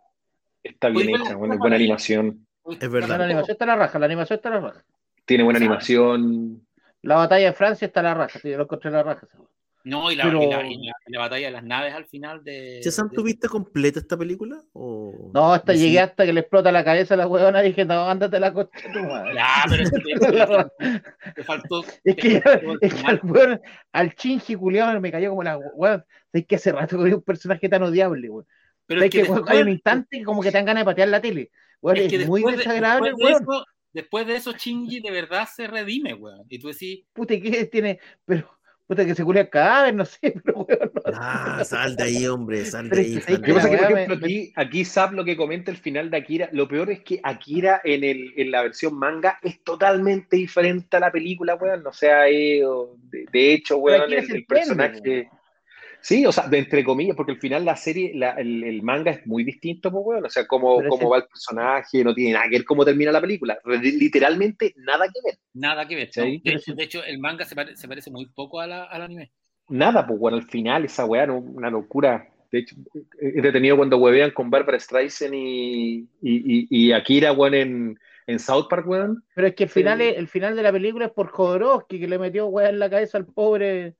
está 0.64 0.88
bien 0.88 1.10
hecha 1.10 1.30
la 1.30 1.36
buena 1.36 1.54
ahí. 1.62 1.74
animación 1.74 2.46
Es 2.68 2.80
La 2.82 2.88
verdad. 2.88 3.22
animación 3.22 3.52
está 3.54 3.66
la 3.66 3.76
raja, 3.76 3.98
la 4.00 4.06
animación 4.06 4.36
está 4.38 4.50
la 4.50 4.60
raja. 4.60 4.84
tiene 5.24 5.44
buena 5.44 5.58
animación 5.58 6.66
La 7.02 7.14
batalla 7.16 7.46
de 7.46 7.52
Francia 7.52 7.86
está 7.86 8.02
la 8.02 8.14
raja, 8.14 8.40
sí, 8.40 8.50
yo 8.50 8.56
lo 8.56 8.64
encontré 8.64 8.90
la 8.90 9.02
raja. 9.04 9.28
weá. 9.34 9.48
No, 9.84 10.10
y 10.10 10.16
la, 10.16 10.24
Pero- 10.24 10.42
y 10.42 10.46
la- 10.50 10.66
y 10.66 10.76
la- 10.86 10.92
y 11.06 11.12
la 11.12 11.18
batalla 11.20 11.46
de 11.46 11.52
las 11.52 11.64
naves 11.64 11.94
al 11.94 12.04
final 12.06 12.42
de. 12.44 12.80
¿César, 12.82 13.06
de- 13.08 13.14
tú 13.16 13.22
viste 13.22 13.48
completa 13.48 14.00
esta 14.00 14.16
película? 14.16 14.60
O... 14.72 15.30
No, 15.32 15.52
hasta 15.54 15.72
Sí. 15.72 15.78
llegué 15.80 16.00
hasta 16.00 16.26
que 16.26 16.32
le 16.32 16.40
explota 16.40 16.70
la 16.72 16.84
cabeza 16.84 17.14
a 17.14 17.16
la 17.16 17.26
huevona 17.26 17.64
y 17.64 17.68
dije, 17.68 17.84
no, 17.84 18.08
ándate 18.08 18.38
la 18.40 18.52
cocha 18.52 18.70
de 18.86 18.92
tu 18.92 18.98
madre. 19.08 19.34
Ya, 19.34 19.64
pero 19.68 19.82
es 19.82 19.90
que 19.90 21.32
te, 21.34 21.44
faltó. 21.44 21.84
Es 22.04 22.16
que, 22.16 22.30
ya- 22.34 22.40
faltó 22.42 22.72
el 22.72 22.78
es 22.82 22.94
que 22.94 23.06
al, 23.06 23.20
weón, 23.22 23.60
al 23.92 24.14
chinchi 24.14 24.54
culiado 24.56 25.00
me 25.00 25.10
cayó 25.12 25.30
como 25.30 25.42
la 25.42 25.56
weón. 25.58 26.04
Es 26.32 26.46
que 26.46 26.56
hace 26.56 26.72
rato 26.72 26.98
que 26.98 27.04
vi 27.04 27.12
un 27.12 27.22
personaje 27.22 27.68
tan 27.68 27.82
odiable, 27.82 28.28
weón. 28.28 28.46
Pero 28.86 29.02
Es 29.02 29.10
que, 29.10 29.22
que 29.22 29.28
después- 29.30 29.44
hay 29.48 29.62
un 29.62 29.68
instante 29.70 30.18
que 30.18 30.24
como 30.24 30.42
que 30.42 30.50
te 30.50 30.58
dan 30.58 30.64
ganas 30.66 30.82
de 30.82 30.86
patear 30.86 31.08
la 31.08 31.20
tele. 31.20 31.50
Weón, 31.80 31.96
es 31.98 32.12
es, 32.12 32.18
que 32.18 32.26
muy 32.26 32.40
después 32.40 32.56
de- 32.56 32.58
desagradable, 32.64 33.10
después 33.10 33.38
de 33.38 33.44
weón. 33.46 33.62
eso- 33.62 33.66
Después 33.90 34.26
de 34.26 34.36
eso, 34.36 34.52
Shinji 34.52 35.00
de 35.00 35.10
verdad 35.10 35.48
se 35.52 35.66
redime, 35.66 36.12
weón. 36.12 36.44
Y 36.50 36.58
tú 36.58 36.68
decís, 36.68 37.06
Puta, 37.14 37.34
¿qué 37.40 37.64
tiene? 37.64 37.98
Pero, 38.26 38.57
puta, 38.88 39.04
que 39.06 39.14
se 39.14 39.22
culia 39.24 39.42
el 39.42 39.50
cadáver, 39.50 39.94
no 39.94 40.04
sé, 40.04 40.34
pero 40.44 40.58
weón. 40.62 40.90
no. 40.94 41.02
Ah, 41.14 41.62
sal 41.64 41.94
de 41.94 42.02
ahí, 42.04 42.26
hombre, 42.26 42.64
sal 42.64 42.88
de 42.90 43.00
ahí. 43.00 43.20
sal 43.20 43.36
de 43.40 43.46
que 43.46 43.52
la 43.52 43.54
pasa 43.54 43.68
es 43.68 43.70
que, 43.72 43.76
por 43.78 43.92
weá 43.92 44.02
ejemplo, 44.02 44.16
me- 44.18 44.24
aquí, 44.26 44.52
aquí 44.56 44.84
Zap 44.84 45.12
lo 45.12 45.24
que 45.24 45.36
comenta 45.36 45.70
el 45.70 45.76
final 45.76 46.10
de 46.10 46.16
Akira, 46.16 46.48
lo 46.52 46.66
peor 46.66 46.90
es 46.90 47.00
que 47.00 47.20
Akira 47.22 47.80
en, 47.84 48.02
el, 48.02 48.32
en 48.36 48.50
la 48.50 48.62
versión 48.62 48.98
manga 48.98 49.38
es 49.42 49.62
totalmente 49.62 50.36
diferente 50.36 50.96
a 50.96 51.00
la 51.00 51.12
película, 51.12 51.54
weón. 51.54 51.86
O 51.86 51.92
sea, 51.92 52.28
eh, 52.28 52.62
de, 53.10 53.26
de 53.30 53.52
hecho, 53.52 53.76
weón, 53.78 54.12
el, 54.12 54.30
el 54.30 54.44
personaje. 54.46 55.30
Sí, 56.00 56.24
o 56.24 56.32
sea, 56.32 56.46
de 56.48 56.58
entre 56.58 56.84
comillas, 56.84 57.16
porque 57.16 57.32
al 57.32 57.38
final 57.38 57.64
la 57.64 57.76
serie, 57.76 58.12
la- 58.14 58.32
el, 58.32 58.62
el 58.64 58.82
manga 58.82 59.10
es 59.10 59.26
muy 59.26 59.44
distinto, 59.44 59.90
pues, 59.90 60.02
weón. 60.06 60.24
O 60.24 60.30
sea, 60.30 60.46
cómo, 60.46 60.80
cómo 60.88 61.10
va 61.10 61.18
el 61.18 61.24
personaje, 61.24 62.04
no 62.04 62.14
tiene 62.14 62.32
nada 62.34 62.44
que 62.48 62.56
ver 62.56 62.64
cómo 62.64 62.84
termina 62.84 63.10
la 63.12 63.20
película. 63.20 63.58
Literalmente 63.64 64.74
nada 64.76 65.06
que 65.06 65.20
ver. 65.24 65.38
nada 65.54 65.86
que 65.88 65.96
ver. 65.96 66.08
Sí, 66.12 66.20
¿no? 66.20 66.26
De, 66.50 66.56
hecho, 66.56 66.60
sí. 66.60 66.74
de 66.74 66.82
hecho, 66.84 67.04
el 67.04 67.18
manga 67.18 67.44
se, 67.44 67.54
pare- 67.54 67.76
se 67.76 67.88
parece 67.88 68.10
muy 68.10 68.26
poco 68.26 68.60
a 68.60 68.66
la- 68.66 68.84
al 68.84 69.02
anime. 69.02 69.32
Nada, 69.68 70.06
pues, 70.06 70.18
bueno, 70.18 70.36
al 70.38 70.44
final 70.48 70.84
esa 70.84 71.04
weá, 71.04 71.26
no, 71.26 71.38
una 71.38 71.68
locura. 71.68 72.28
De 72.50 72.60
hecho, 72.60 72.76
eh, 72.94 73.32
entretenido 73.34 73.76
cuando 73.76 73.98
huevean 73.98 74.30
con 74.30 74.50
Barbara 74.50 74.78
Streisand 74.80 75.34
y, 75.34 75.98
y, 75.98 76.06
y, 76.22 76.66
y 76.70 76.92
Akira, 76.92 77.32
weón, 77.32 77.54
en, 77.54 77.98
en 78.26 78.38
South 78.38 78.68
Park, 78.70 78.86
weón. 78.88 79.24
Pero 79.34 79.48
es 79.48 79.54
que 79.54 79.64
el 79.64 79.68
final, 79.70 80.00
es- 80.00 80.16
el 80.16 80.28
final 80.28 80.56
de 80.56 80.62
la 80.62 80.72
película 80.72 81.06
es 81.06 81.12
por 81.12 81.28
Jodorowsky, 81.28 82.00
que 82.00 82.08
le 82.08 82.18
metió 82.18 82.46
weá 82.46 82.70
en 82.70 82.78
la 82.78 82.88
cabeza 82.88 83.18
al 83.18 83.26
pobre, 83.26 83.94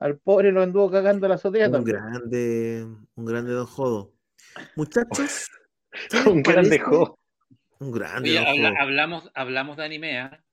al 0.00 0.18
pobre 0.18 0.50
lo 0.52 0.62
anduvo 0.62 0.90
cagando 0.90 1.28
la 1.28 1.36
azotea 1.36 1.66
Un 1.66 1.72
también. 1.72 1.96
grande, 1.98 2.86
un 3.14 3.24
grande 3.24 3.52
Don 3.52 3.66
Jodo. 3.66 4.12
Muchachos, 4.76 5.48
¿qué 6.10 6.16
les 6.16 6.26
Un 6.26 6.42
grande 6.42 6.78
juego. 6.78 7.18
Un 7.78 7.92
grande 7.92 8.28
Oye, 8.30 8.38
Don 8.38 8.46
habla- 8.48 8.68
Jodo. 8.70 8.80
hablamos, 8.80 9.30
hablamos 9.34 9.76
de 9.76 9.84
anime, 9.84 10.18
¿ah? 10.18 10.44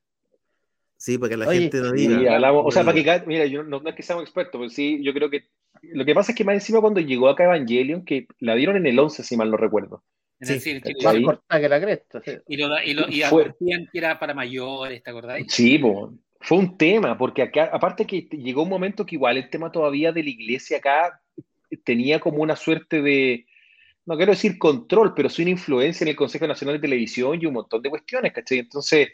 Sí, 0.99 1.18
para 1.18 1.30
que 1.30 1.38
la 1.38 1.48
Oye, 1.48 1.60
gente 1.61 1.78
no 1.80 1.90
Sí, 1.91 2.07
diga. 2.07 2.36
hablamos, 2.36 2.64
o 2.65 2.72
sea, 2.72 2.84
para 2.84 2.95
que 3.03 3.24
mira, 3.28 3.45
yo 3.45 3.64
no, 3.64 3.80
no 3.80 3.90
es 3.90 3.95
que 3.95 4.03
seamos 4.03 4.24
expertos, 4.24 4.60
pero 4.60 4.69
sí, 4.69 4.99
yo 5.03 5.14
creo 5.14 5.30
que 5.30 5.48
lo 5.84 6.03
que 6.06 6.15
pasa 6.15 6.32
es 6.32 6.38
que 6.38 6.44
más 6.44 6.56
encima 6.56 6.82
cuando 6.82 6.99
llegó 6.99 7.30
acá 7.30 7.44
Evangelion, 7.44 8.03
que 8.03 8.26
la 8.40 8.56
dieron 8.56 8.78
en 8.78 8.88
el 8.88 8.98
11, 8.98 9.24
si 9.24 9.38
mal 9.38 9.52
no 9.52 9.57
recuerdo. 9.57 10.03
Es 10.40 10.48
Sí, 10.48 10.53
decir, 10.56 10.82
que- 10.82 10.94
¿cachai? 10.94 11.22
Más 11.22 11.36
corta 11.38 11.61
que 11.61 11.69
la 11.69 11.80
cresta. 11.82 12.22
sí. 12.26 12.32
y, 12.48 12.57
lo, 12.57 12.68
y, 12.84 12.94
lo, 12.95 13.07
y 13.10 13.22
Fue- 13.22 13.44
advertían 13.44 13.88
que 13.91 13.98
era 13.99 14.18
para 14.19 14.34
mayores, 14.34 15.03
¿te 15.03 15.10
acordáis? 15.11 15.52
Sí, 15.53 15.78
po. 15.78 16.14
Fue 16.40 16.58
un 16.58 16.78
tema, 16.78 17.18
porque 17.18 17.42
acá, 17.42 17.70
aparte 17.74 18.06
que 18.06 18.22
llegó 18.32 18.64
un 18.64 18.70
momento 18.70 19.06
que 19.06 19.16
igual 19.16 19.38
el 19.38 19.50
tema 19.50 19.72
todavía 19.72 20.12
de 20.12 20.24
la 20.24 20.30
iglesia 20.30 20.78
acá 20.78 21.22
tenía 21.84 22.20
como 22.20 22.42
una 22.42 22.56
suerte 22.56 23.02
de, 23.02 23.46
no 24.06 24.16
quiero 24.16 24.32
decir 24.32 24.58
control, 24.58 25.14
pero 25.14 25.30
sí 25.30 25.42
una 25.42 25.52
influencia 25.52 26.06
en 26.06 26.10
el 26.10 26.16
Consejo 26.16 26.48
Nacional 26.48 26.76
de 26.76 26.88
Televisión 26.88 27.40
y 27.42 27.46
un 27.46 27.54
montón 27.54 27.82
de 27.82 27.90
cuestiones, 27.90 28.32
¿cachai? 28.34 28.60
Entonces, 28.60 29.10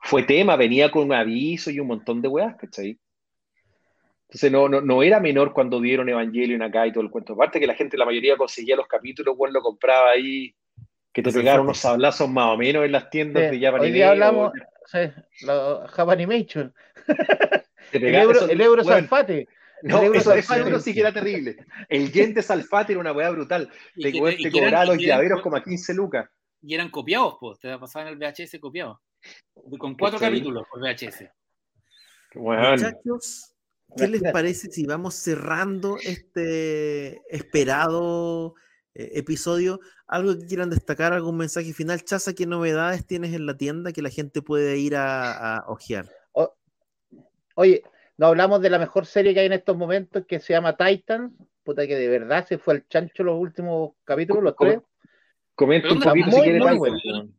fue 0.00 0.22
tema, 0.22 0.56
venía 0.56 0.90
con 0.90 1.04
un 1.04 1.12
aviso 1.12 1.70
y 1.70 1.80
un 1.80 1.88
montón 1.88 2.22
de 2.22 2.28
weas, 2.28 2.56
¿cachai? 2.56 2.98
Entonces, 4.28 4.52
no, 4.52 4.68
no, 4.68 4.80
no 4.80 5.02
era 5.02 5.18
menor 5.18 5.52
cuando 5.52 5.80
dieron 5.80 6.08
Evangelion 6.08 6.62
acá 6.62 6.86
y 6.86 6.92
todo 6.92 7.02
el 7.02 7.10
cuento. 7.10 7.32
Aparte 7.32 7.58
que 7.58 7.66
la 7.66 7.74
gente, 7.74 7.98
la 7.98 8.06
mayoría 8.06 8.36
conseguía 8.36 8.76
los 8.76 8.86
capítulos, 8.86 9.36
bueno, 9.36 9.54
lo 9.54 9.60
compraba 9.60 10.10
ahí, 10.10 10.54
que 11.12 11.22
te 11.22 11.32
pegaron 11.32 11.66
unos 11.66 11.78
sablazos 11.78 12.30
más 12.30 12.54
o 12.54 12.56
menos 12.56 12.84
en 12.84 12.92
las 12.92 13.10
tiendas 13.10 13.50
Sí, 13.50 13.58
de 13.58 13.66
Japan 13.66 13.80
Hoy 13.80 13.90
día 13.90 14.10
hablamos, 14.10 14.52
sí, 14.90 14.98
la 15.46 15.86
Japanimation, 15.88 16.74
el 17.92 18.14
euro, 18.14 18.32
esos- 18.38 18.50
el 18.50 18.60
euro 18.60 18.82
weón, 18.82 19.00
salfate. 19.00 19.48
No, 19.82 19.98
El 20.00 20.04
euro 20.06 20.18
eso, 20.18 20.32
eso 20.34 20.48
salfate. 20.48 20.68
euro 20.68 20.80
sí 20.80 20.92
que 20.92 21.00
era 21.00 21.12
terrible. 21.12 21.56
El 21.88 22.12
yen 22.12 22.34
de 22.34 22.42
salfate 22.42 22.92
era 22.92 23.00
una 23.00 23.12
weá 23.12 23.30
brutal. 23.30 23.70
Y 23.96 24.02
Te, 24.02 24.12
que- 24.12 24.36
te 24.42 24.50
cobraba 24.50 24.84
los 24.84 24.96
eran 24.96 25.06
llaveros 25.06 25.38
co- 25.38 25.44
como 25.44 25.56
a 25.56 25.64
15 25.64 25.94
lucas. 25.94 26.28
Y 26.62 26.74
eran 26.74 26.90
copiados, 26.90 27.36
pues, 27.40 27.58
te 27.58 27.78
pasaban 27.78 28.08
el 28.08 28.16
VHS 28.18 28.60
copiado. 28.60 29.00
Con 29.78 29.94
cuatro 29.96 30.18
¿Cachai? 30.18 30.34
capítulos 30.34 30.66
por 30.70 30.80
VHS. 30.82 31.30
Weón. 32.34 32.72
Muchachos, 32.72 33.54
¿qué 33.96 34.06
les 34.06 34.22
parece 34.32 34.70
si 34.70 34.84
vamos 34.86 35.14
cerrando 35.14 35.96
este 36.04 37.20
esperado 37.34 38.54
eh, 38.94 39.10
episodio? 39.14 39.80
¿Algo 40.06 40.36
que 40.38 40.46
quieran 40.46 40.70
destacar? 40.70 41.12
¿Algún 41.12 41.36
mensaje 41.36 41.72
final? 41.72 42.02
Chaza, 42.02 42.34
¿qué 42.34 42.46
novedades 42.46 43.06
tienes 43.06 43.32
en 43.34 43.46
la 43.46 43.56
tienda 43.56 43.92
que 43.92 44.02
la 44.02 44.10
gente 44.10 44.42
puede 44.42 44.78
ir 44.78 44.96
a, 44.96 45.56
a 45.58 45.64
ojear? 45.68 46.08
Oye, 47.54 47.82
no 48.16 48.26
hablamos 48.26 48.62
de 48.62 48.70
la 48.70 48.78
mejor 48.78 49.06
serie 49.06 49.34
que 49.34 49.40
hay 49.40 49.46
en 49.46 49.52
estos 49.52 49.76
momentos, 49.76 50.24
que 50.26 50.40
se 50.40 50.52
llama 50.52 50.76
Titan. 50.76 51.36
Puta 51.62 51.86
que 51.86 51.96
de 51.96 52.08
verdad 52.08 52.46
se 52.46 52.58
fue 52.58 52.74
al 52.74 52.88
chancho 52.88 53.22
los 53.22 53.38
últimos 53.38 53.92
capítulos, 54.04 54.42
los 54.42 54.56
tres. 54.56 54.80
Comenta 55.54 55.88
un 55.88 56.00
¿dónde 56.00 56.06
poquito 56.06 56.28
está? 56.28 56.36
si 56.38 56.42
quieres. 56.42 56.62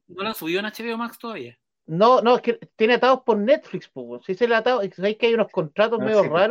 ¿No 0.08 0.24
lo 0.24 0.30
han 0.30 0.36
subido 0.36 0.60
en 0.60 0.66
HBO 0.66 0.98
Max 0.98 1.18
todavía? 1.18 1.58
No, 1.88 2.22
no, 2.22 2.36
es 2.36 2.42
que 2.42 2.60
tiene 2.76 2.94
atados 2.96 3.22
por 3.26 3.38
Netflix, 3.38 3.90
pues. 3.92 4.22
Sí 4.26 4.36
se 4.36 4.48
le 4.48 4.56
atado, 4.56 4.82
sabéis 4.96 5.18
que 5.18 5.26
hay 5.26 5.34
unos 5.34 5.52
contratos 5.52 6.00
Ah, 6.00 6.06
medio 6.06 6.22
sí, 6.24 6.30
pues. 6.30 6.42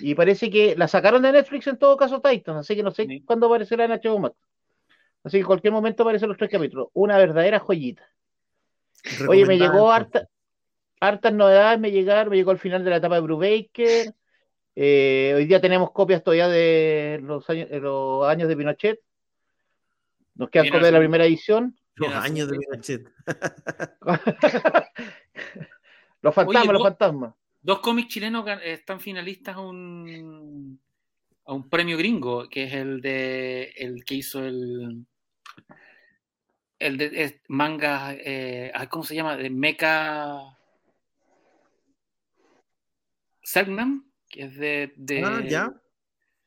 Y 0.00 0.14
parece 0.14 0.50
que 0.50 0.76
la 0.76 0.88
sacaron 0.88 1.22
de 1.22 1.32
Netflix 1.32 1.66
en 1.66 1.78
todo 1.78 1.96
caso 1.96 2.20
Titan, 2.20 2.56
así 2.58 2.76
que 2.76 2.82
no 2.82 2.90
sé 2.90 3.06
Sí. 3.06 3.22
cuándo 3.22 3.46
aparecerá 3.46 3.84
en 3.84 3.92
HBO 3.92 4.18
Max. 4.18 4.36
Así 5.24 5.36
que 5.36 5.40
en 5.40 5.46
cualquier 5.46 5.72
momento 5.72 6.02
aparecen 6.02 6.28
los 6.28 6.38
tres 6.38 6.50
capítulos. 6.50 6.88
Una 6.92 7.18
verdadera 7.18 7.58
joyita. 7.58 8.08
Oye, 9.28 9.46
me 9.46 9.58
llegó 9.58 9.90
harta, 9.90 10.28
hartas 11.00 11.32
novedades, 11.32 11.80
me 11.80 11.90
llegaron, 11.90 12.30
me 12.30 12.36
llegó 12.36 12.52
el 12.52 12.58
final 12.58 12.84
de 12.84 12.90
la 12.90 12.96
etapa 12.96 13.14
de 13.16 13.20
Brubaker. 13.22 14.14
Eh, 14.76 15.32
hoy 15.34 15.46
día 15.46 15.60
tenemos 15.60 15.90
copias 15.92 16.22
todavía 16.22 16.48
de 16.48 17.20
los 17.22 17.48
años, 17.50 17.68
de 17.68 17.80
los 17.80 18.26
años 18.26 18.48
de 18.48 18.56
Pinochet. 18.56 19.00
Nos 20.34 20.48
quedan 20.50 20.66
copias 20.66 20.84
de 20.84 20.92
la 20.92 20.98
primera 20.98 21.24
edición. 21.24 21.76
Los 21.96 22.14
años 22.14 22.48
de. 22.50 22.58
Pinochet. 22.58 23.08
los 26.22 26.34
fantasmas, 26.34 26.64
Oye, 26.64 26.72
los 26.72 26.82
fantasmas. 26.82 27.34
Dos 27.62 27.80
cómics 27.80 28.08
chilenos 28.08 28.44
están 28.64 29.00
finalistas 29.00 29.56
a 29.56 29.60
un, 29.60 30.80
a 31.44 31.52
un 31.52 31.68
premio 31.68 31.98
gringo, 31.98 32.48
que 32.48 32.64
es 32.64 32.72
el 32.74 33.00
de 33.00 33.72
el 33.76 34.04
que 34.04 34.14
hizo 34.14 34.44
el 34.44 35.04
el 36.78 36.96
de 36.96 37.40
manga, 37.48 38.14
eh, 38.14 38.72
ay, 38.74 38.86
¿cómo 38.86 39.04
se 39.04 39.14
llama? 39.14 39.36
De 39.36 39.50
Mecha 39.50 40.38
Selknam, 43.42 44.10
que 44.28 44.44
es 44.44 44.56
de, 44.56 44.92
de- 44.96 45.22
Ah, 45.24 45.42
ya. 45.46 45.74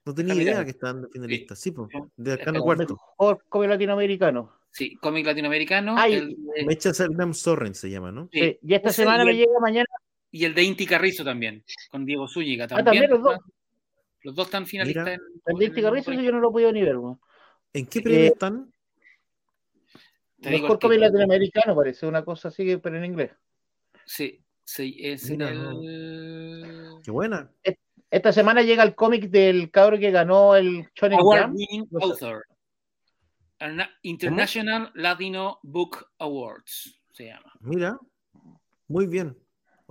No 0.06 0.14
tenía 0.14 0.34
idea 0.34 0.64
que 0.66 0.72
estaban 0.72 1.08
finalistas. 1.12 1.60
Sí, 1.60 1.72
pues. 1.72 1.88
Sí. 1.92 2.00
De 2.18 2.34
Arcano 2.34 2.58
El 2.58 2.64
Cuarto. 2.64 2.98
Mejor 3.20 3.44
cómic 3.48 3.70
latinoamericano. 3.70 4.52
Sí, 4.72 4.96
cómic 4.96 5.26
latinoamericano. 5.26 5.96
Ay, 5.98 6.16
el 6.16 6.30
de- 6.36 6.66
Mecha 6.66 6.94
Selknam 6.94 7.34
Sorren 7.34 7.76
se 7.76 7.90
llama, 7.90 8.12
¿no? 8.12 8.28
sí, 8.32 8.58
Y 8.62 8.74
esta 8.74 8.92
semana 8.92 9.24
y 9.24 9.28
me 9.28 9.36
llega 9.36 9.60
mañana. 9.62 9.86
Y 10.34 10.46
el 10.46 10.56
de 10.56 10.64
Inti 10.64 10.88
Carrizo 10.88 11.24
también, 11.24 11.64
con 11.92 12.06
Diego 12.06 12.28
Zúñiga 12.28 12.68
también. 12.68 12.88
Ah, 12.88 12.92
también 12.92 13.10
los 13.12 13.22
dos. 13.22 13.38
Los 14.24 14.34
dos 14.36 14.48
están 14.48 14.66
finalistas. 14.66 15.04
Mira. 15.06 15.14
en- 15.16 15.22
El 15.46 15.58
de 15.60 15.66
este 15.66 15.82
Carrizo 15.84 16.12
yo 16.14 16.32
no 16.32 16.40
lo 16.40 16.50
he 16.50 16.52
podido 16.52 16.72
ni 16.72 16.82
ver. 16.82 16.96
¿En 17.74 17.86
qué 17.86 18.00
Eh, 18.00 18.02
premio 18.02 18.26
están? 18.26 18.74
Te 20.42 20.50
digo 20.50 20.64
Mejor 20.64 20.80
cómic 20.80 21.00
latinoamericano 21.00 21.76
parece, 21.76 22.08
una 22.08 22.26
cosa 22.26 22.48
así, 22.48 22.78
pero 22.78 22.98
en 22.98 23.06
inglés. 23.06 23.32
Sí, 24.06 24.44
sí, 24.64 24.98
es 25.00 25.30
en 25.30 25.38
Mira, 25.38 25.50
el 25.52 27.00
Qué 27.04 27.12
buena. 27.12 27.52
Esta 28.10 28.32
semana 28.34 28.62
llega 28.64 28.82
el 28.84 28.96
cómic 28.96 29.30
del 29.30 29.70
cabro 29.70 30.00
que 30.00 30.10
ganó 30.12 30.56
el 30.56 30.90
Shonen 30.96 31.20
Award 31.20 31.52
Jump. 31.52 31.92
No. 31.92 32.00
Author. 32.02 32.44
International 34.02 34.92
Latino 34.96 35.60
Book 35.64 36.08
Awards 36.18 37.00
se 37.12 37.26
llama. 37.28 37.54
Mira. 37.62 38.00
Muy 38.88 39.06
bien. 39.08 39.38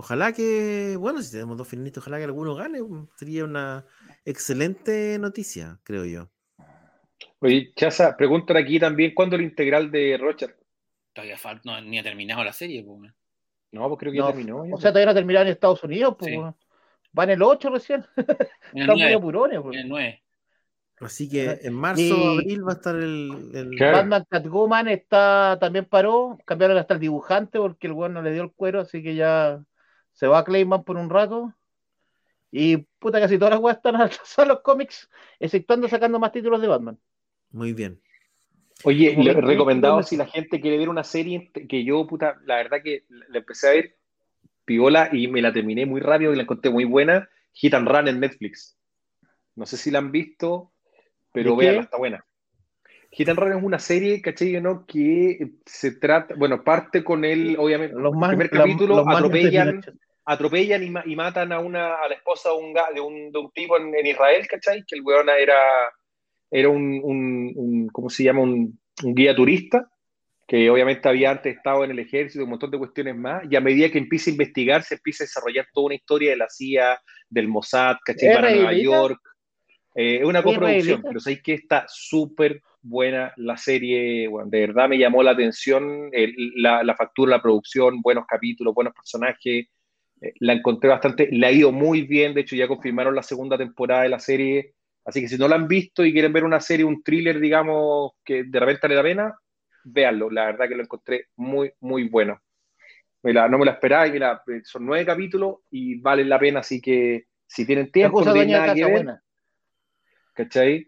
Ojalá 0.02 0.32
que, 0.32 0.96
bueno, 0.98 1.22
si 1.22 1.30
tenemos 1.30 1.56
dos 1.56 1.68
finalistas, 1.68 2.02
ojalá 2.02 2.18
que 2.18 2.24
alguno 2.24 2.56
gane. 2.56 2.80
Sería 3.16 3.44
una 3.44 3.86
excelente 4.24 5.16
noticia, 5.20 5.78
creo 5.84 6.04
yo. 6.04 6.28
Oye, 7.38 7.72
Chaza, 7.76 8.16
preguntan 8.16 8.56
aquí 8.56 8.80
también 8.80 9.14
cuándo 9.14 9.36
el 9.36 9.42
integral 9.42 9.92
de 9.92 10.18
Rocher. 10.20 10.56
Todavía 11.12 11.38
falta, 11.38 11.62
no, 11.70 11.80
ni 11.82 12.00
ha 12.00 12.02
terminado 12.02 12.42
la 12.42 12.52
serie. 12.52 12.82
pues. 12.82 13.12
No, 13.70 13.86
pues 13.88 14.00
creo 14.00 14.12
que 14.12 14.18
No, 14.18 14.26
ya 14.30 14.34
terminó. 14.34 14.66
ya, 14.66 14.74
O 14.74 14.80
sea, 14.80 14.90
todavía 14.90 15.04
no 15.06 15.10
ha 15.12 15.14
terminado 15.14 15.46
en 15.46 15.52
Estados 15.52 15.84
Unidos. 15.84 16.16
Pues, 16.18 16.32
Sí. 16.32 16.40
Van 17.12 17.30
el 17.30 17.40
8 17.42 17.70
recién. 17.70 18.04
Están 18.16 18.86
muy 18.96 19.02
9, 19.02 19.14
apurones. 19.14 19.60
pues. 19.62 19.76
en 19.76 19.82
el 19.82 19.88
9. 19.88 20.22
Así 21.00 21.28
que 21.28 21.48
Ajá. 21.48 21.58
en 21.62 21.74
marzo, 21.74 22.02
Y- 22.02 22.34
abril 22.38 22.66
va 22.66 22.72
a 22.72 22.74
estar 22.74 22.96
el. 22.96 23.50
el- 23.54 23.70
Claro. 23.76 23.98
Batman 23.98 24.24
Catwoman 24.28 24.88
está, 24.88 25.58
también 25.60 25.84
paró. 25.84 26.38
Cambiaron 26.44 26.76
hasta 26.76 26.94
el 26.94 27.00
dibujante 27.00 27.58
porque 27.60 27.86
el 27.86 27.92
weón 27.92 28.14
no 28.14 28.22
le 28.22 28.32
dio 28.32 28.42
el 28.42 28.50
cuero. 28.52 28.80
Así 28.80 29.00
que 29.00 29.14
ya 29.14 29.62
se 30.12 30.26
va 30.26 30.38
a 30.38 30.44
Clayman 30.44 30.84
por 30.84 30.96
un 30.96 31.10
rato. 31.10 31.54
Y 32.50 32.76
puta, 32.98 33.18
casi 33.20 33.38
todas 33.38 33.54
las 33.54 33.60
weas 33.60 33.76
están 33.78 33.96
atrasadas 34.00 34.48
los 34.48 34.60
cómics, 34.60 35.08
exceptuando 35.40 35.88
sacando 35.88 36.18
más 36.18 36.32
títulos 36.32 36.60
de 36.60 36.68
Batman. 36.68 36.98
Muy 37.50 37.72
bien. 37.72 38.00
Oye, 38.84 39.14
le- 39.16 39.34
recomendado 39.40 40.02
si 40.02 40.16
la 40.16 40.26
gente 40.26 40.60
quiere 40.60 40.76
ver 40.78 40.88
una 40.88 41.04
serie 41.04 41.50
que 41.68 41.84
yo, 41.84 42.06
puta, 42.06 42.38
la 42.44 42.56
verdad 42.56 42.82
que 42.82 43.04
la 43.08 43.38
empecé 43.38 43.68
a 43.68 43.72
ver 43.72 43.96
piola 44.64 45.08
y 45.12 45.28
me 45.28 45.42
la 45.42 45.52
terminé 45.52 45.86
muy 45.86 46.00
rápido 46.00 46.32
y 46.32 46.36
la 46.36 46.42
encontré 46.42 46.70
muy 46.70 46.84
buena. 46.84 47.28
Hit 47.52 47.74
and 47.74 47.88
Run 47.88 48.08
en 48.08 48.20
Netflix. 48.20 48.76
No 49.54 49.66
sé 49.66 49.76
si 49.76 49.90
la 49.90 49.98
han 49.98 50.10
visto, 50.10 50.72
pero 51.32 51.50
véanla, 51.56 51.82
está 51.82 51.98
buena. 51.98 52.24
Hit 53.14 53.28
and 53.28 53.38
Run 53.38 53.52
es 53.58 53.62
una 53.62 53.78
serie, 53.78 54.20
¿cachai? 54.22 54.60
¿no? 54.60 54.86
Que 54.86 55.50
se 55.66 55.92
trata, 55.92 56.34
bueno, 56.34 56.64
parte 56.64 57.04
con 57.04 57.24
él, 57.24 57.56
obviamente, 57.58 57.94
Los 57.94 58.14
el 58.14 58.18
más, 58.18 58.30
primer 58.30 58.50
capítulo 58.50 58.96
los 58.96 59.06
atropellan, 59.08 59.82
atropellan 60.24 60.82
y, 60.82 60.90
ma- 60.90 61.02
y 61.04 61.14
matan 61.14 61.52
a 61.52 61.60
una 61.60 61.96
a 61.96 62.08
la 62.08 62.14
esposa 62.14 62.48
de 62.50 62.56
un, 62.56 62.72
de 62.94 63.00
un, 63.00 63.30
de 63.32 63.38
un 63.38 63.50
tipo 63.52 63.78
en, 63.78 63.94
en 63.94 64.06
Israel, 64.06 64.46
¿cachai? 64.48 64.82
Que 64.86 64.96
el 64.96 65.02
weón 65.02 65.28
era, 65.28 65.58
era 66.50 66.68
un, 66.70 67.00
un- 67.02 67.52
un- 67.54 67.88
¿cómo 67.88 68.08
se 68.08 68.24
llama? 68.24 68.40
Un, 68.40 68.78
un 69.04 69.14
guía 69.14 69.34
turista, 69.36 69.90
que 70.48 70.70
obviamente 70.70 71.06
había 71.08 71.32
antes 71.32 71.56
estado 71.56 71.84
en 71.84 71.90
el 71.90 71.98
ejército, 71.98 72.44
un 72.44 72.50
montón 72.50 72.70
de 72.70 72.78
cuestiones 72.78 73.14
más, 73.14 73.42
y 73.50 73.56
a 73.56 73.60
medida 73.60 73.90
que 73.90 73.98
empieza 73.98 74.30
a 74.30 74.32
investigar, 74.32 74.82
se 74.84 74.94
empieza 74.94 75.24
a 75.24 75.26
desarrollar 75.26 75.66
toda 75.72 75.86
una 75.86 75.94
historia 75.96 76.30
de 76.30 76.36
la 76.38 76.48
CIA, 76.48 76.98
del 77.28 77.48
Mossad, 77.48 77.96
¿cachai? 78.04 78.28
¿Es 78.30 78.34
Para 78.36 78.50
Nueva? 78.50 78.72
York. 78.72 79.20
Eh, 79.94 80.16
es 80.20 80.24
una 80.24 80.38
¿Es 80.38 80.44
coproducción, 80.46 81.02
pero 81.02 81.20
sabéis 81.20 81.42
que 81.42 81.52
está 81.54 81.84
súper 81.88 82.62
buena 82.82 83.32
la 83.36 83.56
serie, 83.56 84.28
bueno, 84.28 84.50
de 84.50 84.60
verdad 84.60 84.88
me 84.88 84.98
llamó 84.98 85.22
la 85.22 85.32
atención 85.32 86.08
el- 86.12 86.34
la, 86.56 86.82
la 86.84 86.96
factura, 86.96 87.30
la 87.36 87.42
producción, 87.42 88.00
buenos 88.02 88.26
capítulos, 88.26 88.74
buenos 88.74 88.94
personajes, 88.94 89.66
eh, 90.20 90.32
la 90.40 90.52
encontré 90.54 90.90
bastante, 90.90 91.28
le 91.30 91.46
ha 91.46 91.52
ido 91.52 91.72
muy 91.72 92.02
bien, 92.02 92.34
de 92.34 92.42
hecho 92.42 92.56
ya 92.56 92.68
confirmaron 92.68 93.14
la 93.14 93.22
segunda 93.22 93.58
temporada 93.58 94.02
de 94.02 94.08
la 94.10 94.18
serie, 94.20 94.74
así 95.04 95.20
que 95.22 95.28
si 95.28 95.38
no 95.38 95.48
la 95.48 95.56
han 95.56 95.68
visto 95.68 96.04
y 96.04 96.12
quieren 96.12 96.32
ver 96.32 96.44
una 96.44 96.60
serie, 96.60 96.84
un 96.84 97.02
thriller, 97.02 97.40
digamos, 97.40 98.12
que 98.24 98.44
de 98.44 98.60
repente 98.60 98.88
le 98.88 98.94
da 98.96 99.02
pena, 99.02 99.34
véanlo, 99.84 100.30
la 100.30 100.46
verdad 100.46 100.68
que 100.68 100.74
lo 100.76 100.82
encontré 100.82 101.26
muy, 101.36 101.72
muy 101.80 102.08
bueno. 102.08 102.40
Me 103.22 103.32
la- 103.32 103.48
no 103.48 103.58
me 103.58 103.64
la 103.66 103.72
esperaba 103.72 104.06
y 104.06 104.12
mira, 104.12 104.42
eh, 104.48 104.62
son 104.64 104.86
nueve 104.86 105.06
capítulos 105.06 105.58
y 105.70 106.00
valen 106.00 106.28
la 106.28 106.38
pena, 106.38 106.60
así 106.60 106.80
que 106.80 107.26
si 107.46 107.66
tienen 107.66 107.90
tiempo, 107.92 108.24
nada 108.24 108.44
que 108.46 108.52
casa, 108.52 108.86
ver, 108.86 108.90
buena. 108.92 109.22
¿cachai? 110.34 110.86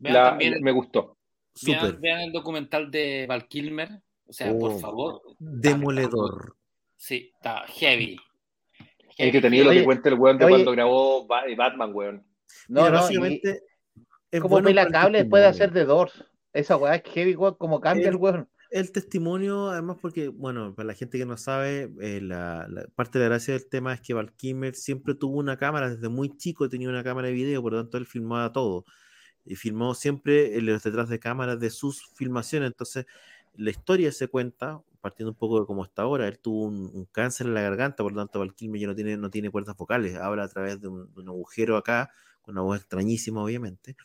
La- 0.00 0.30
también 0.30 0.62
me 0.62 0.72
gustó. 0.72 1.15
Vean, 1.64 2.00
vean 2.00 2.20
el 2.20 2.32
documental 2.32 2.90
de 2.90 3.26
Val 3.28 3.46
Kilmer. 3.48 3.88
O 4.28 4.32
sea, 4.32 4.52
por 4.58 4.72
Oh, 4.72 4.78
favor. 4.78 5.22
Demoledor. 5.38 6.56
Sí, 6.96 7.30
está 7.34 7.64
heavy. 7.68 8.16
Es 9.16 9.32
que 9.32 9.40
tenía 9.40 9.64
lo 9.64 9.70
que 9.70 9.84
cuenta 9.84 10.08
el 10.08 10.16
weón 10.16 10.38
de 10.38 10.44
oye. 10.44 10.54
cuando 10.54 10.72
grabó 10.72 11.26
Ba- 11.26 11.44
Batman, 11.56 11.90
weón. 11.94 12.16
No, 12.68 12.82
Mira, 12.82 12.90
no, 12.90 13.00
básicamente. 13.02 13.62
es 14.30 14.40
como 14.40 14.52
bueno 14.60 14.68
el 14.68 14.76
cable 14.90 15.18
después 15.22 15.42
de 15.42 15.48
testimonio. 15.48 15.48
hacer 15.48 15.72
The 15.72 15.84
Doors. 15.84 16.24
Esa 16.52 16.76
weá 16.76 16.96
es 16.96 17.02
heavy, 17.12 17.36
weón, 17.36 17.54
como 17.54 17.80
cambia 17.80 18.08
El- 18.08 18.14
el 18.14 18.20
weón. 18.20 18.48
el 18.70 18.92
testimonio, 18.92 19.68
además, 19.70 19.96
porque, 20.02 20.28
bueno, 20.28 20.74
para 20.74 20.88
la 20.88 20.94
gente 20.94 21.18
que 21.18 21.24
no 21.26 21.36
sabe, 21.36 21.90
eh, 22.00 22.20
la, 22.20 22.66
la- 22.68 22.86
parte 22.94 23.18
de 23.18 23.24
la 23.26 23.30
gracia 23.30 23.54
del 23.54 23.68
tema 23.68 23.94
es 23.94 24.00
que 24.00 24.12
Val 24.14 24.34
Kilmer 24.34 24.74
siempre 24.74 25.14
tuvo 25.14 25.38
una 25.38 25.56
cámara, 25.56 25.88
desde 25.88 26.08
muy 26.08 26.36
chico 26.36 26.68
tenía 26.68 26.88
una 26.88 27.04
cámara 27.04 27.28
de 27.28 27.34
video, 27.34 27.62
por 27.62 27.72
lo 27.72 27.80
tanto 27.82 27.96
él 27.98 28.06
filmaba 28.06 28.52
todo. 28.52 28.84
Y 29.46 29.56
filmó 29.56 29.94
siempre 29.94 30.60
los 30.60 30.82
detrás 30.82 31.08
de 31.08 31.18
cámaras 31.18 31.60
de 31.60 31.70
sus 31.70 32.06
filmaciones. 32.14 32.68
Entonces, 32.68 33.06
la 33.54 33.70
historia 33.70 34.12
se 34.12 34.28
cuenta, 34.28 34.82
partiendo 35.00 35.30
un 35.32 35.36
poco 35.38 35.60
de 35.60 35.66
cómo 35.66 35.84
está 35.84 36.02
ahora. 36.02 36.28
Él 36.28 36.38
tuvo 36.38 36.64
un, 36.66 36.90
un 36.92 37.04
cáncer 37.06 37.46
en 37.46 37.54
la 37.54 37.62
garganta, 37.62 38.02
por 38.02 38.12
lo 38.12 38.18
tanto, 38.18 38.38
Val 38.40 38.54
Kilmer 38.54 38.80
ya 38.80 38.86
no 38.88 38.94
tiene, 38.94 39.16
no 39.16 39.30
tiene 39.30 39.50
cuerdas 39.50 39.76
vocales, 39.76 40.16
habla 40.16 40.44
a 40.44 40.48
través 40.48 40.80
de 40.80 40.88
un, 40.88 41.10
un 41.14 41.28
agujero 41.28 41.76
acá, 41.76 42.10
con 42.42 42.54
una 42.54 42.62
voz 42.62 42.78
extrañísima, 42.78 43.42
obviamente. 43.42 43.96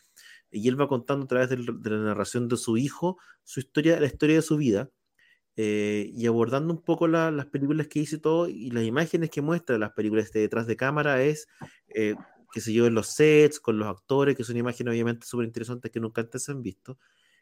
Y 0.50 0.68
él 0.68 0.80
va 0.80 0.88
contando 0.88 1.24
a 1.24 1.28
través 1.28 1.48
del- 1.50 1.80
de 1.82 1.90
la 1.90 1.98
narración 1.98 2.48
de 2.48 2.56
su 2.56 2.76
hijo 2.76 3.18
su 3.44 3.60
historia, 3.60 3.98
la 4.00 4.06
historia 4.06 4.36
de 4.36 4.42
su 4.42 4.56
vida, 4.56 4.90
eh, 5.56 6.10
y 6.14 6.26
abordando 6.26 6.72
un 6.72 6.82
poco 6.82 7.08
la- 7.08 7.30
las 7.30 7.46
películas 7.46 7.88
que 7.88 8.00
hizo 8.00 8.16
y 8.16 8.20
todo, 8.20 8.48
y 8.48 8.70
las 8.70 8.84
imágenes 8.84 9.30
que 9.30 9.42
muestra 9.42 9.78
las 9.78 9.92
películas 9.92 10.32
de 10.32 10.40
detrás 10.40 10.66
de 10.66 10.76
cámara 10.76 11.22
es, 11.22 11.46
eh, 11.94 12.14
qué 12.52 12.60
sé 12.60 12.72
yo, 12.72 12.86
en 12.86 12.94
los 12.94 13.08
sets, 13.08 13.60
con 13.60 13.78
los 13.78 13.88
actores, 13.88 14.36
que 14.36 14.44
son 14.44 14.56
imágenes 14.56 14.92
obviamente 14.92 15.26
súper 15.26 15.46
interesantes 15.46 15.90
que 15.90 16.00
nunca 16.00 16.20
antes 16.20 16.44
se 16.44 16.52
han 16.52 16.62
visto, 16.62 16.98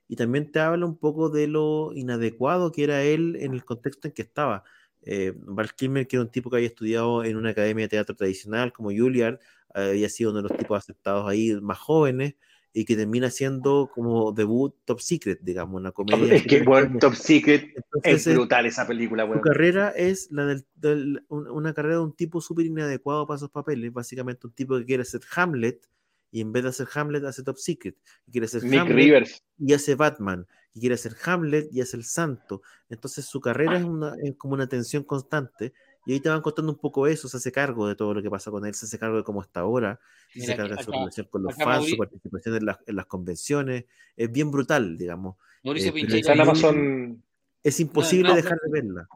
y 0.08 0.16
también 0.16 0.50
te 0.52 0.60
habla 0.60 0.86
un 0.86 0.98
poco 0.98 1.30
de 1.30 1.46
lo 1.48 1.92
inadecuado 1.94 2.72
que 2.72 2.84
era 2.84 3.02
él 3.02 3.36
en 3.40 3.54
el 3.54 3.64
contexto 3.64 4.08
en 4.08 4.14
que 4.14 4.22
estaba. 4.22 4.64
Eh, 5.02 5.32
Val 5.36 5.74
Kilmer, 5.74 6.06
que 6.06 6.16
era 6.16 6.24
un 6.24 6.30
tipo 6.30 6.50
que 6.50 6.56
había 6.56 6.68
estudiado 6.68 7.24
en 7.24 7.36
una 7.36 7.50
academia 7.50 7.84
de 7.84 7.90
teatro 7.90 8.16
tradicional 8.16 8.72
como 8.72 8.90
Juilliard, 8.90 9.38
había 9.74 10.08
sido 10.08 10.30
uno 10.30 10.42
de 10.42 10.48
los 10.48 10.58
tipos 10.58 10.78
aceptados 10.78 11.28
ahí 11.28 11.52
más 11.60 11.78
jóvenes, 11.78 12.34
y 12.72 12.84
que 12.84 12.94
termina 12.96 13.30
siendo 13.30 13.90
como 13.92 14.32
debut 14.32 14.74
Top 14.84 15.00
Secret, 15.00 15.40
digamos, 15.42 15.80
una 15.80 15.90
comedia. 15.92 16.34
Es 16.34 16.46
que, 16.46 16.62
bueno, 16.62 16.98
Top 17.00 17.14
Secret 17.14 17.72
Entonces, 17.74 18.26
es 18.28 18.34
brutal 18.34 18.66
esa 18.66 18.86
película, 18.86 19.24
Su 19.24 19.30
weón. 19.30 19.42
carrera 19.42 19.88
es 19.90 20.30
la 20.30 20.46
del, 20.46 20.64
del- 20.76 21.24
un- 21.28 21.48
una 21.50 21.74
carrera 21.74 21.96
de 21.96 22.02
un 22.02 22.14
tipo 22.14 22.40
súper 22.40 22.66
inadecuado 22.66 23.26
para 23.26 23.36
esos 23.38 23.50
papeles, 23.50 23.92
básicamente 23.92 24.46
un 24.46 24.52
tipo 24.52 24.78
que 24.78 24.84
quiere 24.84 25.04
ser 25.04 25.20
Hamlet 25.34 25.88
y 26.32 26.40
en 26.42 26.52
vez 26.52 26.62
de 26.62 26.68
hacer 26.68 26.86
Hamlet 26.94 27.24
hace 27.24 27.42
Top 27.42 27.56
Secret, 27.56 27.96
y 28.26 28.30
quiere 28.30 28.46
ser 28.46 28.62
Nick 28.62 28.80
Hamlet 28.80 28.96
Rivers. 28.96 29.42
y 29.58 29.72
hace 29.72 29.96
Batman, 29.96 30.46
y 30.72 30.78
quiere 30.78 30.96
ser 30.96 31.16
Hamlet 31.24 31.68
y 31.72 31.80
hace 31.80 31.96
el 31.96 32.04
Santo. 32.04 32.62
Entonces 32.88 33.24
su 33.24 33.40
carrera 33.40 33.78
es, 33.78 33.84
una, 33.84 34.14
es 34.22 34.36
como 34.36 34.54
una 34.54 34.68
tensión 34.68 35.02
constante. 35.02 35.72
Y 36.10 36.14
ahí 36.14 36.18
te 36.20 36.28
van 36.28 36.40
contando 36.40 36.72
un 36.72 36.78
poco 36.78 37.06
eso, 37.06 37.28
se 37.28 37.36
hace 37.36 37.52
cargo 37.52 37.86
de 37.86 37.94
todo 37.94 38.12
lo 38.14 38.20
que 38.20 38.28
pasa 38.28 38.50
con 38.50 38.66
él, 38.66 38.74
se 38.74 38.84
hace 38.84 38.98
cargo 38.98 39.18
de 39.18 39.22
cómo 39.22 39.42
está 39.42 39.60
ahora, 39.60 40.00
se 40.34 40.42
hace 40.42 40.56
cargo 40.56 40.74
de 40.74 40.82
su 40.82 40.90
acá- 40.90 40.98
relación 40.98 41.26
con 41.30 41.42
los 41.44 41.54
fans, 41.54 41.88
su 41.88 41.96
participación 41.96 42.56
en 42.56 42.66
las, 42.66 42.78
en 42.84 42.96
las 42.96 43.06
convenciones, 43.06 43.84
es 44.16 44.32
bien 44.32 44.50
brutal, 44.50 44.98
digamos. 44.98 45.36
Mauricio 45.62 45.90
Eh, 45.90 45.92
Pincheira 45.94 46.18
Está 46.18 46.32
en 46.32 46.40
Amazon. 46.40 47.22
Es 47.62 47.78
imposible 47.78 48.30
no, 48.30 48.34
dejar 48.34 48.58
de 48.58 48.70
verla. 48.72 49.08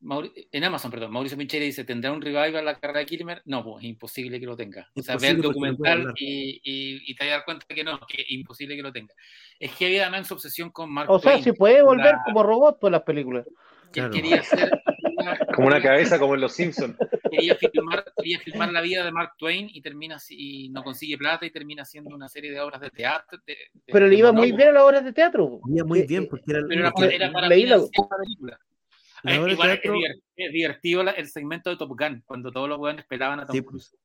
Mauri- 0.00 0.48
en 0.50 0.64
Amazon, 0.64 0.90
perdón, 0.90 1.12
Mauricio 1.12 1.36
Pincheira 1.36 1.66
dice, 1.66 1.84
¿tendrá 1.84 2.10
un 2.10 2.22
revival 2.22 2.64
la 2.64 2.78
carrera 2.80 3.00
de 3.00 3.06
Kilmer? 3.06 3.42
No, 3.44 3.62
pues 3.62 3.84
es 3.84 3.90
imposible 3.90 4.40
que 4.40 4.46
lo 4.46 4.56
tenga. 4.56 4.88
O 4.94 5.02
sea, 5.02 5.16
ve 5.18 5.28
el 5.28 5.36
Imposible 5.36 5.70
no 5.72 5.76
puede 5.76 5.92
documental 5.92 6.14
y, 6.16 6.60
y- 6.64 7.02
y 7.10 7.14
te 7.16 7.24
vas 7.24 7.32
a 7.32 7.36
dar 7.36 7.44
cuenta 7.44 7.66
que 7.68 7.84
no, 7.84 8.00
que 8.08 8.22
es 8.22 8.30
imposible 8.30 8.76
que 8.76 8.82
lo 8.82 8.92
tenga. 8.92 9.12
Es 9.60 9.72
que 9.74 9.84
había 9.84 10.02
además 10.08 10.26
su 10.26 10.32
obsesión 10.32 10.70
con 10.70 10.90
Mark 10.90 11.10
O 11.10 11.18
sea, 11.18 11.42
si 11.42 11.52
puede 11.52 11.82
volver 11.82 12.12
La- 12.14 12.22
como 12.24 12.42
robot 12.42 12.80
por 12.80 12.90
las 12.92 13.02
películas. 13.02 13.44
que 13.92 14.00
él 14.00 14.08
Claro. 14.08 14.14
quería 14.14 14.40
hacer 14.40 14.70
una- 14.72 15.03
Como 15.54 15.68
una 15.68 15.80
cabeza, 15.82 16.18
como 16.18 16.34
en 16.34 16.40
Los 16.40 16.52
Simpsons. 16.54 16.96
quería 17.30 17.54
filmar, 17.56 18.04
quería 18.16 18.38
filmar 18.40 18.72
la 18.72 18.80
vida 18.80 19.04
de 19.04 19.12
Mark 19.12 19.32
Twain 19.38 19.68
y 19.72 19.80
termina 19.82 20.18
y 20.30 20.68
no 20.70 20.82
consigue 20.82 21.16
plata 21.18 21.44
y 21.46 21.50
termina 21.50 21.82
haciendo 21.82 22.14
una 22.14 22.28
serie 22.28 22.50
de 22.52 22.60
obras 22.60 22.80
de 22.80 22.90
teatro. 22.90 23.38
de- 23.46 23.54
de- 23.72 23.92
Pero 23.92 24.06
le 24.08 24.16
iba 24.16 24.32
muy 24.32 24.52
bien 24.52 24.68
a 24.68 24.72
las 24.72 24.82
obras 24.82 25.04
de 25.04 25.12
teatro. 25.12 25.60
Iba 25.68 25.84
muy 25.84 26.00
Eh, 26.00 26.06
bien 26.06 26.26
porque 26.28 26.44
era, 26.52 26.60
Pero 26.68 26.80
era 26.80 26.90
para, 26.92 27.10
era 27.12 27.32
para 27.32 27.48
leí 27.48 27.66
la- 27.66 27.76
película. 28.22 28.58
la 29.22 29.34
Eh, 29.34 29.38
obra 29.38 29.46
de 29.46 29.52
igual 29.52 29.70
es, 29.70 29.80
teatro- 29.82 30.00
es 30.36 30.52
divertido 30.52 31.00
el 31.02 31.26
segmento 31.28 31.70
de 31.70 31.76
Top 31.76 31.90
Gun, 31.98 32.22
cuando 32.26 32.50
todos 32.52 32.68
los 32.68 32.78
weones 32.78 33.02
esperaban 33.02 33.40
a 33.40 33.46
Tom 33.46 33.56
Sí, 33.56 33.62
Cruise. 33.62 33.96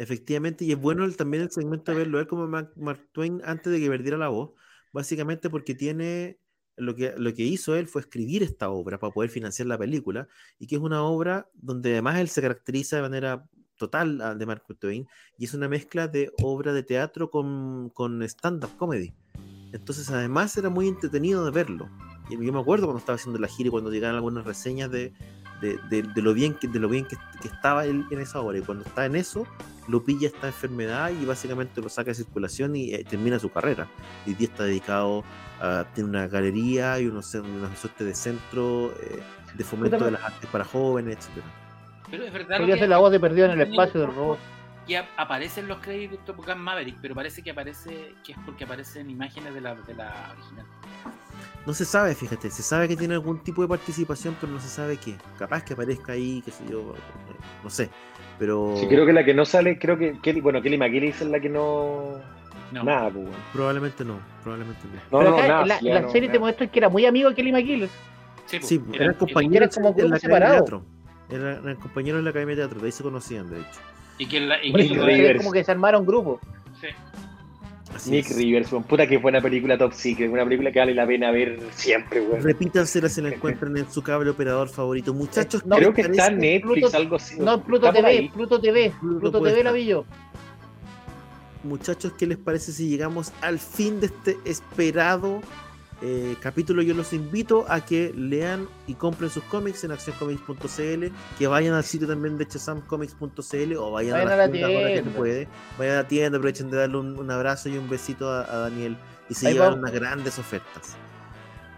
Efectivamente, 0.00 0.64
y 0.64 0.72
es 0.72 0.78
bueno 0.78 1.04
el- 1.04 1.16
también 1.16 1.42
el 1.44 1.50
segmento 1.50 1.90
de 1.92 1.98
verlo 1.98 2.20
él 2.20 2.26
como 2.28 2.46
Mark, 2.46 2.70
Mark 2.76 3.08
Twain 3.12 3.40
antes 3.44 3.72
de 3.72 3.80
que 3.80 3.88
perdiera 3.88 4.16
la 4.16 4.28
voz, 4.28 4.52
básicamente 4.92 5.50
porque 5.50 5.74
tiene 5.74 6.38
lo 6.78 6.94
que, 6.94 7.14
lo 7.16 7.32
que 7.34 7.42
hizo 7.42 7.76
él 7.76 7.86
fue 7.88 8.00
escribir 8.02 8.42
esta 8.42 8.70
obra 8.70 8.98
para 8.98 9.12
poder 9.12 9.30
financiar 9.30 9.66
la 9.68 9.78
película, 9.78 10.28
y 10.58 10.66
que 10.66 10.76
es 10.76 10.80
una 10.80 11.02
obra 11.02 11.48
donde 11.54 11.92
además 11.92 12.18
él 12.18 12.28
se 12.28 12.40
caracteriza 12.40 12.96
de 12.96 13.02
manera 13.02 13.44
total 13.76 14.20
a- 14.20 14.34
de 14.34 14.46
Mark 14.46 14.64
Twain, 14.78 15.06
y 15.38 15.44
es 15.44 15.54
una 15.54 15.68
mezcla 15.68 16.08
de 16.08 16.32
obra 16.42 16.72
de 16.72 16.82
teatro 16.82 17.30
con, 17.30 17.90
con 17.90 18.22
stand-up 18.22 18.76
comedy. 18.76 19.12
Entonces, 19.72 20.08
además, 20.10 20.56
era 20.56 20.70
muy 20.70 20.88
entretenido 20.88 21.44
de 21.44 21.50
verlo. 21.50 21.90
Y 22.30 22.42
yo 22.44 22.52
me 22.52 22.60
acuerdo 22.60 22.86
cuando 22.86 23.00
estaba 23.00 23.16
haciendo 23.16 23.38
la 23.38 23.48
gira 23.48 23.68
y 23.68 23.70
cuando 23.70 23.90
llegaban 23.90 24.16
algunas 24.16 24.44
reseñas 24.44 24.90
de, 24.90 25.12
de, 25.60 25.78
de- 25.88 26.02
de 26.02 26.22
lo 26.22 26.32
bien, 26.34 26.54
que, 26.54 26.68
de 26.68 26.78
lo 26.78 26.88
bien 26.88 27.04
que, 27.06 27.16
que 27.42 27.48
estaba 27.48 27.84
él 27.84 28.04
en 28.10 28.20
esa 28.20 28.40
obra. 28.40 28.58
Y 28.58 28.62
cuando 28.62 28.84
está 28.84 29.06
en 29.06 29.16
eso, 29.16 29.46
lo 29.88 30.04
pilla 30.04 30.28
esta 30.28 30.46
enfermedad 30.48 31.10
y 31.10 31.24
básicamente 31.24 31.80
lo 31.80 31.88
saca 31.88 32.10
de 32.10 32.14
circulación 32.14 32.76
y 32.76 32.92
eh, 32.94 33.04
termina 33.08 33.38
su 33.38 33.50
carrera. 33.50 33.86
Y 34.26 34.34
día 34.34 34.48
está 34.48 34.64
dedicado 34.64 35.24
a 35.60 35.84
tiene 35.94 36.10
una 36.10 36.26
galería 36.28 37.00
y 37.00 37.06
unos, 37.06 37.34
una 37.34 37.74
suerte 37.76 38.04
de 38.04 38.14
centro 38.14 38.92
eh, 39.00 39.20
de 39.54 39.64
fomento 39.64 40.04
de 40.04 40.12
las 40.12 40.22
artes 40.22 40.48
para 40.50 40.64
jóvenes, 40.64 41.16
etcétera. 41.16 41.46
Pero 42.10 42.24
es 42.24 42.32
verdad 42.32 42.58
Podría 42.58 42.74
que- 42.74 42.80
ser 42.80 42.88
la 42.88 42.98
voz 42.98 43.10
de 43.12 43.20
perdido 43.20 43.46
en 43.46 43.52
el 43.52 43.60
espacio 43.62 44.00
del 44.00 44.14
robot. 44.14 44.38
que 44.86 44.96
ap- 44.98 45.08
aparecen 45.16 45.68
los 45.68 45.78
créditos 45.78 46.18
de 46.18 46.24
Top 46.24 46.36
Gun 46.46 46.58
Maverick, 46.58 46.96
pero 47.02 47.14
parece 47.14 47.42
que 47.42 47.50
aparece 47.50 48.14
que 48.24 48.32
es 48.32 48.38
porque 48.46 48.64
aparecen 48.64 49.10
imágenes 49.10 49.52
de 49.54 49.60
la, 49.60 49.74
de 49.74 49.94
la 49.94 50.32
original. 50.38 50.66
No 51.66 51.74
se 51.74 51.84
sabe, 51.84 52.14
fíjate, 52.14 52.50
se 52.50 52.62
sabe 52.62 52.88
que 52.88 52.96
tiene 52.96 53.14
algún 53.14 53.38
tipo 53.40 53.62
de 53.62 53.68
participación, 53.68 54.36
pero 54.40 54.52
no 54.52 54.60
se 54.60 54.68
sabe 54.68 54.96
qué. 54.96 55.16
Capaz 55.38 55.62
que 55.64 55.74
aparezca 55.74 56.12
ahí, 56.12 56.40
qué 56.44 56.50
sé 56.50 56.64
yo, 56.70 56.94
no 57.62 57.70
sé. 57.70 57.90
Pero 58.38 58.74
Sí, 58.76 58.86
creo 58.86 59.04
que 59.04 59.12
la 59.12 59.24
que 59.24 59.34
no 59.34 59.44
sale, 59.44 59.78
creo 59.78 59.98
que 59.98 60.18
Kelly, 60.22 60.40
bueno, 60.40 60.62
Kelly 60.62 60.78
McGillis 60.78 61.20
es 61.20 61.28
la 61.28 61.40
que 61.40 61.48
no. 61.48 62.12
No. 62.72 62.84
Nada, 62.84 63.10
pues, 63.10 63.24
weón. 63.24 63.36
probablemente 63.52 64.04
no, 64.04 64.18
probablemente 64.42 64.82
no. 64.86 64.94
No, 64.94 65.18
Pero 65.18 65.30
no, 65.30 65.36
acá 65.38 65.48
nada. 65.48 65.66
la, 65.66 65.78
sí, 65.78 65.84
ya 65.86 65.94
la 65.94 66.00
no, 66.02 66.10
serie 66.10 66.28
te 66.28 66.34
nada. 66.34 66.40
muestra 66.40 66.66
que 66.66 66.78
era 66.78 66.88
muy 66.88 67.06
amigo 67.06 67.28
de 67.30 67.34
Kelly 67.34 67.52
McGillis. 67.52 67.90
Sí, 68.46 68.58
pues, 68.58 68.66
Sí, 68.68 68.80
era- 68.92 69.04
eran 69.04 69.14
compañeros 69.16 69.76
eran 69.76 69.92
como 69.92 70.02
en 70.04 70.10
la 70.10 70.16
Academia 70.16 70.46
de. 70.48 70.52
Teatro. 70.56 70.84
Eran, 71.30 71.62
eran 71.64 71.76
compañeros 71.76 72.18
en 72.20 72.24
la 72.24 72.30
Academia 72.30 72.54
de 72.56 72.62
Teatro, 72.62 72.80
de 72.80 72.86
ahí 72.86 72.92
se 72.92 73.02
conocían, 73.02 73.50
de 73.50 73.58
hecho. 73.60 73.80
Y 74.18 74.26
que 74.26 74.40
la, 74.40 74.62
y 74.64 74.72
que 74.72 74.82
Rivers. 75.04 75.38
como 75.38 75.52
que 75.52 75.64
se 75.64 75.70
armaron 75.70 76.04
grupos. 76.06 76.40
sí. 76.80 76.88
Así 77.98 78.10
Nick 78.10 78.30
es. 78.30 78.36
Rivers. 78.36 78.70
Puta 78.88 79.06
que 79.06 79.18
buena 79.18 79.40
película 79.40 79.76
Top 79.78 79.92
Secret. 79.92 80.30
Una 80.30 80.44
película 80.44 80.72
que 80.72 80.78
vale 80.78 80.94
la 80.94 81.06
pena 81.06 81.30
ver 81.30 81.60
siempre, 81.72 82.20
weón. 82.20 82.42
Repítansela 82.42 83.08
si 83.08 83.20
la 83.20 83.28
encuentran 83.34 83.76
en 83.76 83.90
su 83.90 84.02
cable 84.02 84.30
operador 84.30 84.68
favorito. 84.68 85.12
Muchachos, 85.14 85.64
No, 85.66 85.76
¿qué 85.76 85.82
Creo 85.82 85.94
que 85.94 86.00
está 86.02 86.26
en? 86.28 86.38
Netflix, 86.38 86.80
Pluto- 86.82 86.96
algo 86.96 87.16
así. 87.16 87.38
No, 87.38 87.62
Pluto 87.62 87.92
TV, 87.92 88.06
ahí. 88.08 88.28
Pluto 88.28 88.60
TV, 88.60 88.92
Pluto 89.00 89.20
Pluto 89.20 89.42
TV 89.42 89.62
la 89.64 89.72
vi 89.72 89.86
yo. 89.86 90.04
Muchachos, 91.64 92.12
¿qué 92.16 92.26
les 92.26 92.38
parece 92.38 92.72
si 92.72 92.88
llegamos 92.88 93.32
al 93.40 93.58
fin 93.58 94.00
de 94.00 94.06
este 94.06 94.36
esperado 94.44 95.40
eh, 96.02 96.36
capítulo? 96.40 96.82
Yo 96.82 96.94
los 96.94 97.12
invito 97.12 97.64
a 97.68 97.80
que 97.84 98.12
lean 98.16 98.68
y 98.86 98.94
compren 98.94 99.30
sus 99.30 99.42
cómics 99.44 99.84
en 99.84 99.92
accioncomics.cl, 99.92 101.06
que 101.38 101.46
vayan 101.46 101.74
al 101.74 101.84
sitio 101.84 102.06
también 102.06 102.38
de 102.38 102.46
chasamcomics.cl 102.46 103.76
o 103.76 103.90
vayan, 103.92 104.12
Vayan 104.12 104.28
a 104.28 104.34
a 104.34 104.36
la 104.36 104.50
tienda 104.50 104.68
ahora 104.68 104.80
que 104.88 104.96
se 104.96 105.02
tienda. 105.02 105.18
puede. 105.18 105.48
Vayan 105.78 105.94
a 105.94 105.96
la 106.02 106.08
tienda, 106.08 106.38
aprovechen 106.38 106.70
de 106.70 106.76
darle 106.76 106.96
un, 106.98 107.18
un 107.18 107.30
abrazo 107.30 107.68
y 107.68 107.78
un 107.78 107.88
besito 107.88 108.30
a, 108.30 108.42
a 108.42 108.56
Daniel 108.58 108.96
y 109.28 109.34
se 109.34 109.48
Ahí 109.48 109.54
llevan 109.54 109.70
vamos. 109.70 109.80
unas 109.90 109.92
grandes 110.00 110.38
ofertas. 110.38 110.96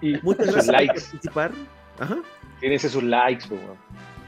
Y 0.02 0.16
Muchas 0.22 0.46
gracias 0.46 0.66
por 0.66 0.74
likes. 0.74 1.00
participar. 1.00 1.52
Ajá. 1.98 2.18
Tírense 2.60 2.88
sus 2.88 3.02
likes, 3.02 3.46
pues, 3.48 3.60
weón. 3.62 3.76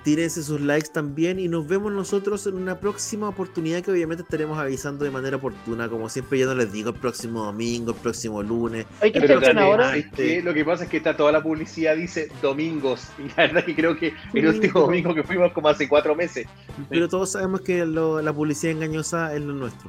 Tírense 0.05 0.43
sus 0.43 0.61
likes 0.61 0.89
también 0.93 1.39
y 1.39 1.47
nos 1.47 1.69
vemos 1.69 1.93
nosotros 1.93 2.45
en 2.49 2.55
una 2.57 2.81
próxima 2.81 3.29
oportunidad 3.29 3.83
que 3.83 3.93
obviamente 3.93 4.24
estaremos 4.24 4.59
avisando 4.59 5.05
de 5.05 5.12
manera 5.12 5.37
oportuna. 5.37 5.89
Como 5.89 6.09
siempre, 6.09 6.41
ya 6.41 6.47
no 6.47 6.57
les 6.57 6.73
digo 6.73 6.91
el 6.91 6.97
próximo 6.97 7.45
domingo, 7.45 7.93
el 7.93 7.99
próximo 7.99 8.43
lunes. 8.43 8.85
Hay 9.01 9.12
que 9.12 9.20
Pero 9.20 9.35
estar 9.35 9.51
también, 9.55 9.65
ahora. 9.73 9.85
¿sabes 9.91 10.07
qué? 10.16 10.43
Lo 10.43 10.53
que 10.55 10.65
pasa 10.65 10.85
es 10.85 10.91
que 10.91 10.97
está 10.97 11.16
toda 11.16 11.31
la 11.31 11.41
publicidad 11.41 11.95
dice 11.97 12.29
domingos. 12.43 13.09
Y 13.20 13.29
la 13.29 13.35
verdad 13.47 13.65
que 13.65 13.77
creo 13.77 13.97
que 13.97 14.12
el 14.35 14.47
último 14.49 14.81
domingo 14.81 15.15
que 15.15 15.23
fuimos 15.23 15.53
como 15.53 15.69
hace 15.69 15.89
cuatro 15.89 16.16
meses. 16.16 16.49
Pero 16.89 17.09
todos 17.09 17.31
sabemos 17.31 17.61
que 17.61 17.87
lo- 17.87 18.20
la 18.20 18.33
publicidad 18.33 18.73
engañosa 18.73 19.33
es 19.37 19.41
lo 19.43 19.53
nuestro. 19.55 19.89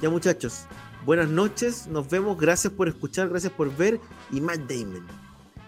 Ya 0.00 0.10
muchachos, 0.10 0.64
buenas 1.06 1.28
noches, 1.28 1.86
nos 1.86 2.10
vemos, 2.10 2.36
gracias 2.36 2.72
por 2.72 2.88
escuchar, 2.88 3.28
gracias 3.28 3.52
por 3.52 3.72
ver 3.76 4.00
y 4.32 4.40
Matt 4.40 4.58
Damon. 4.68 5.06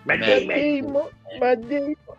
Matt 0.04 0.18
Damon, 0.20 1.04
Matt 1.40 1.58
Damon, 1.60 1.96
Matt- 2.08 2.18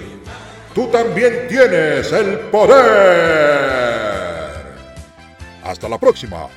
tú 0.73 0.87
también 0.87 1.47
tienes 1.47 2.11
el 2.11 2.39
poder. 2.51 3.81
Hasta 5.63 5.87
la 5.89 5.97
próxima. 5.97 6.47